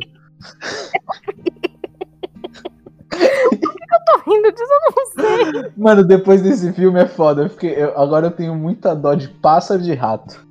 Eu 3.13 4.05
tô 4.05 4.31
rindo 4.31 4.53
disso? 4.53 4.73
Eu 4.73 4.93
não 4.97 5.07
sei. 5.07 5.73
Mano, 5.77 6.05
depois 6.05 6.43
desse 6.43 6.73
filme 6.73 7.01
é 7.01 7.07
foda. 7.07 7.43
Eu 7.43 7.51
fiquei, 7.51 7.75
eu, 7.75 7.99
agora 7.99 8.27
eu 8.27 8.31
tenho 8.31 8.55
muita 8.55 8.95
dó 8.95 9.15
de 9.15 9.29
pássaro 9.29 9.81
de 9.81 9.95
rato. 9.95 10.45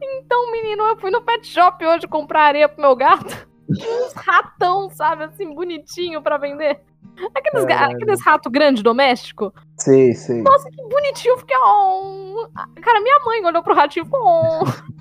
Então, 0.00 0.50
menino, 0.52 0.84
eu 0.84 0.96
fui 0.96 1.10
no 1.10 1.20
pet 1.20 1.46
shop 1.46 1.84
hoje 1.84 2.06
comprar 2.06 2.44
areia 2.44 2.68
pro 2.68 2.80
meu 2.80 2.94
gato 2.94 3.49
uns 3.70 4.12
ratão, 4.14 4.90
sabe, 4.90 5.24
assim, 5.24 5.54
bonitinho 5.54 6.22
para 6.22 6.38
vender. 6.38 6.80
Aqueles, 7.34 7.66
é, 7.66 7.72
aqueles 7.72 8.22
ratos 8.22 8.50
grandes 8.50 8.82
doméstico. 8.82 9.52
Sei, 9.76 10.14
sei. 10.14 10.42
Nossa, 10.42 10.68
que 10.70 10.82
bonitinho. 10.82 11.36
Fiquei, 11.38 11.56
oh. 11.56 12.48
Cara, 12.80 13.00
minha 13.00 13.18
mãe 13.24 13.44
olhou 13.44 13.62
pro 13.62 13.74
ratinho 13.74 14.06
e 14.06 14.08
oh. 14.12 14.64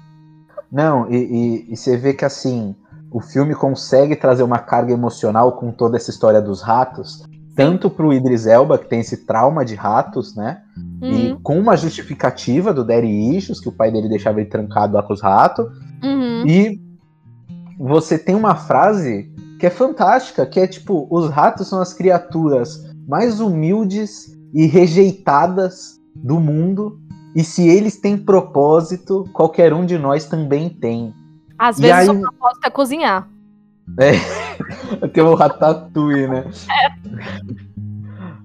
Não, 0.72 1.10
e, 1.10 1.18
e, 1.18 1.74
e, 1.74 1.78
você 1.78 1.98
vê 1.98 2.14
que 2.14 2.24
assim, 2.24 2.76
o 3.12 3.20
filme 3.20 3.56
consegue 3.56 4.16
trazer 4.16 4.44
uma 4.44 4.60
carga 4.60 4.94
emocional 4.94 5.54
com 5.54 5.72
toda 5.72 5.98
essa 5.98 6.12
história 6.12 6.42
dos 6.42 6.62
ratos, 6.62 7.24
tanto 7.56 7.90
pro 7.90 8.14
Idris 8.14 8.46
Elba, 8.46 8.78
que 8.78 8.88
tem 8.88 9.00
esse 9.00 9.26
trauma 9.26 9.66
de 9.66 9.74
ratos, 9.74 10.36
né? 10.36 10.62
Uhum. 11.02 11.12
E 11.12 11.40
com 11.42 11.60
uma 11.60 11.76
justificativa 11.76 12.74
do 12.74 12.86
Daddy 12.86 13.36
Issues, 13.36 13.60
que 13.60 13.70
o 13.70 13.72
pai 13.72 13.92
dele 13.92 14.08
deixava 14.08 14.40
ele 14.40 14.50
trancado 14.50 14.94
lá 14.94 15.02
com 15.02 15.14
os 15.14 15.22
ratos. 15.22 15.66
Uhum. 16.04 16.46
E 16.46 16.80
você 17.80 18.18
tem 18.20 18.36
uma 18.36 18.56
frase 18.56 19.32
que 19.58 19.66
é 19.66 19.70
fantástica, 19.70 20.46
que 20.46 20.60
é 20.60 20.68
tipo, 20.68 21.08
os 21.10 21.30
ratos 21.30 21.68
são 21.70 21.82
as 21.82 21.94
criaturas 21.94 22.84
mais 23.08 23.40
humildes 23.40 24.38
e 24.54 24.66
rejeitadas 24.66 25.98
do 26.16 26.40
mundo. 26.40 27.00
E 27.36 27.44
se 27.44 27.68
eles 27.68 27.96
têm 27.98 28.18
propósito, 28.18 29.24
qualquer 29.34 29.74
um 29.74 29.86
de 29.86 29.98
nós 29.98 30.26
também 30.26 30.70
tem. 30.70 31.14
Às 31.58 31.78
E 31.80 31.84
vezes 31.84 32.10
aí- 32.10 32.10
o 32.10 32.20
propósito 32.22 32.66
é 32.66 32.70
cozinhar. 32.70 33.28
Tem 35.14 35.24
o 35.24 35.34
Ratatouille, 35.34 36.28
né? 36.28 36.46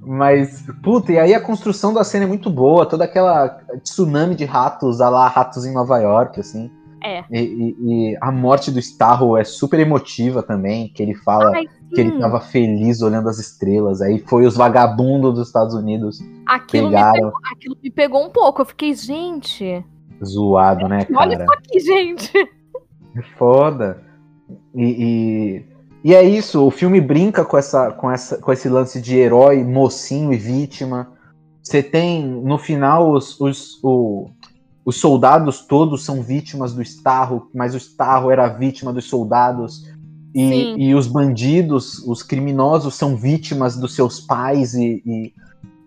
Mas, 0.07 0.64
puta, 0.82 1.12
e 1.12 1.18
aí 1.18 1.35
a 1.35 1.41
construção 1.41 1.93
da 1.93 2.05
cena 2.05 2.24
é 2.24 2.28
muito 2.28 2.51
boa, 2.51 2.87
toda 2.87 3.05
aquela 3.05 3.49
tsunami 3.82 4.35
de 4.35 4.45
ratos, 4.45 5.01
a 5.01 5.09
lá 5.09 5.28
ratos 5.28 5.64
em 5.64 5.72
Nova 5.72 5.99
York, 5.99 6.41
assim. 6.41 6.70
É. 7.05 7.23
E, 7.31 7.39
e- 7.39 7.77
e 8.13 8.19
a 8.21 8.33
morte 8.33 8.71
do 8.71 8.79
Starro 8.79 9.37
é 9.37 9.45
super 9.45 9.79
emotiva 9.79 10.43
também, 10.43 10.89
que 10.89 11.03
ele 11.03 11.15
fala 11.15 11.53
Ai, 11.55 11.67
que 11.95 12.01
ele 12.01 12.19
tava 12.19 12.41
feliz 12.41 13.03
olhando 13.03 13.29
as 13.29 13.39
estrelas, 13.39 14.01
aí 14.01 14.19
foi 14.27 14.47
os 14.47 14.57
vagabundos 14.57 15.35
dos 15.35 15.47
Estados 15.47 15.75
Unidos 15.75 16.19
aquilo, 16.47 16.87
me 16.89 16.91
pegaram, 16.95 17.13
pegou, 17.13 17.33
aquilo 17.53 17.77
me 17.83 17.91
pegou 17.91 18.25
um 18.27 18.31
pouco. 18.31 18.63
Eu 18.63 18.67
fiquei, 18.67 18.95
gente, 18.95 19.85
zoado, 20.25 20.89
né, 20.89 21.07
olha 21.15 21.37
cara? 21.37 21.45
isso 21.45 21.53
aqui, 21.53 21.81
gente. 21.81 22.39
É 23.17 23.23
foda. 23.39 24.03
E, 24.75 24.85
e, 26.05 26.11
e 26.11 26.15
é 26.15 26.23
isso, 26.23 26.67
o 26.67 26.71
filme 26.71 27.01
brinca 27.01 27.45
com, 27.45 27.57
essa, 27.59 27.93
com, 27.93 28.11
essa, 28.11 28.39
com 28.39 28.51
esse 28.53 28.69
lance 28.69 29.01
de 29.01 29.17
herói, 29.17 29.63
mocinho 29.63 30.33
e 30.33 30.37
vítima. 30.37 31.13
Você 31.63 31.83
tem, 31.83 32.27
no 32.27 32.59
final, 32.59 33.13
os, 33.13 33.41
os, 33.41 33.79
o- 33.83 34.29
os 34.85 35.01
soldados 35.01 35.62
todos 35.62 36.05
são 36.05 36.22
vítimas 36.22 36.74
do 36.74 36.82
Starro, 36.82 37.49
mas 37.55 37.74
o 37.74 37.78
Starro 37.78 38.30
era 38.30 38.49
vítima 38.49 38.93
dos 38.93 39.09
soldados. 39.09 39.89
E, 40.35 40.89
e 40.89 40.95
os 40.95 41.07
bandidos, 41.07 41.99
os 42.07 42.22
criminosos, 42.22 42.97
são 42.97 43.16
vítimas 43.16 43.76
dos 43.76 43.95
seus 43.95 44.20
pais 44.20 44.74
e. 44.74 45.03
e, 45.07 45.32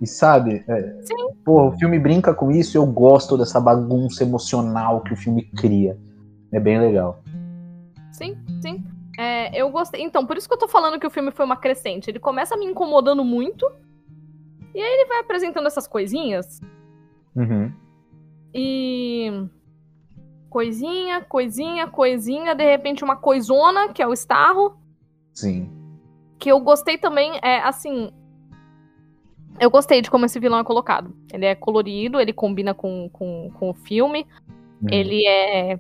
e 0.02 0.08
sabe? 0.08 0.64
É, 0.68 1.02
Sim. 1.04 1.34
Porra, 1.44 1.66
o 1.66 1.78
filme 1.78 2.00
brinca 2.00 2.34
com 2.34 2.50
isso 2.50 2.76
e 2.76 2.80
eu 2.80 2.86
gosto 2.86 3.38
dessa 3.38 3.60
bagunça 3.60 4.24
emocional 4.24 5.02
que 5.02 5.14
o 5.14 5.18
filme 5.18 5.44
cria. 5.44 5.98
É 6.52 6.60
bem 6.60 6.80
legal. 6.80 7.22
Sim, 8.12 8.38
sim. 8.62 8.84
É, 9.20 9.60
eu 9.60 9.70
gostei. 9.70 10.02
Então, 10.02 10.26
por 10.26 10.38
isso 10.38 10.48
que 10.48 10.54
eu 10.54 10.60
tô 10.60 10.68
falando 10.68 11.00
que 11.00 11.06
o 11.06 11.12
filme 11.12 11.32
foi 11.32 11.46
uma 11.46 11.58
crescente. 11.58 12.10
Ele 12.10 12.20
começa 12.20 12.56
me 12.56 12.66
incomodando 12.66 13.24
muito. 13.26 13.70
E 14.74 14.80
aí 14.80 14.94
ele 14.94 15.08
vai 15.08 15.20
apresentando 15.20 15.68
essas 15.68 15.88
coisinhas. 15.88 16.62
Uhum. 17.36 17.72
E. 18.54 19.32
Coisinha, 20.50 21.22
coisinha, 21.22 21.88
coisinha. 21.88 22.56
De 22.56 22.64
repente, 22.64 23.04
uma 23.04 23.16
coisona, 23.16 23.90
que 23.90 24.02
é 24.02 24.08
o 24.08 24.14
Starro. 24.14 24.78
Sim. 25.34 25.70
Que 26.40 26.52
eu 26.52 26.60
gostei 26.60 26.98
também. 26.98 27.40
É 27.44 27.60
assim. 27.60 28.12
Eu 29.60 29.72
gostei 29.72 30.02
de 30.02 30.12
como 30.12 30.26
esse 30.26 30.40
vilão 30.40 30.60
é 30.60 30.64
colocado. 30.64 31.16
Ele 31.34 31.46
é 31.46 31.56
colorido, 31.56 32.20
ele 32.20 32.32
combina 32.32 32.74
com, 32.74 33.10
com, 33.12 33.52
com 33.54 33.70
o 33.70 33.74
filme. 33.74 34.26
Uhum. 34.82 34.88
Ele 34.92 35.26
é 35.26 35.80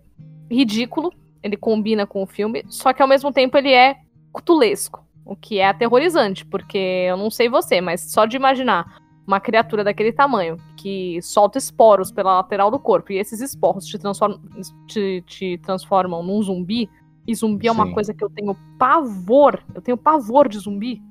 ridículo, 0.49 1.11
ele 1.43 1.57
combina 1.57 2.05
com 2.05 2.23
o 2.23 2.27
filme, 2.27 2.63
só 2.67 2.93
que 2.93 3.01
ao 3.01 3.07
mesmo 3.07 3.31
tempo 3.31 3.57
ele 3.57 3.71
é 3.71 3.97
cutulesco, 4.31 5.05
o 5.25 5.35
que 5.35 5.59
é 5.59 5.67
aterrorizante, 5.67 6.45
porque 6.45 6.77
eu 6.77 7.17
não 7.17 7.29
sei 7.29 7.49
você, 7.49 7.81
mas 7.81 8.11
só 8.11 8.25
de 8.25 8.35
imaginar 8.35 9.01
uma 9.27 9.41
criatura 9.41 9.83
daquele 9.83 10.13
tamanho 10.13 10.57
que 10.77 11.21
solta 11.21 11.57
esporos 11.57 12.11
pela 12.11 12.35
lateral 12.37 12.71
do 12.71 12.79
corpo 12.79 13.11
e 13.11 13.17
esses 13.17 13.41
esporos 13.41 13.85
te 13.85 13.99
transformam, 13.99 14.39
te, 14.87 15.21
te 15.27 15.57
transformam 15.57 16.23
num 16.23 16.41
zumbi, 16.41 16.89
e 17.27 17.35
zumbi 17.35 17.67
é 17.67 17.71
uma 17.71 17.87
Sim. 17.87 17.91
coisa 17.91 18.13
que 18.13 18.23
eu 18.23 18.29
tenho 18.29 18.55
pavor, 18.79 19.61
eu 19.75 19.81
tenho 19.81 19.97
pavor 19.97 20.47
de 20.47 20.57
zumbi. 20.59 21.01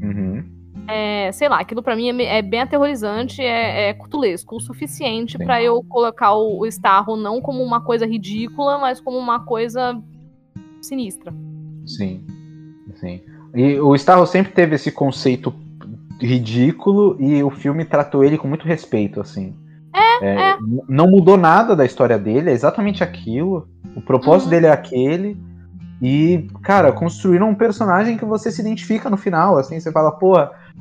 Uhum. 0.00 0.44
É, 0.86 1.32
sei 1.32 1.48
lá, 1.48 1.58
aquilo 1.58 1.82
pra 1.82 1.96
mim 1.96 2.08
é, 2.22 2.38
é 2.38 2.42
bem 2.42 2.60
aterrorizante, 2.60 3.42
é, 3.42 3.88
é 3.88 3.94
cutulesco 3.94 4.54
o 4.54 4.60
suficiente 4.60 5.36
pra 5.36 5.60
eu 5.60 5.82
colocar 5.82 6.34
o, 6.34 6.60
o 6.60 6.66
Starro 6.66 7.16
não 7.16 7.40
como 7.40 7.64
uma 7.64 7.80
coisa 7.80 8.06
ridícula, 8.06 8.78
mas 8.78 9.00
como 9.00 9.18
uma 9.18 9.40
coisa 9.40 10.00
sinistra. 10.80 11.34
Sim. 11.84 12.24
Sim. 12.94 13.20
E 13.52 13.80
o 13.80 13.92
Starro 13.96 14.24
sempre 14.24 14.52
teve 14.52 14.76
esse 14.76 14.92
conceito 14.92 15.52
ridículo 16.20 17.16
e 17.20 17.42
o 17.42 17.50
filme 17.50 17.84
tratou 17.84 18.24
ele 18.24 18.38
com 18.38 18.48
muito 18.48 18.66
respeito, 18.66 19.20
assim. 19.20 19.54
É, 19.94 20.26
é. 20.26 20.56
n- 20.58 20.82
Não 20.88 21.06
mudou 21.08 21.36
nada 21.36 21.74
da 21.76 21.84
história 21.84 22.18
dele, 22.18 22.50
é 22.50 22.52
exatamente 22.52 23.02
aquilo. 23.02 23.68
O 23.94 24.00
propósito 24.00 24.44
Uhum. 24.46 24.50
dele 24.50 24.66
é 24.66 24.70
aquele. 24.72 25.36
E, 26.00 26.46
cara, 26.62 26.92
construíram 26.92 27.48
um 27.48 27.54
personagem 27.54 28.18
que 28.18 28.24
você 28.24 28.50
se 28.50 28.60
identifica 28.60 29.08
no 29.08 29.16
final, 29.16 29.56
assim, 29.56 29.80
você 29.80 29.90
fala, 29.90 30.10
pô, 30.12 30.34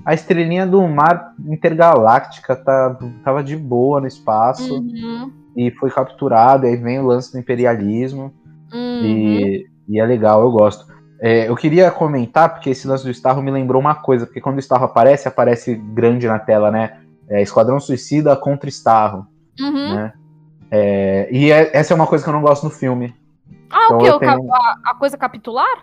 a 0.05 0.13
estrelinha 0.13 0.67
do 0.67 0.85
mar 0.87 1.33
intergaláctica 1.47 2.55
tá, 2.55 2.97
tava 3.23 3.41
de 3.43 3.55
boa 3.55 4.01
no 4.01 4.07
espaço 4.07 4.75
Uhum, 4.75 5.31
e 5.55 5.71
foi 5.71 5.89
capturado, 5.89 6.65
aí 6.65 6.75
vem 6.75 6.99
o 6.99 7.05
lance 7.05 7.31
do 7.31 7.39
imperialismo. 7.39 8.33
uhum. 8.73 9.01
E, 9.05 9.65
e 9.87 9.99
é 9.99 10.05
legal, 10.05 10.41
eu 10.41 10.51
gosto. 10.51 10.85
É, 11.19 11.47
eu 11.49 11.55
queria 11.55 11.89
comentar, 11.91 12.49
porque 12.53 12.69
esse 12.69 12.87
lance 12.87 13.03
do 13.03 13.11
Starro 13.11 13.41
me 13.41 13.51
lembrou 13.51 13.81
uma 13.81 13.95
coisa, 13.95 14.25
porque 14.25 14.41
quando 14.41 14.57
o 14.57 14.59
Starro 14.59 14.85
aparece, 14.85 15.27
aparece 15.27 15.75
grande 15.75 16.27
na 16.27 16.39
tela, 16.39 16.69
né? 16.69 16.99
É, 17.29 17.41
Esquadrão 17.41 17.79
Suicida 17.79 18.35
contra 18.35 18.69
Starro, 18.69 19.25
Uhum. 19.59 19.95
né? 19.95 20.13
É, 20.69 21.27
e 21.31 21.51
é- 21.51 21.71
essa 21.75 21.93
é 21.93 21.95
uma 21.95 22.07
coisa 22.07 22.23
que 22.23 22.29
eu 22.29 22.33
não 22.33 22.41
gosto 22.41 22.63
no 22.63 22.69
filme. 22.69 23.13
Ah, 23.69 23.85
Então 23.85 23.97
o 23.97 24.19
quê? 24.19 24.25
tenho- 24.25 24.53
a, 24.53 24.77
a 24.91 24.95
coisa 24.95 25.17
capitular? 25.17 25.77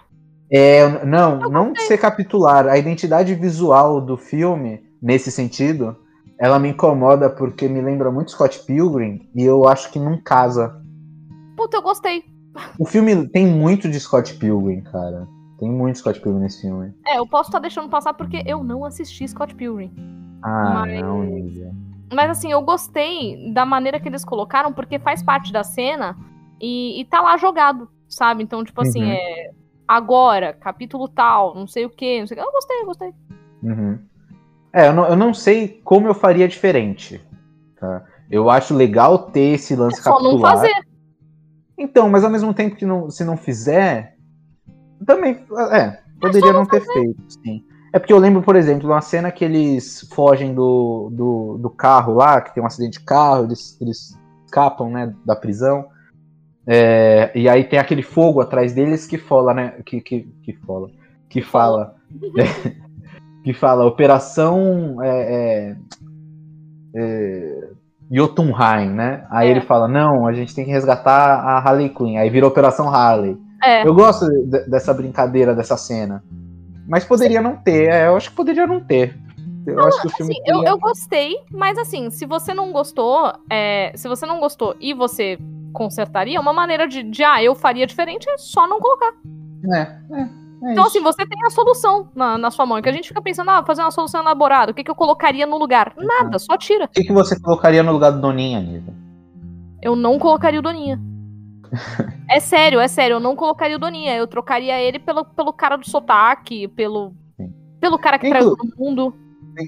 É, 0.50 0.82
eu- 0.82 1.06
não, 1.06 1.38
não 1.48 1.72
de 1.72 1.80
ser 1.82 1.96
capitular. 1.98 2.66
A 2.68 2.76
identidade 2.76 3.34
visual 3.34 4.00
do 4.00 4.16
filme, 4.18 4.82
nesse 5.00 5.30
sentido, 5.30 5.96
ela 6.38 6.58
me 6.58 6.68
incomoda 6.68 7.30
porque 7.30 7.68
me 7.68 7.80
lembra 7.80 8.10
muito 8.10 8.32
Scott 8.32 8.58
Pilgrim 8.66 9.30
e 9.34 9.42
eu 9.44 9.66
acho 9.66 9.90
que 9.90 9.98
não 9.98 10.20
casa. 10.22 10.78
Puta, 11.56 11.76
eu 11.78 11.82
gostei. 11.82 12.24
O 12.78 12.84
filme 12.84 13.28
tem 13.28 13.46
muito 13.46 13.88
de 13.88 13.98
Scott 13.98 14.34
Pilgrim, 14.34 14.82
cara. 14.82 15.26
Tem 15.58 15.70
muito 15.70 15.98
Scott 15.98 16.20
Pilgrim 16.20 16.42
nesse 16.42 16.62
filme. 16.62 16.92
É, 17.06 17.18
eu 17.18 17.26
posso 17.26 17.48
estar 17.48 17.58
deixando 17.60 17.88
passar 17.88 18.14
porque 18.14 18.42
eu 18.46 18.62
não 18.64 18.84
assisti 18.84 19.26
Scott 19.28 19.54
Pilgrim. 19.54 19.92
Ah, 20.42 20.72
Mas- 20.86 21.00
não, 21.00 21.22
Nívia. 21.22 21.72
Mas 22.12 22.30
assim, 22.30 22.52
eu 22.52 22.60
gostei 22.60 23.52
da 23.54 23.64
maneira 23.64 23.98
que 23.98 24.08
eles 24.08 24.24
colocaram, 24.24 24.72
porque 24.72 24.98
faz 24.98 25.22
parte 25.22 25.50
da 25.52 25.64
cena 25.64 26.14
e, 26.60 27.00
e 27.00 27.04
tá 27.06 27.22
lá 27.22 27.36
jogado, 27.38 27.88
sabe? 28.08 28.42
Então, 28.42 28.62
tipo 28.64 28.82
assim, 28.82 29.02
Uhum. 29.02 29.10
é. 29.12 29.50
Agora, 29.88 30.52
capítulo 30.52 31.08
tal, 31.08 31.54
não 31.54 31.66
sei 31.66 31.84
o 31.86 31.90
que, 31.90 32.20
não 32.20 32.26
sei 32.26 32.36
o 32.36 32.40
que. 32.40 32.46
Eu 32.46 32.52
gostei, 32.52 32.80
eu 32.80 32.86
gostei. 32.86 33.14
Uhum. 33.62 33.98
É, 34.72 34.88
eu 34.88 34.92
não, 34.92 35.06
eu 35.06 35.16
não 35.16 35.32
sei 35.34 35.68
como 35.84 36.06
eu 36.06 36.14
faria 36.14 36.48
diferente. 36.48 37.20
Tá? 37.80 38.04
Eu 38.30 38.48
acho 38.50 38.74
legal 38.74 39.18
ter 39.30 39.54
esse 39.54 39.74
lance 39.76 40.00
É 40.00 40.02
só 40.02 40.10
não 40.20 40.40
capitular. 40.40 40.52
fazer. 40.56 40.72
Então, 41.82 42.08
mas 42.08 42.22
ao 42.22 42.30
mesmo 42.30 42.54
tempo 42.54 42.76
que 42.76 42.86
não, 42.86 43.10
se 43.10 43.24
não 43.24 43.36
fizer, 43.36 44.16
também, 45.04 45.44
é, 45.72 45.98
poderia 46.20 46.52
não 46.52 46.64
ter 46.64 46.80
feito, 46.80 47.20
sim. 47.28 47.64
É 47.92 47.98
porque 47.98 48.12
eu 48.12 48.18
lembro, 48.18 48.40
por 48.40 48.54
exemplo, 48.54 48.88
uma 48.88 49.00
cena 49.00 49.32
que 49.32 49.44
eles 49.44 50.08
fogem 50.14 50.54
do, 50.54 51.10
do, 51.12 51.58
do 51.58 51.68
carro 51.68 52.14
lá, 52.14 52.40
que 52.40 52.54
tem 52.54 52.62
um 52.62 52.66
acidente 52.66 53.00
de 53.00 53.04
carro, 53.04 53.44
eles, 53.44 53.76
eles 53.80 54.16
escapam, 54.46 54.90
né, 54.90 55.12
da 55.26 55.34
prisão. 55.34 55.88
É, 56.64 57.32
e 57.34 57.48
aí 57.48 57.64
tem 57.64 57.80
aquele 57.80 58.02
fogo 58.02 58.40
atrás 58.40 58.72
deles 58.72 59.04
que 59.04 59.18
fala, 59.18 59.52
né, 59.52 59.74
que, 59.84 60.00
que, 60.00 60.22
que 60.44 60.52
fala, 60.64 60.88
que 61.28 61.42
fala, 61.42 61.96
que 63.42 63.52
fala, 63.52 63.84
operação 63.84 65.02
é, 65.02 65.08
é, 65.34 65.76
é, 66.94 67.68
Jotunheim, 68.12 68.90
né? 68.90 69.24
Aí 69.30 69.48
É. 69.48 69.50
ele 69.50 69.62
fala, 69.62 69.88
não, 69.88 70.26
a 70.26 70.32
gente 70.32 70.54
tem 70.54 70.64
que 70.64 70.70
resgatar 70.70 71.34
a 71.40 71.58
Harley 71.58 71.88
Quinn. 71.88 72.18
Aí 72.18 72.28
vira 72.28 72.46
Operação 72.46 72.88
Harley. 72.94 73.36
É. 73.64 73.86
Eu 73.86 73.94
gosto 73.94 74.26
de- 74.28 74.68
dessa 74.68 74.92
brincadeira, 74.92 75.54
dessa 75.54 75.76
cena. 75.76 76.22
Mas 76.86 77.04
poderia 77.04 77.40
não 77.40 77.56
ter, 77.56 77.88
é, 77.90 78.08
eu 78.08 78.16
acho 78.16 78.30
que 78.30 78.36
poderia 78.36 78.66
não 78.66 78.80
ter. 78.80 79.16
Eu 79.66 79.78
acho 79.86 80.00
que 80.02 80.08
o 80.08 80.10
filme 80.10 80.32
Assim, 80.32 80.42
eu, 80.44 80.64
eu 80.64 80.78
gostei, 80.78 81.36
mas 81.50 81.78
assim, 81.78 82.10
se 82.10 82.26
você 82.26 82.52
não 82.52 82.72
gostou, 82.72 83.32
é, 83.48 83.92
se 83.94 84.08
você 84.08 84.26
não 84.26 84.40
gostou 84.40 84.74
e 84.80 84.92
você 84.92 85.38
consertaria, 85.72 86.40
uma 86.40 86.52
maneira 86.52 86.86
de, 86.88 87.02
de, 87.04 87.22
ah, 87.22 87.42
eu 87.42 87.54
faria 87.54 87.86
diferente 87.86 88.28
é 88.28 88.36
só 88.36 88.66
não 88.68 88.80
colocar. 88.80 89.12
É, 89.72 89.80
é, 89.80 90.28
é 90.62 90.72
Então, 90.72 90.84
assim, 90.86 91.02
você 91.02 91.26
tem 91.26 91.38
a 91.46 91.50
solução 91.50 92.08
na, 92.14 92.38
na 92.38 92.50
sua 92.50 92.64
mão. 92.66 92.78
É 92.78 92.82
que 92.82 92.88
a 92.88 92.92
gente 92.92 93.08
fica 93.08 93.20
pensando, 93.22 93.50
ah, 93.50 93.64
fazer 93.64 93.82
uma 93.82 93.90
solução 93.90 94.20
elaborada, 94.20 94.72
o 94.72 94.74
que, 94.74 94.84
que 94.84 94.90
eu 94.90 94.94
colocaria 94.94 95.46
no 95.46 95.58
lugar? 95.58 95.92
Nada, 95.96 96.38
só 96.38 96.56
tira. 96.56 96.84
O 96.84 96.88
que, 96.88 97.04
que 97.04 97.12
você 97.12 97.38
colocaria 97.40 97.82
no 97.82 97.92
lugar 97.92 98.10
do 98.12 98.20
Doninha, 98.20 98.60
Nívia? 98.60 98.94
Eu 99.80 99.96
não 99.96 100.18
colocaria 100.18 100.60
o 100.60 100.62
Doninha. 100.62 101.00
é 102.30 102.38
sério, 102.38 102.78
é 102.78 102.86
sério, 102.88 103.14
eu 103.14 103.20
não 103.20 103.34
colocaria 103.34 103.76
o 103.76 103.78
Doninha. 103.80 104.14
Eu 104.16 104.26
trocaria 104.26 104.80
ele 104.80 104.98
pelo, 104.98 105.24
pelo 105.24 105.52
cara 105.52 105.76
do 105.76 105.88
sotaque, 105.88 106.68
pelo, 106.68 107.12
Sim. 107.36 107.52
pelo 107.80 107.98
cara 107.98 108.18
que 108.18 108.26
Inclu- 108.28 108.40
traz 108.54 108.56
todo 108.56 108.76
mundo. 108.78 109.14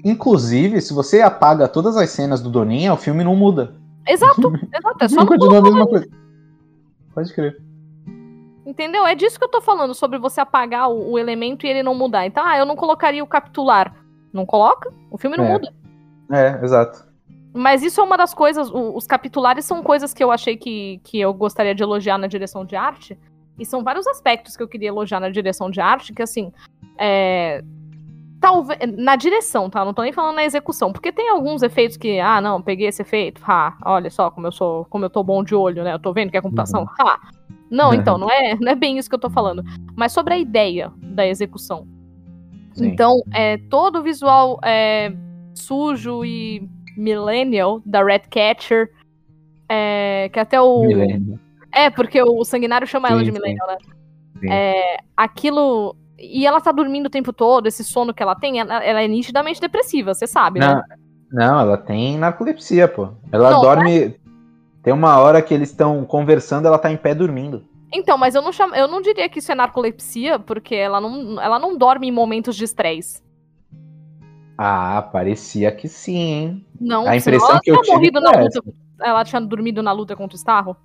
Inclusive, 0.03 0.81
se 0.81 0.93
você 0.93 1.21
apaga 1.21 1.67
todas 1.67 1.95
as 1.97 2.09
cenas 2.09 2.41
do 2.41 2.49
Doninha, 2.49 2.93
o 2.93 2.97
filme 2.97 3.23
não 3.23 3.35
muda. 3.35 3.75
Exato, 4.07 4.53
exato. 4.73 4.97
É 5.03 5.07
só 5.07 5.15
Não 5.17 5.25
continua 5.25 5.59
a 5.59 5.61
mesma 5.61 5.87
coisa. 5.87 6.07
Pode 7.13 7.33
crer. 7.33 7.57
Entendeu? 8.75 9.07
É 9.07 9.15
disso 9.15 9.39
que 9.39 9.45
eu 9.45 9.49
tô 9.49 9.61
falando, 9.61 9.93
sobre 9.95 10.19
você 10.19 10.41
apagar 10.41 10.89
o, 10.91 11.11
o 11.13 11.17
elemento 11.17 11.65
e 11.65 11.69
ele 11.69 11.81
não 11.81 11.95
mudar. 11.95 12.25
Então, 12.25 12.43
ah, 12.45 12.57
eu 12.57 12.65
não 12.65 12.75
colocaria 12.75 13.23
o 13.23 13.27
capitular. 13.27 13.95
Não 14.33 14.45
coloca, 14.45 14.91
o 15.09 15.17
filme 15.17 15.37
não 15.37 15.45
É. 15.45 15.53
muda. 15.53 15.73
É, 16.29 16.59
exato. 16.61 17.05
Mas 17.53 17.81
isso 17.81 18.01
é 18.01 18.03
uma 18.03 18.17
das 18.17 18.33
coisas, 18.33 18.69
o- 18.69 18.93
os 18.97 19.07
capitulares 19.07 19.63
são 19.63 19.81
coisas 19.81 20.13
que 20.13 20.21
eu 20.21 20.29
achei 20.29 20.57
que, 20.57 20.99
que 21.05 21.17
eu 21.21 21.33
gostaria 21.33 21.73
de 21.73 21.81
elogiar 21.83 22.17
na 22.17 22.27
direção 22.27 22.65
de 22.65 22.75
arte. 22.75 23.17
E 23.57 23.65
são 23.65 23.81
vários 23.81 24.05
aspectos 24.07 24.57
que 24.57 24.61
eu 24.63 24.67
queria 24.67 24.89
elogiar 24.89 25.21
na 25.21 25.29
direção 25.29 25.71
de 25.71 25.79
arte, 25.79 26.13
que 26.13 26.21
assim, 26.21 26.51
é. 26.97 27.63
Talvez. 28.41 28.77
Na 28.97 29.15
direção, 29.15 29.69
tá? 29.69 29.85
Não 29.85 29.93
tô 29.93 30.01
nem 30.01 30.11
falando 30.11 30.35
na 30.35 30.43
execução. 30.43 30.91
Porque 30.91 31.13
tem 31.13 31.29
alguns 31.29 31.63
efeitos 31.63 31.95
que, 31.95 32.19
ah, 32.19 32.41
não, 32.41 32.61
peguei 32.61 32.87
esse 32.87 33.01
efeito. 33.01 33.41
Ah, 33.47 33.77
olha 33.85 34.09
só 34.11 34.29
como 34.29 34.45
eu 34.47 34.51
sou, 34.51 34.83
como 34.89 35.05
eu 35.05 35.09
tô 35.09 35.23
bom 35.23 35.41
de 35.41 35.55
olho, 35.55 35.81
né? 35.83 35.93
Eu 35.93 35.99
tô 35.99 36.11
vendo 36.11 36.29
que 36.31 36.37
é 36.37 36.41
computação. 36.41 36.85
Ah. 36.99 37.17
Não, 37.75 37.93
então, 37.93 38.17
não 38.17 38.31
é, 38.31 38.55
não 38.55 38.71
é 38.71 38.75
bem 38.75 38.97
isso 38.97 39.09
que 39.09 39.15
eu 39.15 39.19
tô 39.19 39.29
falando. 39.29 39.61
Mas 39.95 40.13
sobre 40.13 40.33
a 40.33 40.37
ideia 40.37 40.93
da 40.97 41.27
execução. 41.27 41.85
Sim. 42.73 42.87
Então, 42.87 43.21
é, 43.33 43.57
todo 43.69 43.99
o 43.99 44.01
visual 44.01 44.59
é, 44.63 45.13
sujo 45.53 46.23
e 46.23 46.67
millennial 46.97 47.81
da 47.85 48.01
Ratcatcher, 48.01 48.89
é, 49.67 50.29
que 50.31 50.39
até 50.39 50.59
o... 50.61 50.83
Lembro. 50.83 51.37
É, 51.73 51.89
porque 51.89 52.21
o 52.21 52.45
Sanguinário 52.45 52.87
chama 52.87 53.09
ela 53.09 53.19
Sim, 53.19 53.25
de 53.25 53.31
sim. 53.31 53.37
millennial, 53.37 53.67
né? 53.67 53.77
Sim. 54.39 54.49
É, 54.49 54.97
aquilo... 55.17 55.95
E 56.17 56.47
ela 56.47 56.61
tá 56.61 56.71
dormindo 56.71 57.07
o 57.07 57.09
tempo 57.09 57.33
todo, 57.33 57.67
esse 57.67 57.83
sono 57.83 58.13
que 58.13 58.23
ela 58.23 58.35
tem, 58.35 58.61
ela, 58.61 58.81
ela 58.81 59.01
é 59.01 59.07
nitidamente 59.07 59.59
depressiva, 59.59 60.13
você 60.13 60.25
sabe, 60.25 60.61
Não, 60.61 60.75
né? 60.75 60.83
não, 61.29 61.59
ela 61.59 61.77
tem 61.77 62.17
narcolepsia, 62.17 62.87
pô. 62.87 63.09
Ela 63.33 63.51
Não, 63.51 63.61
dorme. 63.61 64.15
Tem 64.85 64.93
uma 64.93 65.17
hora 65.17 65.41
que 65.41 65.51
eles 65.51 65.71
estão 65.71 66.05
conversando, 66.05 66.67
ela 66.67 66.77
tá 66.77 66.91
em 66.91 66.95
pé 66.95 67.15
dormindo. 67.15 67.65
Então, 67.91 68.19
mas 68.19 68.35
eu 68.35 68.41
não, 68.43 68.51
chamo, 68.51 68.75
eu 68.75 68.87
não 68.87 69.01
diria 69.01 69.27
que 69.27 69.39
isso 69.39 69.51
é 69.51 69.55
narcolepsia, 69.55 70.37
porque 70.37 70.75
ela 70.75 71.01
não, 71.01 71.41
ela 71.41 71.57
não 71.57 71.75
dorme 71.75 72.07
em 72.07 72.11
momentos 72.11 72.55
de 72.55 72.65
estresse. 72.65 73.23
Ah, 74.55 75.01
parecia 75.11 75.71
que 75.71 75.87
sim, 75.87 76.15
hein? 76.17 76.65
Não, 76.79 77.07
A 77.07 77.17
impressão 77.17 77.49
ela 77.49 77.59
que 77.61 77.71
eu 77.71 77.81
tinha 77.81 77.95
morrido 77.95 78.21
na 78.21 78.31
luta. 78.31 78.61
Ela 79.01 79.25
tinha 79.25 79.41
dormido 79.41 79.81
na 79.81 79.91
luta 79.91 80.15
contra 80.15 80.35
o 80.35 80.37
Starro? 80.37 80.77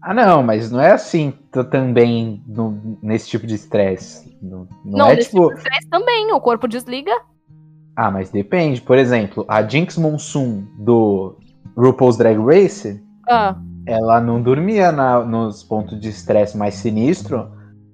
Ah, 0.00 0.14
não, 0.14 0.42
mas 0.42 0.70
não 0.70 0.80
é 0.80 0.92
assim 0.92 1.32
também 1.70 2.42
no- 2.46 2.98
nesse 3.02 3.28
tipo 3.28 3.46
de 3.46 3.54
estresse. 3.54 4.36
Não, 4.40 4.66
não, 4.84 4.98
Não, 5.00 5.06
é 5.10 5.16
nesse 5.16 5.30
tipo. 5.30 5.52
Estresse 5.52 5.88
também, 5.90 6.32
o 6.32 6.40
corpo 6.40 6.66
desliga. 6.66 7.12
Ah, 7.94 8.10
mas 8.10 8.30
depende. 8.30 8.80
Por 8.80 8.96
exemplo, 8.96 9.44
a 9.48 9.62
Jinx 9.62 9.98
Monsoon 9.98 10.64
do 10.78 11.36
RuPaul's 11.76 12.16
Drag 12.16 12.38
Race, 12.38 13.04
Ah, 13.28 13.56
ela 13.86 14.20
não 14.20 14.40
dormia 14.42 14.90
na- 14.92 15.24
nos 15.24 15.62
pontos 15.62 16.00
de 16.00 16.08
estresse 16.08 16.56
mais 16.56 16.74
sinistro, 16.74 17.48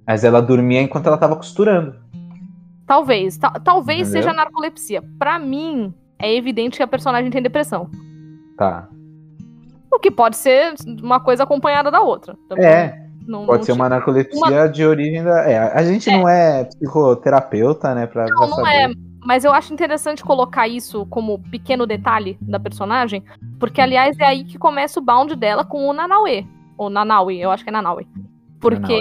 mas 0.07 0.23
ela 0.23 0.41
dormia 0.41 0.81
enquanto 0.81 1.07
ela 1.07 1.17
tava 1.17 1.35
costurando. 1.35 1.95
talvez. 2.87 3.37
ta- 3.37 3.49
talvez 3.63 4.01
Entendeu? 4.09 4.21
seja 4.23 4.33
narcolepsia. 4.35 5.03
Pra 5.17 5.39
mim, 5.39 5.93
é 6.19 6.33
evidente 6.35 6.77
que 6.77 6.83
a 6.83 6.87
personagem 6.87 7.31
tem 7.31 7.41
depressão. 7.41 7.89
Tá. 8.57 8.87
O 9.91 9.99
que 9.99 10.11
pode 10.11 10.35
ser 10.37 10.73
uma 11.01 11.19
coisa 11.19 11.43
acompanhada 11.43 11.89
da 11.89 12.01
outra. 12.01 12.35
Também 12.47 12.65
É, 12.65 13.07
não- 13.27 13.45
pode 13.45 13.59
não 13.59 13.65
ser 13.65 13.71
uma 13.71 13.89
narcolepsia 13.89 14.67
de 14.69 14.85
origem 14.85 15.23
da. 15.23 15.49
É, 15.49 15.57
a 15.57 15.83
gente 15.83 16.11
não 16.11 16.27
é 16.29 16.65
psicoterapeuta, 16.65 17.95
né? 17.95 18.05
Pra, 18.05 18.25
Não, 18.27 18.37
pra 18.37 18.47
não 18.47 18.55
saber. 18.57 18.69
é. 18.69 18.87
Mas 19.25 19.43
eu 19.43 19.51
acho 19.51 19.73
interessante 19.73 20.23
colocar 20.23 20.67
isso 20.67 21.05
como 21.07 21.39
pequeno 21.39 21.87
detalhe 21.87 22.37
da 22.39 22.59
personagem, 22.59 23.23
porque, 23.59 23.81
aliás, 23.81 24.17
é 24.19 24.25
aí 24.25 24.43
que 24.43 24.57
começa 24.57 24.99
o 24.99 25.03
bound 25.03 25.35
dela 25.35 25.65
com 25.65 25.87
o 25.87 25.93
Nanaue. 25.93 26.47
Ou 26.77 26.91
Nanaue, 26.91 27.41
eu 27.41 27.49
acho 27.49 27.63
que 27.63 27.69
é 27.69 27.73
Nanaue. 27.73 28.07
Porque 28.59 28.93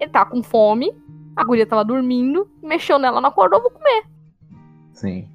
ele 0.00 0.10
tá 0.10 0.24
com 0.24 0.42
fome, 0.42 0.90
a 1.36 1.44
guria 1.44 1.66
tava 1.66 1.84
dormindo, 1.84 2.50
mexeu 2.62 2.98
nela, 2.98 3.20
não 3.20 3.28
acordou, 3.28 3.60
vou 3.60 3.70
comer. 3.70 4.04
Sim. 4.94 5.28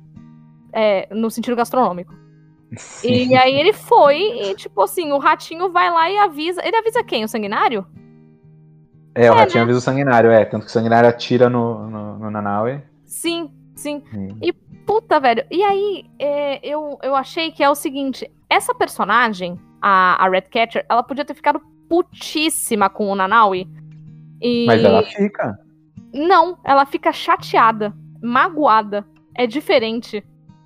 É, 0.73 1.07
no 1.13 1.29
sentido 1.29 1.55
gastronômico. 1.55 2.13
E 3.03 3.35
aí 3.35 3.53
ele 3.53 3.73
foi 3.73 4.17
e, 4.17 4.55
tipo 4.55 4.81
assim, 4.81 5.11
o 5.11 5.19
ratinho 5.19 5.71
vai 5.71 5.91
lá 5.91 6.09
e 6.09 6.17
avisa. 6.17 6.65
Ele 6.65 6.75
avisa 6.75 7.03
quem? 7.03 7.23
O 7.23 7.27
sanguinário? 7.27 7.85
É, 9.13 9.29
o 9.29 9.33
É, 9.33 9.37
ratinho 9.37 9.63
avisa 9.63 9.77
o 9.77 9.81
sanguinário, 9.81 10.31
é. 10.31 10.45
Tanto 10.45 10.63
que 10.63 10.69
o 10.69 10.73
sanguinário 10.73 11.07
atira 11.07 11.49
no, 11.49 11.87
no, 11.87 12.17
no 12.17 12.31
Nanaue. 12.31 12.81
Sim, 13.05 13.51
sim. 13.81 14.03
Sim. 14.11 14.53
Puta, 14.85 15.19
velho. 15.19 15.45
E 15.49 15.63
aí, 15.63 16.05
é, 16.19 16.65
eu, 16.67 16.99
eu 17.01 17.15
achei 17.15 17.51
que 17.51 17.63
é 17.63 17.69
o 17.69 17.75
seguinte: 17.75 18.29
essa 18.49 18.73
personagem, 18.73 19.59
a, 19.81 20.23
a 20.23 20.29
Redcatcher, 20.29 20.85
ela 20.89 21.03
podia 21.03 21.25
ter 21.25 21.33
ficado 21.33 21.61
putíssima 21.87 22.89
com 22.89 23.09
o 23.09 23.15
Nanaui. 23.15 23.67
E... 24.41 24.65
Mas 24.65 24.83
ela 24.83 25.03
fica. 25.03 25.57
Não, 26.13 26.57
ela 26.63 26.85
fica 26.85 27.11
chateada, 27.13 27.93
magoada. 28.21 29.05
É 29.35 29.47
diferente. 29.47 30.23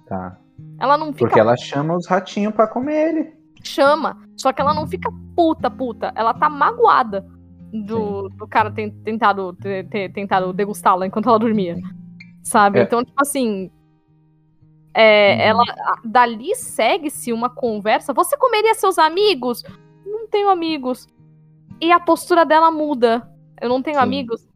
Tá. 0.07 0.37
Ela 0.79 0.97
não 0.97 1.13
fica 1.13 1.25
Porque 1.25 1.39
ela 1.39 1.55
chama 1.55 1.95
os 1.95 2.07
ratinhos 2.07 2.53
pra 2.53 2.67
comer 2.67 3.09
ele. 3.09 3.33
chama, 3.63 4.17
só 4.37 4.51
que 4.51 4.61
ela 4.61 4.73
não 4.73 4.87
fica 4.87 5.09
puta, 5.35 5.69
puta. 5.69 6.11
Ela 6.15 6.33
tá 6.33 6.49
magoada 6.49 7.25
do, 7.71 8.29
do 8.29 8.47
cara 8.47 8.71
ter 8.71 8.91
tentado, 9.03 9.53
ter, 9.53 9.87
ter 9.89 10.11
tentado 10.11 10.53
degustá-la 10.53 11.05
enquanto 11.05 11.29
ela 11.29 11.39
dormia. 11.39 11.75
Sabe? 12.45 12.80
É. 12.80 12.84
Então, 12.84 13.03
tipo 13.03 13.22
assim. 13.22 13.69
É, 14.93 15.34
Uhum. 15.35 15.41
ela 15.41 15.63
dali 16.05 16.55
segue-se 16.55 17.34
uma 17.34 17.49
conversa. 17.49 18.13
Você 18.13 18.38
comeria 18.38 18.73
seus 18.76 18.97
amigos? 18.97 19.61
Não 20.05 20.26
tenho 20.30 20.47
amigos. 20.49 21.05
E 21.81 21.91
a 21.91 21.99
postura 21.99 22.45
dela 22.45 22.72
muda. 22.72 23.30
Eu 23.61 23.67
não 23.67 23.81
tenho 23.81 23.97
Sim. 23.97 24.03
amigos. 24.03 24.47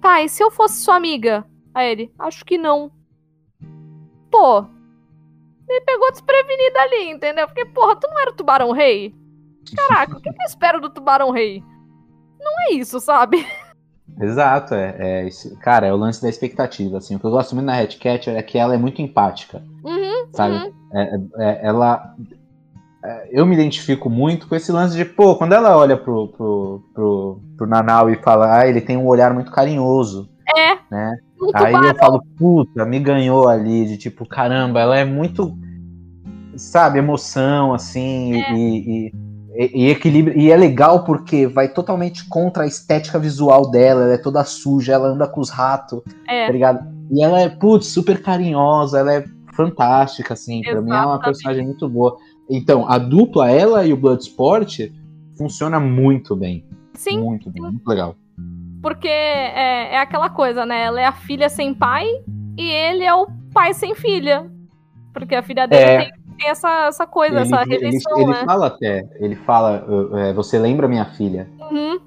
Tá, 0.00 0.22
e 0.22 0.28
se 0.28 0.40
eu 0.40 0.52
fosse 0.52 0.84
sua 0.84 0.94
amiga? 0.94 1.44
Aí 1.74 1.90
ele, 1.90 2.12
acho 2.18 2.44
que 2.44 2.56
não. 2.56 2.92
Pô, 4.30 4.62
me 4.62 5.80
pegou 5.84 6.12
desprevenida 6.12 6.80
ali, 6.82 7.10
entendeu? 7.10 7.46
Porque, 7.48 7.64
porra, 7.64 7.96
tu 7.96 8.06
não 8.08 8.20
era 8.20 8.30
o 8.30 8.34
tubarão 8.34 8.70
rei? 8.70 9.12
Caraca, 9.76 10.16
o 10.16 10.20
que, 10.20 10.32
que 10.32 10.42
eu 10.42 10.46
espero 10.46 10.80
do 10.80 10.90
tubarão 10.90 11.30
rei? 11.30 11.62
Não 12.38 12.52
é 12.68 12.72
isso, 12.74 13.00
sabe? 13.00 13.44
Exato, 14.20 14.74
é, 14.74 14.94
é 14.98 15.26
esse- 15.28 15.54
cara, 15.58 15.86
é 15.86 15.92
o 15.92 15.96
lance 15.96 16.20
da 16.22 16.28
expectativa, 16.28 16.98
assim, 16.98 17.14
o 17.16 17.18
que 17.20 17.24
eu 17.24 17.30
gosto 17.30 17.54
muito 17.54 17.66
na 17.66 17.74
Red 17.74 17.88
Cat 17.98 18.28
é 18.30 18.42
que 18.42 18.58
ela 18.58 18.74
é 18.74 18.78
muito 18.78 19.00
empática, 19.00 19.62
Uhum, 19.84 20.26
sabe? 20.32 20.54
uhum. 20.54 20.72
É- 20.92 21.20
é- 21.38 21.60
ela, 21.66 22.14
é, 23.04 23.28
eu 23.30 23.46
me 23.46 23.54
identifico 23.54 24.10
muito 24.10 24.48
com 24.48 24.56
esse 24.56 24.72
lance 24.72 24.96
de, 24.96 25.04
pô, 25.04 25.36
quando 25.36 25.52
ela 25.52 25.76
olha 25.76 25.96
pro, 25.96 26.28
pro, 26.28 26.82
pro, 26.94 27.40
pro 27.56 27.66
Nanau 27.66 28.10
e 28.10 28.16
fala, 28.16 28.58
ah, 28.58 28.66
ele 28.66 28.80
tem 28.80 28.96
um 28.96 29.06
olhar 29.06 29.32
muito 29.32 29.50
carinhoso, 29.52 30.28
É. 30.56 30.74
né? 30.90 31.16
Um 31.40 31.50
Aí 31.54 31.66
tubarão. 31.72 31.88
eu 31.88 31.94
falo, 31.94 32.22
puta, 32.36 32.84
me 32.84 32.98
ganhou 32.98 33.48
ali, 33.48 33.86
de 33.86 33.96
tipo, 33.96 34.26
caramba, 34.26 34.80
ela 34.80 34.98
é 34.98 35.04
muito, 35.04 35.56
sabe, 36.56 36.98
emoção, 36.98 37.72
assim, 37.72 38.34
É. 38.42 38.52
e, 38.52 39.06
e, 39.08 39.12
e, 39.58 39.86
e 39.86 39.90
equilíbrio. 39.90 40.38
E 40.38 40.50
é 40.52 40.56
legal 40.56 41.04
porque 41.04 41.46
vai 41.46 41.68
totalmente 41.68 42.26
contra 42.28 42.62
a 42.62 42.66
estética 42.66 43.18
visual 43.18 43.70
dela, 43.70 44.04
ela 44.04 44.14
é 44.14 44.18
toda 44.18 44.44
suja, 44.44 44.92
ela 44.94 45.08
anda 45.08 45.26
com 45.26 45.40
os 45.40 45.50
ratos, 45.50 46.00
tá 46.04 46.32
É, 46.32 46.50
ligado? 46.52 46.86
E 47.10 47.22
ela 47.22 47.40
é, 47.40 47.48
putz, 47.48 47.88
super 47.88 48.22
carinhosa, 48.22 49.00
ela 49.00 49.12
é 49.14 49.24
fantástica, 49.54 50.34
assim, 50.34 50.62
pra 50.62 50.80
mim 50.80 50.90
é 50.90 50.94
uma 50.94 51.00
Exatamente. 51.00 51.24
personagem 51.24 51.64
muito 51.64 51.88
boa. 51.88 52.16
Então, 52.48 52.88
a 52.88 52.96
dupla, 52.96 53.50
ela 53.50 53.84
e 53.84 53.92
o 53.92 53.96
Bloodsport, 53.96 54.78
funciona 55.36 55.80
muito 55.80 56.36
bem. 56.36 56.64
sim, 56.94 57.18
Muito 57.20 57.50
bem, 57.50 57.62
muito 57.62 57.86
legal. 57.86 58.14
porque 58.80 59.08
é, 59.08 59.94
é 59.94 59.98
aquela 59.98 60.30
coisa, 60.30 60.64
né? 60.64 60.82
Ela 60.84 61.00
é 61.00 61.04
a 61.04 61.12
filha 61.12 61.48
sem 61.48 61.74
pai 61.74 62.06
e 62.56 62.70
ele 62.70 63.04
é 63.04 63.12
o 63.14 63.26
pai 63.52 63.74
sem 63.74 63.94
filha. 63.94 64.48
Porque 65.12 65.34
a 65.34 65.42
filha 65.42 65.66
dele 65.66 65.82
É. 65.82 65.98
tem, 65.98 66.10
tem 66.38 66.48
essa, 66.48 66.86
essa 66.86 67.06
coisa, 67.06 67.40
essa 67.40 67.62
ele, 67.62 67.74
ele, 67.74 67.84
rejeição, 67.86 68.18
ele 68.18 68.30
né? 68.30 68.44
fala 68.44 68.66
até, 68.68 69.08
ele 69.20 69.36
fala, 69.36 69.84
é, 70.14 70.32
você 70.32 70.58
lembra 70.58 70.88
minha 70.88 71.04
filha? 71.04 71.50
Uhum. 71.70 71.98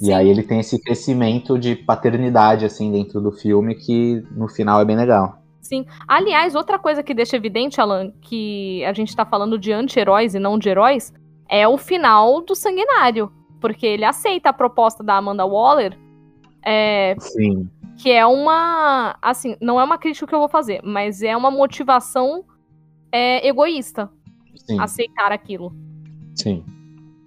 E 0.00 0.06
Sim. 0.06 0.12
aí 0.14 0.28
ele 0.28 0.42
tem 0.42 0.60
esse 0.60 0.80
crescimento 0.82 1.58
de 1.58 1.76
paternidade, 1.76 2.64
assim, 2.64 2.90
dentro 2.90 3.20
do 3.20 3.32
filme, 3.32 3.74
que 3.74 4.24
no 4.32 4.48
final 4.48 4.80
é 4.80 4.84
bem 4.84 4.96
legal. 4.96 5.38
Sim. 5.60 5.86
Aliás, 6.08 6.54
outra 6.54 6.78
coisa 6.78 7.02
que 7.02 7.14
deixa 7.14 7.36
evidente, 7.36 7.80
Alan, 7.80 8.12
que 8.20 8.84
a 8.84 8.92
gente 8.92 9.14
tá 9.14 9.24
falando 9.24 9.58
de 9.58 9.72
anti-heróis 9.72 10.34
e 10.34 10.40
não 10.40 10.58
de 10.58 10.68
heróis, 10.68 11.12
é 11.48 11.68
o 11.68 11.78
final 11.78 12.40
do 12.40 12.54
Sanguinário. 12.54 13.30
Porque 13.60 13.86
ele 13.86 14.04
aceita 14.04 14.48
a 14.48 14.52
proposta 14.52 15.04
da 15.04 15.16
Amanda 15.16 15.46
Waller, 15.46 15.96
é, 16.64 17.14
Sim. 17.20 17.68
que 17.96 18.10
é 18.10 18.26
uma. 18.26 19.16
Assim, 19.22 19.56
não 19.60 19.80
é 19.80 19.84
uma 19.84 19.98
crítica 19.98 20.26
que 20.26 20.34
eu 20.34 20.40
vou 20.40 20.48
fazer, 20.48 20.80
mas 20.82 21.22
é 21.22 21.36
uma 21.36 21.50
motivação 21.50 22.44
é, 23.12 23.46
egoísta 23.46 24.10
Sim, 24.66 24.80
aceitar 24.80 25.30
aquilo. 25.32 25.72
sim. 26.34 26.64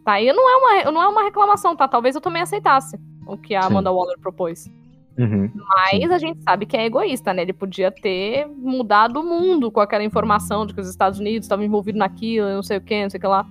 Tá? 0.03 0.21
E 0.21 0.31
não 0.31 0.47
é, 0.47 0.55
uma, 0.85 0.91
não 0.91 1.01
é 1.01 1.07
uma 1.07 1.23
reclamação, 1.23 1.75
tá? 1.75 1.87
Talvez 1.87 2.13
eu 2.13 2.21
também 2.21 2.41
aceitasse 2.41 2.95
o 3.25 3.35
que 3.35 3.55
a 3.55 3.63
Sim. 3.63 3.67
Amanda 3.69 3.91
Waller 3.91 4.19
propôs. 4.19 4.69
Uhum, 5.17 5.49
Mas 5.55 5.91
sim. 5.91 6.05
a 6.13 6.17
gente 6.19 6.43
sabe 6.43 6.65
que 6.67 6.77
é 6.77 6.85
egoísta, 6.85 7.33
né? 7.33 7.41
Ele 7.41 7.53
podia 7.53 7.89
ter 7.89 8.45
mudado 8.47 9.19
o 9.21 9.23
mundo 9.23 9.71
com 9.71 9.79
aquela 9.79 10.03
informação 10.03 10.65
de 10.65 10.73
que 10.75 10.81
os 10.81 10.87
Estados 10.89 11.19
Unidos 11.19 11.45
estavam 11.45 11.65
envolvidos 11.65 11.97
naquilo, 11.97 12.49
não 12.49 12.61
sei 12.61 12.77
o 12.77 12.81
que, 12.81 13.01
não 13.01 13.09
sei 13.09 13.17
o 13.17 13.21
que 13.21 13.27
lá. 13.27 13.47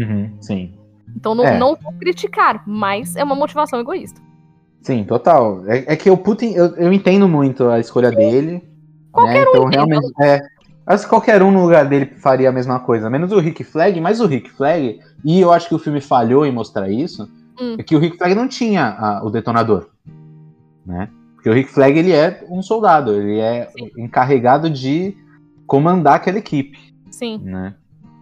Uhum, 0.00 0.30
sim. 0.40 0.72
Então 1.14 1.34
não, 1.34 1.44
É. 1.44 1.58
não 1.58 1.76
vou 1.76 1.92
criticar, 1.94 2.62
mas 2.66 3.14
é 3.16 3.22
uma 3.24 3.34
motivação 3.34 3.78
egoísta. 3.80 4.22
Sim, 4.80 5.04
total. 5.04 5.66
É, 5.66 5.92
é 5.92 5.96
que 5.96 6.08
o 6.10 6.16
Putin, 6.16 6.52
eu, 6.54 6.74
eu 6.76 6.92
entendo 6.92 7.28
muito 7.28 7.68
a 7.68 7.78
escolha 7.78 8.10
dele. 8.10 8.62
Qualquer 9.12 9.34
né? 9.34 9.46
um 9.46 9.48
então, 9.50 9.62
entende. 9.68 9.76
realmente, 9.76 10.12
é, 10.22 10.40
acho 10.86 11.04
que 11.04 11.10
qualquer 11.10 11.42
um 11.42 11.50
no 11.50 11.62
lugar 11.62 11.86
dele 11.88 12.06
faria 12.20 12.48
a 12.48 12.52
mesma 12.52 12.80
coisa, 12.80 13.08
menos 13.10 13.32
o 13.32 13.38
Rick 13.38 13.62
Flag, 13.64 14.00
mas 14.00 14.20
o 14.20 14.26
Rick 14.26 14.50
Flag, 14.50 14.98
e 15.24 15.40
eu 15.40 15.52
acho 15.52 15.68
que 15.68 15.74
o 15.74 15.78
filme 15.78 16.00
falhou 16.00 16.44
em 16.46 16.52
mostrar 16.52 16.90
isso, 16.90 17.28
Hum. 17.60 17.76
é 17.78 17.82
que 17.82 17.94
o 17.94 17.98
Rick 17.98 18.16
Flag 18.16 18.34
não 18.34 18.48
tinha 18.48 18.84
a- 18.98 19.22
o 19.24 19.30
detonador, 19.30 19.88
né? 20.86 21.08
Porque 21.34 21.48
o 21.48 21.52
Rick 21.54 21.70
Flag, 21.70 21.98
ele 21.98 22.12
é 22.12 22.44
um 22.50 22.62
soldado, 22.62 23.12
ele 23.14 23.38
é 23.38 23.66
Sim. 23.70 23.90
encarregado 23.98 24.68
de 24.68 25.16
comandar 25.66 26.14
aquela 26.16 26.38
equipe, 26.38 26.78
Sim. 27.10 27.38
né? 27.42 27.74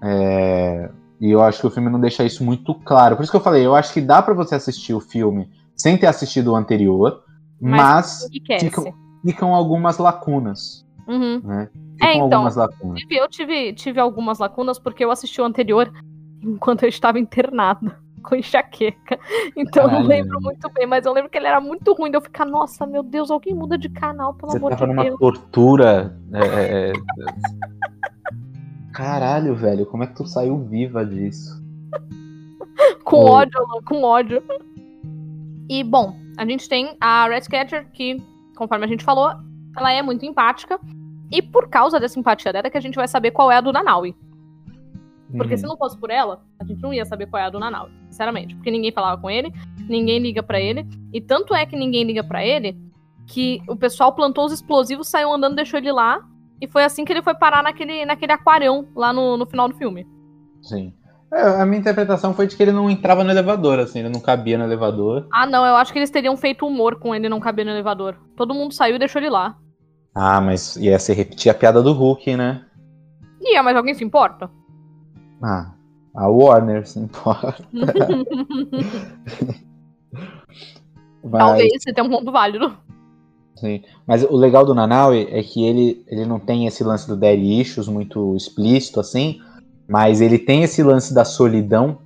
É, 0.02 0.90
E 1.20 1.32
eu 1.32 1.43
acho 1.43 1.60
que 1.60 1.66
o 1.66 1.70
filme 1.70 1.90
não 1.90 1.98
deixa 1.98 2.22
isso 2.22 2.44
muito 2.44 2.72
claro. 2.76 3.16
Por 3.16 3.24
isso 3.24 3.32
que 3.32 3.36
eu 3.36 3.40
falei, 3.43 3.66
eu 3.66 3.74
acho 3.74 3.93
que 3.93 4.01
dá 4.01 4.22
pra 4.22 4.32
você 4.35 4.55
assistir 4.55 4.94
o 4.94 5.01
filme 5.01 5.51
sem 5.74 5.98
ter 5.98 6.06
assistido 6.06 6.52
o 6.52 6.55
anterior, 6.56 7.24
Mas 7.60 8.22
mas 8.22 8.28
ficam, 8.60 8.94
ficam 9.24 9.52
algumas 9.52 9.98
lacunas, 9.98 10.86
Uhum. 11.09 11.40
né? 11.43 11.68
É, 12.00 12.14
então. 12.14 12.24
algumas 12.40 12.56
lacunas. 12.56 13.02
Inclusive, 13.02 13.16
Eu 13.16 13.28
tive, 13.28 13.72
tive 13.74 14.00
algumas 14.00 14.38
lacunas 14.38 14.78
porque 14.78 15.04
eu 15.04 15.10
assisti 15.10 15.40
o 15.40 15.44
anterior 15.44 15.92
enquanto 16.42 16.82
eu 16.84 16.88
estava 16.88 17.18
internada 17.18 17.98
com 18.22 18.34
enxaqueca. 18.36 19.18
Então 19.56 19.84
eu 19.84 19.88
não 19.88 19.94
Caralho. 20.02 20.08
lembro 20.08 20.40
muito 20.40 20.70
bem, 20.72 20.86
mas 20.86 21.06
eu 21.06 21.12
lembro 21.12 21.30
que 21.30 21.38
ele 21.38 21.46
era 21.46 21.60
muito 21.60 21.92
ruim. 21.94 22.10
Eu 22.12 22.20
ficar, 22.20 22.44
nossa, 22.44 22.86
meu 22.86 23.02
Deus, 23.02 23.30
alguém 23.30 23.54
muda 23.54 23.78
de 23.78 23.88
canal, 23.88 24.34
pelo 24.34 24.50
Você 24.52 24.58
amor 24.58 24.70
tava 24.70 24.86
de 24.86 24.92
numa 24.92 25.04
Deus. 25.04 25.18
tortura. 25.18 26.16
é, 26.32 26.46
é, 26.46 26.90
é. 26.90 26.92
Caralho, 28.92 29.54
velho, 29.54 29.86
como 29.86 30.02
é 30.02 30.06
que 30.08 30.16
tu 30.16 30.26
saiu 30.26 30.58
viva 30.64 31.06
disso? 31.06 31.56
Com 33.04 33.18
Oh. 33.24 33.30
ódio, 33.30 33.60
com 33.84 34.02
ódio. 34.02 34.42
E, 35.68 35.84
bom, 35.84 36.16
a 36.36 36.44
gente 36.44 36.68
tem 36.68 36.96
a 37.00 37.28
Ratcatcher, 37.28 37.86
que, 37.92 38.20
conforme 38.56 38.84
a 38.84 38.88
gente 38.88 39.04
falou, 39.04 39.30
ela 39.76 39.92
é 39.92 40.02
muito 40.02 40.26
empática. 40.26 40.80
E 41.30 41.42
por 41.42 41.68
causa 41.68 42.00
dessa 42.00 42.18
empatia 42.18 42.52
dela 42.52 42.66
é 42.68 42.70
que 42.70 42.78
a 42.78 42.80
gente 42.80 42.94
vai 42.96 43.06
saber 43.09 43.30
qual 43.30 43.50
é 43.50 43.56
a 43.56 43.60
do 43.60 43.72
Nanaui. 43.72 44.14
Porque 45.36 45.55
Uhum. 45.55 45.59
se 45.59 45.66
não 45.66 45.76
fosse 45.76 45.98
por 45.98 46.10
ela, 46.10 46.40
a 46.59 46.64
gente 46.64 46.80
não 46.80 46.92
ia 46.92 47.05
saber 47.05 47.26
qual 47.26 47.42
é 47.42 47.46
a 47.46 47.50
do 47.50 47.59
Nanaui, 47.59 47.90
sinceramente. 48.09 48.55
Porque 48.55 48.70
ninguém 48.70 48.90
falava 48.92 49.20
com 49.20 49.28
ele, 49.28 49.52
ninguém 49.88 50.18
liga 50.18 50.42
pra 50.42 50.59
ele. 50.59 50.86
E 51.12 51.20
tanto 51.20 51.55
é 51.55 51.66
que 51.66 51.76
ninguém 51.76 52.05
liga 52.05 52.24
pra 52.24 52.44
ele, 52.44 52.78
que 53.26 53.60
o 53.68 53.76
pessoal 53.76 54.12
plantou 54.14 54.46
os 54.46 54.52
explosivos, 54.52 55.09
saiu 55.09 55.32
andando, 55.32 55.56
deixou 55.56 55.78
ele 55.78 55.92
lá. 55.92 56.20
E 56.60 56.66
foi 56.66 56.82
assim 56.82 57.05
que 57.05 57.12
ele 57.12 57.22
foi 57.22 57.34
parar 57.34 57.62
naquele, 57.62 58.06
naquele 58.06 58.32
aquarião 58.32 58.88
lá 58.96 59.12
no, 59.12 59.36
no 59.36 59.46
final 59.46 59.68
do 59.68 59.74
filme. 59.76 60.06
Sim. 60.62 60.94
É, 61.30 61.60
a 61.60 61.66
minha 61.66 61.78
interpretação 61.78 62.32
foi 62.32 62.46
de 62.46 62.56
que 62.56 62.62
ele 62.62 62.72
não 62.72 62.88
entrava 62.88 63.22
no 63.22 63.30
elevador, 63.30 63.78
assim, 63.78 63.98
ele 63.98 64.09
não 64.09 64.18
cabia 64.18 64.56
no 64.56 64.64
elevador. 64.64 65.28
Ah, 65.30 65.46
não, 65.46 65.64
eu 65.66 65.76
acho 65.76 65.92
que 65.92 65.98
eles 65.98 66.10
teriam 66.10 66.34
feito 66.38 66.66
humor 66.66 66.98
com 66.98 67.14
ele 67.14 67.28
não 67.28 67.38
caber 67.38 67.66
no 67.66 67.70
elevador. 67.70 68.16
Todo 68.34 68.55
mundo 68.55 68.72
saiu 68.72 68.96
e 68.96 68.98
deixou 68.98 69.20
ele 69.20 69.28
lá. 69.28 69.55
Ah, 70.20 70.40
mas 70.40 70.74
ia 70.76 70.98
ser 70.98 71.12
repetir 71.14 71.48
a 71.48 71.54
piada 71.54 71.80
do 71.80 71.92
Hulk, 71.92 72.36
né? 72.36 72.64
Ia, 73.40 73.62
mas 73.62 73.76
alguém 73.76 73.94
se 73.94 74.02
importa? 74.02 74.50
Ah, 75.40 75.72
a 76.16 76.28
Warner 76.28 76.84
se 76.88 76.98
importa. 76.98 77.64
Mas, 81.22 81.38
Talvez, 81.38 81.72
você 81.82 81.92
tenha 81.92 82.06
um 82.06 82.10
ponto 82.10 82.32
válido. 82.32 82.76
sim. 83.56 83.82
Mas 84.06 84.22
o 84.24 84.36
legal 84.36 84.64
do 84.64 84.74
Nanaui 84.74 85.28
é 85.30 85.42
que 85.42 85.64
ele, 85.64 86.02
ele 86.08 86.24
não 86.24 86.38
tem 86.40 86.66
esse 86.66 86.82
lance 86.82 87.06
do 87.06 87.16
daddy 87.16 87.60
issues 87.60 87.86
muito 87.88 88.34
explícito, 88.36 88.98
assim, 89.00 89.40
mas 89.88 90.20
ele 90.20 90.38
tem 90.38 90.62
esse 90.62 90.82
lance 90.82 91.12
da 91.14 91.24
solidão, 91.24 91.98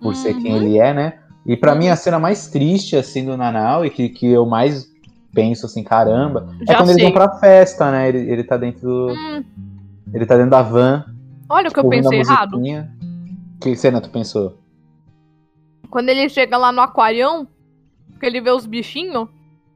por 0.00 0.14
ser 0.14 0.34
quem 0.34 0.52
Uhum. 0.52 0.56
ele 0.58 0.78
é, 0.78 0.92
né? 0.92 1.18
E 1.46 1.56
pra 1.56 1.72
Uhum. 1.72 1.78
mim 1.78 1.88
a 1.88 1.96
cena 1.96 2.18
mais 2.18 2.48
triste, 2.48 2.96
assim, 2.96 3.24
do 3.24 3.36
Nanaui, 3.36 3.88
que, 3.90 4.08
que 4.08 4.26
eu 4.26 4.44
mais 4.46 4.84
penso, 5.36 5.66
assim, 5.66 5.84
caramba, 5.84 6.48
é 6.62 6.72
Já 6.72 6.76
quando 6.78 6.90
eles 6.90 7.02
sei. 7.02 7.04
vão 7.04 7.12
pra 7.12 7.38
festa, 7.38 7.90
né? 7.90 8.08
Ele, 8.08 8.18
ele 8.30 8.42
tá 8.42 8.56
dentro 8.56 8.80
do... 8.80 9.12
Hum, 9.12 9.44
Ele 10.12 10.26
tá 10.26 10.34
dentro 10.36 10.50
da 10.50 10.62
van, 10.62 11.04
olha 11.48 11.68
o 11.68 11.72
que 11.72 11.78
eu 11.78 11.86
a 11.86 11.90
pensei 11.90 12.20
errado. 12.20 12.58
Que 13.60 13.76
cena 13.76 14.00
tu 14.00 14.10
pensou? 14.10 14.58
Quando 15.90 16.08
ele 16.08 16.28
chega 16.28 16.56
lá 16.56 16.72
no 16.72 16.80
aquarião, 16.80 17.46
que 18.18 18.26
ele 18.26 18.40
vê 18.40 18.50
os 18.50 18.66
bichinhos, 18.66 19.28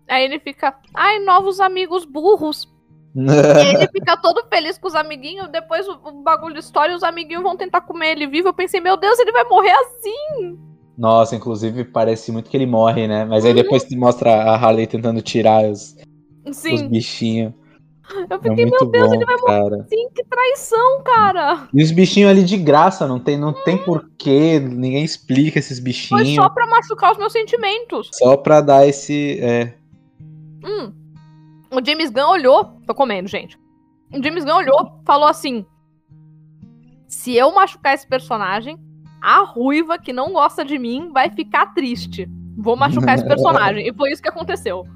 aí 0.09 0.25
ele 0.25 0.39
fica, 0.39 0.75
ai, 0.95 1.19
novos 1.21 1.61
amigos 1.61 2.05
burros. 2.05 2.69
E 3.15 3.21
aí 3.21 3.75
ele 3.75 3.89
fica 3.93 4.17
todo 4.17 4.45
feliz 4.49 4.79
com 4.79 4.89
os 4.89 4.95
amiguinhos, 4.95 5.49
depois 5.49 5.87
o, 5.89 5.93
o 6.05 6.23
bagulho 6.23 6.59
estoura 6.59 6.93
e 6.93 6.95
os 6.95 7.03
amiguinhos 7.03 7.43
vão 7.43 7.57
tentar 7.57 7.81
comer 7.83 8.13
ele 8.13 8.27
vivo. 8.27 8.49
Eu 8.49 8.55
pensei, 8.55 8.81
meu 8.81 8.97
Deus, 8.97 9.19
ele 9.19 9.33
vai 9.33 9.45
morrer 9.45 9.73
assim. 9.73 10.59
Nossa, 11.01 11.35
inclusive 11.35 11.83
parece 11.85 12.31
muito 12.31 12.51
que 12.51 12.57
ele 12.59 12.67
morre, 12.67 13.09
né? 13.09 13.25
Mas 13.25 13.47
aí 13.47 13.55
depois 13.55 13.85
te 13.85 13.97
mostra 13.97 14.31
a 14.35 14.55
Harley 14.55 14.87
tentando 14.87 15.23
tirar 15.23 15.65
os, 15.65 15.97
os 16.45 16.57
Sim, 16.59 16.89
bichinhos. 16.89 17.55
eu 18.29 18.37
É 18.37 18.39
fiquei, 18.39 18.67
muito 18.67 18.85
meu 18.85 18.91
Deus, 18.91 19.09
bom, 19.09 19.15
ele 19.15 19.25
vai 19.25 19.37
morrer 19.39 19.63
cara. 19.71 19.77
assim, 19.83 20.09
que 20.15 20.23
traição, 20.25 21.03
cara. 21.03 21.69
E 21.73 21.83
os 21.83 21.91
bichinhos 21.91 22.31
ali 22.31 22.45
de 22.45 22.59
graça, 22.59 23.09
não 23.09 23.19
tem, 23.19 23.39
não 23.39 23.55
tem 23.65 23.79
porquê, 23.79 24.61
ninguém 24.61 25.03
explica 25.03 25.59
esses 25.59 25.79
Foi 25.79 25.85
bichinhos. 25.85 26.35
só 26.35 26.51
pra 26.51 26.67
machucar 26.67 27.13
os 27.13 27.19
meus 27.19 27.33
sentimentos. 27.33 28.11
Só 28.13 28.37
pra 28.37 28.61
dar 28.61 28.87
esse. 28.87 29.39
É. 29.41 29.73
Hum. 30.63 30.93
O 31.73 31.83
James 31.83 32.11
Gunn 32.11 32.29
olhou. 32.29 32.65
Tô 32.87 32.95
comendo, 32.95 33.27
gente. 33.27 33.57
O 34.13 34.23
James 34.23 34.45
Gunn 34.45 34.57
olhou, 34.57 35.01
falou 35.07 35.29
assim: 35.29 35.65
Se 37.09 37.35
eu 37.35 37.51
machucar 37.55 37.95
esse 37.95 38.07
personagem, 38.07 38.77
a 39.21 39.45
ruiva 39.45 39.99
que 39.99 40.13
não 40.13 40.33
gosta 40.33 40.65
de 40.65 40.79
mim 40.79 41.11
vai 41.13 41.31
ficar 41.31 41.75
triste. 41.75 42.29
Vou 42.57 42.77
machucar 42.77 43.15
esse 43.15 43.25
personagem. 43.29 43.87
E 43.87 43.93
foi 43.93 44.13
isso 44.13 44.23
que 44.23 44.29
aconteceu. 44.29 44.87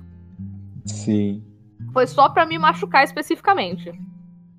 Sim. 0.84 1.42
Foi 1.92 2.06
só 2.06 2.28
pra 2.28 2.46
me 2.46 2.59
machucar 2.59 3.05
especificamente. 3.05 3.92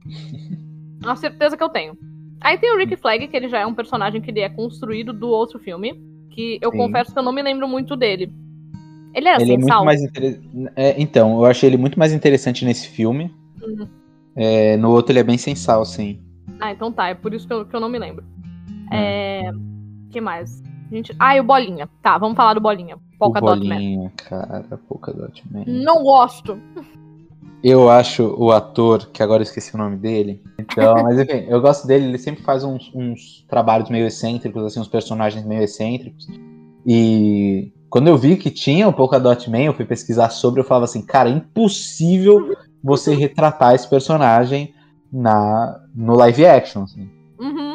Uma 1.03 1.15
certeza 1.15 1.57
que 1.57 1.63
eu 1.63 1.69
tenho. 1.69 1.97
Aí 2.41 2.57
tem 2.57 2.73
o 2.73 2.77
Rick 2.77 2.95
Flag, 2.97 3.27
que 3.27 3.35
ele 3.35 3.49
já 3.49 3.59
é 3.59 3.65
um 3.65 3.73
personagem 3.73 4.21
que 4.21 4.29
ele 4.29 4.39
é 4.39 4.49
construído 4.49 5.11
do 5.11 5.27
outro 5.29 5.59
filme. 5.59 5.99
Que 6.31 6.59
eu 6.61 6.71
Sim. 6.71 6.77
confesso 6.77 7.13
que 7.13 7.19
eu 7.19 7.23
não 7.23 7.31
me 7.31 7.41
lembro 7.41 7.67
muito 7.67 7.95
dele. 7.95 8.31
Ele 9.13 9.29
era 9.29 9.41
ele 9.41 9.53
é 9.53 9.57
muito 9.57 9.69
sal? 9.69 9.85
mais 9.85 10.01
interessante. 10.01 10.49
então, 10.97 11.39
eu 11.39 11.45
achei 11.45 11.69
ele 11.69 11.77
muito 11.77 11.97
mais 11.97 12.11
interessante 12.11 12.65
nesse 12.65 12.89
filme. 12.89 13.33
Uhum. 13.61 13.87
É, 14.35 14.75
no 14.75 14.91
outro 14.91 15.13
ele 15.13 15.19
é 15.19 15.23
bem 15.23 15.37
sem 15.37 15.55
sal, 15.55 15.85
sim. 15.85 16.19
Ah, 16.59 16.71
então 16.71 16.91
tá. 16.91 17.07
É 17.07 17.15
por 17.15 17.33
isso 17.33 17.47
que 17.47 17.53
eu, 17.53 17.65
que 17.65 17.73
eu 17.73 17.79
não 17.79 17.87
me 17.87 17.97
lembro. 17.97 18.25
É. 18.91 19.51
que 20.11 20.21
mais? 20.21 20.63
Gente... 20.91 21.15
Ah, 21.19 21.35
e 21.35 21.39
o 21.39 21.43
Bolinha. 21.43 21.89
Tá, 22.01 22.17
vamos 22.17 22.37
falar 22.37 22.53
do 22.53 22.61
Bolinha. 22.61 22.97
Polka 23.17 23.43
o 23.43 23.47
Dot 23.47 23.67
Man. 23.67 23.75
bolinha, 23.75 24.11
cara, 24.17 24.65
Man. 25.51 25.63
Não 25.67 26.03
gosto. 26.03 26.59
Eu 27.63 27.89
acho 27.89 28.35
o 28.37 28.51
ator, 28.51 29.09
que 29.11 29.23
agora 29.23 29.41
eu 29.41 29.45
esqueci 29.45 29.73
o 29.73 29.77
nome 29.77 29.97
dele. 29.97 30.43
Então, 30.59 30.93
mas 31.03 31.19
enfim, 31.19 31.45
eu 31.47 31.61
gosto 31.61 31.87
dele, 31.87 32.05
ele 32.05 32.17
sempre 32.17 32.43
faz 32.43 32.63
uns, 32.63 32.91
uns 32.93 33.45
trabalhos 33.47 33.89
meio 33.89 34.05
excêntricos, 34.05 34.63
assim, 34.63 34.79
uns 34.79 34.87
personagens 34.87 35.45
meio 35.45 35.63
excêntricos. 35.63 36.27
E 36.85 37.73
quando 37.89 38.07
eu 38.07 38.17
vi 38.17 38.37
que 38.37 38.51
tinha 38.51 38.87
o 38.87 38.93
Polka 38.93 39.19
Dot 39.19 39.49
Man, 39.49 39.63
eu 39.63 39.73
fui 39.73 39.85
pesquisar 39.85 40.29
sobre, 40.29 40.59
eu 40.59 40.65
falava 40.65 40.85
assim, 40.85 41.01
cara, 41.01 41.29
é 41.29 41.33
impossível 41.33 42.55
você 42.83 43.15
retratar 43.15 43.73
esse 43.73 43.89
personagem 43.89 44.73
na, 45.11 45.81
no 45.95 46.13
live 46.13 46.45
action, 46.45 46.83
assim. 46.83 47.09
Uhum. 47.39 47.74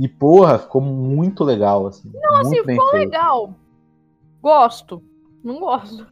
E, 0.00 0.06
porra, 0.08 0.58
ficou 0.58 0.80
muito 0.80 1.42
legal, 1.42 1.86
assim. 1.86 2.10
Não, 2.14 2.42
muito 2.42 2.46
assim, 2.46 2.64
ficou 2.64 2.90
feito. 2.90 3.10
legal. 3.10 3.54
Gosto. 4.42 5.02
Não 5.42 5.58
gosto. 5.58 6.06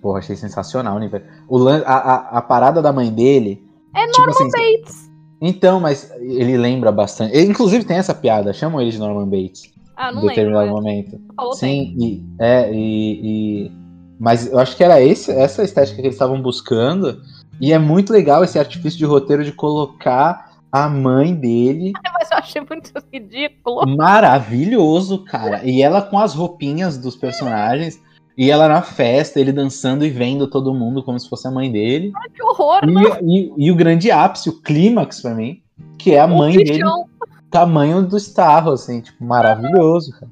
Porra, 0.00 0.18
achei 0.20 0.36
sensacional, 0.36 0.98
né, 0.98 1.08
velho? 1.08 1.24
O 1.48 1.66
a, 1.68 1.76
a, 1.78 2.14
a 2.38 2.42
parada 2.42 2.80
da 2.80 2.92
mãe 2.92 3.10
dele. 3.10 3.64
É 3.94 4.06
tipo 4.06 4.28
assim, 4.30 4.50
Bates. 4.50 5.10
Então, 5.40 5.80
mas 5.80 6.10
ele 6.20 6.56
lembra 6.56 6.92
bastante. 6.92 7.34
Ele, 7.36 7.50
inclusive 7.50 7.84
tem 7.84 7.96
essa 7.96 8.14
piada, 8.14 8.52
chamam 8.52 8.80
ele 8.80 8.90
de 8.90 8.98
Norman 8.98 9.26
Bates 9.28 9.72
Ah, 9.96 10.12
não 10.12 10.24
em 10.24 10.28
determinado 10.28 10.66
lembro. 10.66 10.76
momento. 10.82 11.20
Falou 11.34 11.54
tem. 11.56 11.86
Sim, 11.90 11.96
e, 11.98 12.24
é, 12.38 12.72
e, 12.72 13.66
e- 13.66 13.72
Mas 14.18 14.46
eu 14.50 14.58
acho 14.58 14.76
que 14.76 14.84
era 14.84 15.00
esse, 15.00 15.30
essa 15.32 15.64
estética 15.64 15.96
que 15.96 16.02
eles 16.02 16.14
estavam 16.14 16.40
buscando. 16.40 17.20
E 17.60 17.72
é 17.72 17.78
muito 17.78 18.12
legal 18.12 18.44
esse 18.44 18.58
artifício 18.58 18.98
de 18.98 19.04
roteiro 19.06 19.42
de 19.44 19.52
colocar 19.52 20.45
a 20.84 20.88
mãe 20.88 21.34
dele 21.34 21.92
Mas 22.14 22.30
eu 22.30 22.38
achei 22.38 22.60
muito 22.68 22.92
ridículo. 23.12 23.86
maravilhoso, 23.96 25.24
cara. 25.24 25.62
E 25.64 25.82
ela 25.82 26.02
com 26.02 26.18
as 26.18 26.34
roupinhas 26.34 26.98
dos 26.98 27.16
personagens. 27.16 28.00
E 28.38 28.50
ela 28.50 28.68
na 28.68 28.82
festa, 28.82 29.40
ele 29.40 29.50
dançando 29.50 30.04
e 30.04 30.10
vendo 30.10 30.46
todo 30.46 30.74
mundo 30.74 31.02
como 31.02 31.18
se 31.18 31.26
fosse 31.28 31.48
a 31.48 31.50
mãe 31.50 31.72
dele. 31.72 32.12
Ai, 32.16 32.28
que 32.28 32.42
horror. 32.42 32.80
E, 32.84 33.24
e- 33.38 33.52
e 33.56 33.72
o 33.72 33.74
grande 33.76 34.10
ápice, 34.10 34.50
o 34.50 34.60
clímax 34.60 35.22
pra 35.22 35.34
mim, 35.34 35.62
que 35.98 36.12
é 36.14 36.20
a 36.20 36.26
O 36.26 36.36
mãe 36.36 36.54
dele 36.56 36.72
bichão. 36.74 37.06
tamanho 37.50 38.02
do 38.02 38.16
Starro, 38.18 38.72
assim, 38.72 39.00
tipo, 39.00 39.24
maravilhoso, 39.24 40.12
cara. 40.12 40.30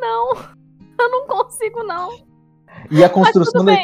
Não. 0.00 0.36
Eu 1.00 1.10
não 1.10 1.26
consigo, 1.26 1.82
não. 1.82 2.10
E 2.90 3.02
a 3.02 3.08
construção 3.08 3.64
da, 3.64 3.74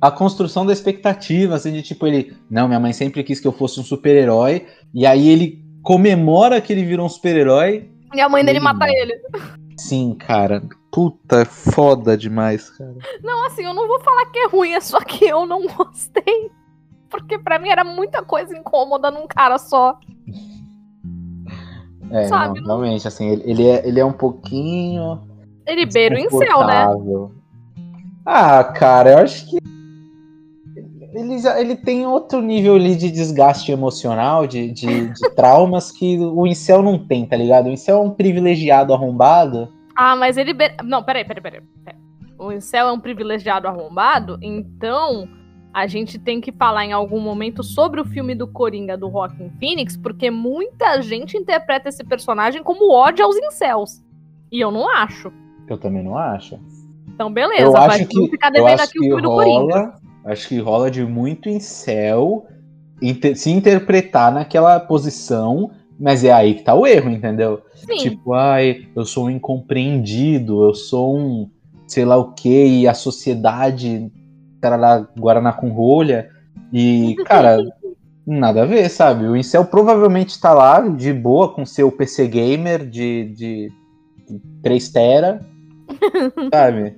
a 0.00 0.10
construção 0.10 0.66
da 0.66 0.72
expectativa, 0.72 1.54
assim, 1.54 1.72
de 1.72 1.82
tipo, 1.82 2.06
ele. 2.06 2.36
Não, 2.50 2.68
minha 2.68 2.80
mãe 2.80 2.92
sempre 2.92 3.22
quis 3.22 3.40
que 3.40 3.46
eu 3.46 3.52
fosse 3.52 3.80
um 3.80 3.84
super-herói. 3.84 4.66
E 4.94 5.06
aí 5.06 5.28
ele 5.28 5.64
comemora 5.82 6.60
que 6.60 6.72
ele 6.72 6.84
virou 6.84 7.06
um 7.06 7.08
super-herói. 7.08 7.90
E 8.14 8.20
a 8.20 8.28
mãe 8.28 8.44
dele 8.44 8.60
mata 8.60 8.86
ele. 8.88 9.14
Sim, 9.78 10.14
cara. 10.14 10.62
Puta, 10.90 11.42
é 11.42 11.44
foda 11.44 12.16
demais, 12.16 12.70
cara. 12.70 12.94
Não, 13.22 13.46
assim, 13.46 13.64
eu 13.64 13.74
não 13.74 13.86
vou 13.86 14.00
falar 14.00 14.26
que 14.26 14.38
é 14.38 14.46
ruim, 14.46 14.72
é 14.72 14.80
só 14.80 15.00
que 15.00 15.24
eu 15.24 15.44
não 15.46 15.66
gostei. 15.76 16.50
Porque 17.10 17.38
pra 17.38 17.58
mim 17.58 17.68
era 17.68 17.84
muita 17.84 18.22
coisa 18.22 18.56
incômoda 18.56 19.10
num 19.10 19.26
cara 19.26 19.58
só. 19.58 19.98
É, 22.10 22.24
Sabe, 22.24 22.60
não, 22.60 22.78
realmente, 22.80 23.06
assim, 23.06 23.30
ele, 23.30 23.42
ele, 23.46 23.66
é, 23.66 23.86
ele 23.86 24.00
é 24.00 24.04
um 24.04 24.12
pouquinho. 24.12 25.20
Ele 25.66 25.86
beira 25.86 26.18
em 26.18 26.30
céu, 26.30 26.64
né? 26.66 26.86
Ah, 28.24 28.64
cara, 28.64 29.10
eu 29.12 29.18
acho 29.18 29.48
que. 29.48 29.75
Ele, 31.16 31.34
ele 31.58 31.76
tem 31.76 32.06
outro 32.06 32.42
nível 32.42 32.74
ali 32.74 32.94
de 32.94 33.10
desgaste 33.10 33.72
emocional, 33.72 34.46
de, 34.46 34.70
de, 34.70 35.08
de 35.08 35.30
traumas 35.34 35.90
que 35.90 36.18
o 36.18 36.46
Incel 36.46 36.82
não 36.82 36.98
tem, 36.98 37.24
tá 37.24 37.34
ligado? 37.34 37.66
O 37.66 37.70
Incel 37.70 37.96
é 37.96 38.00
um 38.00 38.10
privilegiado 38.10 38.92
arrombado. 38.92 39.72
Ah, 39.96 40.14
mas 40.14 40.36
ele. 40.36 40.52
Be... 40.52 40.76
Não, 40.84 41.02
peraí, 41.02 41.24
peraí, 41.24 41.42
peraí. 41.42 41.62
O 42.38 42.52
Incel 42.52 42.88
é 42.88 42.92
um 42.92 43.00
privilegiado 43.00 43.66
arrombado, 43.66 44.38
então 44.42 45.26
a 45.72 45.86
gente 45.86 46.18
tem 46.18 46.38
que 46.38 46.52
falar 46.52 46.84
em 46.84 46.92
algum 46.92 47.18
momento 47.18 47.62
sobre 47.62 47.98
o 47.98 48.04
filme 48.04 48.34
do 48.34 48.46
Coringa 48.46 48.94
do 48.94 49.08
Rockin' 49.08 49.50
Phoenix, 49.58 49.96
porque 49.96 50.30
muita 50.30 51.00
gente 51.00 51.38
interpreta 51.38 51.88
esse 51.88 52.04
personagem 52.04 52.62
como 52.62 52.92
ódio 52.92 53.24
aos 53.24 53.36
incels. 53.36 54.04
E 54.52 54.60
eu 54.60 54.70
não 54.70 54.86
acho. 54.86 55.32
Eu 55.66 55.78
também 55.78 56.02
não 56.02 56.16
acho. 56.16 56.60
Então, 57.08 57.32
beleza, 57.32 57.62
eu 57.62 57.76
acho 57.76 58.06
que, 58.06 58.28
ficar 58.28 58.50
devendo 58.50 58.80
aqui 58.80 58.98
o 58.98 59.02
filme 59.02 59.22
rola, 59.22 59.22
do 59.22 59.34
Coringa. 59.34 60.05
Acho 60.26 60.48
que 60.48 60.58
rola 60.58 60.90
de 60.90 61.04
muito 61.04 61.48
incel 61.48 62.46
inter 63.00 63.36
se 63.36 63.50
interpretar 63.50 64.32
naquela 64.32 64.80
posição, 64.80 65.70
mas 65.98 66.24
é 66.24 66.32
aí 66.32 66.54
que 66.54 66.62
tá 66.62 66.74
o 66.74 66.86
erro, 66.86 67.10
entendeu? 67.10 67.62
Sim. 67.74 67.96
Tipo, 67.96 68.34
ai, 68.34 68.86
eu 68.94 69.04
sou 69.04 69.26
um 69.26 69.30
incompreendido, 69.30 70.64
eu 70.64 70.74
sou 70.74 71.16
um 71.16 71.50
sei 71.86 72.04
lá 72.04 72.16
o 72.16 72.32
que, 72.32 72.66
e 72.66 72.88
a 72.88 72.94
sociedade 72.94 74.10
tarará, 74.60 75.06
Guaraná 75.16 75.52
com 75.52 75.70
rolha. 75.70 76.28
E, 76.72 77.14
cara, 77.24 77.58
nada 78.26 78.62
a 78.62 78.66
ver, 78.66 78.88
sabe? 78.88 79.26
O 79.26 79.36
Incel 79.36 79.64
provavelmente 79.64 80.40
tá 80.40 80.52
lá 80.52 80.80
de 80.80 81.12
boa 81.12 81.52
com 81.52 81.64
seu 81.64 81.92
PC 81.92 82.26
Gamer 82.26 82.84
de, 82.84 83.32
de 83.36 83.72
3 84.62 84.88
tera, 84.88 85.40
sabe? 86.52 86.96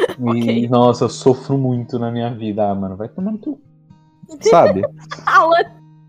E, 0.20 0.42
okay. 0.42 0.68
nossa, 0.68 1.04
eu 1.04 1.08
sofro 1.08 1.56
muito 1.56 1.98
na 1.98 2.10
minha 2.10 2.32
vida. 2.34 2.70
Ah, 2.70 2.74
mano, 2.74 2.96
vai 2.96 3.08
tomando 3.08 3.38
tu. 3.38 3.60
Sabe? 4.42 4.82
Alan, 5.26 5.64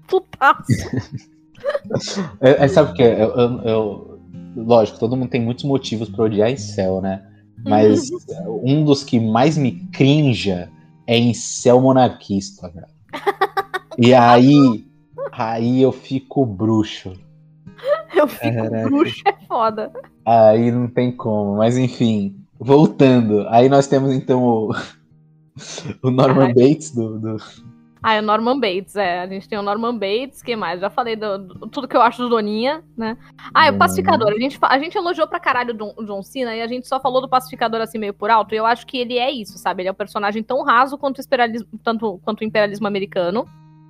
putaço. 0.08 0.66
é, 2.42 2.66
é, 2.66 2.68
sabe 2.68 2.92
o 2.92 2.94
que? 2.94 3.04
Eu, 3.04 3.30
eu, 3.30 3.62
eu, 3.62 4.20
lógico, 4.56 5.00
todo 5.00 5.16
mundo 5.16 5.30
tem 5.30 5.42
muitos 5.42 5.64
motivos 5.64 6.10
pra 6.10 6.26
odiar 6.26 6.52
Incel, 6.52 7.02
né? 7.02 7.26
Mas 7.64 8.10
um 8.64 8.84
dos 8.84 9.04
que 9.04 9.20
mais 9.20 9.58
me 9.58 9.72
crinja 9.92 10.70
é 11.06 11.18
em 11.18 11.34
céu 11.34 11.80
monarquista, 11.80 12.70
cara. 12.70 12.88
E 13.98 14.14
aí, 14.14 14.86
aí 15.32 15.82
eu 15.82 15.92
fico 15.92 16.46
bruxo. 16.46 17.14
Eu 18.16 18.28
fico 18.28 18.56
Caraca. 18.56 18.90
bruxo, 18.90 19.22
é 19.26 19.34
foda. 19.48 19.92
Aí 20.26 20.72
não 20.72 20.88
tem 20.88 21.12
como, 21.12 21.58
mas 21.58 21.78
enfim, 21.78 22.41
voltando. 22.62 23.48
Aí 23.50 23.68
nós 23.68 23.88
temos 23.88 24.14
então 24.14 24.44
o, 24.44 24.72
o 26.04 26.12
Norman 26.12 26.48
Ai. 26.48 26.54
Bates 26.54 26.94
do, 26.94 27.20
do, 27.20 27.38
ah, 28.04 28.16
é 28.16 28.20
o 28.20 28.24
Norman 28.24 28.60
Bates, 28.60 28.96
é. 28.96 29.20
A 29.20 29.28
gente 29.28 29.48
tem 29.48 29.60
o 29.60 29.62
Norman 29.62 29.96
Bates, 29.96 30.42
que 30.42 30.56
mais? 30.56 30.82
Já 30.82 30.90
falei 30.90 31.16
do, 31.16 31.38
do 31.38 31.68
tudo 31.68 31.88
que 31.88 31.96
eu 31.96 32.02
acho 32.02 32.24
do 32.24 32.30
Doninha, 32.30 32.84
né? 32.98 33.16
Ah, 33.54 33.68
é 33.68 33.72
o 33.72 33.78
Pacificador. 33.78 34.30
A 34.30 34.40
gente, 34.40 34.58
a 34.60 34.80
gente 34.80 34.98
elogiou 34.98 35.28
pra 35.28 35.40
caralho 35.40 35.78
o 35.96 36.04
John 36.04 36.24
Cena 36.24 36.56
e 36.56 36.64
a 36.64 36.68
gente 36.68 36.88
só 36.88 37.00
falou 37.00 37.22
do 37.22 37.30
Pacificador 37.30 37.80
assim 37.80 38.00
meio 38.00 38.14
por 38.14 38.32
alto. 38.32 38.56
E 38.56 38.58
eu 38.58 38.66
acho 38.66 38.88
que 38.88 38.98
ele 38.98 39.20
é 39.20 39.30
isso, 39.30 39.60
sabe? 39.60 39.84
Ele 39.84 39.90
é 39.90 39.92
um 39.92 39.96
personagem 39.96 40.42
tão 40.42 40.64
raso 40.64 40.98
quanto 40.98 41.20
o 41.20 41.22
imperialismo, 41.22 41.68
tanto, 41.84 42.20
quanto 42.24 42.42
o 42.42 42.44
imperialismo 42.44 42.88
americano. 42.88 43.46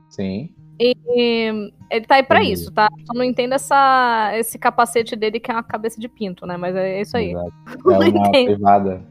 Sim. 0.10 0.53
E, 0.81 0.97
e 1.15 1.73
ele 1.91 2.05
tá 2.07 2.15
aí 2.15 2.23
pra 2.23 2.41
Sim. 2.41 2.51
isso, 2.51 2.71
tá? 2.71 2.89
Só 3.05 3.13
não 3.13 3.23
entendo 3.23 3.53
essa, 3.53 4.31
esse 4.33 4.57
capacete 4.57 5.15
dele 5.15 5.39
que 5.39 5.51
é 5.51 5.53
uma 5.53 5.61
cabeça 5.61 6.01
de 6.01 6.09
pinto, 6.09 6.47
né? 6.47 6.57
Mas 6.57 6.75
é 6.75 7.01
isso 7.01 7.15
aí. 7.15 7.31
Exato. 7.31 7.53
É 7.91 8.09
uma 8.09 8.31
privada. 8.31 9.01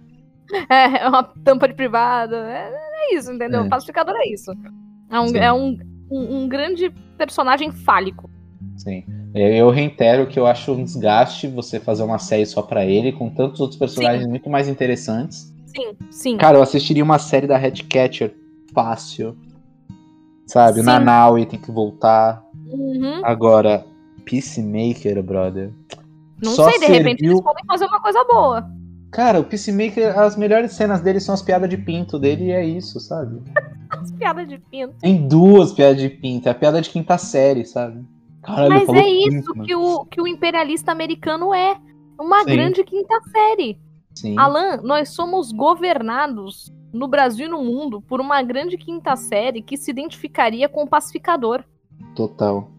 É, 0.68 1.04
é 1.04 1.08
uma 1.08 1.22
tampa 1.22 1.68
de 1.68 1.74
privada. 1.74 2.36
É, 2.50 2.72
é 2.72 3.14
isso, 3.14 3.30
entendeu? 3.30 3.60
É. 3.60 3.66
O 3.66 3.68
pacificador 3.68 4.16
é 4.16 4.28
isso. 4.28 4.50
É 5.08 5.20
um, 5.20 5.36
é 5.36 5.52
um, 5.52 5.78
um, 6.10 6.38
um 6.38 6.48
grande 6.48 6.90
personagem 7.16 7.70
fálico. 7.70 8.28
Sim. 8.76 9.04
Eu 9.32 9.70
reitero 9.70 10.26
que 10.26 10.40
eu 10.40 10.46
acho 10.46 10.72
um 10.72 10.82
desgaste 10.82 11.46
você 11.46 11.78
fazer 11.78 12.02
uma 12.02 12.18
série 12.18 12.46
só 12.46 12.62
para 12.62 12.84
ele, 12.84 13.12
com 13.12 13.30
tantos 13.30 13.60
outros 13.60 13.78
personagens 13.78 14.24
sim. 14.24 14.28
muito 14.28 14.50
mais 14.50 14.68
interessantes. 14.68 15.54
Sim, 15.66 15.96
sim. 16.10 16.36
Cara, 16.36 16.58
eu 16.58 16.62
assistiria 16.62 17.04
uma 17.04 17.18
série 17.18 17.46
da 17.46 17.60
Catcher 17.60 18.34
fácil. 18.74 19.36
Sabe? 20.50 20.80
Sim. 20.80 20.86
Nanaui 20.86 21.46
tem 21.46 21.60
que 21.60 21.70
voltar. 21.70 22.44
Uhum. 22.66 23.24
Agora, 23.24 23.86
Peacemaker, 24.24 25.22
brother. 25.22 25.72
Não 26.42 26.50
só 26.50 26.68
sei, 26.68 26.80
de 26.80 26.86
serviu... 26.86 26.98
repente 26.98 27.24
eles 27.24 27.40
podem 27.40 27.64
fazer 27.66 27.86
uma 27.86 28.00
coisa 28.00 28.24
boa. 28.24 28.68
Cara, 29.12 29.38
o 29.38 29.44
Peacemaker, 29.44 30.18
as 30.18 30.36
melhores 30.36 30.72
cenas 30.72 31.00
dele 31.00 31.20
são 31.20 31.34
as 31.34 31.42
piadas 31.42 31.70
de 31.70 31.76
pinto 31.76 32.18
dele 32.18 32.46
e 32.46 32.50
é 32.50 32.64
isso, 32.64 32.98
sabe? 32.98 33.40
as 33.90 34.10
piadas 34.10 34.48
de 34.48 34.58
pinto. 34.58 34.94
Tem 35.00 35.28
duas 35.28 35.72
piadas 35.72 36.02
de 36.02 36.08
pinto, 36.08 36.48
é 36.48 36.50
a 36.50 36.54
piada 36.54 36.80
de 36.80 36.90
quinta 36.90 37.16
série, 37.16 37.64
sabe? 37.64 38.04
Caralho, 38.42 38.70
Mas 38.70 38.88
é 38.88 39.08
isso 39.08 39.52
que, 39.52 39.74
o, 39.76 40.04
que 40.06 40.20
o 40.20 40.26
imperialista 40.26 40.90
americano 40.90 41.54
é. 41.54 41.76
Uma 42.18 42.40
Sim. 42.40 42.50
grande 42.50 42.82
quinta 42.82 43.20
série. 43.30 43.78
Sim. 44.16 44.36
Alan, 44.36 44.80
nós 44.82 45.10
somos 45.10 45.52
governados 45.52 46.72
no 46.92 47.08
Brasil 47.08 47.46
e 47.46 47.50
no 47.50 47.62
mundo 47.62 48.00
por 48.02 48.20
uma 48.20 48.42
grande 48.42 48.76
quinta 48.76 49.16
série 49.16 49.62
que 49.62 49.76
se 49.76 49.90
identificaria 49.90 50.68
com 50.68 50.82
o 50.82 50.88
pacificador. 50.88 51.64
Total. 52.14 52.70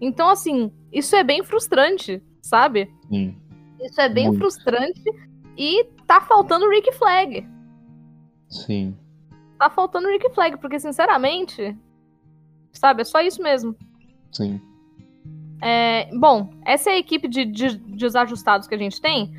Então, 0.00 0.28
assim, 0.28 0.72
isso 0.92 1.14
é 1.16 1.22
bem 1.22 1.42
frustrante, 1.42 2.22
sabe? 2.42 2.92
Sim. 3.08 3.36
Isso 3.80 4.00
é 4.00 4.08
bem 4.08 4.28
Muito. 4.28 4.38
frustrante 4.38 5.02
e 5.56 5.84
tá 6.06 6.20
faltando 6.20 6.66
o 6.66 6.70
Rick 6.70 6.92
Flag. 6.92 7.46
Sim. 8.48 8.96
Tá 9.58 9.70
faltando 9.70 10.08
o 10.08 10.10
Rick 10.10 10.30
Flag, 10.34 10.58
porque, 10.58 10.78
sinceramente, 10.78 11.76
sabe, 12.72 13.02
é 13.02 13.04
só 13.04 13.20
isso 13.20 13.42
mesmo. 13.42 13.74
Sim. 14.32 14.60
É, 15.62 16.10
bom, 16.14 16.52
essa 16.64 16.90
é 16.90 16.94
a 16.94 16.98
equipe 16.98 17.28
de, 17.28 17.44
de 17.44 17.78
desajustados 17.78 18.66
que 18.66 18.74
a 18.74 18.78
gente 18.78 19.00
tem. 19.00 19.32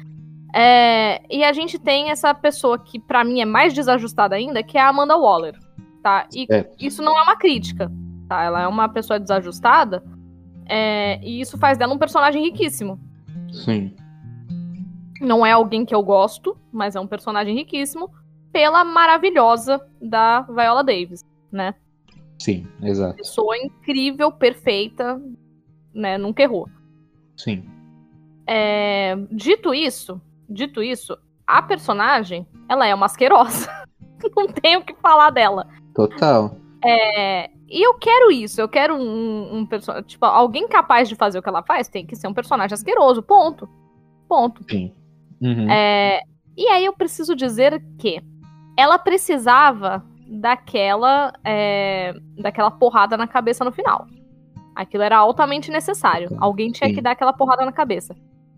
É, 0.58 1.22
e 1.30 1.44
a 1.44 1.52
gente 1.52 1.78
tem 1.78 2.12
essa 2.12 2.34
pessoa 2.34 2.80
que, 2.80 2.98
para 2.98 3.26
mim, 3.26 3.42
é 3.42 3.46
mais 3.46 3.74
desajustada 3.74 4.36
ainda, 4.36 4.64
que 4.64 4.78
é 4.78 4.82
a 4.82 4.88
Amanda 4.88 5.18
Waller. 5.18 5.60
Tá? 6.02 6.30
E 6.34 6.48
é. 6.50 6.72
isso 6.80 7.02
não 7.02 7.18
é 7.20 7.24
uma 7.24 7.36
crítica. 7.36 7.92
Tá? 8.30 8.42
Ela 8.42 8.62
é 8.62 8.68
uma 8.68 8.88
pessoa 8.88 9.20
desajustada. 9.20 10.02
É, 10.66 11.20
e 11.22 11.42
isso 11.42 11.58
faz 11.58 11.78
dela 11.78 11.94
um 11.94 11.98
personagem 11.98 12.42
riquíssimo. 12.42 12.98
Sim. 13.52 13.94
Não 15.20 15.46
é 15.46 15.52
alguém 15.52 15.84
que 15.84 15.94
eu 15.94 16.02
gosto, 16.02 16.58
mas 16.72 16.96
é 16.96 17.02
um 17.02 17.08
personagem 17.08 17.54
riquíssimo 17.54 18.10
pela 18.54 18.86
maravilhosa 18.86 19.86
da 20.02 20.44
Viola 20.44 20.86
Davis, 20.86 21.26
né? 21.52 21.76
Sim, 22.40 22.66
exato. 22.82 23.18
Pessoa 23.18 23.58
incrível, 23.58 24.32
perfeita, 24.32 25.22
né? 25.94 26.18
Nunca 26.18 26.44
errou. 26.44 26.70
Sim. 27.36 27.66
É, 28.48 29.18
dito 29.32 29.74
isso, 29.74 30.22
dito 30.50 30.82
isso, 30.82 31.18
a 31.46 31.62
personagem, 31.62 32.48
ela 32.70 32.86
é 32.86 32.94
uma 32.94 33.06
asquerosa. 33.06 33.70
Não 34.36 34.48
tenho 34.48 34.80
o 34.80 34.84
que 34.84 34.96
falar 34.96 35.30
dela. 35.30 35.68
Total. 35.94 36.58
É, 36.84 37.50
e 37.68 37.86
eu 37.86 37.96
quero 37.96 38.32
isso, 38.32 38.62
eu 38.62 38.68
quero 38.68 38.96
um, 38.96 39.58
um 39.58 39.66
personagem. 39.66 40.08
Tipo, 40.08 40.26
alguém 40.26 40.68
capaz 40.68 41.10
de 41.10 41.16
fazer 41.16 41.40
o 41.40 41.42
que 41.42 41.50
ela 41.50 41.64
faz 41.64 41.88
tem 41.88 42.06
que 42.06 42.16
ser 42.16 42.28
um 42.28 42.34
personagem 42.34 42.74
asqueroso, 42.74 43.22
ponto. 43.22 43.68
Ponto. 44.28 44.64
Sim. 44.70 44.94
Uhum. 45.42 45.70
É, 45.70 46.22
e 46.58 46.68
aí 46.68 46.86
eu 46.86 46.94
preciso 46.94 47.36
dizer 47.36 47.84
que 48.00 48.22
ela 48.78 48.98
precisava 48.98 50.04
daquela, 50.28 51.34
é, 51.44 52.14
daquela 52.38 52.72
porrada 52.72 53.18
na 53.18 53.28
cabeça 53.28 53.64
no 53.64 53.72
final. 53.72 54.08
Aquilo 54.76 55.04
era 55.04 55.18
altamente 55.18 55.72
necessário. 55.72 56.30
Alguém 56.40 56.72
tinha 56.72 56.90
Sim. 56.90 56.96
que 56.96 57.02
dar 57.02 57.12
aquela 57.12 57.34
porrada 57.34 57.66
na 57.66 57.72
cabeça. 57.72 58.16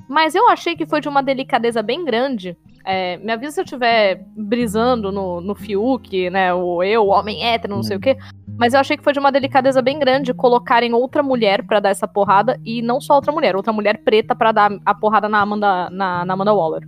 Mas 0.07 0.35
eu 0.35 0.47
achei 0.49 0.75
que 0.75 0.85
foi 0.85 1.01
de 1.01 1.09
uma 1.09 1.21
delicadeza 1.21 1.81
bem 1.81 2.05
grande. 2.05 2.57
É, 2.85 3.17
me 3.17 3.31
avisa 3.31 3.51
se 3.51 3.59
eu 3.59 3.65
estiver 3.65 4.23
brisando 4.35 5.11
no, 5.11 5.41
no 5.41 5.53
Fiuk, 5.53 6.29
né? 6.29 6.53
O 6.53 6.81
eu, 6.81 7.03
o 7.03 7.09
homem 7.09 7.43
hétero, 7.43 7.75
não 7.75 7.83
sei 7.83 7.97
o 7.97 7.99
quê. 7.99 8.17
Mas 8.57 8.73
eu 8.73 8.79
achei 8.79 8.95
que 8.95 9.03
foi 9.03 9.13
de 9.13 9.19
uma 9.19 9.31
delicadeza 9.31 9.81
bem 9.81 9.99
grande 9.99 10.33
colocarem 10.33 10.93
outra 10.93 11.21
mulher 11.21 11.65
para 11.65 11.81
dar 11.81 11.89
essa 11.89 12.07
porrada. 12.07 12.59
E 12.65 12.81
não 12.81 13.01
só 13.01 13.15
outra 13.15 13.31
mulher, 13.31 13.55
outra 13.55 13.73
mulher 13.73 14.01
preta 14.03 14.33
para 14.33 14.51
dar 14.51 14.71
a 14.85 14.95
porrada 14.95 15.27
na 15.27 15.41
Amanda, 15.41 15.89
na, 15.89 16.25
na 16.25 16.33
Amanda 16.33 16.53
Waller. 16.53 16.87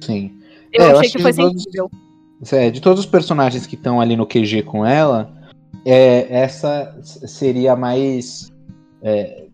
Sim. 0.00 0.32
Eu 0.72 0.84
é, 0.84 0.92
achei 0.92 1.08
eu 1.08 1.12
que 1.12 1.22
foi 1.22 1.32
sensível. 1.32 1.90
é, 2.52 2.70
de 2.70 2.80
todos 2.80 3.00
os 3.00 3.06
personagens 3.06 3.66
que 3.66 3.74
estão 3.74 4.00
ali 4.00 4.16
no 4.16 4.26
QG 4.26 4.62
com 4.62 4.86
ela, 4.86 5.30
é, 5.84 6.26
essa 6.30 6.96
seria 7.02 7.74
mais. 7.74 8.50
É, 9.02 9.46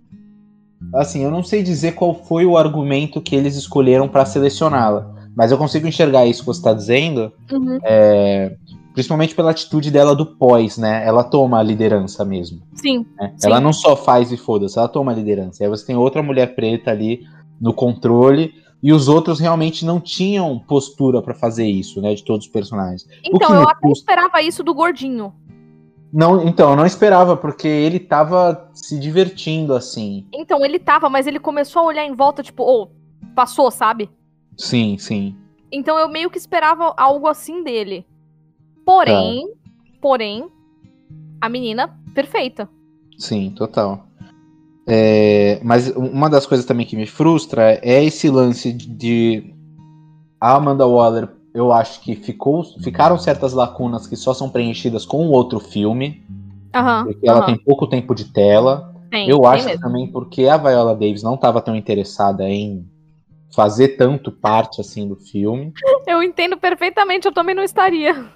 assim, 0.95 1.23
eu 1.23 1.31
não 1.31 1.43
sei 1.43 1.63
dizer 1.63 1.93
qual 1.95 2.15
foi 2.15 2.45
o 2.47 2.57
argumento 2.57 3.21
que 3.21 3.35
eles 3.37 3.57
escolheram 3.57 4.09
para 4.09 4.25
selecioná-la, 4.25 5.15
mas 5.37 5.51
eu 5.51 5.59
consigo 5.59 5.87
enxergar 5.87 6.27
isso 6.27 6.41
que 6.41 6.47
você 6.47 6.61
está 6.61 6.73
dizendo, 6.73 7.33
Uhum. 7.53 7.79
é, 7.83 8.57
principalmente 8.95 9.35
pela 9.35 9.51
atitude 9.51 9.91
dela 9.91 10.15
do 10.17 10.25
pós, 10.25 10.79
né? 10.79 11.07
Ela 11.07 11.23
toma 11.23 11.59
a 11.59 11.63
liderança 11.63 12.25
mesmo. 12.25 12.63
Sim, 12.75 13.05
né? 13.19 13.33
Sim. 13.37 13.47
Ela 13.49 13.61
não 13.61 13.73
só 13.73 13.95
faz 13.95 14.33
e 14.33 14.37
foda-se, 14.37 14.79
ela 14.79 14.89
toma 14.89 15.13
a 15.13 15.15
liderança. 15.15 15.63
Aí 15.63 15.69
você 15.69 15.85
tem 15.87 15.97
outra 15.97 16.23
mulher 16.23 16.55
preta 16.55 16.91
ali 16.91 17.21
no 17.61 17.73
controle. 17.75 18.53
E 18.83 18.93
os 18.93 19.09
outros 19.09 19.41
realmente 19.41 19.85
não 19.87 19.99
tinham 19.99 20.59
postura 20.61 21.21
pra 21.23 21.35
fazer 21.35 21.67
isso, 21.67 22.01
né? 22.01 22.15
De 22.15 22.23
todos 22.23 22.47
os 22.47 22.53
personagens. 22.53 23.07
Então, 23.25 23.55
eu 23.55 23.63
até 23.63 23.81
frustra- 23.81 23.91
esperava 24.15 24.43
isso 24.43 24.63
do 24.63 24.75
gordinho. 24.75 25.33
Não, 26.13 26.47
então, 26.47 26.71
eu 26.71 26.77
não 26.77 26.87
esperava, 26.87 27.37
porque 27.37 27.67
ele 27.69 27.99
tava 27.99 28.71
se 28.73 28.99
divertindo 28.99 29.75
assim. 29.75 30.27
Então, 30.33 30.65
ele 30.65 30.79
tava, 30.79 31.09
mas 31.11 31.27
ele 31.27 31.39
começou 31.39 31.83
a 31.83 31.87
olhar 31.87 32.05
em 32.07 32.15
volta, 32.15 32.43
tipo, 32.43 32.63
ô, 32.63 32.89
passou, 33.35 33.71
sabe? 33.71 34.09
Sim, 34.57 34.97
sim. 34.99 35.37
Então 35.71 35.99
eu 35.99 36.09
meio 36.09 36.31
que 36.31 36.39
esperava 36.39 36.95
algo 36.97 37.27
assim 37.27 37.63
dele. 37.63 38.07
Porém, 38.85 39.53
porém, 40.01 40.47
a 41.41 41.49
menina 41.49 41.99
perfeita. 42.15 42.69
Sim, 43.19 43.51
total. 43.51 44.07
É, 44.87 45.59
mas 45.65 45.89
uma 45.97 46.31
das 46.31 46.47
coisas 46.47 46.65
também 46.65 46.87
que 46.87 46.97
me 46.97 47.07
frustra 47.07 47.79
é 47.83 48.05
esse 48.05 48.31
lance 48.31 48.73
de- 48.73 48.87
de 48.89 49.55
a 50.41 50.55
Amanda 50.55 50.87
Waller. 50.87 51.29
Eu 51.57 51.73
acho 51.73 52.03
que 52.03 52.15
ficou, 52.15 52.63
ficaram 52.83 53.17
certas 53.19 53.55
lacunas 53.55 54.07
que 54.07 54.15
só 54.15 54.35
são 54.35 54.51
preenchidas 54.51 55.07
com 55.07 55.27
o 55.27 55.31
outro 55.31 55.59
filme, 55.59 56.23
Aham. 56.75 57.05
porque 57.05 57.27
ela 57.27 57.47
tem 57.47 57.57
pouco 57.57 57.87
tempo 57.87 58.15
de 58.15 58.27
tela. 58.27 58.95
Tem, 59.11 59.27
Eu 59.27 59.47
acho 59.47 59.65
mesmo. 59.65 59.81
também 59.81 60.07
porque 60.07 60.47
a 60.49 60.59
Viola 60.59 60.93
Davis 60.93 61.23
não 61.23 61.35
estava 61.35 61.63
tão 61.63 61.75
interessada 61.75 62.47
em 62.47 62.87
fazer 63.55 63.97
tanto 63.97 64.31
parte 64.31 64.83
assim 64.83 65.09
do 65.09 65.17
filme. 65.17 65.73
Eu 66.07 66.23
entendo 66.23 66.59
perfeitamente, 66.59 67.27
eu 67.27 67.33
também 67.33 67.55
não 67.55 67.63
estaria. 67.63 68.27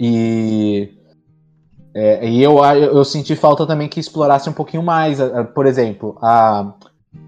E, 0.00 0.88
é, 1.94 2.26
e 2.26 2.42
eu, 2.42 2.56
eu 2.64 3.04
senti 3.04 3.36
falta 3.36 3.66
também 3.66 3.86
que 3.86 4.00
explorasse 4.00 4.48
um 4.48 4.52
pouquinho 4.54 4.82
mais. 4.82 5.18
Por 5.54 5.66
exemplo, 5.66 6.16
a, 6.22 6.72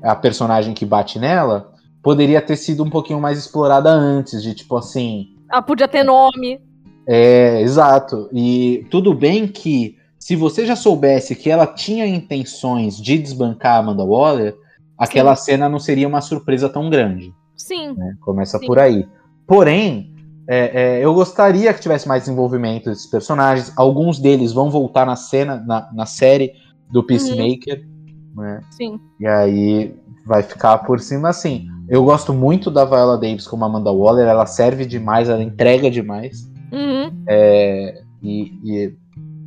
a 0.02 0.16
personagem 0.16 0.72
que 0.72 0.86
bate 0.86 1.18
nela 1.18 1.73
poderia 2.04 2.42
ter 2.42 2.56
sido 2.56 2.84
um 2.84 2.90
pouquinho 2.90 3.18
mais 3.18 3.38
explorada 3.38 3.90
antes, 3.90 4.42
de 4.42 4.54
tipo 4.54 4.76
assim. 4.76 5.30
Ela 5.50 5.62
podia 5.62 5.88
ter 5.88 6.04
nome. 6.04 6.60
É, 7.08 7.60
exato. 7.62 8.28
E 8.32 8.86
tudo 8.90 9.14
bem 9.14 9.48
que 9.48 9.96
se 10.18 10.36
você 10.36 10.66
já 10.66 10.76
soubesse 10.76 11.34
que 11.34 11.50
ela 11.50 11.66
tinha 11.66 12.06
intenções 12.06 12.96
de 12.96 13.18
desbancar 13.18 13.76
a 13.76 13.78
Amanda 13.78 14.04
Waller, 14.04 14.54
aquela 14.96 15.34
cena 15.34 15.68
não 15.68 15.78
seria 15.78 16.06
uma 16.06 16.20
surpresa 16.20 16.68
tão 16.68 16.88
grande 16.88 17.32
Sim. 17.56 17.94
né? 17.96 18.16
Começa 18.20 18.58
Sim. 18.58 18.66
por 18.66 18.78
aí. 18.78 19.08
Porém, 19.46 20.14
é, 20.46 20.98
é, 20.98 21.04
eu 21.04 21.14
gostaria 21.14 21.72
que 21.72 21.80
tivesse 21.80 22.06
mais 22.06 22.24
desenvolvimento 22.24 22.90
desses 22.90 23.06
personagens. 23.06 23.72
Alguns 23.76 24.18
deles 24.18 24.52
vão 24.52 24.70
voltar 24.70 25.06
na 25.06 25.16
cena, 25.16 25.56
na, 25.66 25.90
na 25.92 26.06
série 26.06 26.52
do 26.90 27.02
Peacemaker, 27.02 27.86
né? 28.36 28.60
Sim. 28.70 29.00
E 29.18 29.26
aí 29.26 29.94
vai 30.26 30.42
ficar 30.42 30.78
por 30.78 31.00
cima 31.00 31.28
assim. 31.28 31.66
Eu 31.88 32.04
gosto 32.04 32.32
muito 32.32 32.70
da 32.70 32.84
Viola 32.84 33.18
Davis 33.18 33.46
como 33.46 33.64
Amanda 33.64 33.90
Waller, 33.92 34.26
ela 34.26 34.46
serve 34.46 34.86
demais, 34.86 35.28
ela 35.28 35.42
entrega 35.42 35.90
demais. 35.90 36.50
Uhum. 36.72 37.22
É, 37.28 38.02
e, 38.22 38.52
e 38.64 38.94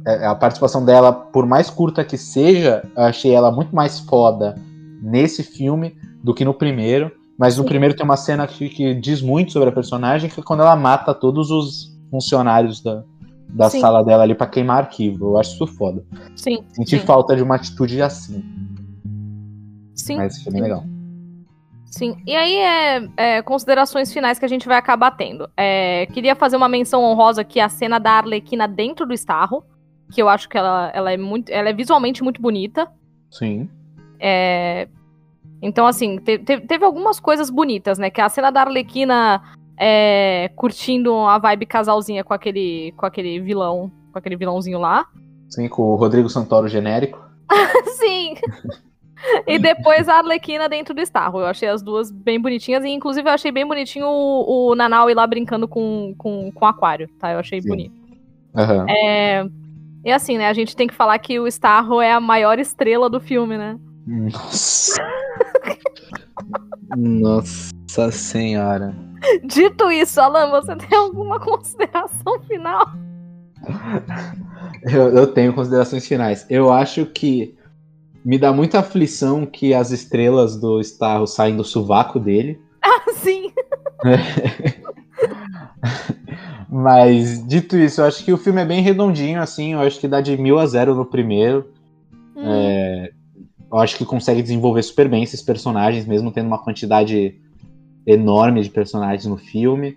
é, 0.06 0.26
a 0.26 0.36
participação 0.36 0.86
dela, 0.86 1.12
por 1.12 1.46
mais 1.46 1.70
curta 1.70 2.06
que 2.06 2.18
seja, 2.18 2.84
eu 2.96 3.04
achei 3.04 3.34
ela 3.34 3.52
muito 3.52 3.76
mais 3.76 4.00
foda 4.00 4.56
nesse 5.02 5.44
filme 5.44 5.96
do 6.24 6.34
que 6.34 6.46
no 6.46 6.54
primeiro. 6.54 7.12
Mas 7.38 7.58
no 7.58 7.64
Sim. 7.64 7.70
primeiro 7.70 7.96
tem 7.96 8.04
uma 8.04 8.18
cena 8.18 8.48
que, 8.48 8.70
que 8.70 8.96
diz 8.96 9.22
muito 9.22 9.52
sobre 9.52 9.70
a 9.70 9.72
personagem, 9.72 10.30
que 10.30 10.40
é 10.40 10.44
quando 10.44 10.62
ela 10.62 10.76
mata 10.76 11.14
todos 11.14 11.52
os 11.52 11.96
funcionários 12.10 12.82
da, 12.82 13.04
da 13.50 13.70
Sim. 13.70 13.80
sala 13.80 14.04
dela 14.04 14.24
ali 14.24 14.34
pra 14.34 14.48
queimar 14.48 14.86
arquivo. 14.86 15.32
Eu 15.32 15.38
acho 15.38 15.54
isso 15.54 15.68
foda. 15.68 16.04
Sim. 16.36 16.64
Senti 16.70 17.00
Sim. 17.00 17.06
falta 17.06 17.36
de 17.36 17.44
uma 17.44 17.56
atitude 17.56 18.02
assim. 18.02 18.44
Sim. 20.08 20.18
Mas 20.18 20.38
achei 20.40 20.52
bem 20.52 20.62
sim. 20.62 20.68
legal. 20.70 20.84
Sim. 21.86 22.18
E 22.26 22.36
aí 22.36 22.56
é, 22.58 23.10
é, 23.18 23.42
considerações 23.42 24.12
finais 24.12 24.38
que 24.38 24.46
a 24.46 24.48
gente 24.50 24.68
vai 24.68 24.78
acabar 24.78 25.12
tendo. 25.12 25.50
É, 25.56 26.06
queria 26.08 26.36
fazer 26.36 26.58
uma 26.58 26.68
menção 26.68 27.04
honrosa 27.04 27.42
aqui 27.42 27.60
à 27.60 27.70
cena 27.70 27.98
da 28.00 28.12
Arlequina 28.12 28.68
dentro 28.68 29.06
do 29.06 29.14
Starro. 29.14 29.64
Que 30.12 30.22
eu 30.22 30.30
acho 30.30 30.48
que 30.50 30.58
ela, 30.58 30.92
ela 30.94 31.12
é 31.12 31.18
muito. 31.18 31.50
Ela 31.50 31.70
é 31.70 31.74
visualmente 31.74 32.24
muito 32.24 32.42
bonita. 32.42 32.90
Sim. 33.32 33.70
É, 34.20 34.88
Então, 35.62 35.88
assim, 35.88 36.18
te- 36.18 36.38
te- 36.40 36.62
teve 36.62 36.86
algumas 36.86 37.20
coisas 37.20 37.50
bonitas, 37.50 37.98
né? 37.98 38.10
Que 38.10 38.22
a 38.22 38.30
cena 38.30 38.52
da 38.52 38.62
Arlequina 38.62 39.42
é, 39.78 40.50
curtindo 40.56 41.14
a 41.26 41.38
vibe 41.38 41.66
casalzinha 41.66 42.24
com 42.24 42.34
aquele, 42.34 42.94
com 42.96 43.06
aquele 43.06 43.40
vilão, 43.40 43.92
com 44.12 44.20
aquele 44.20 44.36
vilãozinho 44.36 44.80
lá. 44.80 45.08
Sim, 45.50 45.68
com 45.68 45.82
o 45.84 45.96
Rodrigo 45.96 46.30
Santoro 46.30 46.68
genérico. 46.68 47.20
Sim! 47.98 48.36
e 49.48 49.58
depois 49.60 50.08
a 50.08 50.16
Arlequina 50.18 50.70
dentro 50.70 50.94
do 50.94 51.02
Starro. 51.02 51.40
Eu 51.40 51.48
achei 51.48 51.68
as 51.68 51.82
duas 51.82 52.12
bem 52.12 52.40
bonitinhas. 52.40 52.84
E, 52.84 52.90
inclusive, 52.90 53.28
eu 53.28 53.34
achei 53.34 53.52
bem 53.52 53.66
bonitinho 53.66 54.08
o, 54.08 54.72
o 54.72 54.76
Nanau 54.76 55.10
ir 55.10 55.16
lá 55.16 55.26
brincando 55.26 55.68
com, 55.68 56.14
com, 56.18 56.52
com 56.52 56.66
o 56.66 56.68
aquário, 56.68 57.10
tá? 57.20 57.32
Eu 57.32 57.40
achei 57.40 57.62
Sim. 57.62 57.70
bonito. 57.70 57.96
Aham. 58.56 58.86
É... 58.90 59.46
E 60.06 60.12
assim, 60.12 60.38
né? 60.38 60.48
A 60.48 60.54
gente 60.54 60.76
tem 60.76 60.88
que 60.88 60.94
falar 60.94 61.18
que 61.20 61.40
o 61.40 61.48
Starro 61.48 62.00
é 62.00 62.12
a 62.12 62.20
maior 62.20 62.60
estrela 62.60 63.10
do 63.10 63.20
filme, 63.20 63.58
né? 63.58 63.78
Nossa. 64.06 65.02
Nossa 66.96 68.12
senhora. 68.12 68.96
Dito 69.44 69.92
isso, 69.92 70.22
Alan, 70.22 70.50
você 70.50 70.76
tem 70.76 70.98
alguma 70.98 71.40
consideração 71.40 72.40
final? 72.48 72.88
Eu, 74.84 75.10
eu 75.10 75.28
tenho 75.28 75.54
considerações 75.54 76.08
finais. 76.08 76.46
Eu 76.50 76.72
acho 76.72 77.06
que 77.08 77.57
me 78.28 78.38
dá 78.38 78.52
muita 78.52 78.80
aflição 78.80 79.46
que 79.46 79.74
as 79.74 79.92
estrelas 79.92 80.60
do 80.60 80.82
Starro 80.82 81.26
saem 81.26 81.56
do 81.56 81.64
sovaco 81.64 82.20
dele. 82.20 82.60
Sim. 83.24 83.54
Mas, 86.70 87.48
dito 87.48 87.78
isso, 87.78 88.02
eu 88.02 88.06
acho 88.06 88.26
que 88.26 88.34
o 88.34 88.38
filme 88.38 88.62
é 88.62 88.66
bem 88.66 88.82
redondinho, 88.82 89.42
assim. 89.42 89.72
Eu 89.72 89.80
acho 89.80 89.98
que 89.98 90.10
dá 90.10 90.20
de 90.20 90.36
mil 90.36 90.60
a 90.60 90.66
zero 90.66 90.94
no 90.94 91.06
primeiro. 91.06 91.70
Hum, 92.36 93.08
Eu 93.72 93.80
acho 93.80 93.98
que 93.98 94.04
consegue 94.04 94.42
desenvolver 94.42 94.84
super 94.84 95.08
bem 95.08 95.24
esses 95.24 95.42
personagens, 95.42 96.06
mesmo 96.06 96.30
tendo 96.30 96.48
uma 96.48 96.62
quantidade 96.62 97.40
enorme 98.06 98.62
de 98.62 98.70
personagens 98.70 99.26
no 99.26 99.38
filme. 99.38 99.96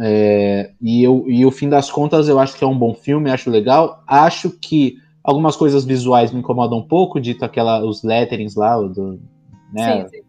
É, 0.00 0.72
e, 0.82 1.04
eu, 1.04 1.24
e 1.28 1.46
o 1.46 1.52
fim 1.52 1.68
das 1.68 1.88
contas, 1.88 2.26
eu 2.26 2.40
acho 2.40 2.56
que 2.56 2.64
é 2.64 2.66
um 2.66 2.76
bom 2.76 2.94
filme, 2.94 3.30
acho 3.30 3.48
legal. 3.48 4.02
Acho 4.08 4.50
que 4.50 5.03
algumas 5.24 5.56
coisas 5.56 5.84
visuais 5.84 6.30
me 6.30 6.40
incomodam 6.40 6.78
um 6.78 6.86
pouco, 6.86 7.18
dito 7.18 7.44
aquela, 7.44 7.82
os 7.84 8.02
letterings 8.02 8.54
lá, 8.54 8.76
do, 8.80 9.18
né, 9.72 10.02
sim, 10.04 10.18
sim. 10.18 10.22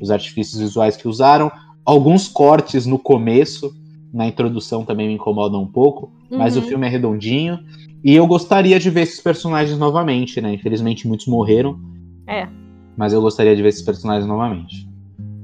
os 0.00 0.10
artifícios 0.10 0.60
visuais 0.60 0.96
que 0.96 1.08
usaram. 1.08 1.50
Alguns 1.84 2.28
cortes 2.28 2.84
no 2.86 2.98
começo, 2.98 3.74
na 4.12 4.28
introdução 4.28 4.84
também 4.84 5.08
me 5.08 5.14
incomodam 5.14 5.62
um 5.62 5.66
pouco, 5.66 6.12
mas 6.30 6.54
o 6.56 6.60
Uhum. 6.60 6.66
filme 6.66 6.86
é 6.86 6.90
redondinho. 6.90 7.58
E 8.04 8.14
eu 8.14 8.26
gostaria 8.26 8.78
de 8.78 8.90
ver 8.90 9.02
esses 9.02 9.20
personagens 9.20 9.78
novamente, 9.78 10.40
né? 10.40 10.52
Infelizmente 10.52 11.08
muitos 11.08 11.26
morreram. 11.26 11.80
É. 12.26 12.46
Mas 12.96 13.12
eu 13.12 13.22
gostaria 13.22 13.56
de 13.56 13.62
ver 13.62 13.68
esses 13.70 13.82
personagens 13.82 14.26
novamente. 14.26 14.86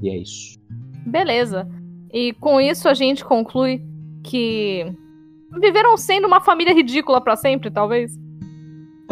E 0.01 0.09
é 0.09 0.17
isso. 0.17 0.59
Beleza. 1.05 1.67
E 2.13 2.33
com 2.33 2.61
isso 2.61 2.87
a 2.87 2.93
gente 2.93 3.25
conclui 3.25 3.81
que 4.23 4.85
viveram 5.59 5.97
sendo 5.97 6.27
uma 6.27 6.41
família 6.41 6.73
ridícula 6.73 7.19
pra 7.21 7.35
sempre, 7.35 7.71
talvez. 7.71 8.15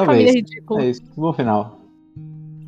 Família 0.05 0.25
Talvez. 0.27 0.35
ridícula. 0.35 0.81
É 0.83 0.89
isso. 0.89 1.01
Bom 1.15 1.33
final. 1.33 1.79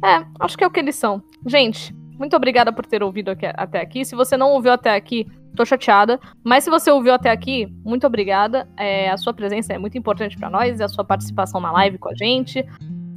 É, 0.03 0.25
acho 0.39 0.57
que 0.57 0.63
é 0.63 0.67
o 0.67 0.71
que 0.71 0.79
eles 0.79 0.95
são. 0.95 1.21
Gente, 1.45 1.93
muito 2.17 2.35
obrigada 2.35 2.71
por 2.71 2.85
ter 2.85 3.03
ouvido 3.03 3.29
aqui- 3.29 3.45
até 3.53 3.81
aqui. 3.81 4.03
Se 4.05 4.15
você 4.15 4.35
não 4.37 4.51
ouviu 4.51 4.71
até 4.71 4.95
aqui, 4.95 5.27
tô 5.55 5.65
chateada. 5.65 6.19
Mas 6.43 6.63
se 6.63 6.69
você 6.69 6.89
ouviu 6.91 7.13
até 7.13 7.29
aqui, 7.29 7.67
muito 7.83 8.05
obrigada. 8.07 8.67
É, 8.77 9.09
a 9.09 9.17
sua 9.17 9.33
presença 9.33 9.73
é 9.73 9.77
muito 9.77 9.97
importante 9.97 10.37
pra 10.37 10.49
nós, 10.49 10.79
e 10.79 10.83
a 10.83 10.87
sua 10.87 11.03
participação 11.03 11.59
na 11.59 11.71
live 11.71 11.97
com 11.97 12.09
a 12.09 12.15
gente. 12.15 12.65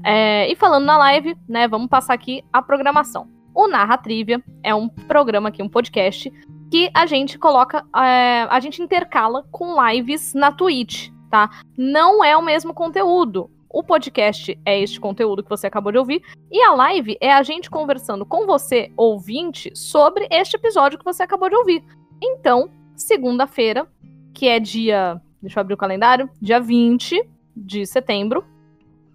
É, 0.05 0.51
e 0.51 0.57
falando 0.57 0.85
na 0.85 0.99
live, 0.99 1.37
né, 1.49 1.69
vamos 1.69 1.89
passar 1.89 2.15
aqui 2.15 2.43
a 2.53 2.61
programação. 2.61 3.29
O 3.55 3.69
Narra 3.69 3.99
Trivia 3.99 4.43
é 4.63 4.75
um 4.75 4.89
programa 4.89 5.51
aqui, 5.51 5.63
um 5.63 5.69
podcast, 5.69 6.33
que 6.71 6.91
a 6.95 7.07
gente 7.07 7.39
coloca, 7.39 7.85
é, 7.95 8.47
a 8.51 8.59
gente 8.59 8.83
intercala 8.83 9.45
com 9.53 9.77
lives 9.87 10.33
na 10.35 10.51
Twitch, 10.51 11.11
tá? 11.31 11.51
Não 11.79 12.25
é 12.25 12.37
o 12.37 12.43
mesmo 12.43 12.73
conteúdo. 12.75 13.51
O 13.73 13.83
podcast 13.83 14.59
é 14.67 14.79
este 14.79 15.01
conteúdo 15.01 15.43
que 15.43 15.49
você 15.49 15.67
acabou 15.67 15.91
de 15.91 15.97
ouvir, 15.97 16.23
e 16.51 16.61
a 16.61 16.75
live 16.75 17.17
é 17.23 17.33
a 17.33 17.43
gente 17.43 17.71
conversando 17.71 18.27
com 18.27 18.47
você, 18.47 18.93
ouvinte, 18.99 19.73
sobre 19.75 20.29
este 20.31 20.57
episódio 20.57 20.99
que 20.99 21.05
você 21.05 21.23
acabou 21.23 21.49
de 21.49 21.57
ouvir. 21.57 21.83
Então, 22.23 22.71
segunda-feira, 22.95 23.89
que 24.35 24.47
é 24.47 24.61
dia. 24.61 25.19
Deixa 25.41 25.59
eu 25.59 25.63
abrir 25.63 25.73
o 25.73 25.79
calendário. 25.79 26.29
Dia 26.41 26.61
20 26.61 27.27
de 27.57 27.87
setembro, 27.87 28.45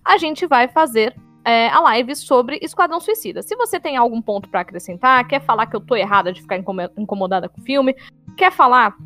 a 0.03 0.17
gente 0.17 0.47
vai 0.47 0.67
fazer 0.67 1.15
é, 1.45 1.69
a 1.69 1.79
live 1.79 2.15
sobre 2.15 2.57
Esquadrão 2.59 2.99
Suicida. 2.99 3.43
Se 3.43 3.55
você 3.55 3.79
tem 3.79 3.95
algum 3.95 4.23
ponto 4.23 4.49
para 4.49 4.61
acrescentar, 4.61 5.27
quer 5.27 5.39
falar 5.39 5.67
que 5.67 5.75
eu 5.75 5.81
tô 5.81 5.95
errada 5.95 6.34
de 6.34 6.41
ficar 6.41 6.57
incomodada 6.97 7.47
com 7.47 7.61
o 7.61 7.63
filme, 7.63 7.95
quer 8.35 8.51
falar 8.51 8.97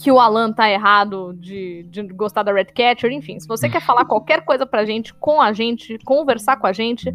que 0.00 0.10
o 0.10 0.18
Alan 0.18 0.52
tá 0.52 0.70
errado 0.70 1.34
de, 1.34 1.84
de 1.84 2.02
gostar 2.08 2.42
da 2.42 2.52
Red 2.52 2.66
Catcher, 2.66 3.12
enfim, 3.12 3.38
se 3.38 3.46
você 3.46 3.68
quer 3.68 3.80
falar 3.80 4.04
qualquer 4.06 4.44
coisa 4.44 4.66
pra 4.66 4.84
gente, 4.84 5.14
com 5.14 5.40
a 5.40 5.52
gente, 5.52 5.98
conversar 6.04 6.56
com 6.56 6.66
a 6.66 6.72
gente, 6.72 7.12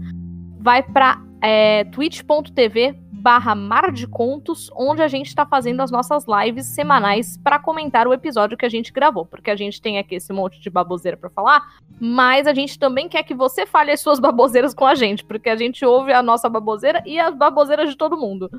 vai 0.60 0.82
pra 0.84 1.22
é, 1.42 1.84
twitch.tv 1.86 2.96
barra 3.20 3.54
Mar 3.54 3.92
de 3.92 4.08
Contos, 4.08 4.72
onde 4.76 5.02
a 5.02 5.08
gente 5.08 5.28
está 5.28 5.46
fazendo 5.46 5.82
as 5.82 5.92
nossas 5.92 6.26
lives 6.26 6.68
semanais 6.68 7.38
para 7.38 7.60
comentar 7.60 8.08
o 8.08 8.14
episódio 8.14 8.58
que 8.58 8.66
a 8.66 8.70
gente 8.70 8.94
gravou, 8.94 9.26
porque 9.26 9.52
a 9.52 9.56
gente 9.56 9.82
tem 9.82 10.00
aqui 10.00 10.16
esse 10.16 10.32
monte 10.32 10.60
de 10.62 10.70
baboseira 10.70 11.18
para 11.18 11.30
falar, 11.30 11.62
mas 12.00 12.48
a 12.48 12.54
gente 12.54 12.80
também 12.80 13.10
quer 13.10 13.24
que 13.24 13.34
você 13.34 13.66
fale 13.66 13.92
as 13.92 14.00
suas 14.00 14.20
baboseiras 14.20 14.74
com 14.74 14.86
a 14.86 14.96
gente, 14.96 15.26
porque 15.26 15.50
a 15.50 15.56
gente 15.56 15.86
ouve 15.86 16.14
a 16.14 16.24
nossa 16.24 16.50
baboseira 16.50 17.04
e 17.06 17.20
as 17.20 17.36
baboseiras 17.36 17.90
de 17.90 17.98
todo 17.98 18.18
mundo. 18.18 18.50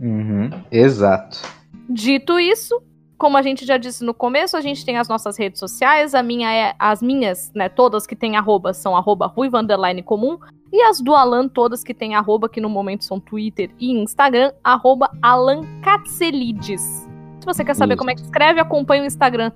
Uhum, 0.00 0.50
exato. 0.70 1.42
Dito 1.90 2.38
isso, 2.38 2.80
como 3.18 3.36
a 3.36 3.42
gente 3.42 3.66
já 3.66 3.76
disse 3.76 4.04
no 4.04 4.14
começo, 4.14 4.56
a 4.56 4.60
gente 4.60 4.84
tem 4.86 4.96
as 4.96 5.08
nossas 5.08 5.36
redes 5.36 5.58
sociais. 5.58 6.14
A 6.14 6.22
minha 6.22 6.50
é. 6.52 6.74
As 6.78 7.02
minhas, 7.02 7.52
né, 7.52 7.68
todas 7.68 8.06
que 8.06 8.14
tem 8.14 8.36
arroba 8.36 8.72
são 8.72 8.96
arroba 8.96 9.26
ruiva 9.26 9.60
comum. 10.04 10.38
E 10.72 10.80
as 10.82 11.00
do 11.00 11.14
Alan, 11.14 11.48
todas 11.48 11.82
que 11.82 11.92
tem 11.92 12.14
arroba, 12.14 12.48
que 12.48 12.60
no 12.60 12.68
momento 12.68 13.04
são 13.04 13.18
Twitter 13.18 13.70
e 13.78 13.90
Instagram, 13.90 14.52
arroba 14.62 15.10
Alan 15.20 15.62
Katselides. 15.82 17.08
Se 17.40 17.46
você 17.46 17.64
quer 17.64 17.74
saber 17.74 17.94
Isso. 17.94 17.98
como 17.98 18.10
é 18.10 18.14
que 18.14 18.20
escreve, 18.20 18.60
acompanhe 18.60 19.02
o 19.02 19.06
Instagram 19.06 19.50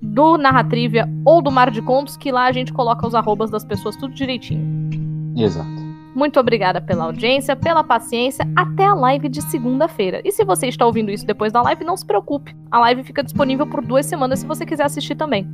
do 0.00 0.38
Narratrivia 0.38 1.08
ou 1.24 1.42
do 1.42 1.50
Mar 1.50 1.70
de 1.70 1.82
Contos, 1.82 2.16
que 2.16 2.32
lá 2.32 2.44
a 2.44 2.52
gente 2.52 2.72
coloca 2.72 3.06
os 3.06 3.14
arrobas 3.14 3.50
das 3.50 3.64
pessoas 3.64 3.96
tudo 3.96 4.14
direitinho. 4.14 4.62
Exato. 5.36 5.81
Muito 6.14 6.38
obrigada 6.38 6.80
pela 6.80 7.04
audiência, 7.04 7.56
pela 7.56 7.82
paciência. 7.82 8.46
Até 8.54 8.84
a 8.84 8.94
live 8.94 9.28
de 9.28 9.40
segunda-feira. 9.42 10.20
E 10.24 10.30
se 10.30 10.44
você 10.44 10.68
está 10.68 10.84
ouvindo 10.84 11.10
isso 11.10 11.26
depois 11.26 11.52
da 11.52 11.62
live, 11.62 11.84
não 11.84 11.96
se 11.96 12.04
preocupe. 12.04 12.54
A 12.70 12.78
live 12.80 13.02
fica 13.02 13.22
disponível 13.22 13.66
por 13.66 13.84
duas 13.84 14.06
semanas 14.06 14.40
se 14.40 14.46
você 14.46 14.66
quiser 14.66 14.84
assistir 14.84 15.14
também. 15.14 15.48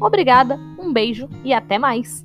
Obrigada, 0.00 0.58
um 0.78 0.92
beijo 0.92 1.28
e 1.42 1.52
até 1.52 1.78
mais. 1.78 2.24